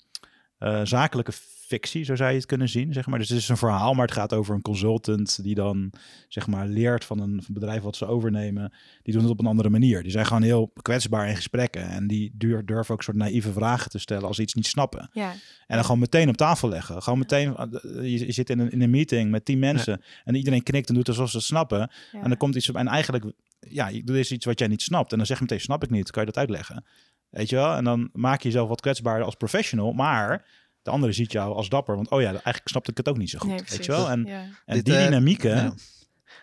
uh, 0.59 0.81
zakelijke 0.83 1.31
fictie, 1.67 2.03
zo 2.03 2.15
zou 2.15 2.29
je 2.29 2.35
het 2.35 2.45
kunnen 2.45 2.69
zien. 2.69 2.93
Zeg 2.93 3.05
maar. 3.05 3.19
Dus 3.19 3.29
het 3.29 3.37
is 3.37 3.49
een 3.49 3.57
verhaal, 3.57 3.93
maar 3.93 4.05
het 4.05 4.15
gaat 4.15 4.33
over 4.33 4.55
een 4.55 4.61
consultant 4.61 5.43
die 5.43 5.55
dan 5.55 5.91
zeg 6.27 6.47
maar, 6.47 6.67
leert 6.67 7.05
van 7.05 7.19
een, 7.19 7.43
bedrijf 7.47 7.81
wat 7.81 7.95
ze 7.95 8.05
overnemen. 8.05 8.73
Die 9.03 9.13
doen 9.13 9.21
het 9.21 9.31
op 9.31 9.39
een 9.39 9.45
andere 9.45 9.69
manier. 9.69 10.01
Die 10.03 10.11
zijn 10.11 10.25
gewoon 10.25 10.41
heel 10.41 10.71
kwetsbaar 10.81 11.29
in 11.29 11.35
gesprekken. 11.35 11.89
En 11.89 12.07
die 12.07 12.31
durven 12.65 12.93
ook 12.93 13.03
soort 13.03 13.17
naïeve 13.17 13.51
vragen 13.51 13.89
te 13.89 13.99
stellen 13.99 14.27
als 14.27 14.35
ze 14.35 14.41
iets 14.41 14.53
niet 14.53 14.67
snappen. 14.67 15.09
Ja. 15.13 15.31
En 15.67 15.75
dan 15.75 15.85
gewoon 15.85 15.99
meteen 15.99 16.29
op 16.29 16.37
tafel 16.37 16.69
leggen. 16.69 17.03
Gewoon 17.03 17.19
meteen, 17.19 17.55
je, 17.81 18.25
je 18.25 18.31
zit 18.31 18.49
in 18.49 18.59
een, 18.59 18.71
in 18.71 18.81
een 18.81 18.89
meeting 18.89 19.31
met 19.31 19.45
tien 19.45 19.59
mensen 19.59 20.01
en 20.23 20.35
iedereen 20.35 20.63
knikt 20.63 20.89
en 20.89 20.95
doet 20.95 21.07
alsof 21.07 21.29
ze 21.29 21.37
het 21.37 21.45
snappen. 21.45 21.91
En 22.11 22.27
dan 22.27 22.37
komt 22.37 22.55
iets 22.55 22.69
op. 22.69 22.75
En 22.75 22.87
eigenlijk, 22.87 23.25
ja, 23.59 23.87
je 23.87 24.03
doet 24.03 24.15
eens 24.15 24.31
iets 24.31 24.45
wat 24.45 24.59
jij 24.59 24.67
niet 24.67 24.81
snapt. 24.81 25.11
En 25.11 25.17
dan 25.17 25.25
zeg 25.25 25.37
je 25.37 25.43
meteen, 25.43 25.61
snap 25.61 25.83
ik 25.83 25.89
niet. 25.89 26.11
Kan 26.11 26.21
je 26.21 26.31
dat 26.31 26.37
uitleggen? 26.37 26.85
Weet 27.29 27.49
je 27.49 27.55
wel? 27.55 27.75
En 27.75 27.83
dan 27.83 28.09
maak 28.13 28.41
je 28.41 28.47
jezelf 28.47 28.69
wat 28.69 28.81
kwetsbaarder 28.81 29.25
als 29.25 29.35
professional. 29.35 29.91
Maar 29.91 30.45
de 30.81 30.93
andere 30.93 31.13
ziet 31.13 31.31
jou 31.31 31.55
als 31.55 31.69
dapper. 31.69 31.95
Want 31.95 32.09
oh 32.09 32.21
ja, 32.21 32.27
eigenlijk 32.27 32.67
snapte 32.67 32.91
ik 32.91 32.97
het 32.97 33.09
ook 33.09 33.17
niet 33.17 33.29
zo 33.29 33.39
goed. 33.39 33.69
weet 33.69 33.85
je 33.85 33.91
wel? 33.91 34.09
En, 34.09 34.27
en 34.65 34.83
die 34.83 34.93
uh, 34.93 35.03
dynamieken. 35.03 35.77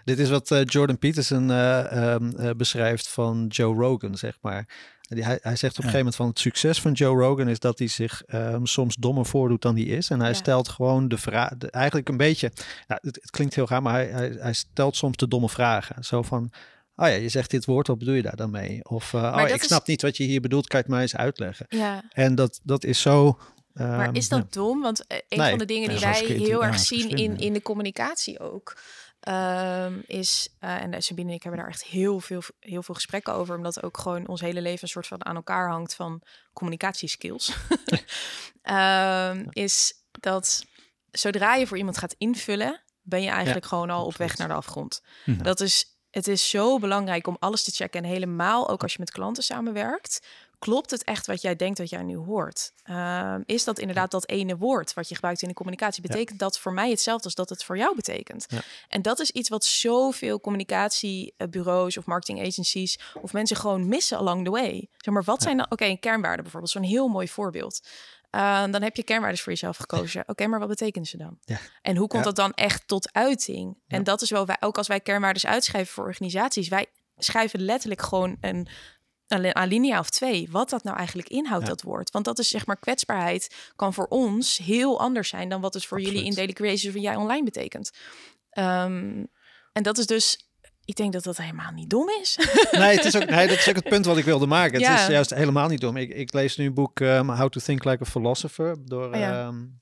Dit 0.04 0.18
is 0.18 0.30
wat 0.30 0.50
uh, 0.50 0.64
Jordan 0.64 0.98
Peterson 0.98 1.50
uh, 1.50 2.16
beschrijft 2.56 3.08
van 3.08 3.46
Joe 3.48 3.74
Rogan, 3.74 4.16
zeg 4.16 4.38
maar. 4.40 4.68
Hij, 5.08 5.38
hij 5.42 5.56
zegt 5.56 5.78
op 5.78 5.84
een 5.84 5.90
gegeven 5.90 5.96
moment 5.96 6.16
van 6.16 6.26
het 6.26 6.38
succes 6.38 6.80
van 6.80 6.92
Joe 6.92 7.22
Rogan 7.22 7.48
is 7.48 7.58
dat 7.58 7.78
hij 7.78 7.88
zich 7.88 8.22
um, 8.34 8.66
soms 8.66 8.96
dommer 8.96 9.26
voordoet 9.26 9.62
dan 9.62 9.74
hij 9.74 9.84
is. 9.84 10.10
En 10.10 10.20
hij 10.20 10.34
stelt 10.34 10.68
gewoon 10.68 11.08
de 11.08 11.18
vraag, 11.18 11.58
eigenlijk 11.58 12.08
een 12.08 12.16
beetje, 12.16 12.52
het, 12.86 12.98
het, 13.02 13.30
klinkt 13.30 13.54
heel 13.54 13.68
raar, 13.68 13.82
maar 13.82 13.92
hij, 13.92 14.06
hij, 14.06 14.36
hij, 14.38 14.52
stelt 14.52 14.96
soms 14.96 15.16
de 15.16 15.28
domme 15.28 15.48
vragen. 15.48 16.04
Zo 16.04 16.22
van, 16.22 16.52
Oh 16.96 17.08
ja, 17.08 17.14
je 17.14 17.28
zegt 17.28 17.50
dit 17.50 17.64
woord, 17.64 17.86
wat 17.86 17.98
bedoel 17.98 18.14
je 18.14 18.22
daar 18.22 18.36
dan 18.36 18.50
mee? 18.50 18.84
Of, 18.84 19.12
uh, 19.12 19.36
oh, 19.36 19.48
ik 19.48 19.62
snap 19.62 19.86
niet 19.86 20.02
wat 20.02 20.16
je 20.16 20.24
hier 20.24 20.40
bedoelt, 20.40 20.66
kan 20.66 20.78
je 20.78 20.84
het 20.84 20.94
mij 20.94 21.02
eens 21.02 21.16
uitleggen? 21.16 21.66
Ja. 21.68 22.02
En 22.12 22.34
dat, 22.34 22.60
dat 22.62 22.84
is 22.84 23.00
zo... 23.00 23.38
maar 23.72 24.14
is 24.14 24.28
dat 24.28 24.52
dom? 24.52 24.80
Want 24.80 25.04
uh, 25.08 25.18
een 25.28 25.48
van 25.48 25.58
de 25.58 25.64
dingen 25.64 25.88
die 25.88 25.98
wij 25.98 26.24
heel 26.24 26.64
erg 26.64 26.78
zien 26.78 27.10
in, 27.10 27.36
in 27.36 27.52
de 27.52 27.62
communicatie 27.62 28.40
ook... 28.40 28.76
Um, 29.28 30.02
is, 30.06 30.48
uh, 30.60 30.82
en 30.82 31.02
Sabine 31.02 31.28
en 31.28 31.34
ik 31.34 31.42
hebben 31.42 31.60
daar 31.60 31.70
echt 31.70 31.84
heel 31.84 32.20
veel, 32.20 32.42
heel 32.60 32.82
veel 32.82 32.94
gesprekken 32.94 33.34
over, 33.34 33.56
omdat 33.56 33.82
ook 33.82 33.98
gewoon 33.98 34.28
ons 34.28 34.40
hele 34.40 34.60
leven 34.60 34.82
een 34.82 34.88
soort 34.88 35.06
van 35.06 35.24
aan 35.24 35.36
elkaar 35.36 35.70
hangt 35.70 35.94
van 35.94 36.22
communicatieskills. 36.52 37.56
um, 38.62 39.46
is 39.50 39.92
dat 40.10 40.64
zodra 41.10 41.54
je 41.54 41.66
voor 41.66 41.78
iemand 41.78 41.98
gaat 41.98 42.14
invullen, 42.18 42.82
ben 43.02 43.22
je 43.22 43.30
eigenlijk 43.30 43.66
gewoon 43.66 43.90
al 43.90 44.04
op 44.04 44.16
weg 44.16 44.36
naar 44.36 44.48
de 44.48 44.54
afgrond. 44.54 45.02
Dat 45.24 45.60
is 45.60 45.93
het 46.14 46.28
is 46.28 46.50
zo 46.50 46.78
belangrijk 46.78 47.26
om 47.26 47.36
alles 47.38 47.62
te 47.62 47.70
checken. 47.70 48.02
En 48.02 48.08
helemaal 48.08 48.68
ook 48.68 48.82
als 48.82 48.92
je 48.92 48.98
met 48.98 49.10
klanten 49.10 49.42
samenwerkt. 49.42 50.20
Klopt 50.58 50.90
het 50.90 51.04
echt 51.04 51.26
wat 51.26 51.42
jij 51.42 51.56
denkt 51.56 51.78
dat 51.78 51.90
jij 51.90 52.02
nu 52.02 52.16
hoort? 52.16 52.72
Uh, 52.90 53.34
is 53.46 53.64
dat 53.64 53.78
inderdaad 53.78 54.10
dat 54.10 54.28
ene 54.28 54.56
woord 54.56 54.94
wat 54.94 55.08
je 55.08 55.14
gebruikt 55.14 55.42
in 55.42 55.48
de 55.48 55.54
communicatie? 55.54 56.02
Betekent 56.02 56.38
dat 56.38 56.58
voor 56.58 56.72
mij 56.72 56.90
hetzelfde 56.90 57.24
als 57.24 57.34
dat 57.34 57.48
het 57.48 57.64
voor 57.64 57.76
jou 57.76 57.96
betekent? 57.96 58.46
Ja. 58.48 58.60
En 58.88 59.02
dat 59.02 59.20
is 59.20 59.30
iets 59.30 59.48
wat 59.48 59.64
zoveel 59.64 60.40
communicatiebureaus 60.40 61.96
of 61.96 62.06
marketing 62.06 62.46
agencies 62.46 62.98
of 63.22 63.32
mensen 63.32 63.56
gewoon 63.56 63.88
missen 63.88 64.18
along 64.18 64.44
the 64.44 64.50
way. 64.50 64.88
Zeg 64.96 65.14
maar, 65.14 65.24
wat 65.24 65.42
zijn 65.42 65.56
dan, 65.56 65.66
oké, 65.68 65.84
een 65.84 66.00
kernwaarde 66.00 66.42
bijvoorbeeld, 66.42 66.72
zo'n 66.72 66.82
heel 66.82 67.08
mooi 67.08 67.28
voorbeeld. 67.28 67.80
Uh, 68.34 68.64
dan 68.70 68.82
heb 68.82 68.96
je 68.96 69.02
kernwaardes 69.02 69.42
voor 69.42 69.52
jezelf 69.52 69.76
gekozen. 69.76 70.24
Oké, 70.26 70.46
maar 70.46 70.58
wat 70.58 70.68
betekenen 70.68 71.06
ze 71.06 71.16
dan? 71.16 71.38
Ja. 71.40 71.58
En 71.82 71.96
hoe 71.96 72.08
komt 72.08 72.24
dat 72.24 72.36
dan 72.36 72.52
echt 72.52 72.88
tot 72.88 73.12
uiting? 73.12 73.78
En 73.86 74.04
dat 74.04 74.22
is 74.22 74.30
wel 74.30 74.46
wij, 74.46 74.56
ook 74.60 74.78
als 74.78 74.86
wij 74.86 75.00
kernwaardes 75.00 75.46
uitschrijven 75.46 75.92
voor 75.92 76.04
organisaties, 76.04 76.68
wij 76.68 76.86
schrijven 77.16 77.60
letterlijk 77.60 78.02
gewoon 78.02 78.36
een, 78.40 78.68
een 79.26 79.54
alinea 79.54 79.98
of 79.98 80.10
twee, 80.10 80.48
wat 80.50 80.70
dat 80.70 80.84
nou 80.84 80.96
eigenlijk 80.96 81.28
inhoudt, 81.28 81.66
dat 81.66 81.82
woord. 81.82 82.10
Want 82.10 82.24
dat 82.24 82.38
is 82.38 82.48
zeg 82.48 82.66
maar 82.66 82.78
kwetsbaarheid, 82.78 83.72
kan 83.76 83.94
voor 83.94 84.06
ons 84.06 84.58
heel 84.58 85.00
anders 85.00 85.28
zijn 85.28 85.48
dan 85.48 85.60
wat 85.60 85.74
het 85.74 85.86
voor 85.86 86.00
jullie 86.00 86.24
in 86.24 86.34
daily 86.34 86.52
creations 86.52 86.92
van 86.92 87.02
jij 87.02 87.16
online 87.16 87.44
betekent. 87.44 87.90
Um, 88.58 89.28
en 89.72 89.82
dat 89.82 89.98
is 89.98 90.06
dus 90.06 90.43
ik 90.84 90.96
denk 90.96 91.12
dat 91.12 91.24
dat 91.24 91.36
helemaal 91.36 91.72
niet 91.72 91.90
dom 91.90 92.08
is. 92.20 92.38
Nee, 92.70 92.96
het 92.96 93.04
is 93.04 93.16
ook, 93.16 93.30
nee 93.30 93.48
dat 93.48 93.56
is 93.56 93.68
ook 93.68 93.74
het 93.74 93.88
punt 93.88 94.04
wat 94.04 94.16
ik 94.16 94.24
wilde 94.24 94.46
maken. 94.46 94.82
Het 94.82 95.00
is 95.00 95.06
juist 95.06 95.34
helemaal 95.34 95.68
niet 95.68 95.80
dom. 95.80 95.96
Ik, 95.96 96.10
ik 96.10 96.32
lees 96.32 96.56
nu 96.56 96.66
een 96.66 96.74
boek 96.74 97.00
um, 97.00 97.30
How 97.30 97.48
to 97.48 97.60
Think 97.60 97.84
Like 97.84 98.02
a 98.02 98.06
Philosopher 98.06 98.76
door 98.84 99.06
oh 99.06 99.18
ja. 99.18 99.46
um, 99.46 99.80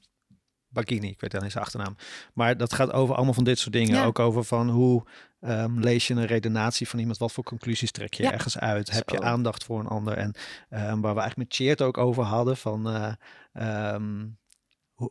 Bagini. 0.68 1.08
Ik 1.08 1.20
weet 1.20 1.30
dan 1.30 1.42
niet 1.42 1.52
zijn 1.52 1.64
achternaam. 1.64 1.96
Maar 2.34 2.56
dat 2.56 2.72
gaat 2.72 2.92
over 2.92 3.14
allemaal 3.14 3.34
van 3.34 3.44
dit 3.44 3.58
soort 3.58 3.72
dingen. 3.72 3.94
Ja. 3.94 4.04
Ook 4.04 4.18
over 4.18 4.44
van 4.44 4.70
hoe 4.70 5.04
um, 5.40 5.80
lees 5.80 6.06
je 6.06 6.14
een 6.14 6.26
redenatie 6.26 6.88
van 6.88 6.98
iemand. 6.98 7.18
Wat 7.18 7.32
voor 7.32 7.44
conclusies 7.44 7.90
trek 7.90 8.14
je 8.14 8.30
ergens 8.30 8.58
uit? 8.58 8.90
Heb 8.90 9.08
je 9.08 9.20
aandacht 9.20 9.64
voor 9.64 9.80
een 9.80 9.86
ander? 9.86 10.16
En 10.16 10.34
waar 10.68 11.00
we 11.00 11.20
eigenlijk 11.20 11.36
met 11.36 11.54
Cheert 11.54 11.82
ook 11.82 11.98
over 11.98 12.22
hadden 12.22 12.56
van... 12.56 12.88
Uh, 13.52 13.94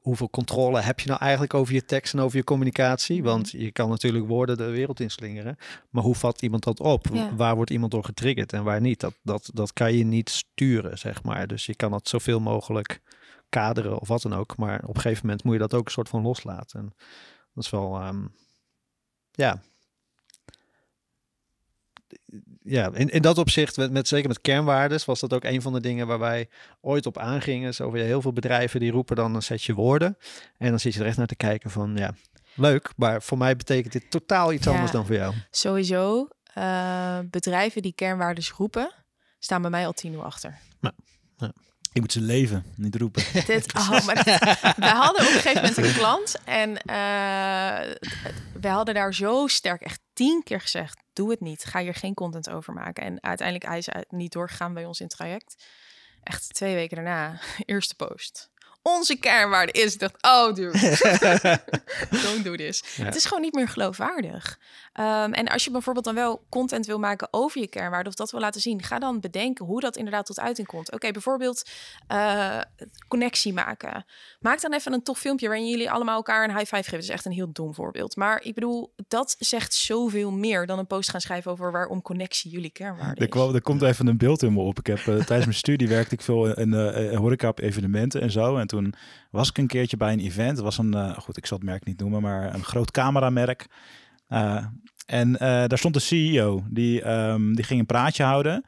hoeveel 0.01 0.29
controle 0.29 0.79
heb 0.79 0.99
je 0.99 1.07
nou 1.07 1.19
eigenlijk 1.19 1.53
over 1.53 1.73
je 1.73 1.85
tekst 1.85 2.13
en 2.13 2.19
over 2.19 2.37
je 2.37 2.43
communicatie? 2.43 3.17
Mhm. 3.17 3.25
Want 3.25 3.51
je 3.51 3.71
kan 3.71 3.89
natuurlijk 3.89 4.27
woorden 4.27 4.57
de 4.57 4.69
wereld 4.69 4.99
inslingeren. 4.99 5.57
Maar 5.89 6.03
hoe 6.03 6.15
vat 6.15 6.41
iemand 6.41 6.63
dat 6.63 6.79
op? 6.79 7.07
Ja. 7.13 7.35
Waar 7.35 7.55
wordt 7.55 7.71
iemand 7.71 7.91
door 7.91 8.03
getriggerd 8.03 8.53
en 8.53 8.63
waar 8.63 8.81
niet? 8.81 8.99
Dat, 8.99 9.13
dat, 9.23 9.49
dat 9.53 9.73
kan 9.73 9.93
je 9.93 10.03
niet 10.03 10.29
sturen, 10.29 10.97
zeg 10.97 11.23
maar. 11.23 11.47
Dus 11.47 11.65
je 11.65 11.75
kan 11.75 11.91
dat 11.91 12.07
zoveel 12.07 12.39
mogelijk 12.39 13.01
kaderen 13.49 13.99
of 13.99 14.07
wat 14.07 14.21
dan 14.21 14.33
ook. 14.33 14.57
Maar 14.57 14.81
op 14.83 14.95
een 14.95 15.01
gegeven 15.01 15.25
moment 15.25 15.43
moet 15.43 15.53
je 15.53 15.59
dat 15.59 15.73
ook 15.73 15.85
een 15.85 15.91
soort 15.91 16.09
van 16.09 16.21
loslaten. 16.21 16.79
En 16.79 16.93
dat 17.53 17.63
is 17.63 17.69
wel, 17.69 17.99
ehm, 17.99 18.25
ja. 19.31 19.61
Ja, 22.63 22.89
in, 22.93 23.09
in 23.09 23.21
dat 23.21 23.37
opzicht, 23.37 23.77
met, 23.77 23.91
met, 23.91 24.07
zeker 24.07 24.27
met 24.27 24.41
kernwaardes, 24.41 25.05
was 25.05 25.19
dat 25.19 25.33
ook 25.33 25.43
een 25.43 25.61
van 25.61 25.73
de 25.73 25.79
dingen 25.79 26.07
waar 26.07 26.19
wij 26.19 26.49
ooit 26.81 27.05
op 27.05 27.17
aangingen. 27.17 27.73
Zo 27.73 27.91
weer 27.91 28.03
heel 28.05 28.21
veel 28.21 28.33
bedrijven 28.33 28.79
die 28.79 28.91
roepen 28.91 29.15
dan 29.15 29.35
een 29.35 29.41
setje 29.41 29.73
woorden. 29.73 30.17
En 30.57 30.69
dan 30.69 30.79
zit 30.79 30.93
je 30.93 30.99
er 30.99 31.05
echt 31.05 31.17
naar 31.17 31.27
te 31.27 31.35
kijken 31.35 31.69
van, 31.69 31.97
ja, 31.97 32.13
leuk. 32.55 32.91
Maar 32.95 33.21
voor 33.21 33.37
mij 33.37 33.55
betekent 33.55 33.93
dit 33.93 34.11
totaal 34.11 34.53
iets 34.53 34.65
Ja. 34.65 34.71
anders 34.71 34.91
dan 34.91 35.05
voor 35.05 35.15
jou. 35.15 35.33
Sowieso, 35.51 36.27
eh, 36.53 37.19
bedrijven 37.29 37.81
die 37.81 37.93
kernwaardes 37.93 38.51
roepen, 38.51 38.91
staan 39.39 39.61
bij 39.61 39.71
mij 39.71 39.85
al 39.85 39.93
tien 39.93 40.13
uur 40.13 40.23
achter. 40.23 40.57
Ik 41.93 42.01
moet 42.01 42.11
ze 42.11 42.21
leven, 42.21 42.65
niet 42.75 42.95
roepen. 42.95 43.23
Dit, 43.45 43.73
oh, 43.73 44.05
maar 44.05 44.23
wij 44.77 44.89
hadden 44.89 45.21
op 45.21 45.33
een 45.33 45.39
gegeven 45.39 45.61
moment 45.61 45.77
een 45.77 45.93
klant 45.93 46.35
en 46.45 46.77
eh 46.77 47.95
we 48.61 48.67
hadden 48.67 48.93
daar 48.93 49.13
zo 49.13 49.47
sterk 49.47 49.81
echt 49.81 49.99
tien 50.13 50.41
keer 50.43 50.61
gezegd, 50.61 51.01
doe 51.13 51.29
het 51.29 51.39
niet, 51.39 51.63
ga 51.63 51.79
hier 51.79 51.93
geen 51.93 52.13
content 52.13 52.49
over 52.49 52.73
maken. 52.73 53.03
En 53.03 53.23
uiteindelijk 53.23 53.67
hij 53.67 53.77
is 53.77 53.87
niet 54.07 54.31
doorgegaan 54.31 54.73
bij 54.73 54.85
ons 54.85 54.99
in 54.99 55.05
het 55.05 55.15
traject. 55.15 55.65
Echt 56.23 56.53
twee 56.53 56.75
weken 56.75 56.95
daarna, 56.95 57.39
eerste 57.65 57.95
post. 57.95 58.49
Onze 58.83 59.15
kernwaarde 59.19 59.71
is 59.71 59.97
dat, 59.97 60.11
oh 60.21 60.53
dude, 60.53 60.79
don't 62.23 62.43
do 62.43 62.55
this. 62.55 62.83
Ja. 62.95 63.05
Het 63.05 63.15
is 63.15 63.25
gewoon 63.25 63.41
niet 63.41 63.53
meer 63.53 63.67
geloofwaardig. 63.67 64.59
Ehm, 64.93 65.31
en 65.33 65.47
als 65.47 65.63
je 65.63 65.71
bijvoorbeeld 65.71 66.05
dan 66.05 66.15
wel 66.15 66.45
content 66.49 66.85
wil 66.85 66.99
maken 66.99 67.27
over 67.31 67.61
je 67.61 67.67
kernwaarde 67.67 68.09
of 68.09 68.15
dat 68.15 68.31
wil 68.31 68.39
laten 68.39 68.61
zien, 68.61 68.83
ga 68.83 68.99
dan 68.99 69.19
bedenken 69.19 69.65
hoe 69.65 69.79
dat 69.79 69.95
inderdaad 69.97 70.25
tot 70.25 70.39
uiting 70.39 70.67
komt. 70.67 70.91
Oké, 70.91 71.11
bijvoorbeeld 71.11 71.69
eh, 72.07 72.61
connectie 73.07 73.53
maken. 73.53 74.05
Maak 74.39 74.61
dan 74.61 74.73
even 74.73 74.93
een 74.93 75.03
tof 75.03 75.19
filmpje 75.19 75.47
waarin 75.47 75.69
jullie 75.69 75.91
allemaal 75.91 76.15
elkaar 76.15 76.43
een 76.43 76.57
high 76.57 76.75
five 76.75 76.83
geven. 76.83 76.91
Dat 76.91 77.03
is 77.03 77.09
echt 77.09 77.25
een 77.25 77.31
heel 77.31 77.51
dom 77.51 77.73
voorbeeld. 77.73 78.15
Maar 78.15 78.43
ik 78.43 78.53
bedoel, 78.53 78.93
dat 79.07 79.35
zegt 79.39 79.73
zoveel 79.73 80.31
meer 80.31 80.65
dan 80.65 80.79
een 80.79 80.87
post 80.87 81.09
gaan 81.09 81.21
schrijven 81.21 81.51
over 81.51 81.71
waarom 81.71 82.01
connectie 82.01 82.51
jullie 82.51 82.69
kernwaarde 82.71 83.15
Er, 83.15 83.21
is. 83.21 83.29
kwam, 83.29 83.55
er 83.55 83.61
komt 83.61 83.81
even 83.81 84.07
een 84.07 84.17
beeld 84.17 84.43
in 84.43 84.53
me 84.53 84.59
op. 84.59 84.79
Ik 84.79 84.87
heb, 84.87 84.97
eh, 84.97 85.05
tijdens 85.05 85.27
mijn 85.27 85.53
studie 85.53 85.87
werkte 85.87 86.13
ik 86.13 86.21
veel 86.21 86.57
in 86.57 86.71
de 86.71 87.13
horeca 87.15 87.47
op 87.47 87.59
evenementen 87.59 88.21
en 88.21 88.31
zo. 88.31 88.57
En 88.57 88.67
toen 88.71 88.93
was 89.31 89.49
ik 89.49 89.57
een 89.57 89.67
keertje 89.67 89.97
bij 89.97 90.13
een 90.13 90.19
event. 90.19 90.55
Het 90.55 90.65
was 90.65 90.77
een, 90.77 90.93
eh, 90.93 91.17
goed, 91.17 91.37
ik 91.37 91.45
zal 91.45 91.57
het 91.57 91.65
merk 91.65 91.85
niet 91.85 91.99
noemen, 91.99 92.21
maar 92.21 92.53
een 92.53 92.63
groot 92.63 92.91
cameramerk. 92.91 93.67
Eh, 94.27 94.65
en 95.05 95.39
eh, 95.39 95.67
daar 95.67 95.77
stond 95.77 95.93
de 95.93 95.99
CEO, 95.99 96.63
die, 96.69 97.01
ehm, 97.01 97.53
die 97.53 97.63
ging 97.63 97.79
een 97.79 97.85
praatje 97.85 98.23
houden. 98.23 98.63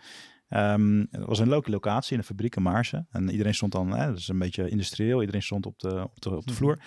Ehm, 0.49 1.06
het 1.12 1.26
was 1.26 1.39
een 1.39 1.49
leuke 1.49 1.72
locatie 1.72 2.14
in 2.14 2.20
de 2.20 2.26
fabriek 2.26 2.56
in 2.56 2.62
Maarsen. 2.62 3.08
En 3.12 3.30
iedereen 3.30 3.54
stond 3.56 3.72
dan, 3.72 3.97
hè, 3.97 4.08
dat 4.08 4.18
is 4.18 4.28
een 4.28 4.39
beetje 4.39 4.70
industrieel, 4.70 5.20
iedereen 5.20 5.41
stond 5.41 5.66
op 5.66 5.80
de, 5.80 6.04
op 6.04 6.22
de, 6.22 6.36
op 6.36 6.47
de 6.47 6.54
vloer. 6.54 6.80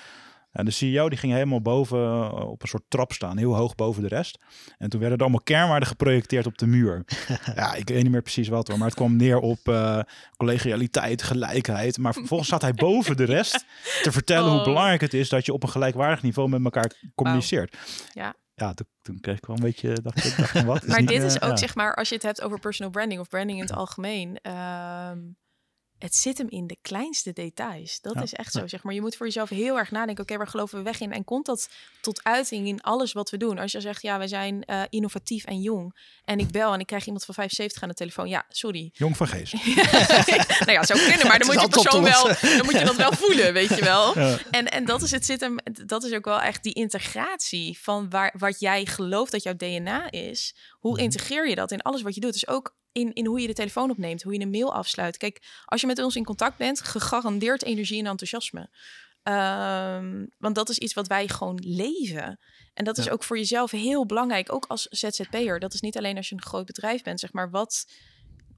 En 0.57 0.65
de 0.65 0.71
CEO 0.71 1.09
die 1.09 1.19
ging 1.19 1.33
helemaal 1.33 1.61
boven 1.61 1.99
eh, 1.99 2.49
op 2.49 2.63
een 2.63 2.69
soort 2.69 2.85
trap 2.89 3.13
staan, 3.13 3.39
heel 3.39 3.55
hoog 3.55 3.75
boven 3.75 4.03
de 4.03 4.09
rest. 4.09 4.39
En 4.79 4.89
toen 4.89 5.01
werden 5.01 5.19
er 5.19 5.25
allemaal 5.25 5.43
kernwaarden 5.45 5.89
geprojecteerd 5.89 6.47
op 6.47 6.59
de 6.59 6.67
muur. 6.67 7.05
ja, 7.55 7.75
ik 7.75 7.89
weet 7.89 8.03
niet 8.03 8.13
meer 8.13 8.23
precies 8.23 8.49
wat 8.49 8.69
hoor, 8.69 8.79
maar 8.79 8.87
het 8.87 8.97
kwam 8.97 9.17
neer 9.17 9.39
op 9.39 9.59
eh, 9.69 10.01
collegialiteit, 10.37 11.23
gelijkheid. 11.23 11.99
Maar 11.99 12.13
vervolgens 12.13 12.49
zat 12.49 12.63
hij 12.63 12.73
boven 12.75 13.17
de 13.17 13.25
rest 13.25 13.65
te 14.03 14.13
vertellen 14.13 14.51
hoe 14.51 14.59
Oh. 14.59 14.65
belangrijk 14.65 15.01
het 15.01 15.15
is 15.15 15.29
dat 15.29 15.47
je 15.47 15.53
op 15.53 15.63
een 15.63 15.69
gelijkwaardig 15.69 16.23
niveau 16.23 16.49
met 16.49 16.65
elkaar 16.65 16.93
communiceert. 17.15 17.77
Ja. 18.13 18.35
Ja, 18.55 18.75
toen, 18.75 18.87
toen 19.03 19.21
kreeg 19.21 19.37
ik 19.37 19.47
wel 19.47 19.57
een 19.57 19.63
beetje, 19.63 19.93
dacht 20.03 20.25
ik, 20.25 20.37
dacht 20.37 20.51
van 20.51 20.65
wat? 20.67 20.87
Maar 20.87 21.01
niet, 21.01 21.09
dit 21.09 21.21
eh, 21.21 21.27
is 21.27 21.41
ook, 21.43 21.51
ja. 21.51 21.57
zeg 21.57 21.75
maar, 21.75 21.95
als 21.95 22.09
je 22.09 22.15
het 22.15 22.25
hebt 22.25 22.43
over 22.43 22.59
personal 22.61 22.91
branding 22.93 23.21
of 23.21 23.29
branding 23.29 23.59
in 23.59 23.65
het 23.65 23.75
algemeen. 23.75 24.39
ehm, 24.43 25.19
het 25.99 26.15
zit 26.15 26.39
hem 26.39 26.47
in 26.49 26.67
de 26.67 26.77
kleinste 26.83 27.33
details. 27.33 28.01
Dat 28.01 28.15
Ja. 28.15 28.23
is 28.23 28.33
echt 28.35 28.53
zo, 28.53 28.67
zeg 28.67 28.83
maar. 28.83 28.95
Je 28.95 29.01
moet 29.01 29.17
voor 29.17 29.27
jezelf 29.27 29.49
heel 29.49 29.79
erg 29.79 29.91
nadenken. 29.91 30.25
Oké, 30.25 30.37
waar 30.37 30.47
geloven 30.49 30.79
we 30.79 30.85
weg 30.85 31.01
in? 31.01 31.13
En 31.13 31.25
komt 31.25 31.47
dat 31.47 31.69
tot 32.01 32.25
uiting 32.25 32.67
in 32.67 32.81
alles 32.83 33.13
wat 33.13 33.31
we 33.31 33.37
doen? 33.37 33.59
Als 33.59 33.73
je 33.73 33.81
zegt, 33.81 34.03
ja, 34.03 34.19
wij 34.19 34.29
zijn 34.29 34.65
eh, 34.65 34.83
innovatief 34.91 35.45
en 35.45 35.61
jong. 35.61 35.97
En 36.25 36.39
ik 36.39 36.51
bel 36.51 36.73
en 36.73 36.81
ik 36.81 36.87
krijg 36.87 37.05
iemand 37.07 37.25
van 37.25 37.35
75 37.35 37.83
aan 37.83 37.89
de 37.89 37.95
telefoon. 37.95 38.29
Ja, 38.29 38.45
sorry. 38.49 38.91
Jong 38.93 39.17
van 39.17 39.27
geest. 39.29 39.53
nou 40.67 40.73
ja, 40.73 40.85
zou 40.85 40.99
kunnen, 41.09 41.27
maar 41.27 41.39
dan 41.45 41.47
moet 41.47 41.61
je 41.61 41.69
persoon 41.69 42.03
wel, 42.03 42.25
dan 42.41 42.65
moet 42.65 42.79
je 42.79 42.85
dat 42.85 42.97
wel 42.97 43.13
voelen, 43.23 43.53
weet 43.53 43.69
je 43.77 43.85
wel. 43.85 44.19
Ja. 44.19 44.39
En, 44.51 44.67
en 44.69 44.85
dat 44.85 45.03
is 45.03 45.11
het 45.11 45.25
zit 45.27 45.41
hem, 45.41 45.57
dat 45.87 46.05
is 46.05 46.13
ook 46.13 46.25
wel 46.25 46.41
echt 46.41 46.63
die 46.63 46.73
integratie 46.73 47.79
van 47.83 48.11
waar, 48.11 48.35
wat 48.39 48.61
jij 48.61 48.87
gelooft 48.87 49.33
dat 49.33 49.43
jouw 49.43 49.57
DNA 49.57 50.11
is. 50.11 50.55
Hoe 50.79 50.93
Mhm. 50.93 51.03
integreer 51.03 51.49
je 51.49 51.55
dat 51.55 51.71
in 51.71 51.81
alles 51.83 52.03
wat 52.03 52.15
je 52.15 52.21
doet? 52.21 52.33
Dus 52.33 52.49
ook 52.49 52.75
in, 52.97 53.13
in 53.13 53.27
hoe 53.27 53.41
je 53.41 53.47
de 53.47 53.53
telefoon 53.53 53.91
opneemt, 53.91 54.23
hoe 54.23 54.33
je 54.33 54.41
een 54.41 54.51
mail 54.51 54.75
afsluit. 54.75 55.17
Kijk, 55.17 55.63
als 55.65 55.81
je 55.81 55.87
met 55.87 56.03
ons 56.03 56.17
in 56.17 56.25
contact 56.25 56.57
bent, 56.57 56.81
gegarandeerd 56.81 57.63
energie 57.63 57.99
en 57.99 58.07
enthousiasme. 58.07 58.71
Ehm, 59.23 60.27
want 60.39 60.55
dat 60.55 60.69
is 60.69 60.79
iets 60.79 60.95
wat 60.95 61.07
wij 61.07 61.29
gewoon 61.29 61.59
leven. 61.63 62.39
En 62.75 62.85
dat 62.85 62.99
is 62.99 63.11
ook 63.11 63.23
voor 63.23 63.37
jezelf 63.37 63.71
heel 63.71 64.07
belangrijk, 64.07 64.53
ook 64.53 64.65
als 64.67 64.83
ZZP'er. 64.83 65.59
Dat 65.59 65.75
is 65.75 65.81
niet 65.81 65.97
alleen 65.97 66.17
als 66.17 66.29
je 66.29 66.35
een 66.35 66.43
groot 66.43 66.67
bedrijf 66.67 67.03
bent, 67.03 67.21
zeg 67.21 67.33
maar. 67.33 67.51
Wat 67.51 67.87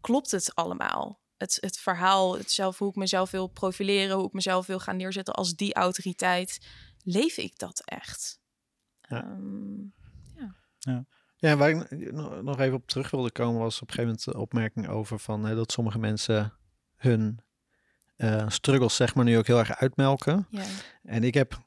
klopt 0.01 0.30
het 0.30 0.55
allemaal? 0.55 1.20
Het, 1.36 1.59
het 1.61 1.78
verhaal, 1.78 2.39
het 2.39 2.53
zelf, 2.53 2.78
hoe 2.78 2.89
ik 2.89 2.95
mezelf 2.95 3.30
wil 3.30 3.47
profileren, 3.47 4.16
hoe 4.16 4.26
ik 4.26 4.32
mezelf 4.32 4.66
wil 4.66 4.78
gaan 4.78 4.97
neerzetten 4.97 5.34
als 5.34 5.55
die 5.55 5.74
autoriteit. 5.74 6.66
Leef 7.03 7.36
ik 7.36 7.59
dat 7.59 7.82
echt? 7.84 8.41
Ja. 9.09 9.22
Ehm, 9.22 9.97
Ja, 10.78 11.07
waar 11.39 11.70
ik 11.70 12.12
nog- 12.43 12.59
even 12.61 12.74
op 12.74 12.86
terug 12.89 13.11
wilde 13.11 13.30
komen 13.30 13.61
was 13.61 13.74
op 13.82 13.89
een 13.89 13.95
gegeven 13.95 14.05
moment 14.05 14.24
de 14.24 14.39
opmerking 14.39 14.89
over 14.89 15.18
van 15.18 15.45
hè, 15.45 15.55
dat 15.55 15.72
sommige 15.72 15.99
mensen 15.99 16.53
hun 16.97 17.39
eh, 18.16 18.49
struggles 18.49 18.97
zeg 18.97 19.14
maar 19.14 19.24
nu 19.24 19.39
ook 19.39 19.47
heel 19.47 19.59
erg 19.59 19.76
uitmelken. 19.76 20.47
ja. 20.51 20.64
En 21.03 21.24
ik 21.24 21.34
heb 21.34 21.62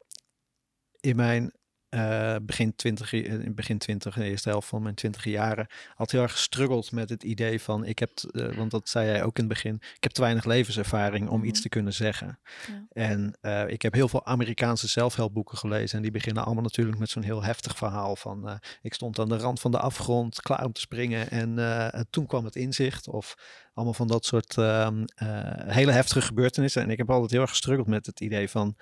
in 0.99 1.15
mijn 1.15 1.53
eh, 1.91 2.35
begin 2.41 2.75
20, 2.75 3.13
in 3.13 3.55
begin 3.55 3.77
20, 3.77 4.15
de 4.15 4.23
eerste 4.23 4.49
helft 4.49 4.67
van 4.67 4.81
mijn 4.81 4.95
20 4.95 5.23
jaren, 5.23 5.67
had 5.95 6.11
heel 6.11 6.21
erg 6.21 6.31
gestruggeld 6.31 6.91
met 6.91 7.09
het 7.09 7.23
idee 7.23 7.61
van 7.61 7.85
ik 7.85 7.99
heb, 7.99 8.11
eh, 8.31 8.53
want 8.55 8.71
dat 8.71 8.89
zei 8.89 9.05
jij 9.05 9.23
ook 9.23 9.37
in 9.37 9.43
het 9.43 9.53
begin, 9.53 9.75
ik 9.75 10.03
heb 10.03 10.11
te 10.11 10.21
weinig 10.21 10.45
levenservaring 10.45 11.29
om 11.29 11.39
iets 11.43 11.51
Mhm. 11.51 11.61
te 11.61 11.69
kunnen 11.69 11.93
zeggen. 11.93 12.39
Ja. 12.67 12.85
En 12.89 13.37
eh, 13.41 13.67
ik 13.67 13.81
heb 13.81 13.93
heel 13.93 14.07
veel 14.07 14.25
Amerikaanse 14.25 14.87
zelfhelpboeken 14.87 15.57
gelezen 15.57 15.95
en 15.97 16.01
die 16.01 16.11
beginnen 16.11 16.45
allemaal 16.45 16.63
natuurlijk 16.63 16.99
met 16.99 17.09
zo'n 17.09 17.23
heel 17.23 17.43
heftig 17.43 17.77
verhaal 17.77 18.15
van 18.15 18.49
eh, 18.49 18.55
ik 18.81 18.93
stond 18.93 19.19
aan 19.19 19.29
de 19.29 19.37
rand 19.37 19.59
van 19.59 19.71
de 19.71 19.79
afgrond 19.79 20.41
klaar 20.41 20.65
om 20.65 20.71
te 20.73 20.81
springen 20.81 21.29
en 21.29 21.59
eh, 21.59 22.01
toen 22.09 22.25
kwam 22.25 22.45
het 22.45 22.55
inzicht 22.55 23.07
of 23.07 23.35
allemaal 23.73 23.93
van 23.93 24.07
dat 24.07 24.25
soort 24.25 24.57
ehm, 24.57 25.03
eh, 25.15 25.27
hele 25.67 25.91
heftige 25.91 26.21
gebeurtenissen. 26.21 26.81
En 26.81 26.89
ik 26.89 26.97
heb 26.97 27.09
altijd 27.09 27.31
heel 27.31 27.41
erg 27.41 27.49
gestruggeld 27.49 27.87
met 27.87 28.05
het 28.05 28.19
idee 28.19 28.49
van 28.49 28.75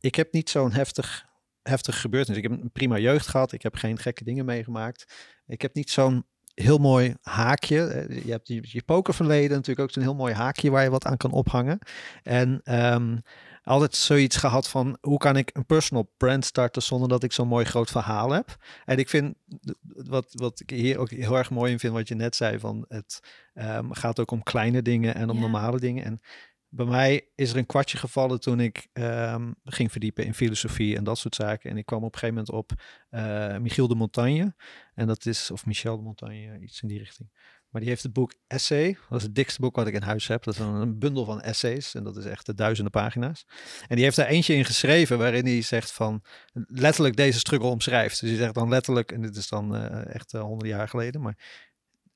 ik 0.00 0.14
heb 0.14 0.32
niet 0.32 0.50
zo'n 0.50 0.72
heftig, 0.72 1.26
heftige 1.62 1.98
gebeurtenis. 1.98 2.42
Ik 2.42 2.50
heb 2.50 2.60
een 2.60 2.72
prima 2.72 2.98
jeugd 2.98 3.26
gehad. 3.26 3.52
Ik 3.52 3.62
heb 3.62 3.74
geen 3.74 3.98
gekke 3.98 4.24
dingen 4.24 4.44
meegemaakt. 4.44 5.14
Ik 5.46 5.62
heb 5.62 5.74
niet 5.74 5.90
zo'n 5.90 6.26
heel 6.54 6.78
mooi 6.78 7.14
haakje. 7.22 7.86
Eh, 7.86 8.24
Je 8.24 8.30
hebt 8.30 8.48
je, 8.48 8.60
je 8.62 8.82
pokerverleden 8.82 9.50
natuurlijk 9.50 9.80
ook 9.80 9.90
zo'n 9.90 10.02
heel 10.02 10.14
mooi 10.14 10.34
haakje 10.34 10.70
waar 10.70 10.82
je 10.82 10.90
wat 10.90 11.04
aan 11.04 11.16
kan 11.16 11.32
ophangen. 11.32 11.78
En 12.22 12.60
ehm, 12.64 13.16
altijd 13.62 13.94
zoiets 13.94 14.36
gehad 14.36 14.68
van 14.68 14.98
hoe 15.00 15.18
kan 15.18 15.36
ik 15.36 15.50
een 15.52 15.66
personal 15.66 16.12
brand 16.16 16.44
starten 16.44 16.82
zonder 16.82 17.08
dat 17.08 17.22
ik 17.22 17.32
zo'n 17.32 17.48
mooi 17.48 17.64
groot 17.64 17.90
verhaal 17.90 18.30
heb. 18.30 18.56
En 18.84 18.98
ik 18.98 19.08
vind 19.08 19.34
wat, 19.82 20.26
wat 20.30 20.60
ik 20.60 20.70
hier 20.70 20.98
ook 20.98 21.10
heel 21.10 21.36
erg 21.36 21.50
mooi 21.50 21.72
in 21.72 21.78
vind, 21.78 21.92
wat 21.92 22.08
je 22.08 22.14
net 22.14 22.36
zei, 22.36 22.58
van 22.58 22.84
het 22.88 23.20
ehm, 23.54 23.90
gaat 23.90 24.20
ook 24.20 24.30
om 24.30 24.42
kleine 24.42 24.82
dingen 24.82 25.14
en 25.14 25.30
om 25.30 25.40
normale 25.40 25.78
dingen. 25.78 26.04
En 26.04 26.20
bij 26.68 26.86
mij 26.86 27.28
is 27.34 27.50
er 27.50 27.56
een 27.56 27.66
kwartje 27.66 27.98
gevallen 27.98 28.40
toen 28.40 28.60
ik 28.60 28.88
ehm, 28.92 29.52
ging 29.64 29.90
verdiepen 29.90 30.24
in 30.24 30.34
filosofie 30.34 30.96
en 30.96 31.04
dat 31.04 31.18
soort 31.18 31.34
zaken. 31.34 31.70
En 31.70 31.76
ik 31.76 31.86
kwam 31.86 32.04
op 32.04 32.12
een 32.12 32.18
gegeven 32.18 32.34
moment 32.34 32.54
op 32.54 32.72
eh, 33.10 33.56
Michiel 33.58 33.88
de 33.88 33.94
Montagne. 33.94 34.54
En 34.94 35.06
dat 35.06 35.26
is, 35.26 35.50
of 35.50 35.66
Michel 35.66 35.96
de 35.96 36.02
Montagne, 36.02 36.58
iets 36.60 36.82
in 36.82 36.88
die 36.88 36.98
richting. 36.98 37.30
Maar 37.70 37.80
die 37.80 37.90
heeft 37.90 38.02
het 38.02 38.12
boek 38.12 38.34
Essay. 38.46 38.96
Dat 39.08 39.18
is 39.18 39.24
het 39.24 39.34
dikste 39.34 39.60
boek 39.60 39.76
wat 39.76 39.86
ik 39.86 39.94
in 39.94 40.02
huis 40.02 40.26
heb. 40.26 40.44
Dat 40.44 40.54
is 40.54 40.60
een, 40.60 40.98
bundel 40.98 41.24
van 41.24 41.40
essays. 41.40 41.94
En 41.94 42.04
dat 42.04 42.16
is 42.16 42.24
echt 42.24 42.46
de 42.46 42.54
duizenden 42.54 42.92
pagina's. 42.92 43.46
En 43.88 43.94
die 43.96 44.04
heeft 44.04 44.16
daar 44.16 44.26
eentje 44.26 44.54
in 44.54 44.64
geschreven 44.64 45.18
waarin 45.18 45.44
hij 45.44 45.62
zegt 45.62 45.92
van... 45.92 46.22
Letterlijk 46.66 47.16
deze 47.16 47.38
struggle 47.38 47.68
omschrijft. 47.68 48.20
Dus 48.20 48.28
hij 48.28 48.38
zegt 48.38 48.54
dan 48.54 48.68
letterlijk... 48.68 49.12
En 49.12 49.22
dit 49.22 49.36
is 49.36 49.48
dan 49.48 49.76
eh, 49.76 50.14
echt 50.14 50.32
uh, 50.32 50.40
honderd 50.40 50.70
jaar 50.70 50.88
geleden. 50.88 51.20
Maar 51.20 51.38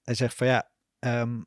hij 0.02 0.14
zegt 0.14 0.34
van 0.34 0.46
ja... 0.46 0.70
Um, 0.98 1.46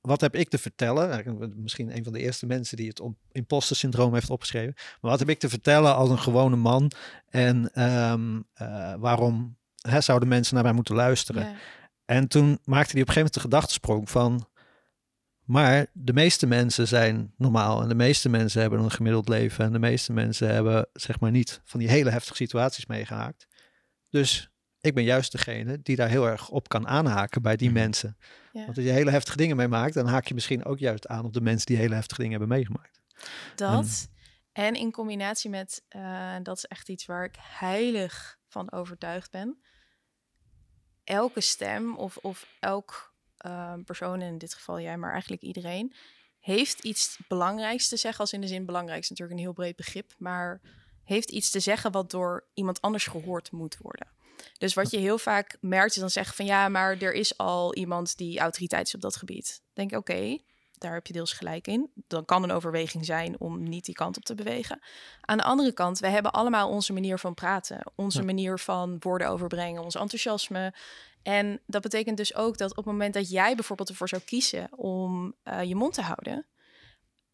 wat 0.00 0.20
heb 0.20 0.34
ik 0.34 0.48
te 0.48 0.58
vertellen? 0.58 1.52
Misschien 1.56 1.96
een 1.96 2.04
van 2.04 2.12
de 2.12 2.20
eerste 2.20 2.46
mensen 2.46 2.76
die 2.76 2.88
het 2.88 3.02
imposter 3.32 3.76
syndroom 3.76 4.14
heeft 4.14 4.30
opgeschreven. 4.30 4.74
Maar 4.76 5.10
wat 5.10 5.18
heb 5.18 5.28
ik 5.28 5.38
te 5.38 5.48
vertellen 5.48 5.94
als 5.94 6.10
een 6.10 6.18
gewone 6.18 6.56
man? 6.56 6.90
En 7.28 7.82
um, 8.10 8.46
uh, 8.62 8.94
waarom 8.98 9.56
hè, 9.80 10.00
zouden 10.00 10.28
mensen 10.28 10.54
naar 10.54 10.64
mij 10.64 10.72
moeten 10.72 10.94
luisteren? 10.94 11.42
Ja. 11.42 11.54
En 12.04 12.28
toen 12.28 12.58
maakte 12.64 12.92
hij 12.92 13.02
op 13.02 13.08
een 13.08 13.14
gegeven 13.14 13.14
moment 13.14 13.34
de 13.34 13.40
gedachtesprong 13.40 14.10
van... 14.10 14.48
Maar 15.44 15.86
de 15.92 16.12
meeste 16.12 16.46
mensen 16.46 16.88
zijn 16.88 17.32
normaal 17.36 17.82
en 17.82 17.88
de 17.88 17.94
meeste 17.94 18.28
mensen 18.28 18.60
hebben 18.60 18.80
een 18.80 18.90
gemiddeld 18.90 19.28
leven 19.28 19.64
en 19.64 19.72
de 19.72 19.78
meeste 19.78 20.12
mensen 20.12 20.54
hebben 20.54 20.88
zeg 20.92 21.20
maar 21.20 21.30
niet 21.30 21.60
van 21.64 21.80
die 21.80 21.88
hele 21.88 22.10
heftige 22.10 22.36
situaties 22.36 22.86
meegehaakt. 22.86 23.46
Dus 24.10 24.50
ik 24.80 24.94
ben 24.94 25.04
juist 25.04 25.32
degene 25.32 25.82
die 25.82 25.96
daar 25.96 26.08
heel 26.08 26.26
erg 26.26 26.48
op 26.48 26.68
kan 26.68 26.88
aanhaken 26.88 27.42
bij 27.42 27.56
die 27.56 27.70
mhm. 27.70 27.78
mensen. 27.78 28.16
Ja. 28.52 28.64
Want 28.64 28.76
als 28.76 28.86
je 28.86 28.92
hele 28.92 29.10
heftige 29.10 29.36
dingen 29.36 29.56
meemaakt, 29.56 29.94
dan 29.94 30.06
haak 30.06 30.26
je 30.26 30.34
misschien 30.34 30.64
ook 30.64 30.78
juist 30.78 31.06
aan 31.06 31.24
op 31.24 31.32
de 31.32 31.40
mensen 31.40 31.66
die 31.66 31.76
hele 31.76 31.94
heftige 31.94 32.20
dingen 32.20 32.38
hebben 32.38 32.56
meegemaakt. 32.56 33.00
Dat. 33.54 34.08
En, 34.52 34.74
in 34.74 34.90
combinatie 34.90 35.50
met, 35.50 35.84
uh, 35.96 36.36
dat 36.42 36.56
is 36.56 36.64
echt 36.64 36.88
iets 36.88 37.06
waar 37.06 37.24
ik 37.24 37.36
heilig 37.40 38.38
van 38.48 38.72
overtuigd 38.72 39.30
ben. 39.30 39.58
Elke 41.04 41.40
stem 41.40 41.96
of, 41.96 42.16
of 42.16 42.46
elk 42.60 43.14
uh, 43.46 43.74
persoon, 43.84 44.22
in 44.22 44.38
dit 44.38 44.54
geval 44.54 44.80
jij, 44.80 44.96
maar 44.96 45.12
eigenlijk 45.12 45.42
iedereen, 45.42 45.94
heeft 46.40 46.84
iets 46.84 47.18
belangrijks 47.28 47.88
te 47.88 47.96
zeggen. 47.96 48.20
Als 48.20 48.32
in 48.32 48.40
de 48.40 48.46
zin 48.46 48.66
belangrijk 48.66 49.02
is 49.02 49.08
natuurlijk 49.08 49.38
een 49.38 49.44
heel 49.44 49.54
breed 49.54 49.76
begrip, 49.76 50.14
maar 50.18 50.60
heeft 51.04 51.30
iets 51.30 51.50
te 51.50 51.60
zeggen 51.60 51.92
wat 51.92 52.10
door 52.10 52.46
iemand 52.54 52.80
anders 52.80 53.06
gehoord 53.06 53.52
moet 53.52 53.76
worden. 53.76 54.08
Dus 54.58 54.74
wat 54.74 54.90
je 54.90 54.98
heel 54.98 55.18
vaak 55.18 55.56
merkt 55.60 55.94
is 55.94 56.00
dan 56.00 56.10
zeggen 56.10 56.34
van 56.34 56.46
ja, 56.46 56.68
maar 56.68 57.02
er 57.02 57.12
is 57.12 57.38
al 57.38 57.74
iemand 57.74 58.16
die 58.16 58.38
autoriteit 58.38 58.86
is 58.86 58.94
op 58.94 59.00
dat 59.00 59.16
gebied. 59.16 59.62
Denk 59.72 59.92
oké, 59.92 60.38
daar 60.78 60.92
heb 60.92 61.06
je 61.06 61.12
deels 61.12 61.32
gelijk 61.32 61.66
in. 61.66 61.90
Dan 61.94 62.24
kan 62.24 62.42
een 62.42 62.50
overweging 62.50 63.04
zijn 63.04 63.40
om 63.40 63.68
niet 63.68 63.84
die 63.84 63.94
kant 63.94 64.16
op 64.16 64.24
te 64.24 64.34
bewegen. 64.34 64.80
Aan 65.20 65.36
de 65.36 65.44
andere 65.44 65.72
kant, 65.72 65.98
we 65.98 66.08
hebben 66.08 66.32
allemaal 66.32 66.68
onze 66.68 66.92
manier 66.92 67.18
van 67.18 67.34
praten, 67.34 67.92
onze 67.94 68.22
manier 68.22 68.58
van 68.58 68.96
woorden 68.98 69.28
overbrengen, 69.28 69.82
ons 69.82 69.94
enthousiasme. 69.94 70.74
En 71.22 71.60
dat 71.66 71.82
betekent 71.82 72.16
dus 72.16 72.34
ook 72.34 72.58
dat 72.58 72.70
op 72.70 72.76
het 72.76 72.86
moment 72.86 73.14
dat 73.14 73.30
jij 73.30 73.54
bijvoorbeeld 73.54 73.88
ervoor 73.88 74.08
zou 74.08 74.22
kiezen 74.22 74.68
om 74.76 75.34
uh, 75.44 75.62
je 75.62 75.74
mond 75.74 75.94
te 75.94 76.02
houden, 76.02 76.46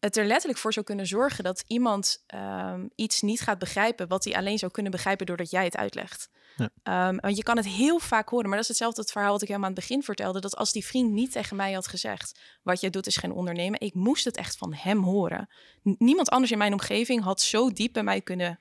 het 0.05 0.17
er 0.17 0.25
letterlijk 0.25 0.59
voor 0.59 0.73
zou 0.73 0.85
kunnen 0.85 1.07
zorgen 1.07 1.43
dat 1.43 1.63
iemand 1.67 2.23
um, 2.35 2.89
iets 2.95 3.21
niet 3.21 3.41
gaat 3.41 3.59
begrijpen 3.59 4.07
wat 4.07 4.23
hij 4.23 4.35
alleen 4.35 4.57
zou 4.57 4.71
kunnen 4.71 4.91
begrijpen 4.91 5.25
doordat 5.25 5.49
jij 5.49 5.63
het 5.63 5.77
uitlegt. 5.77 6.29
Ja. 6.55 7.07
Um, 7.07 7.19
want 7.19 7.37
je 7.37 7.43
kan 7.43 7.57
het 7.57 7.65
heel 7.65 7.99
vaak 7.99 8.29
horen, 8.29 8.45
maar 8.45 8.55
dat 8.55 8.63
is 8.63 8.67
hetzelfde 8.67 9.01
het 9.01 9.11
verhaal 9.11 9.31
wat 9.31 9.41
ik 9.41 9.47
helemaal 9.47 9.69
aan 9.69 9.75
het 9.75 9.85
begin 9.87 10.03
vertelde. 10.03 10.39
Dat 10.39 10.55
als 10.55 10.71
die 10.71 10.85
vriend 10.85 11.11
niet 11.11 11.31
tegen 11.31 11.55
mij 11.55 11.73
had 11.73 11.87
gezegd: 11.87 12.39
wat 12.63 12.81
jij 12.81 12.89
doet 12.89 13.07
is 13.07 13.15
geen 13.15 13.31
ondernemen, 13.31 13.79
ik 13.79 13.93
moest 13.93 14.25
het 14.25 14.37
echt 14.37 14.57
van 14.57 14.73
hem 14.73 15.03
horen. 15.03 15.49
niemand 15.81 16.29
anders 16.29 16.51
in 16.51 16.57
mijn 16.57 16.73
omgeving 16.73 17.23
had 17.23 17.41
zo 17.41 17.71
diep 17.71 17.93
bij 17.93 18.03
mij 18.03 18.21
kunnen 18.21 18.59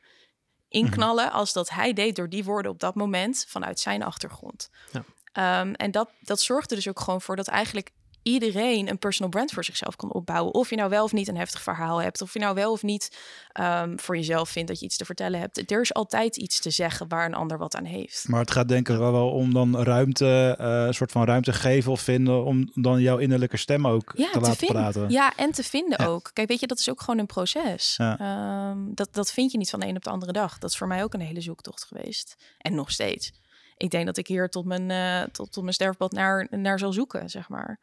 inknallen 0.69 1.33
als 1.33 1.53
dat 1.53 1.71
hij 1.71 1.93
deed 1.93 2.17
door 2.17 2.29
die 2.29 2.45
woorden 2.45 2.73
op 2.73 2.81
dat 2.81 2.95
moment 2.95 3.45
vanuit 3.49 3.81
zijn 3.81 4.03
achtergrond. 4.03 4.71
Ja. 4.93 5.61
Um, 5.61 5.75
en 5.75 5.91
dat, 5.91 6.11
dat 6.21 6.41
zorgde 6.41 6.75
dus 6.75 6.89
ook 6.89 7.01
gewoon 7.01 7.21
voor 7.21 7.37
dat 7.37 7.49
eigenlijk 7.49 7.91
iedereen 8.25 8.89
een 8.89 8.99
personal 8.99 9.31
brand 9.31 9.53
voor 9.53 9.65
zichzelf 9.65 9.97
kan 9.97 10.13
opbouwen. 10.13 10.55
Of 10.55 10.71
je 10.71 10.77
nou 10.77 10.91
wel 10.91 11.05
of 11.05 11.13
niet 11.13 11.29
een 11.29 11.37
heftig 11.37 11.63
verhaal 11.63 12.03
hebt, 12.03 12.23
of 12.23 12.33
je 12.33 12.39
nou 12.39 12.55
wel 12.55 12.73
of 12.73 12.83
niet 12.83 13.19
um, 13.61 14.01
voor 14.01 14.17
jezelf 14.17 14.49
vindt 14.49 14.69
dat 14.69 14.79
je 14.79 14.85
iets 14.85 14.97
te 14.97 15.05
vertellen 15.05 15.41
hebt. 15.41 15.71
Er 15.71 15.81
is 15.81 15.95
altijd 15.95 16.37
iets 16.37 16.61
te 16.61 16.71
zeggen 16.71 17.09
waar 17.09 17.27
een 17.27 17.35
ander 17.35 17.59
wat 17.59 17.77
aan 17.77 17.85
heeft. 17.85 18.29
Maar 18.29 18.41
het 18.41 18.51
gaat 18.51 18.69
denk 18.69 18.89
ik 18.89 18.97
wel 18.97 19.31
om 19.31 19.55
dan 19.55 19.83
ruimte, 19.83 20.59
uh, 20.61 20.87
een 20.87 20.95
soort 20.95 21.13
van 21.13 21.25
ruimte 21.25 21.53
geven 21.53 21.93
of 21.93 22.01
vinden 22.01 22.45
om 22.45 22.71
dan 22.75 23.01
jouw 23.01 23.19
innerlijke 23.19 23.57
stem 23.57 23.87
ook 23.87 24.13
ja, 24.17 24.31
te, 24.31 24.41
laten 24.41 24.67
praten. 24.67 25.11
Ja, 25.11 25.33
en 25.37 25.53
te 25.53 25.63
vinden 25.63 25.99
ook. 25.99 26.31
Kijk, 26.33 26.49
weet 26.49 26.61
je, 26.61 26.67
dat 26.67 26.79
is 26.79 26.91
ook 26.91 27.01
gewoon 27.01 27.21
een 27.21 27.27
proces. 27.27 27.95
Ja. 27.97 28.71
Um, 28.71 28.95
dat, 28.95 29.09
dat 29.13 29.33
vind 29.33 29.53
je 29.53 29.59
niet 29.59 29.71
van 29.71 29.81
de 29.81 29.87
een 29.87 29.97
op 29.97 30.05
de 30.05 30.11
andere 30.11 30.33
dag. 30.33 30.59
Dat 30.59 30.71
is 30.71 30.77
voor 30.77 30.87
mij 30.87 31.03
ook 31.03 31.15
een 31.15 31.21
hele 31.21 31.41
zoektocht 31.41 31.85
geweest. 31.85 32.37
En 32.59 32.75
nog 32.75 32.91
steeds. 32.91 33.33
Ik 33.77 33.91
denk 33.91 34.07
dat 34.07 34.17
ik 34.17 34.27
hier 34.27 34.49
tot 34.49 34.65
mijn, 34.65 34.91
uh, 34.91 35.23
tot, 35.33 35.53
tot 35.53 35.63
mijn 35.63 35.75
sterfbad 35.75 36.13
naar, 36.13 36.47
naar 36.51 36.79
zal 36.79 36.93
zoeken, 36.93 37.31
zeg 37.31 37.49
maar. 37.49 37.81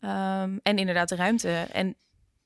Ehm, 0.00 0.58
en 0.62 0.78
inderdaad 0.78 1.08
de 1.08 1.16
ruimte. 1.16 1.66
En 1.72 1.96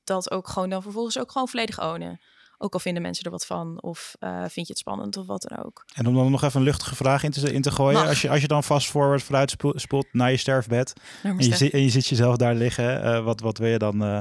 dat 0.03 0.31
ook 0.31 0.47
gewoon 0.47 0.69
dan 0.69 0.81
vervolgens 0.81 1.19
ook 1.19 1.31
gewoon 1.31 1.47
volledig 1.47 1.81
ownen. 1.81 2.19
Ook 2.57 2.73
al 2.73 2.79
vinden 2.79 3.01
mensen 3.01 3.25
er 3.25 3.31
wat 3.31 3.45
van, 3.45 3.81
of 3.81 4.15
uh, 4.19 4.39
vind 4.39 4.67
je 4.67 4.73
het 4.73 4.77
spannend, 4.77 5.17
of 5.17 5.25
wat 5.25 5.41
dan 5.41 5.63
ook. 5.63 5.85
En 5.93 6.07
om 6.07 6.15
dan 6.15 6.31
nog 6.31 6.43
even 6.43 6.59
een 6.59 6.65
luchtige 6.65 6.95
vraag 6.95 7.23
in 7.23 7.31
te, 7.31 7.53
in 7.53 7.61
te 7.61 7.71
gooien. 7.71 8.07
Als 8.07 8.21
je, 8.21 8.29
als 8.29 8.41
je 8.41 8.47
dan 8.47 8.63
fast 8.63 8.89
forward 8.89 9.23
vooruit 9.23 9.55
spoelt 9.75 10.13
naar 10.13 10.31
je 10.31 10.37
sterfbed. 10.37 10.93
en, 11.23 11.37
je 11.37 11.55
zit, 11.55 11.73
en 11.73 11.81
je 11.81 11.89
ziet 11.89 12.07
jezelf 12.07 12.35
daar 12.35 12.55
liggen. 12.55 13.05
Uh, 13.05 13.23
wat, 13.23 13.39
wat 13.39 13.57
wil 13.57 13.69
je 13.69 13.77
dan 13.77 14.03
uh, 14.03 14.19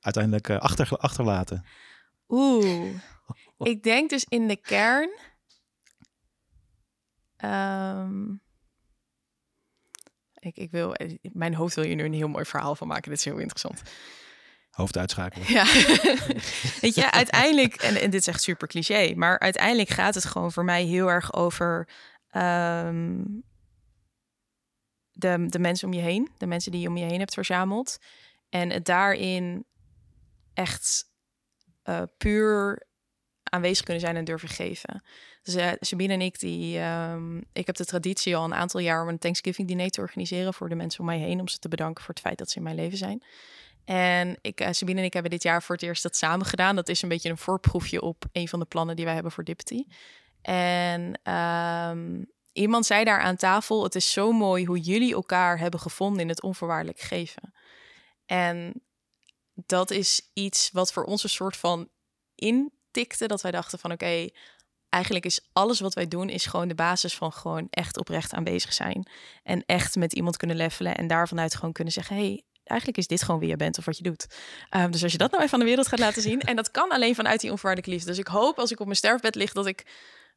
uiteindelijk 0.00 0.50
achter, 0.50 0.96
achterlaten? 0.96 1.64
Oeh, 2.28 2.94
ik 3.58 3.82
denk 3.82 4.10
dus 4.10 4.24
in 4.28 4.48
de 4.48 4.56
kern. 4.56 5.10
Um, 7.44 8.40
ik, 10.42 10.56
ik 10.56 10.70
wil, 10.70 10.94
eh, 10.94 11.16
mijn 11.32 11.54
hoofd 11.54 11.74
wil 11.74 11.84
je 11.84 11.94
nu 11.94 12.04
een 12.04 12.12
heel 12.12 12.28
mooi 12.28 12.44
verhaal 12.44 12.74
van 12.74 12.86
maken. 12.88 13.10
Dit 13.10 13.18
is 13.18 13.24
heel 13.24 13.38
interessant. 13.38 13.82
Hoofd 14.70 14.98
uitschakelen. 14.98 15.52
Ja, 15.52 15.64
weet 16.80 16.94
je, 16.94 17.10
uiteindelijk, 17.10 17.74
en, 17.74 18.00
en 18.00 18.10
dit 18.10 18.20
is 18.20 18.26
echt 18.26 18.42
super 18.42 18.68
cliché, 18.68 19.14
maar 19.14 19.38
uiteindelijk 19.38 19.88
gaat 19.88 20.14
het 20.14 20.24
gewoon 20.24 20.52
voor 20.52 20.64
mij 20.64 20.84
heel 20.84 21.10
erg 21.10 21.34
over 21.34 21.88
um, 22.36 23.42
de, 25.12 25.46
de 25.46 25.58
mensen 25.58 25.88
om 25.88 25.94
je 25.94 26.00
heen, 26.00 26.30
de 26.38 26.46
mensen 26.46 26.72
die 26.72 26.80
je 26.80 26.88
om 26.88 26.96
je 26.96 27.04
heen 27.04 27.18
hebt 27.18 27.34
verzameld. 27.34 27.98
En 28.48 28.70
het 28.70 28.84
daarin 28.84 29.64
echt 30.54 31.04
uh, 31.84 32.02
puur 32.16 32.86
aanwezig 33.42 33.84
kunnen 33.84 34.02
zijn 34.02 34.16
en 34.16 34.24
durven 34.24 34.48
geven. 34.48 35.02
Dus 35.42 35.56
uh, 35.56 35.72
Sabine 35.80 36.12
en 36.12 36.20
ik, 36.20 36.38
die, 36.38 36.80
um, 36.80 37.44
ik 37.52 37.66
heb 37.66 37.76
de 37.76 37.84
traditie 37.84 38.36
al 38.36 38.44
een 38.44 38.54
aantal 38.54 38.80
jaar 38.80 39.02
om 39.02 39.08
een 39.08 39.18
Thanksgiving 39.18 39.68
diner 39.68 39.90
te 39.90 40.00
organiseren 40.00 40.54
voor 40.54 40.68
de 40.68 40.74
mensen 40.74 41.00
om 41.00 41.06
mij 41.06 41.18
heen, 41.18 41.40
om 41.40 41.48
ze 41.48 41.58
te 41.58 41.68
bedanken 41.68 42.04
voor 42.04 42.14
het 42.14 42.22
feit 42.22 42.38
dat 42.38 42.50
ze 42.50 42.56
in 42.56 42.62
mijn 42.62 42.76
leven 42.76 42.98
zijn. 42.98 43.22
En 43.84 44.38
ik, 44.40 44.60
uh, 44.60 44.68
Sabine 44.70 44.98
en 44.98 45.04
ik 45.04 45.12
hebben 45.12 45.30
dit 45.30 45.42
jaar 45.42 45.62
voor 45.62 45.74
het 45.74 45.84
eerst 45.84 46.02
dat 46.02 46.16
samen 46.16 46.46
gedaan. 46.46 46.76
Dat 46.76 46.88
is 46.88 47.02
een 47.02 47.08
beetje 47.08 47.30
een 47.30 47.38
voorproefje 47.38 48.02
op 48.02 48.24
een 48.32 48.48
van 48.48 48.58
de 48.58 48.64
plannen 48.64 48.96
die 48.96 49.04
wij 49.04 49.14
hebben 49.14 49.32
voor 49.32 49.44
Dipty. 49.44 49.84
En 50.42 51.32
um, 51.32 52.26
iemand 52.52 52.86
zei 52.86 53.04
daar 53.04 53.20
aan 53.20 53.36
tafel: 53.36 53.82
Het 53.82 53.94
is 53.94 54.12
zo 54.12 54.32
mooi 54.32 54.64
hoe 54.64 54.80
jullie 54.80 55.14
elkaar 55.14 55.58
hebben 55.58 55.80
gevonden 55.80 56.20
in 56.20 56.28
het 56.28 56.42
onvoorwaardelijk 56.42 57.00
geven. 57.00 57.54
En 58.26 58.82
dat 59.54 59.90
is 59.90 60.30
iets 60.32 60.70
wat 60.72 60.92
voor 60.92 61.04
ons 61.04 61.22
een 61.22 61.28
soort 61.28 61.56
van 61.56 61.88
intikte. 62.34 63.26
Dat 63.26 63.42
wij 63.42 63.50
dachten 63.50 63.78
van 63.78 63.92
oké, 63.92 64.28
eigenlijk 64.92 65.24
is 65.24 65.40
alles 65.52 65.80
wat 65.80 65.94
wij 65.94 66.08
doen, 66.08 66.28
is 66.28 66.46
gewoon 66.46 66.68
de 66.68 66.74
basis 66.74 67.14
van 67.14 67.32
gewoon 67.32 67.66
echt 67.70 67.98
oprecht 67.98 68.32
aanwezig 68.32 68.72
zijn. 68.72 69.06
En 69.42 69.62
echt 69.66 69.96
met 69.96 70.12
iemand 70.12 70.36
kunnen 70.36 70.56
levelen 70.56 70.96
en 70.96 71.06
daarvanuit 71.06 71.54
gewoon 71.54 71.72
kunnen 71.72 71.92
zeggen, 71.92 72.16
hey, 72.16 72.44
eigenlijk 72.64 72.98
is 72.98 73.06
dit 73.06 73.22
gewoon 73.22 73.40
wie 73.40 73.48
je 73.48 73.56
bent 73.56 73.78
of 73.78 73.84
wat 73.84 73.96
je 73.96 74.02
doet. 74.02 74.26
Um, 74.76 74.90
dus 74.90 75.02
als 75.02 75.12
je 75.12 75.18
dat 75.18 75.30
nou 75.30 75.42
even 75.42 75.54
aan 75.54 75.60
de 75.60 75.66
wereld 75.66 75.88
gaat 75.88 75.98
laten 75.98 76.22
zien, 76.22 76.40
en 76.40 76.56
dat 76.56 76.70
kan 76.70 76.90
alleen 76.90 77.14
vanuit 77.14 77.40
die 77.40 77.50
onvoorwaardelijke 77.50 77.94
liefde. 77.94 78.10
Dus 78.10 78.18
ik 78.18 78.26
hoop 78.26 78.58
als 78.58 78.70
ik 78.70 78.80
op 78.80 78.86
mijn 78.86 78.98
sterfbed 78.98 79.34
lig, 79.34 79.52
dat 79.52 79.66
ik 79.66 79.86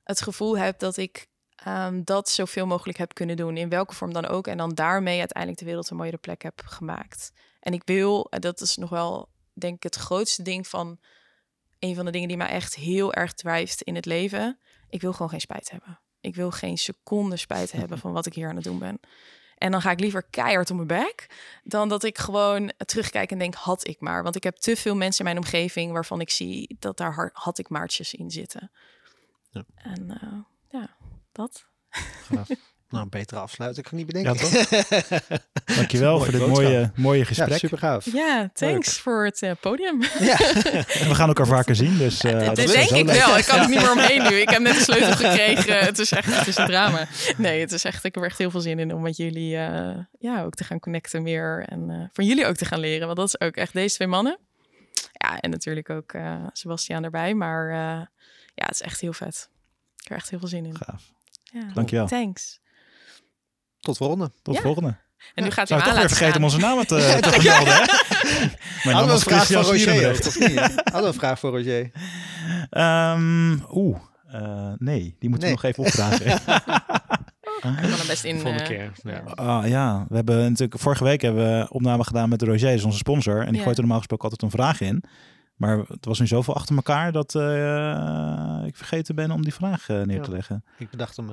het 0.04 0.22
gevoel 0.22 0.58
heb 0.58 0.80
dat 0.80 0.98
ik 0.98 1.28
um, 1.68 2.04
dat 2.04 2.30
zoveel 2.30 2.66
mogelijk 2.66 2.98
heb 2.98 3.14
kunnen 3.14 3.36
doen, 3.36 3.58
in 3.58 3.70
welke 3.70 3.96
vorm 3.96 4.14
dan 4.14 4.26
ook. 4.26 4.48
En 4.48 4.58
dan 4.58 4.74
daarmee 4.74 5.20
uiteindelijk 5.20 5.60
de 5.60 5.66
wereld 5.66 5.90
een 5.90 5.98
mooiere 5.98 6.18
plek 6.18 6.42
heb 6.42 6.62
gemaakt. 6.66 7.32
En 7.60 7.74
ik 7.74 7.82
wil, 7.86 8.28
dat 8.30 8.62
is 8.62 8.76
nog 8.76 8.90
wel, 8.90 9.30
denk 9.54 9.76
ik, 9.76 9.84
het 9.84 9.96
grootste 9.96 10.42
ding 10.42 10.68
van 10.68 11.00
een 11.86 11.96
van 11.96 12.06
de 12.06 12.12
dingen 12.12 12.28
die 12.28 12.38
mij 12.38 12.48
echt 12.48 12.76
heel 12.76 13.14
erg 13.14 13.34
drijft 13.34 13.82
in 13.82 13.96
het 13.96 14.06
leven. 14.06 14.60
Ik 14.90 15.02
wil 15.02 15.12
gewoon 15.12 15.30
geen 15.30 15.42
spijt 15.42 15.72
hebben. 15.72 16.00
Ik 16.22 16.36
wil 16.36 16.52
geen 16.52 16.78
seconde 16.78 17.38
spijt 17.38 17.72
hebben 17.82 17.98
van 17.98 18.12
wat 18.12 18.26
ik 18.26 18.34
hier 18.34 18.50
aan 18.50 18.56
het 18.56 18.64
doen 18.64 18.80
ben. 18.80 19.00
En 19.58 19.72
dan 19.72 19.82
ga 19.82 19.92
ik 19.92 20.00
liever 20.00 20.24
keihard 20.24 20.70
op 20.70 20.76
mijn 20.76 20.88
bek 20.88 21.28
dan 21.64 21.90
dat 21.90 22.04
ik 22.04 22.18
gewoon 22.18 22.72
terugkijk 22.78 23.32
en 23.32 23.38
denk 23.38 23.56
had 23.56 23.88
ik 23.88 24.00
maar. 24.00 24.24
Want 24.24 24.36
ik 24.36 24.44
heb 24.44 24.56
te 24.56 24.76
veel 24.76 24.96
mensen 24.96 25.26
in 25.26 25.34
mijn 25.34 25.46
omgeving 25.46 25.92
waarvan 25.92 26.22
ik 26.22 26.30
zie 26.30 26.76
dat 26.80 26.98
daar 26.98 27.30
had 27.34 27.58
ik 27.58 27.70
maartjes 27.70 28.14
in 28.14 28.32
zitten. 28.32 28.72
Ja. 29.50 29.66
En 29.76 30.20
uh, 30.24 30.40
ja, 30.82 30.96
dat. 31.32 31.66
Nou, 32.90 33.04
een 33.04 33.10
betere 33.10 33.40
afsluiting 33.40 33.88
kan 33.90 34.00
ik 34.00 34.06
niet 34.06 34.16
bedenken. 34.16 34.50
Ja, 34.50 34.66
toch? 34.66 35.40
Dankjewel 35.78 36.20
voor 36.20 36.32
dit 36.32 36.48
mooie, 36.48 36.92
mooie 36.96 37.26
gesprek. 37.26 37.50
Ja, 37.50 37.58
super 37.58 37.78
gaaf. 37.78 38.06
Ja, 38.06 38.50
thanks 38.54 39.00
voor 39.00 39.26
het 39.26 39.42
uh, 39.42 39.52
podium. 39.60 40.02
Ja. 40.02 40.38
we 41.10 41.16
gaan 41.16 41.28
elkaar 41.28 41.48
vaker 41.48 41.76
zien, 41.76 41.98
dus... 41.98 42.24
Uh, 42.24 42.46
dat 42.46 42.56
denk 42.56 42.90
ik 42.90 43.06
wel. 43.06 43.38
Ik 43.38 43.46
kan 43.46 43.60
er 43.60 43.70
niet 43.70 43.80
meer 43.80 43.92
omheen 43.92 44.24
nu. 44.24 44.36
Ik 44.36 44.50
heb 44.50 44.62
net 44.62 44.74
de 44.74 44.84
sleutel 44.92 45.12
gekregen. 45.12 45.80
Het 45.80 46.00
is 46.00 46.12
echt 46.12 46.36
het 46.36 46.48
is 46.48 46.58
een 46.58 46.66
drama. 46.66 47.08
Nee, 47.38 47.60
het 47.60 47.72
is 47.72 47.84
echt... 47.84 48.04
Ik 48.04 48.14
heb 48.14 48.24
er 48.24 48.30
echt 48.30 48.38
heel 48.38 48.52
veel 48.52 48.60
zin 48.60 48.80
in 48.80 48.94
om 48.94 49.02
met 49.02 49.18
jullie 49.18 49.56
uh, 49.56 49.98
ja, 50.20 50.44
ook 50.44 50.54
te 50.54 50.64
gaan 50.64 50.80
connecten 50.80 51.24
meer. 51.24 51.66
En 51.68 52.10
van 52.14 52.26
jullie 52.26 52.46
ook 52.46 52.56
te 52.56 52.66
gaan 52.66 52.80
leren. 52.80 53.06
Want 53.06 53.18
dat 53.18 53.28
is 53.28 53.40
ook 53.40 53.56
echt 53.56 53.74
deze 53.74 53.96
twee 53.96 54.08
mannen. 54.08 54.38
Ja, 55.14 55.40
en 55.40 55.50
natuurlijk 55.50 55.90
ook 55.90 56.14
Sebastiaan 56.54 57.04
erbij. 57.04 57.34
Maar 57.34 57.72
ja, 58.56 58.66
het 58.66 58.74
is 58.74 58.82
echt 58.82 59.02
heel 59.02 59.14
vet. 59.14 59.50
Ik 59.96 60.04
heb 60.04 60.12
er 60.12 60.18
echt 60.18 60.30
heel 60.30 60.40
veel 60.40 60.48
zin 60.48 60.66
in. 60.66 60.78
Gaaf. 60.78 61.14
Ja. 61.44 61.72
Dankjewel. 61.74 62.08
Thanks. 62.08 62.60
Tot 63.86 63.98
volgende. 63.98 64.32
Tot 64.42 64.60
volgende. 64.60 64.98
En 65.34 65.44
nu 65.44 65.52
gaat 65.52 65.70
hij 65.70 65.82
toch 65.82 65.98
weer 65.98 66.08
vergeten 66.08 66.38
om 66.38 66.44
onze 66.44 66.58
namen 66.58 66.88
te, 66.88 67.18
te 67.22 67.30
vermelden. 67.30 67.74
Hadden 68.94 69.06
we 69.06 69.12
een 69.12 69.20
vraag 69.20 69.48
voor 69.48 69.62
Roger? 69.62 70.06
Hadden 70.84 71.02
we 71.02 71.08
een 71.08 71.14
vraag 71.14 71.40
voor 71.40 71.52
Roger? 71.58 71.92
Um, 72.72 73.66
Oeh, 73.72 74.00
uh, 74.34 74.72
nee. 74.78 75.16
Die 75.20 75.30
moeten 75.30 75.48
we 75.48 75.54
nog 75.54 75.64
even 75.64 75.84
opvragen. 75.84 76.26
Ik 77.56 77.62
kan 77.62 78.00
er 78.00 78.06
best 78.08 78.24
in. 78.24 78.40
Volgende 78.40 78.64
eh, 78.64 78.70
keer. 78.70 78.92
Ja. 79.04 79.20
Ah, 79.36 79.68
ja, 79.68 80.06
we 80.10 80.16
hebben 80.16 80.38
natuurlijk 80.38 80.80
vorige 80.80 81.04
week 81.04 81.22
hebben 81.22 81.60
we 81.60 81.68
opname 81.70 82.04
gedaan 82.04 82.30
met 82.30 82.42
Roger, 82.42 82.74
is 82.74 82.84
onze 82.84 82.98
sponsor. 82.98 83.40
En 83.40 83.48
die 83.48 83.56
Ja. 83.56 83.62
gooit 83.64 83.76
er 83.76 83.82
normaal 83.82 83.98
gesproken 83.98 84.30
altijd 84.30 84.42
een 84.52 84.58
vraag 84.60 84.82
in. 84.82 85.04
Maar 85.56 85.78
het 85.78 86.06
was 86.06 86.20
nu 86.20 86.28
zoveel 86.28 86.56
achter 86.56 86.76
elkaar 86.76 87.12
dat 87.12 87.36
eh, 87.36 88.62
ik 88.66 88.76
vergeten 88.76 89.16
ben 89.16 89.32
om 89.32 89.42
die 89.44 89.54
vraag 89.54 89.90
eh, 89.90 90.02
neer 90.02 90.22
te 90.22 90.30
Ja. 90.30 90.36
leggen. 90.36 90.64
Ik 90.78 90.90
bedacht 90.90 91.18
hem. 91.18 91.30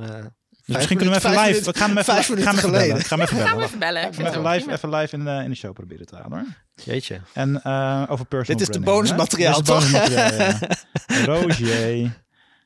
Eh, 0.62 0.66
Dus 0.66 0.76
misschien 0.76 0.96
kunnen 0.96 1.20
we 1.20 1.28
even 1.28 1.40
live. 1.40 1.64
We 1.72 1.78
gaan 1.78 1.88
hem 1.88 1.98
even, 1.98 2.14
vijf 2.14 2.26
gaan 2.26 2.56
even 2.56 2.70
bellen. 2.70 3.00
Gaan 3.00 3.18
we 3.18 3.26
bellen. 3.34 3.62
even 3.62 3.78
bellen. 3.78 4.02
Ik 4.02 4.08
Ik 4.08 4.14
ga 4.14 4.22
vind 4.22 4.34
hem 4.34 4.36
het 4.36 4.36
even 4.36 4.42
wel 4.42 4.52
live, 4.52 4.72
even 4.72 4.88
live 4.90 5.14
in 5.16 5.24
de, 5.24 5.44
in 5.44 5.50
de 5.50 5.56
show 5.56 5.72
proberen 5.72 6.06
te 6.06 6.16
halen 6.16 6.38
hoor. 6.38 6.46
Jeetje. 6.84 7.20
En 7.32 7.62
eh, 7.62 8.04
over 8.08 8.24
personal 8.26 8.58
Dit 8.58 8.68
is 8.68 8.74
de 8.74 8.80
branding, 8.80 9.16
bonusmateriaal, 9.16 9.60
toch? 9.60 9.90
ja. 9.90 10.58
Roger. 11.24 12.20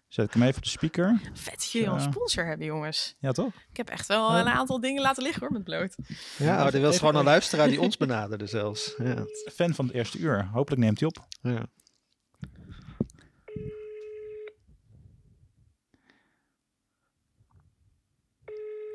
Zet 0.08 0.26
ik 0.26 0.32
hem 0.32 0.42
even 0.42 0.56
op 0.56 0.62
de 0.62 0.68
speaker. 0.68 1.20
Vet 1.34 1.54
dat 1.54 1.70
jullie 1.72 1.88
al 1.88 1.94
een 1.94 2.00
sponsor 2.00 2.46
hebben, 2.46 2.66
jongens. 2.66 3.16
Ja, 3.18 3.32
toch? 3.32 3.52
Ik 3.70 3.76
heb 3.76 3.88
echt 3.88 4.06
wel 4.06 4.36
een 4.36 4.48
aantal 4.48 4.80
dingen 4.80 5.02
laten 5.02 5.22
liggen 5.22 5.40
hoor, 5.42 5.52
met 5.52 5.64
bloot. 5.64 5.96
Ja, 6.36 6.66
oh, 6.66 6.74
er 6.74 6.80
was 6.80 6.98
gewoon 6.98 7.14
een 7.16 7.24
luisteraar 7.24 7.68
die 7.68 7.80
ons 7.80 7.96
benaderde 7.96 8.46
zelfs. 8.46 8.94
Ja. 9.02 9.24
Fan 9.54 9.74
van 9.74 9.86
het 9.86 9.94
eerste 9.94 10.18
uur. 10.18 10.48
Hopelijk 10.52 10.82
neemt 10.82 11.00
hij 11.00 11.08
op. 11.08 11.26
Ja. 11.42 11.66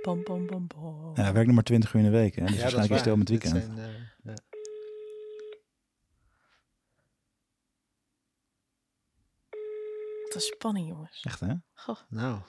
Bam, 0.01 0.23
bam, 0.23 0.45
bam, 0.47 0.67
bam. 0.67 1.11
Ja, 1.15 1.21
hij 1.23 1.31
werkt 1.33 1.45
nog 1.45 1.55
maar 1.55 1.63
20 1.63 1.93
uur 1.93 1.99
in 2.03 2.11
de 2.11 2.17
week. 2.17 2.35
Hè? 2.35 2.45
Dus 2.45 2.55
Ja, 2.55 2.61
dat 2.61 2.67
is 2.67 2.73
waarschijnlijk 2.73 2.83
is 2.83 2.89
hij 2.89 2.99
stil 2.99 3.15
met 3.17 3.29
het 3.29 3.41
weekend. 3.43 3.63
Zijn, 3.75 3.77
eh, 3.79 4.33
ja. 4.33 4.33
Wat 10.23 10.35
een 10.35 10.41
spanning, 10.41 10.87
jongens. 10.87 11.19
Echt 11.21 11.39
hè? 11.39 11.53
Goh. 11.73 11.97
Nou, 12.09 12.39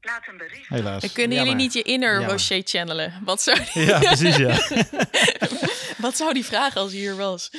Laat 0.00 0.28
een 0.28 0.36
bericht 0.36 0.68
Helaas. 0.68 1.02
En 1.02 1.12
kunnen 1.12 1.36
Jammer. 1.36 1.52
jullie 1.54 1.66
niet 1.66 1.72
je 1.72 1.82
inner. 1.92 2.24
Rocher 2.24 2.62
channelen? 2.64 3.24
Wat 3.24 3.42
zou, 3.42 3.58
die, 3.72 3.82
Ja, 3.84 3.98
precies 3.98 4.36
ja. 4.36 4.56
wat 6.04 6.16
zou 6.16 6.32
die 6.34 6.44
vragen 6.44 6.80
als 6.80 6.90
hij 6.92 7.00
hier 7.00 7.16
was? 7.16 7.50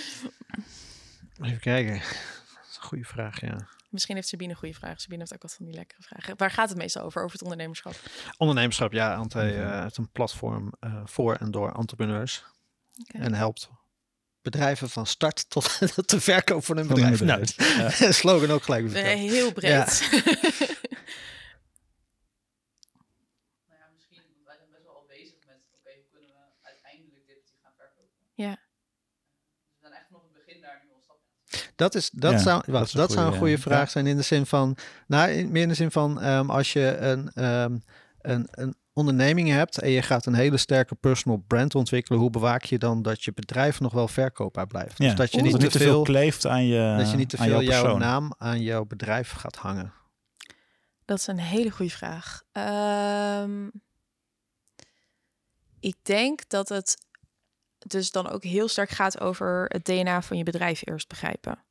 even 1.42 1.60
kijken. 1.60 1.94
Dat 1.94 2.68
is 2.70 2.76
een 2.76 2.82
goede 2.84 3.04
vraag, 3.04 3.42
ja. 3.42 3.68
Misschien 3.90 4.16
heeft 4.16 4.28
Sabine 4.28 4.52
een 4.52 4.58
goede 4.58 4.74
vraag. 4.74 5.02
Sabine 5.02 5.20
heeft 5.20 5.34
ook 5.34 5.42
wat 5.42 5.54
van 5.54 5.66
die 5.66 5.74
lekkere 5.76 6.02
vragen. 6.02 6.38
Waar 6.38 6.52
gaat 6.52 6.70
het 6.70 6.78
meestal 6.78 7.04
over? 7.04 7.22
Over 7.22 7.32
het 7.34 7.42
ondernemerschap? 7.42 7.94
Ondernemerschap, 8.38 8.92
ja. 8.92 9.16
Ante, 9.16 9.40
eh, 9.42 9.82
het 9.82 9.92
is 9.92 9.98
een 9.98 10.12
platform 10.12 10.74
eh, 10.80 11.02
voor 11.06 11.36
en 11.36 11.52
door 11.52 11.72
entrepreneurs. 11.76 12.46
Oké. 13.02 13.18
En 13.24 13.34
helpt 13.34 13.70
bedrijven 14.42 14.90
van 14.90 15.06
start 15.06 15.50
tot 15.50 15.80
de 16.10 16.20
verkoop 16.22 16.66
van 16.66 16.78
hun 16.78 16.86
Van 16.86 16.96
bedrijf. 16.96 17.20
bedrijf. 17.20 18.00
Nou, 18.00 18.14
slogan 18.24 18.52
ook 18.52 18.64
gelijk. 18.64 18.86
Eh, 18.86 18.92
verteld. 18.92 19.20
heel 19.20 19.52
breed. 19.54 20.00
Nou 23.68 23.80
ja, 23.80 23.88
misschien, 23.96 24.22
want 24.34 24.46
wij 24.46 24.58
zijn 24.58 24.70
best 24.72 24.84
wel 24.84 24.96
al 24.96 25.06
bezig 25.08 25.38
met, 25.46 25.60
oké, 25.78 25.92
hoe 25.96 26.08
kunnen 26.12 26.30
we 26.30 26.42
uiteindelijk 26.62 27.26
dit 27.28 27.44
gaan 27.62 27.74
verkopen? 27.76 28.14
Ja. 28.46 28.50
Dus 28.50 28.60
we 29.74 29.80
zijn 29.82 29.94
echt 29.94 30.10
nog 30.10 30.22
in 30.28 30.30
het 30.34 30.38
begin 30.46 30.62
daar 30.62 30.78
nu 30.84 30.90
al 30.96 31.02
stappen 31.02 31.26
in. 31.30 31.60
Dat, 31.80 31.96
is, 31.96 32.10
dat, 32.10 32.32
Ja, 32.32 32.38
zou, 32.38 32.62
dat 32.72 32.86
is 32.86 32.94
een 32.94 33.00
dat 33.00 33.12
zou 33.12 33.26
een 33.26 33.38
goeie, 33.38 33.40
goede 33.58 33.70
ja. 33.70 33.76
vraag 33.76 33.90
zijn 33.90 34.08
in 34.08 34.16
de 34.16 34.22
zin 34.22 34.46
van, 34.46 34.78
nou, 35.08 35.30
in- 35.30 35.52
meer 35.52 35.62
in 35.62 35.68
de 35.68 35.74
zin 35.74 35.92
van 35.92 36.22
ehm, 36.22 36.50
als 36.50 36.74
je 36.74 36.98
een, 36.98 37.32
ehm, 37.34 37.78
een, 38.22 38.48
een 38.52 38.76
onderneming 38.94 39.50
hebt 39.50 39.78
en 39.80 39.90
je 39.90 40.02
gaat 40.02 40.26
een 40.26 40.34
hele 40.34 40.58
sterke 40.58 40.96
personal 40.96 41.44
brand 41.48 41.76
ontwikkelen, 41.76 42.20
hoe 42.20 42.30
bewaak 42.30 42.64
je 42.64 42.78
dan 42.78 43.02
dat 43.02 43.24
je 43.24 43.34
bedrijf 43.34 43.80
nog 43.80 43.94
wel 43.94 44.08
verkoopbaar 44.08 44.68
blijft? 44.68 44.98
Ja, 44.98 45.06
Dus 45.08 45.16
dat 45.16 45.32
je 45.32 45.42
niet 45.42 45.52
te 45.56 45.58
niet 45.62 45.72
te 45.72 45.78
veel 45.78 45.88
veel, 45.92 46.02
kleeft 46.04 46.46
aan 46.46 46.66
je 46.66 46.96
dat 46.98 47.12
je 47.12 47.18
niet 47.18 47.30
te 47.30 47.38
aan 47.38 47.48
veel 47.48 47.62
jouw 47.62 47.98
naam 47.98 48.34
aan 48.38 48.62
jouw 48.62 48.86
bedrijf 48.86 49.32
gaat 49.32 49.56
hangen. 49.56 49.94
Dat 51.06 51.18
is 51.18 51.28
een 51.28 51.40
hele 51.40 51.70
goede 51.72 51.92
vraag. 51.92 52.42
Ehm, 52.52 53.68
ik 55.80 55.96
denk 56.02 56.50
dat 56.50 56.70
het 56.70 56.98
dus 57.88 58.12
dan 58.12 58.30
ook 58.30 58.44
heel 58.44 58.68
sterk 58.68 58.90
gaat 58.90 59.20
over 59.20 59.66
het 59.68 59.86
DNA 59.86 60.22
van 60.22 60.38
je 60.38 60.44
bedrijf 60.44 60.82
eerst 60.88 61.08
begrijpen. 61.08 61.64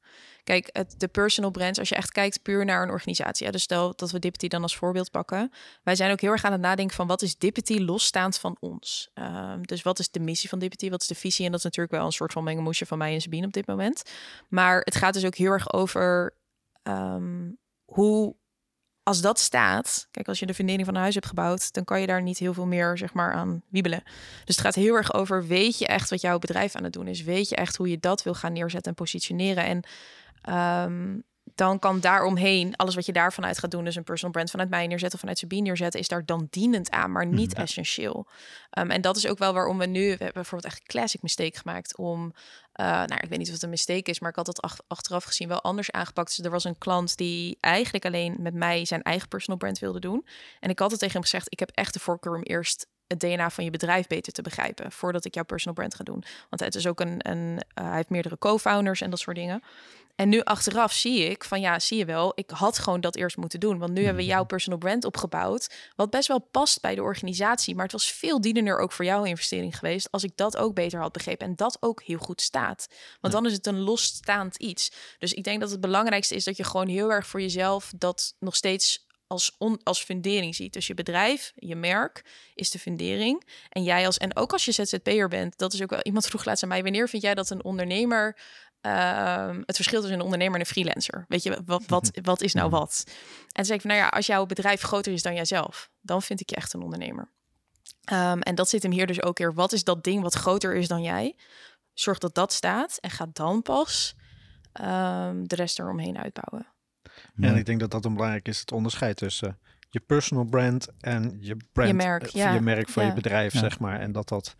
Kijk, 0.48 0.68
het, 0.72 0.94
de 0.98 1.08
personal 1.08 1.50
brands, 1.50 1.78
als 1.78 1.88
je 1.88 1.94
echt 1.94 2.12
kijkt 2.12 2.42
puur 2.42 2.64
naar 2.64 2.82
een 2.82 2.90
organisatie. 2.90 3.46
Ja, 3.46 3.52
dus 3.52 3.62
stel 3.62 3.92
dat 3.96 4.10
we 4.10 4.18
Dippity 4.18 4.48
dan 4.48 4.62
als 4.62 4.76
voorbeeld 4.76 5.10
pakken. 5.10 5.52
Wij 5.82 5.96
zijn 5.96 6.12
ook 6.12 6.20
heel 6.20 6.30
erg 6.30 6.44
aan 6.44 6.52
het 6.52 6.60
nadenken 6.60 6.96
van 6.96 7.06
wat 7.06 7.22
is 7.22 7.38
Dippity 7.38 7.78
losstaand 7.78 8.38
van 8.38 8.56
ons. 8.60 9.10
Ehm, 9.14 9.62
dus 9.62 9.82
wat 9.82 9.98
is 9.98 10.10
de 10.10 10.20
missie 10.20 10.48
van 10.48 10.58
Dippity? 10.58 10.90
Wat 10.90 11.00
is 11.00 11.06
de 11.06 11.14
visie? 11.14 11.44
En 11.44 11.50
dat 11.50 11.58
is 11.58 11.64
natuurlijk 11.64 11.94
wel 11.94 12.04
een 12.04 12.12
soort 12.12 12.32
van 12.32 12.44
mengelmoesje 12.44 12.86
van 12.86 12.98
mij 12.98 13.14
en 13.14 13.20
Sabine 13.20 13.46
op 13.46 13.52
dit 13.52 13.66
moment. 13.66 14.02
Maar 14.48 14.80
het 14.80 14.94
gaat 14.94 15.14
dus 15.14 15.24
ook 15.24 15.34
heel 15.34 15.50
erg 15.50 15.72
over 15.72 16.34
ehm, 16.82 17.50
hoe 17.84 18.36
als 19.02 19.20
dat 19.20 19.38
staat, 19.38 20.08
kijk, 20.10 20.28
als 20.28 20.38
je 20.38 20.46
de 20.46 20.54
fundering 20.54 20.84
van 20.84 20.94
een 20.94 21.00
huis 21.00 21.14
hebt 21.14 21.26
gebouwd, 21.26 21.72
dan 21.72 21.84
kan 21.84 22.00
je 22.00 22.06
daar 22.06 22.22
niet 22.22 22.38
heel 22.38 22.54
veel 22.54 22.66
meer, 22.66 22.98
zeg 22.98 23.12
maar, 23.12 23.32
aan 23.32 23.62
wiebelen. 23.70 24.02
Dus 24.44 24.56
het 24.56 24.60
gaat 24.60 24.74
heel 24.74 24.94
erg 24.94 25.14
over, 25.14 25.46
weet 25.46 25.78
je 25.78 25.86
echt 25.86 26.10
wat 26.10 26.20
jouw 26.20 26.38
bedrijf 26.38 26.74
aan 26.74 26.84
het 26.84 26.92
doen 26.92 27.06
is? 27.06 27.22
Weet 27.22 27.48
je 27.48 27.56
echt 27.56 27.76
hoe 27.76 27.90
je 27.90 27.98
dat 27.98 28.22
wil 28.22 28.34
gaan 28.34 28.52
neerzetten 28.52 28.90
en 28.90 28.94
positioneren? 28.94 29.64
En 29.64 29.82
ehm, 30.42 31.16
dan 31.54 31.78
kan 31.78 32.00
daaromheen, 32.00 32.76
alles 32.76 32.94
wat 32.94 33.06
je 33.06 33.12
daarvan 33.12 33.44
uit 33.44 33.58
gaat 33.58 33.70
doen, 33.70 33.84
dus 33.84 33.96
een 33.96 34.04
personal 34.04 34.32
brand 34.32 34.50
vanuit 34.50 34.70
mij 34.70 34.86
neerzetten 34.86 35.14
of 35.14 35.20
vanuit 35.20 35.38
Sabine 35.38 35.62
neerzetten, 35.62 36.00
is 36.00 36.08
daar 36.08 36.24
dan 36.24 36.46
dienend 36.50 36.90
aan, 36.90 37.12
maar 37.12 37.26
niet 37.26 37.54
essentieel. 37.54 38.26
Um, 38.78 38.90
en 38.90 39.00
dat 39.00 39.16
is 39.16 39.26
ook 39.26 39.38
wel 39.38 39.52
waarom 39.52 39.78
we 39.78 39.86
nu, 39.86 40.00
we 40.02 40.08
hebben 40.08 40.32
bijvoorbeeld 40.32 40.72
echt 40.72 40.80
een 40.80 40.86
classic 40.86 41.22
mistake 41.22 41.58
gemaakt 41.58 41.96
om, 41.96 42.32
uh, 42.80 42.86
nou, 42.86 43.20
ik 43.20 43.28
weet 43.28 43.38
niet 43.38 43.46
of 43.46 43.54
het 43.54 43.62
een 43.62 43.70
mistake 43.70 44.10
is, 44.10 44.20
maar 44.20 44.30
ik 44.30 44.36
had 44.36 44.62
ach 44.62 44.76
achteraf 44.86 45.24
gezien 45.24 45.48
wel 45.48 45.62
anders 45.62 45.90
aangepakt. 45.90 46.36
Dus 46.36 46.44
er 46.44 46.50
was 46.50 46.64
een 46.64 46.78
klant 46.78 47.16
die 47.16 47.56
eigenlijk 47.60 48.04
alleen 48.04 48.36
met 48.38 48.54
mij 48.54 48.84
zijn 48.84 49.02
eigen 49.02 49.28
personal 49.28 49.58
brand 49.58 49.78
wilde 49.78 50.00
doen. 50.00 50.26
En 50.60 50.70
ik 50.70 50.78
had 50.78 50.90
het 50.90 51.00
tegen 51.00 51.14
hem 51.14 51.22
gezegd, 51.22 51.52
ik 51.52 51.58
heb 51.58 51.70
echt 51.70 51.92
de 51.92 52.00
voorkeur 52.00 52.34
om 52.34 52.42
eerst 52.42 52.86
het 53.06 53.20
DNA 53.20 53.50
van 53.50 53.64
je 53.64 53.70
bedrijf 53.70 54.06
beter 54.06 54.32
te 54.32 54.42
begrijpen 54.42 54.92
voordat 54.92 55.24
ik 55.24 55.34
jouw 55.34 55.44
personal 55.44 55.74
brand 55.74 55.94
ga 55.94 56.04
doen. 56.04 56.24
Want 56.48 56.62
het 56.62 56.74
is 56.74 56.86
ook 56.86 57.00
een, 57.00 57.30
een 57.30 57.52
uh, 57.54 57.84
hij 57.84 57.94
heeft 57.94 58.10
meerdere 58.10 58.38
co-founders 58.38 59.00
en 59.00 59.10
dat 59.10 59.18
soort 59.18 59.36
dingen. 59.36 59.62
En 60.18 60.28
nu 60.28 60.40
achteraf 60.40 60.92
zie 60.92 61.24
ik 61.24 61.44
van 61.44 61.60
ja, 61.60 61.78
zie 61.78 61.98
je 61.98 62.04
wel, 62.04 62.32
ik 62.34 62.50
had 62.50 62.78
gewoon 62.78 63.00
dat 63.00 63.16
eerst 63.16 63.36
moeten 63.36 63.60
doen. 63.60 63.78
Want 63.78 63.92
nu 63.92 64.04
hebben 64.04 64.22
we 64.22 64.28
jouw 64.28 64.44
personal 64.44 64.78
brand 64.78 65.04
opgebouwd, 65.04 65.74
wat 65.96 66.10
best 66.10 66.28
wel 66.28 66.38
past 66.38 66.80
bij 66.80 66.94
de 66.94 67.02
organisatie. 67.02 67.74
Maar 67.74 67.82
het 67.82 67.92
was 67.92 68.12
veel 68.12 68.40
dienender 68.40 68.78
ook 68.78 68.92
voor 68.92 69.04
jouw 69.04 69.24
investering 69.24 69.78
geweest 69.78 70.10
als 70.10 70.24
ik 70.24 70.32
dat 70.34 70.56
ook 70.56 70.74
beter 70.74 71.00
had 71.00 71.12
begrepen 71.12 71.46
en 71.46 71.56
dat 71.56 71.76
ook 71.80 72.02
heel 72.02 72.18
goed 72.18 72.40
staat. 72.40 72.88
Want 73.20 73.32
dan 73.32 73.46
is 73.46 73.52
het 73.52 73.66
een 73.66 73.78
losstaand 73.78 74.56
iets. 74.56 74.92
Dus 75.18 75.32
ik 75.32 75.44
denk 75.44 75.60
dat 75.60 75.70
het 75.70 75.80
belangrijkste 75.80 76.34
is 76.34 76.44
dat 76.44 76.56
je 76.56 76.64
gewoon 76.64 76.88
heel 76.88 77.12
erg 77.12 77.26
voor 77.26 77.40
jezelf 77.40 77.92
dat 77.96 78.34
nog 78.38 78.56
steeds 78.56 79.06
als, 79.28 79.54
on, 79.58 79.80
als 79.82 80.02
fundering 80.02 80.54
ziet. 80.54 80.72
Dus 80.72 80.86
je 80.86 80.94
bedrijf, 80.94 81.52
je 81.54 81.76
merk 81.76 82.24
is 82.54 82.70
de 82.70 82.78
fundering. 82.78 83.48
En 83.68 83.82
jij 83.82 84.06
als, 84.06 84.18
en 84.18 84.36
ook 84.36 84.52
als 84.52 84.64
je 84.64 84.72
ZZP'er 84.72 85.28
bent, 85.28 85.58
dat 85.58 85.72
is 85.72 85.82
ook 85.82 85.90
wel, 85.90 86.02
iemand 86.02 86.26
vroeg 86.26 86.44
laatst 86.44 86.62
aan 86.62 86.68
mij, 86.68 86.82
wanneer 86.82 87.08
vind 87.08 87.22
jij 87.22 87.34
dat 87.34 87.50
een 87.50 87.64
ondernemer 87.64 88.36
Um, 88.80 89.62
het 89.66 89.76
verschil 89.76 90.00
tussen 90.00 90.18
een 90.18 90.24
ondernemer 90.24 90.54
en 90.54 90.60
een 90.60 90.66
freelancer. 90.66 91.24
Weet 91.28 91.42
je, 91.42 91.62
wat, 91.64 91.82
wat, 91.86 92.10
wat 92.22 92.42
is 92.42 92.54
nou 92.54 92.70
wat? 92.70 93.02
En 93.06 93.12
toen 93.52 93.64
zei 93.64 93.78
ik 93.78 93.80
van, 93.80 93.90
nou 93.90 94.02
ja, 94.02 94.08
als 94.08 94.26
jouw 94.26 94.46
bedrijf 94.46 94.82
groter 94.82 95.12
is 95.12 95.22
dan 95.22 95.34
jijzelf, 95.34 95.90
dan 96.00 96.22
vind 96.22 96.40
ik 96.40 96.50
je 96.50 96.56
echt 96.56 96.72
een 96.72 96.82
ondernemer. 96.82 97.30
Um, 98.12 98.40
en 98.42 98.54
dat 98.54 98.68
zit 98.68 98.82
hem 98.82 98.92
hier 98.92 99.06
dus 99.06 99.22
ook 99.22 99.38
weer. 99.38 99.54
Wat 99.54 99.72
is 99.72 99.84
dat 99.84 100.04
ding 100.04 100.22
wat 100.22 100.34
groter 100.34 100.74
is 100.74 100.88
dan 100.88 101.02
jij? 101.02 101.36
Zorg 101.92 102.18
dat 102.18 102.34
dat 102.34 102.52
staat 102.52 102.98
en 103.00 103.10
ga 103.10 103.26
dan 103.32 103.62
pas 103.62 104.14
um, 104.80 105.48
de 105.48 105.54
rest 105.54 105.78
eromheen 105.78 106.18
uitbouwen. 106.18 106.66
En 107.36 107.56
ik 107.56 107.66
denk 107.66 107.80
dat 107.80 107.90
dat 107.90 108.04
een 108.04 108.14
belangrijk 108.14 108.48
is, 108.48 108.60
het 108.60 108.72
onderscheid 108.72 109.16
tussen 109.16 109.58
je 109.90 110.00
personal 110.00 110.44
brand 110.44 110.88
en 111.00 111.36
je 111.40 111.56
brand, 111.72 111.88
je 111.88 111.94
merk, 111.94 112.24
uh, 112.24 112.30
ja. 112.30 112.52
je 112.52 112.60
merk 112.60 112.88
van 112.88 113.02
ja. 113.02 113.08
je 113.08 113.14
bedrijf, 113.14 113.52
ja. 113.52 113.58
zeg 113.58 113.78
maar. 113.78 114.00
En 114.00 114.12
dat 114.12 114.28
dat 114.28 114.56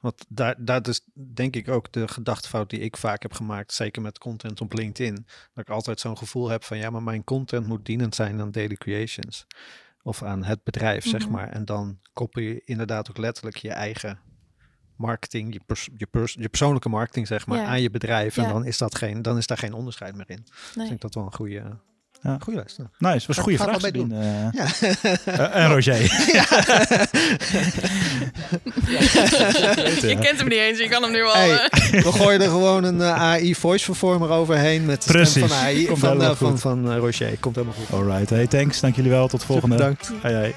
want 0.00 0.24
daar, 0.28 0.64
dat 0.64 0.88
is 0.88 1.00
denk 1.14 1.56
ik 1.56 1.68
ook 1.68 1.92
de 1.92 2.08
gedachtefout 2.08 2.70
die 2.70 2.80
ik 2.80 2.96
vaak 2.96 3.22
heb 3.22 3.32
gemaakt, 3.32 3.72
zeker 3.72 4.02
met 4.02 4.18
content 4.18 4.60
op 4.60 4.72
LinkedIn. 4.72 5.14
Dat 5.54 5.64
ik 5.64 5.70
altijd 5.70 6.00
zo'n 6.00 6.18
gevoel 6.18 6.48
heb 6.48 6.64
van 6.64 6.78
ja, 6.78 6.90
maar 6.90 7.02
mijn 7.02 7.24
content 7.24 7.66
moet 7.66 7.84
dienend 7.84 8.14
zijn 8.14 8.40
aan 8.40 8.50
Daily 8.50 8.74
Creations. 8.74 9.46
Of 10.02 10.22
aan 10.22 10.44
het 10.44 10.62
bedrijf, 10.62 11.04
mm 11.04 11.10
-hmm. 11.10 11.20
zeg 11.20 11.30
maar. 11.30 11.48
En 11.48 11.64
dan 11.64 11.98
koppel 12.12 12.42
je 12.42 12.62
inderdaad 12.64 13.10
ook 13.10 13.18
letterlijk 13.18 13.56
je 13.56 13.70
eigen 13.70 14.18
marketing, 14.96 15.52
je, 15.52 15.60
pers 15.66 15.88
je, 15.96 16.06
pers 16.06 16.36
je 16.38 16.48
persoonlijke 16.48 16.88
marketing, 16.88 17.26
zeg 17.26 17.46
maar, 17.46 17.58
ja. 17.58 17.66
aan 17.66 17.82
je 17.82 17.90
bedrijf. 17.90 18.36
En 18.36 18.42
ja. 18.42 18.52
dan, 18.52 18.64
is 18.64 18.78
dat 18.78 18.94
geen, 18.94 19.22
dan 19.22 19.36
is 19.36 19.46
daar 19.46 19.58
geen 19.58 19.72
onderscheid 19.72 20.16
meer 20.16 20.30
in. 20.30 20.36
Nee. 20.36 20.46
Dus 20.74 20.82
ik 20.82 20.88
denk 20.88 21.00
dat 21.00 21.14
wel 21.14 21.24
een 21.24 21.34
goede. 21.34 21.78
Ja. 22.22 22.36
Goeie 22.40 22.58
lijst. 22.58 22.78
Nice, 22.98 23.26
was 23.26 23.36
een 23.36 23.42
goede 23.42 23.58
vraag. 23.58 23.90
Doen. 23.90 24.12
Uh, 24.12 24.52
ja. 24.52 24.66
uh, 25.26 25.56
en 25.56 25.68
Roger. 25.68 25.96
je 30.08 30.16
kent 30.20 30.38
hem 30.38 30.48
niet 30.48 30.58
eens, 30.58 30.78
je 30.78 30.88
kan 30.88 31.02
hem 31.02 31.12
nu 31.12 31.24
al. 31.24 31.32
Hey, 31.32 31.68
we 31.90 32.12
gooien 32.12 32.40
er 32.40 32.48
gewoon 32.48 32.84
een 32.84 32.98
uh, 32.98 33.22
AI 33.22 33.54
voice 33.54 33.84
vervormer 33.84 34.30
overheen 34.30 34.86
met 34.86 35.02
de 35.02 35.12
Precies. 35.12 35.30
stem 35.30 35.48
van 35.48 35.56
AI 35.56 35.86
Komt 35.86 35.98
van, 35.98 36.22
van, 36.22 36.36
van, 36.36 36.58
van 36.58 36.96
Roger. 36.96 37.36
Komt 37.40 37.54
helemaal 37.54 37.76
goed. 37.78 37.98
Alright, 37.98 38.30
hey, 38.30 38.46
thanks. 38.46 38.80
Dank 38.80 38.96
jullie 38.96 39.10
wel. 39.10 39.28
Tot 39.28 39.44
volgende. 39.44 39.76
Bedankt. 39.76 40.12
Hey, 40.22 40.32
hey. 40.32 40.54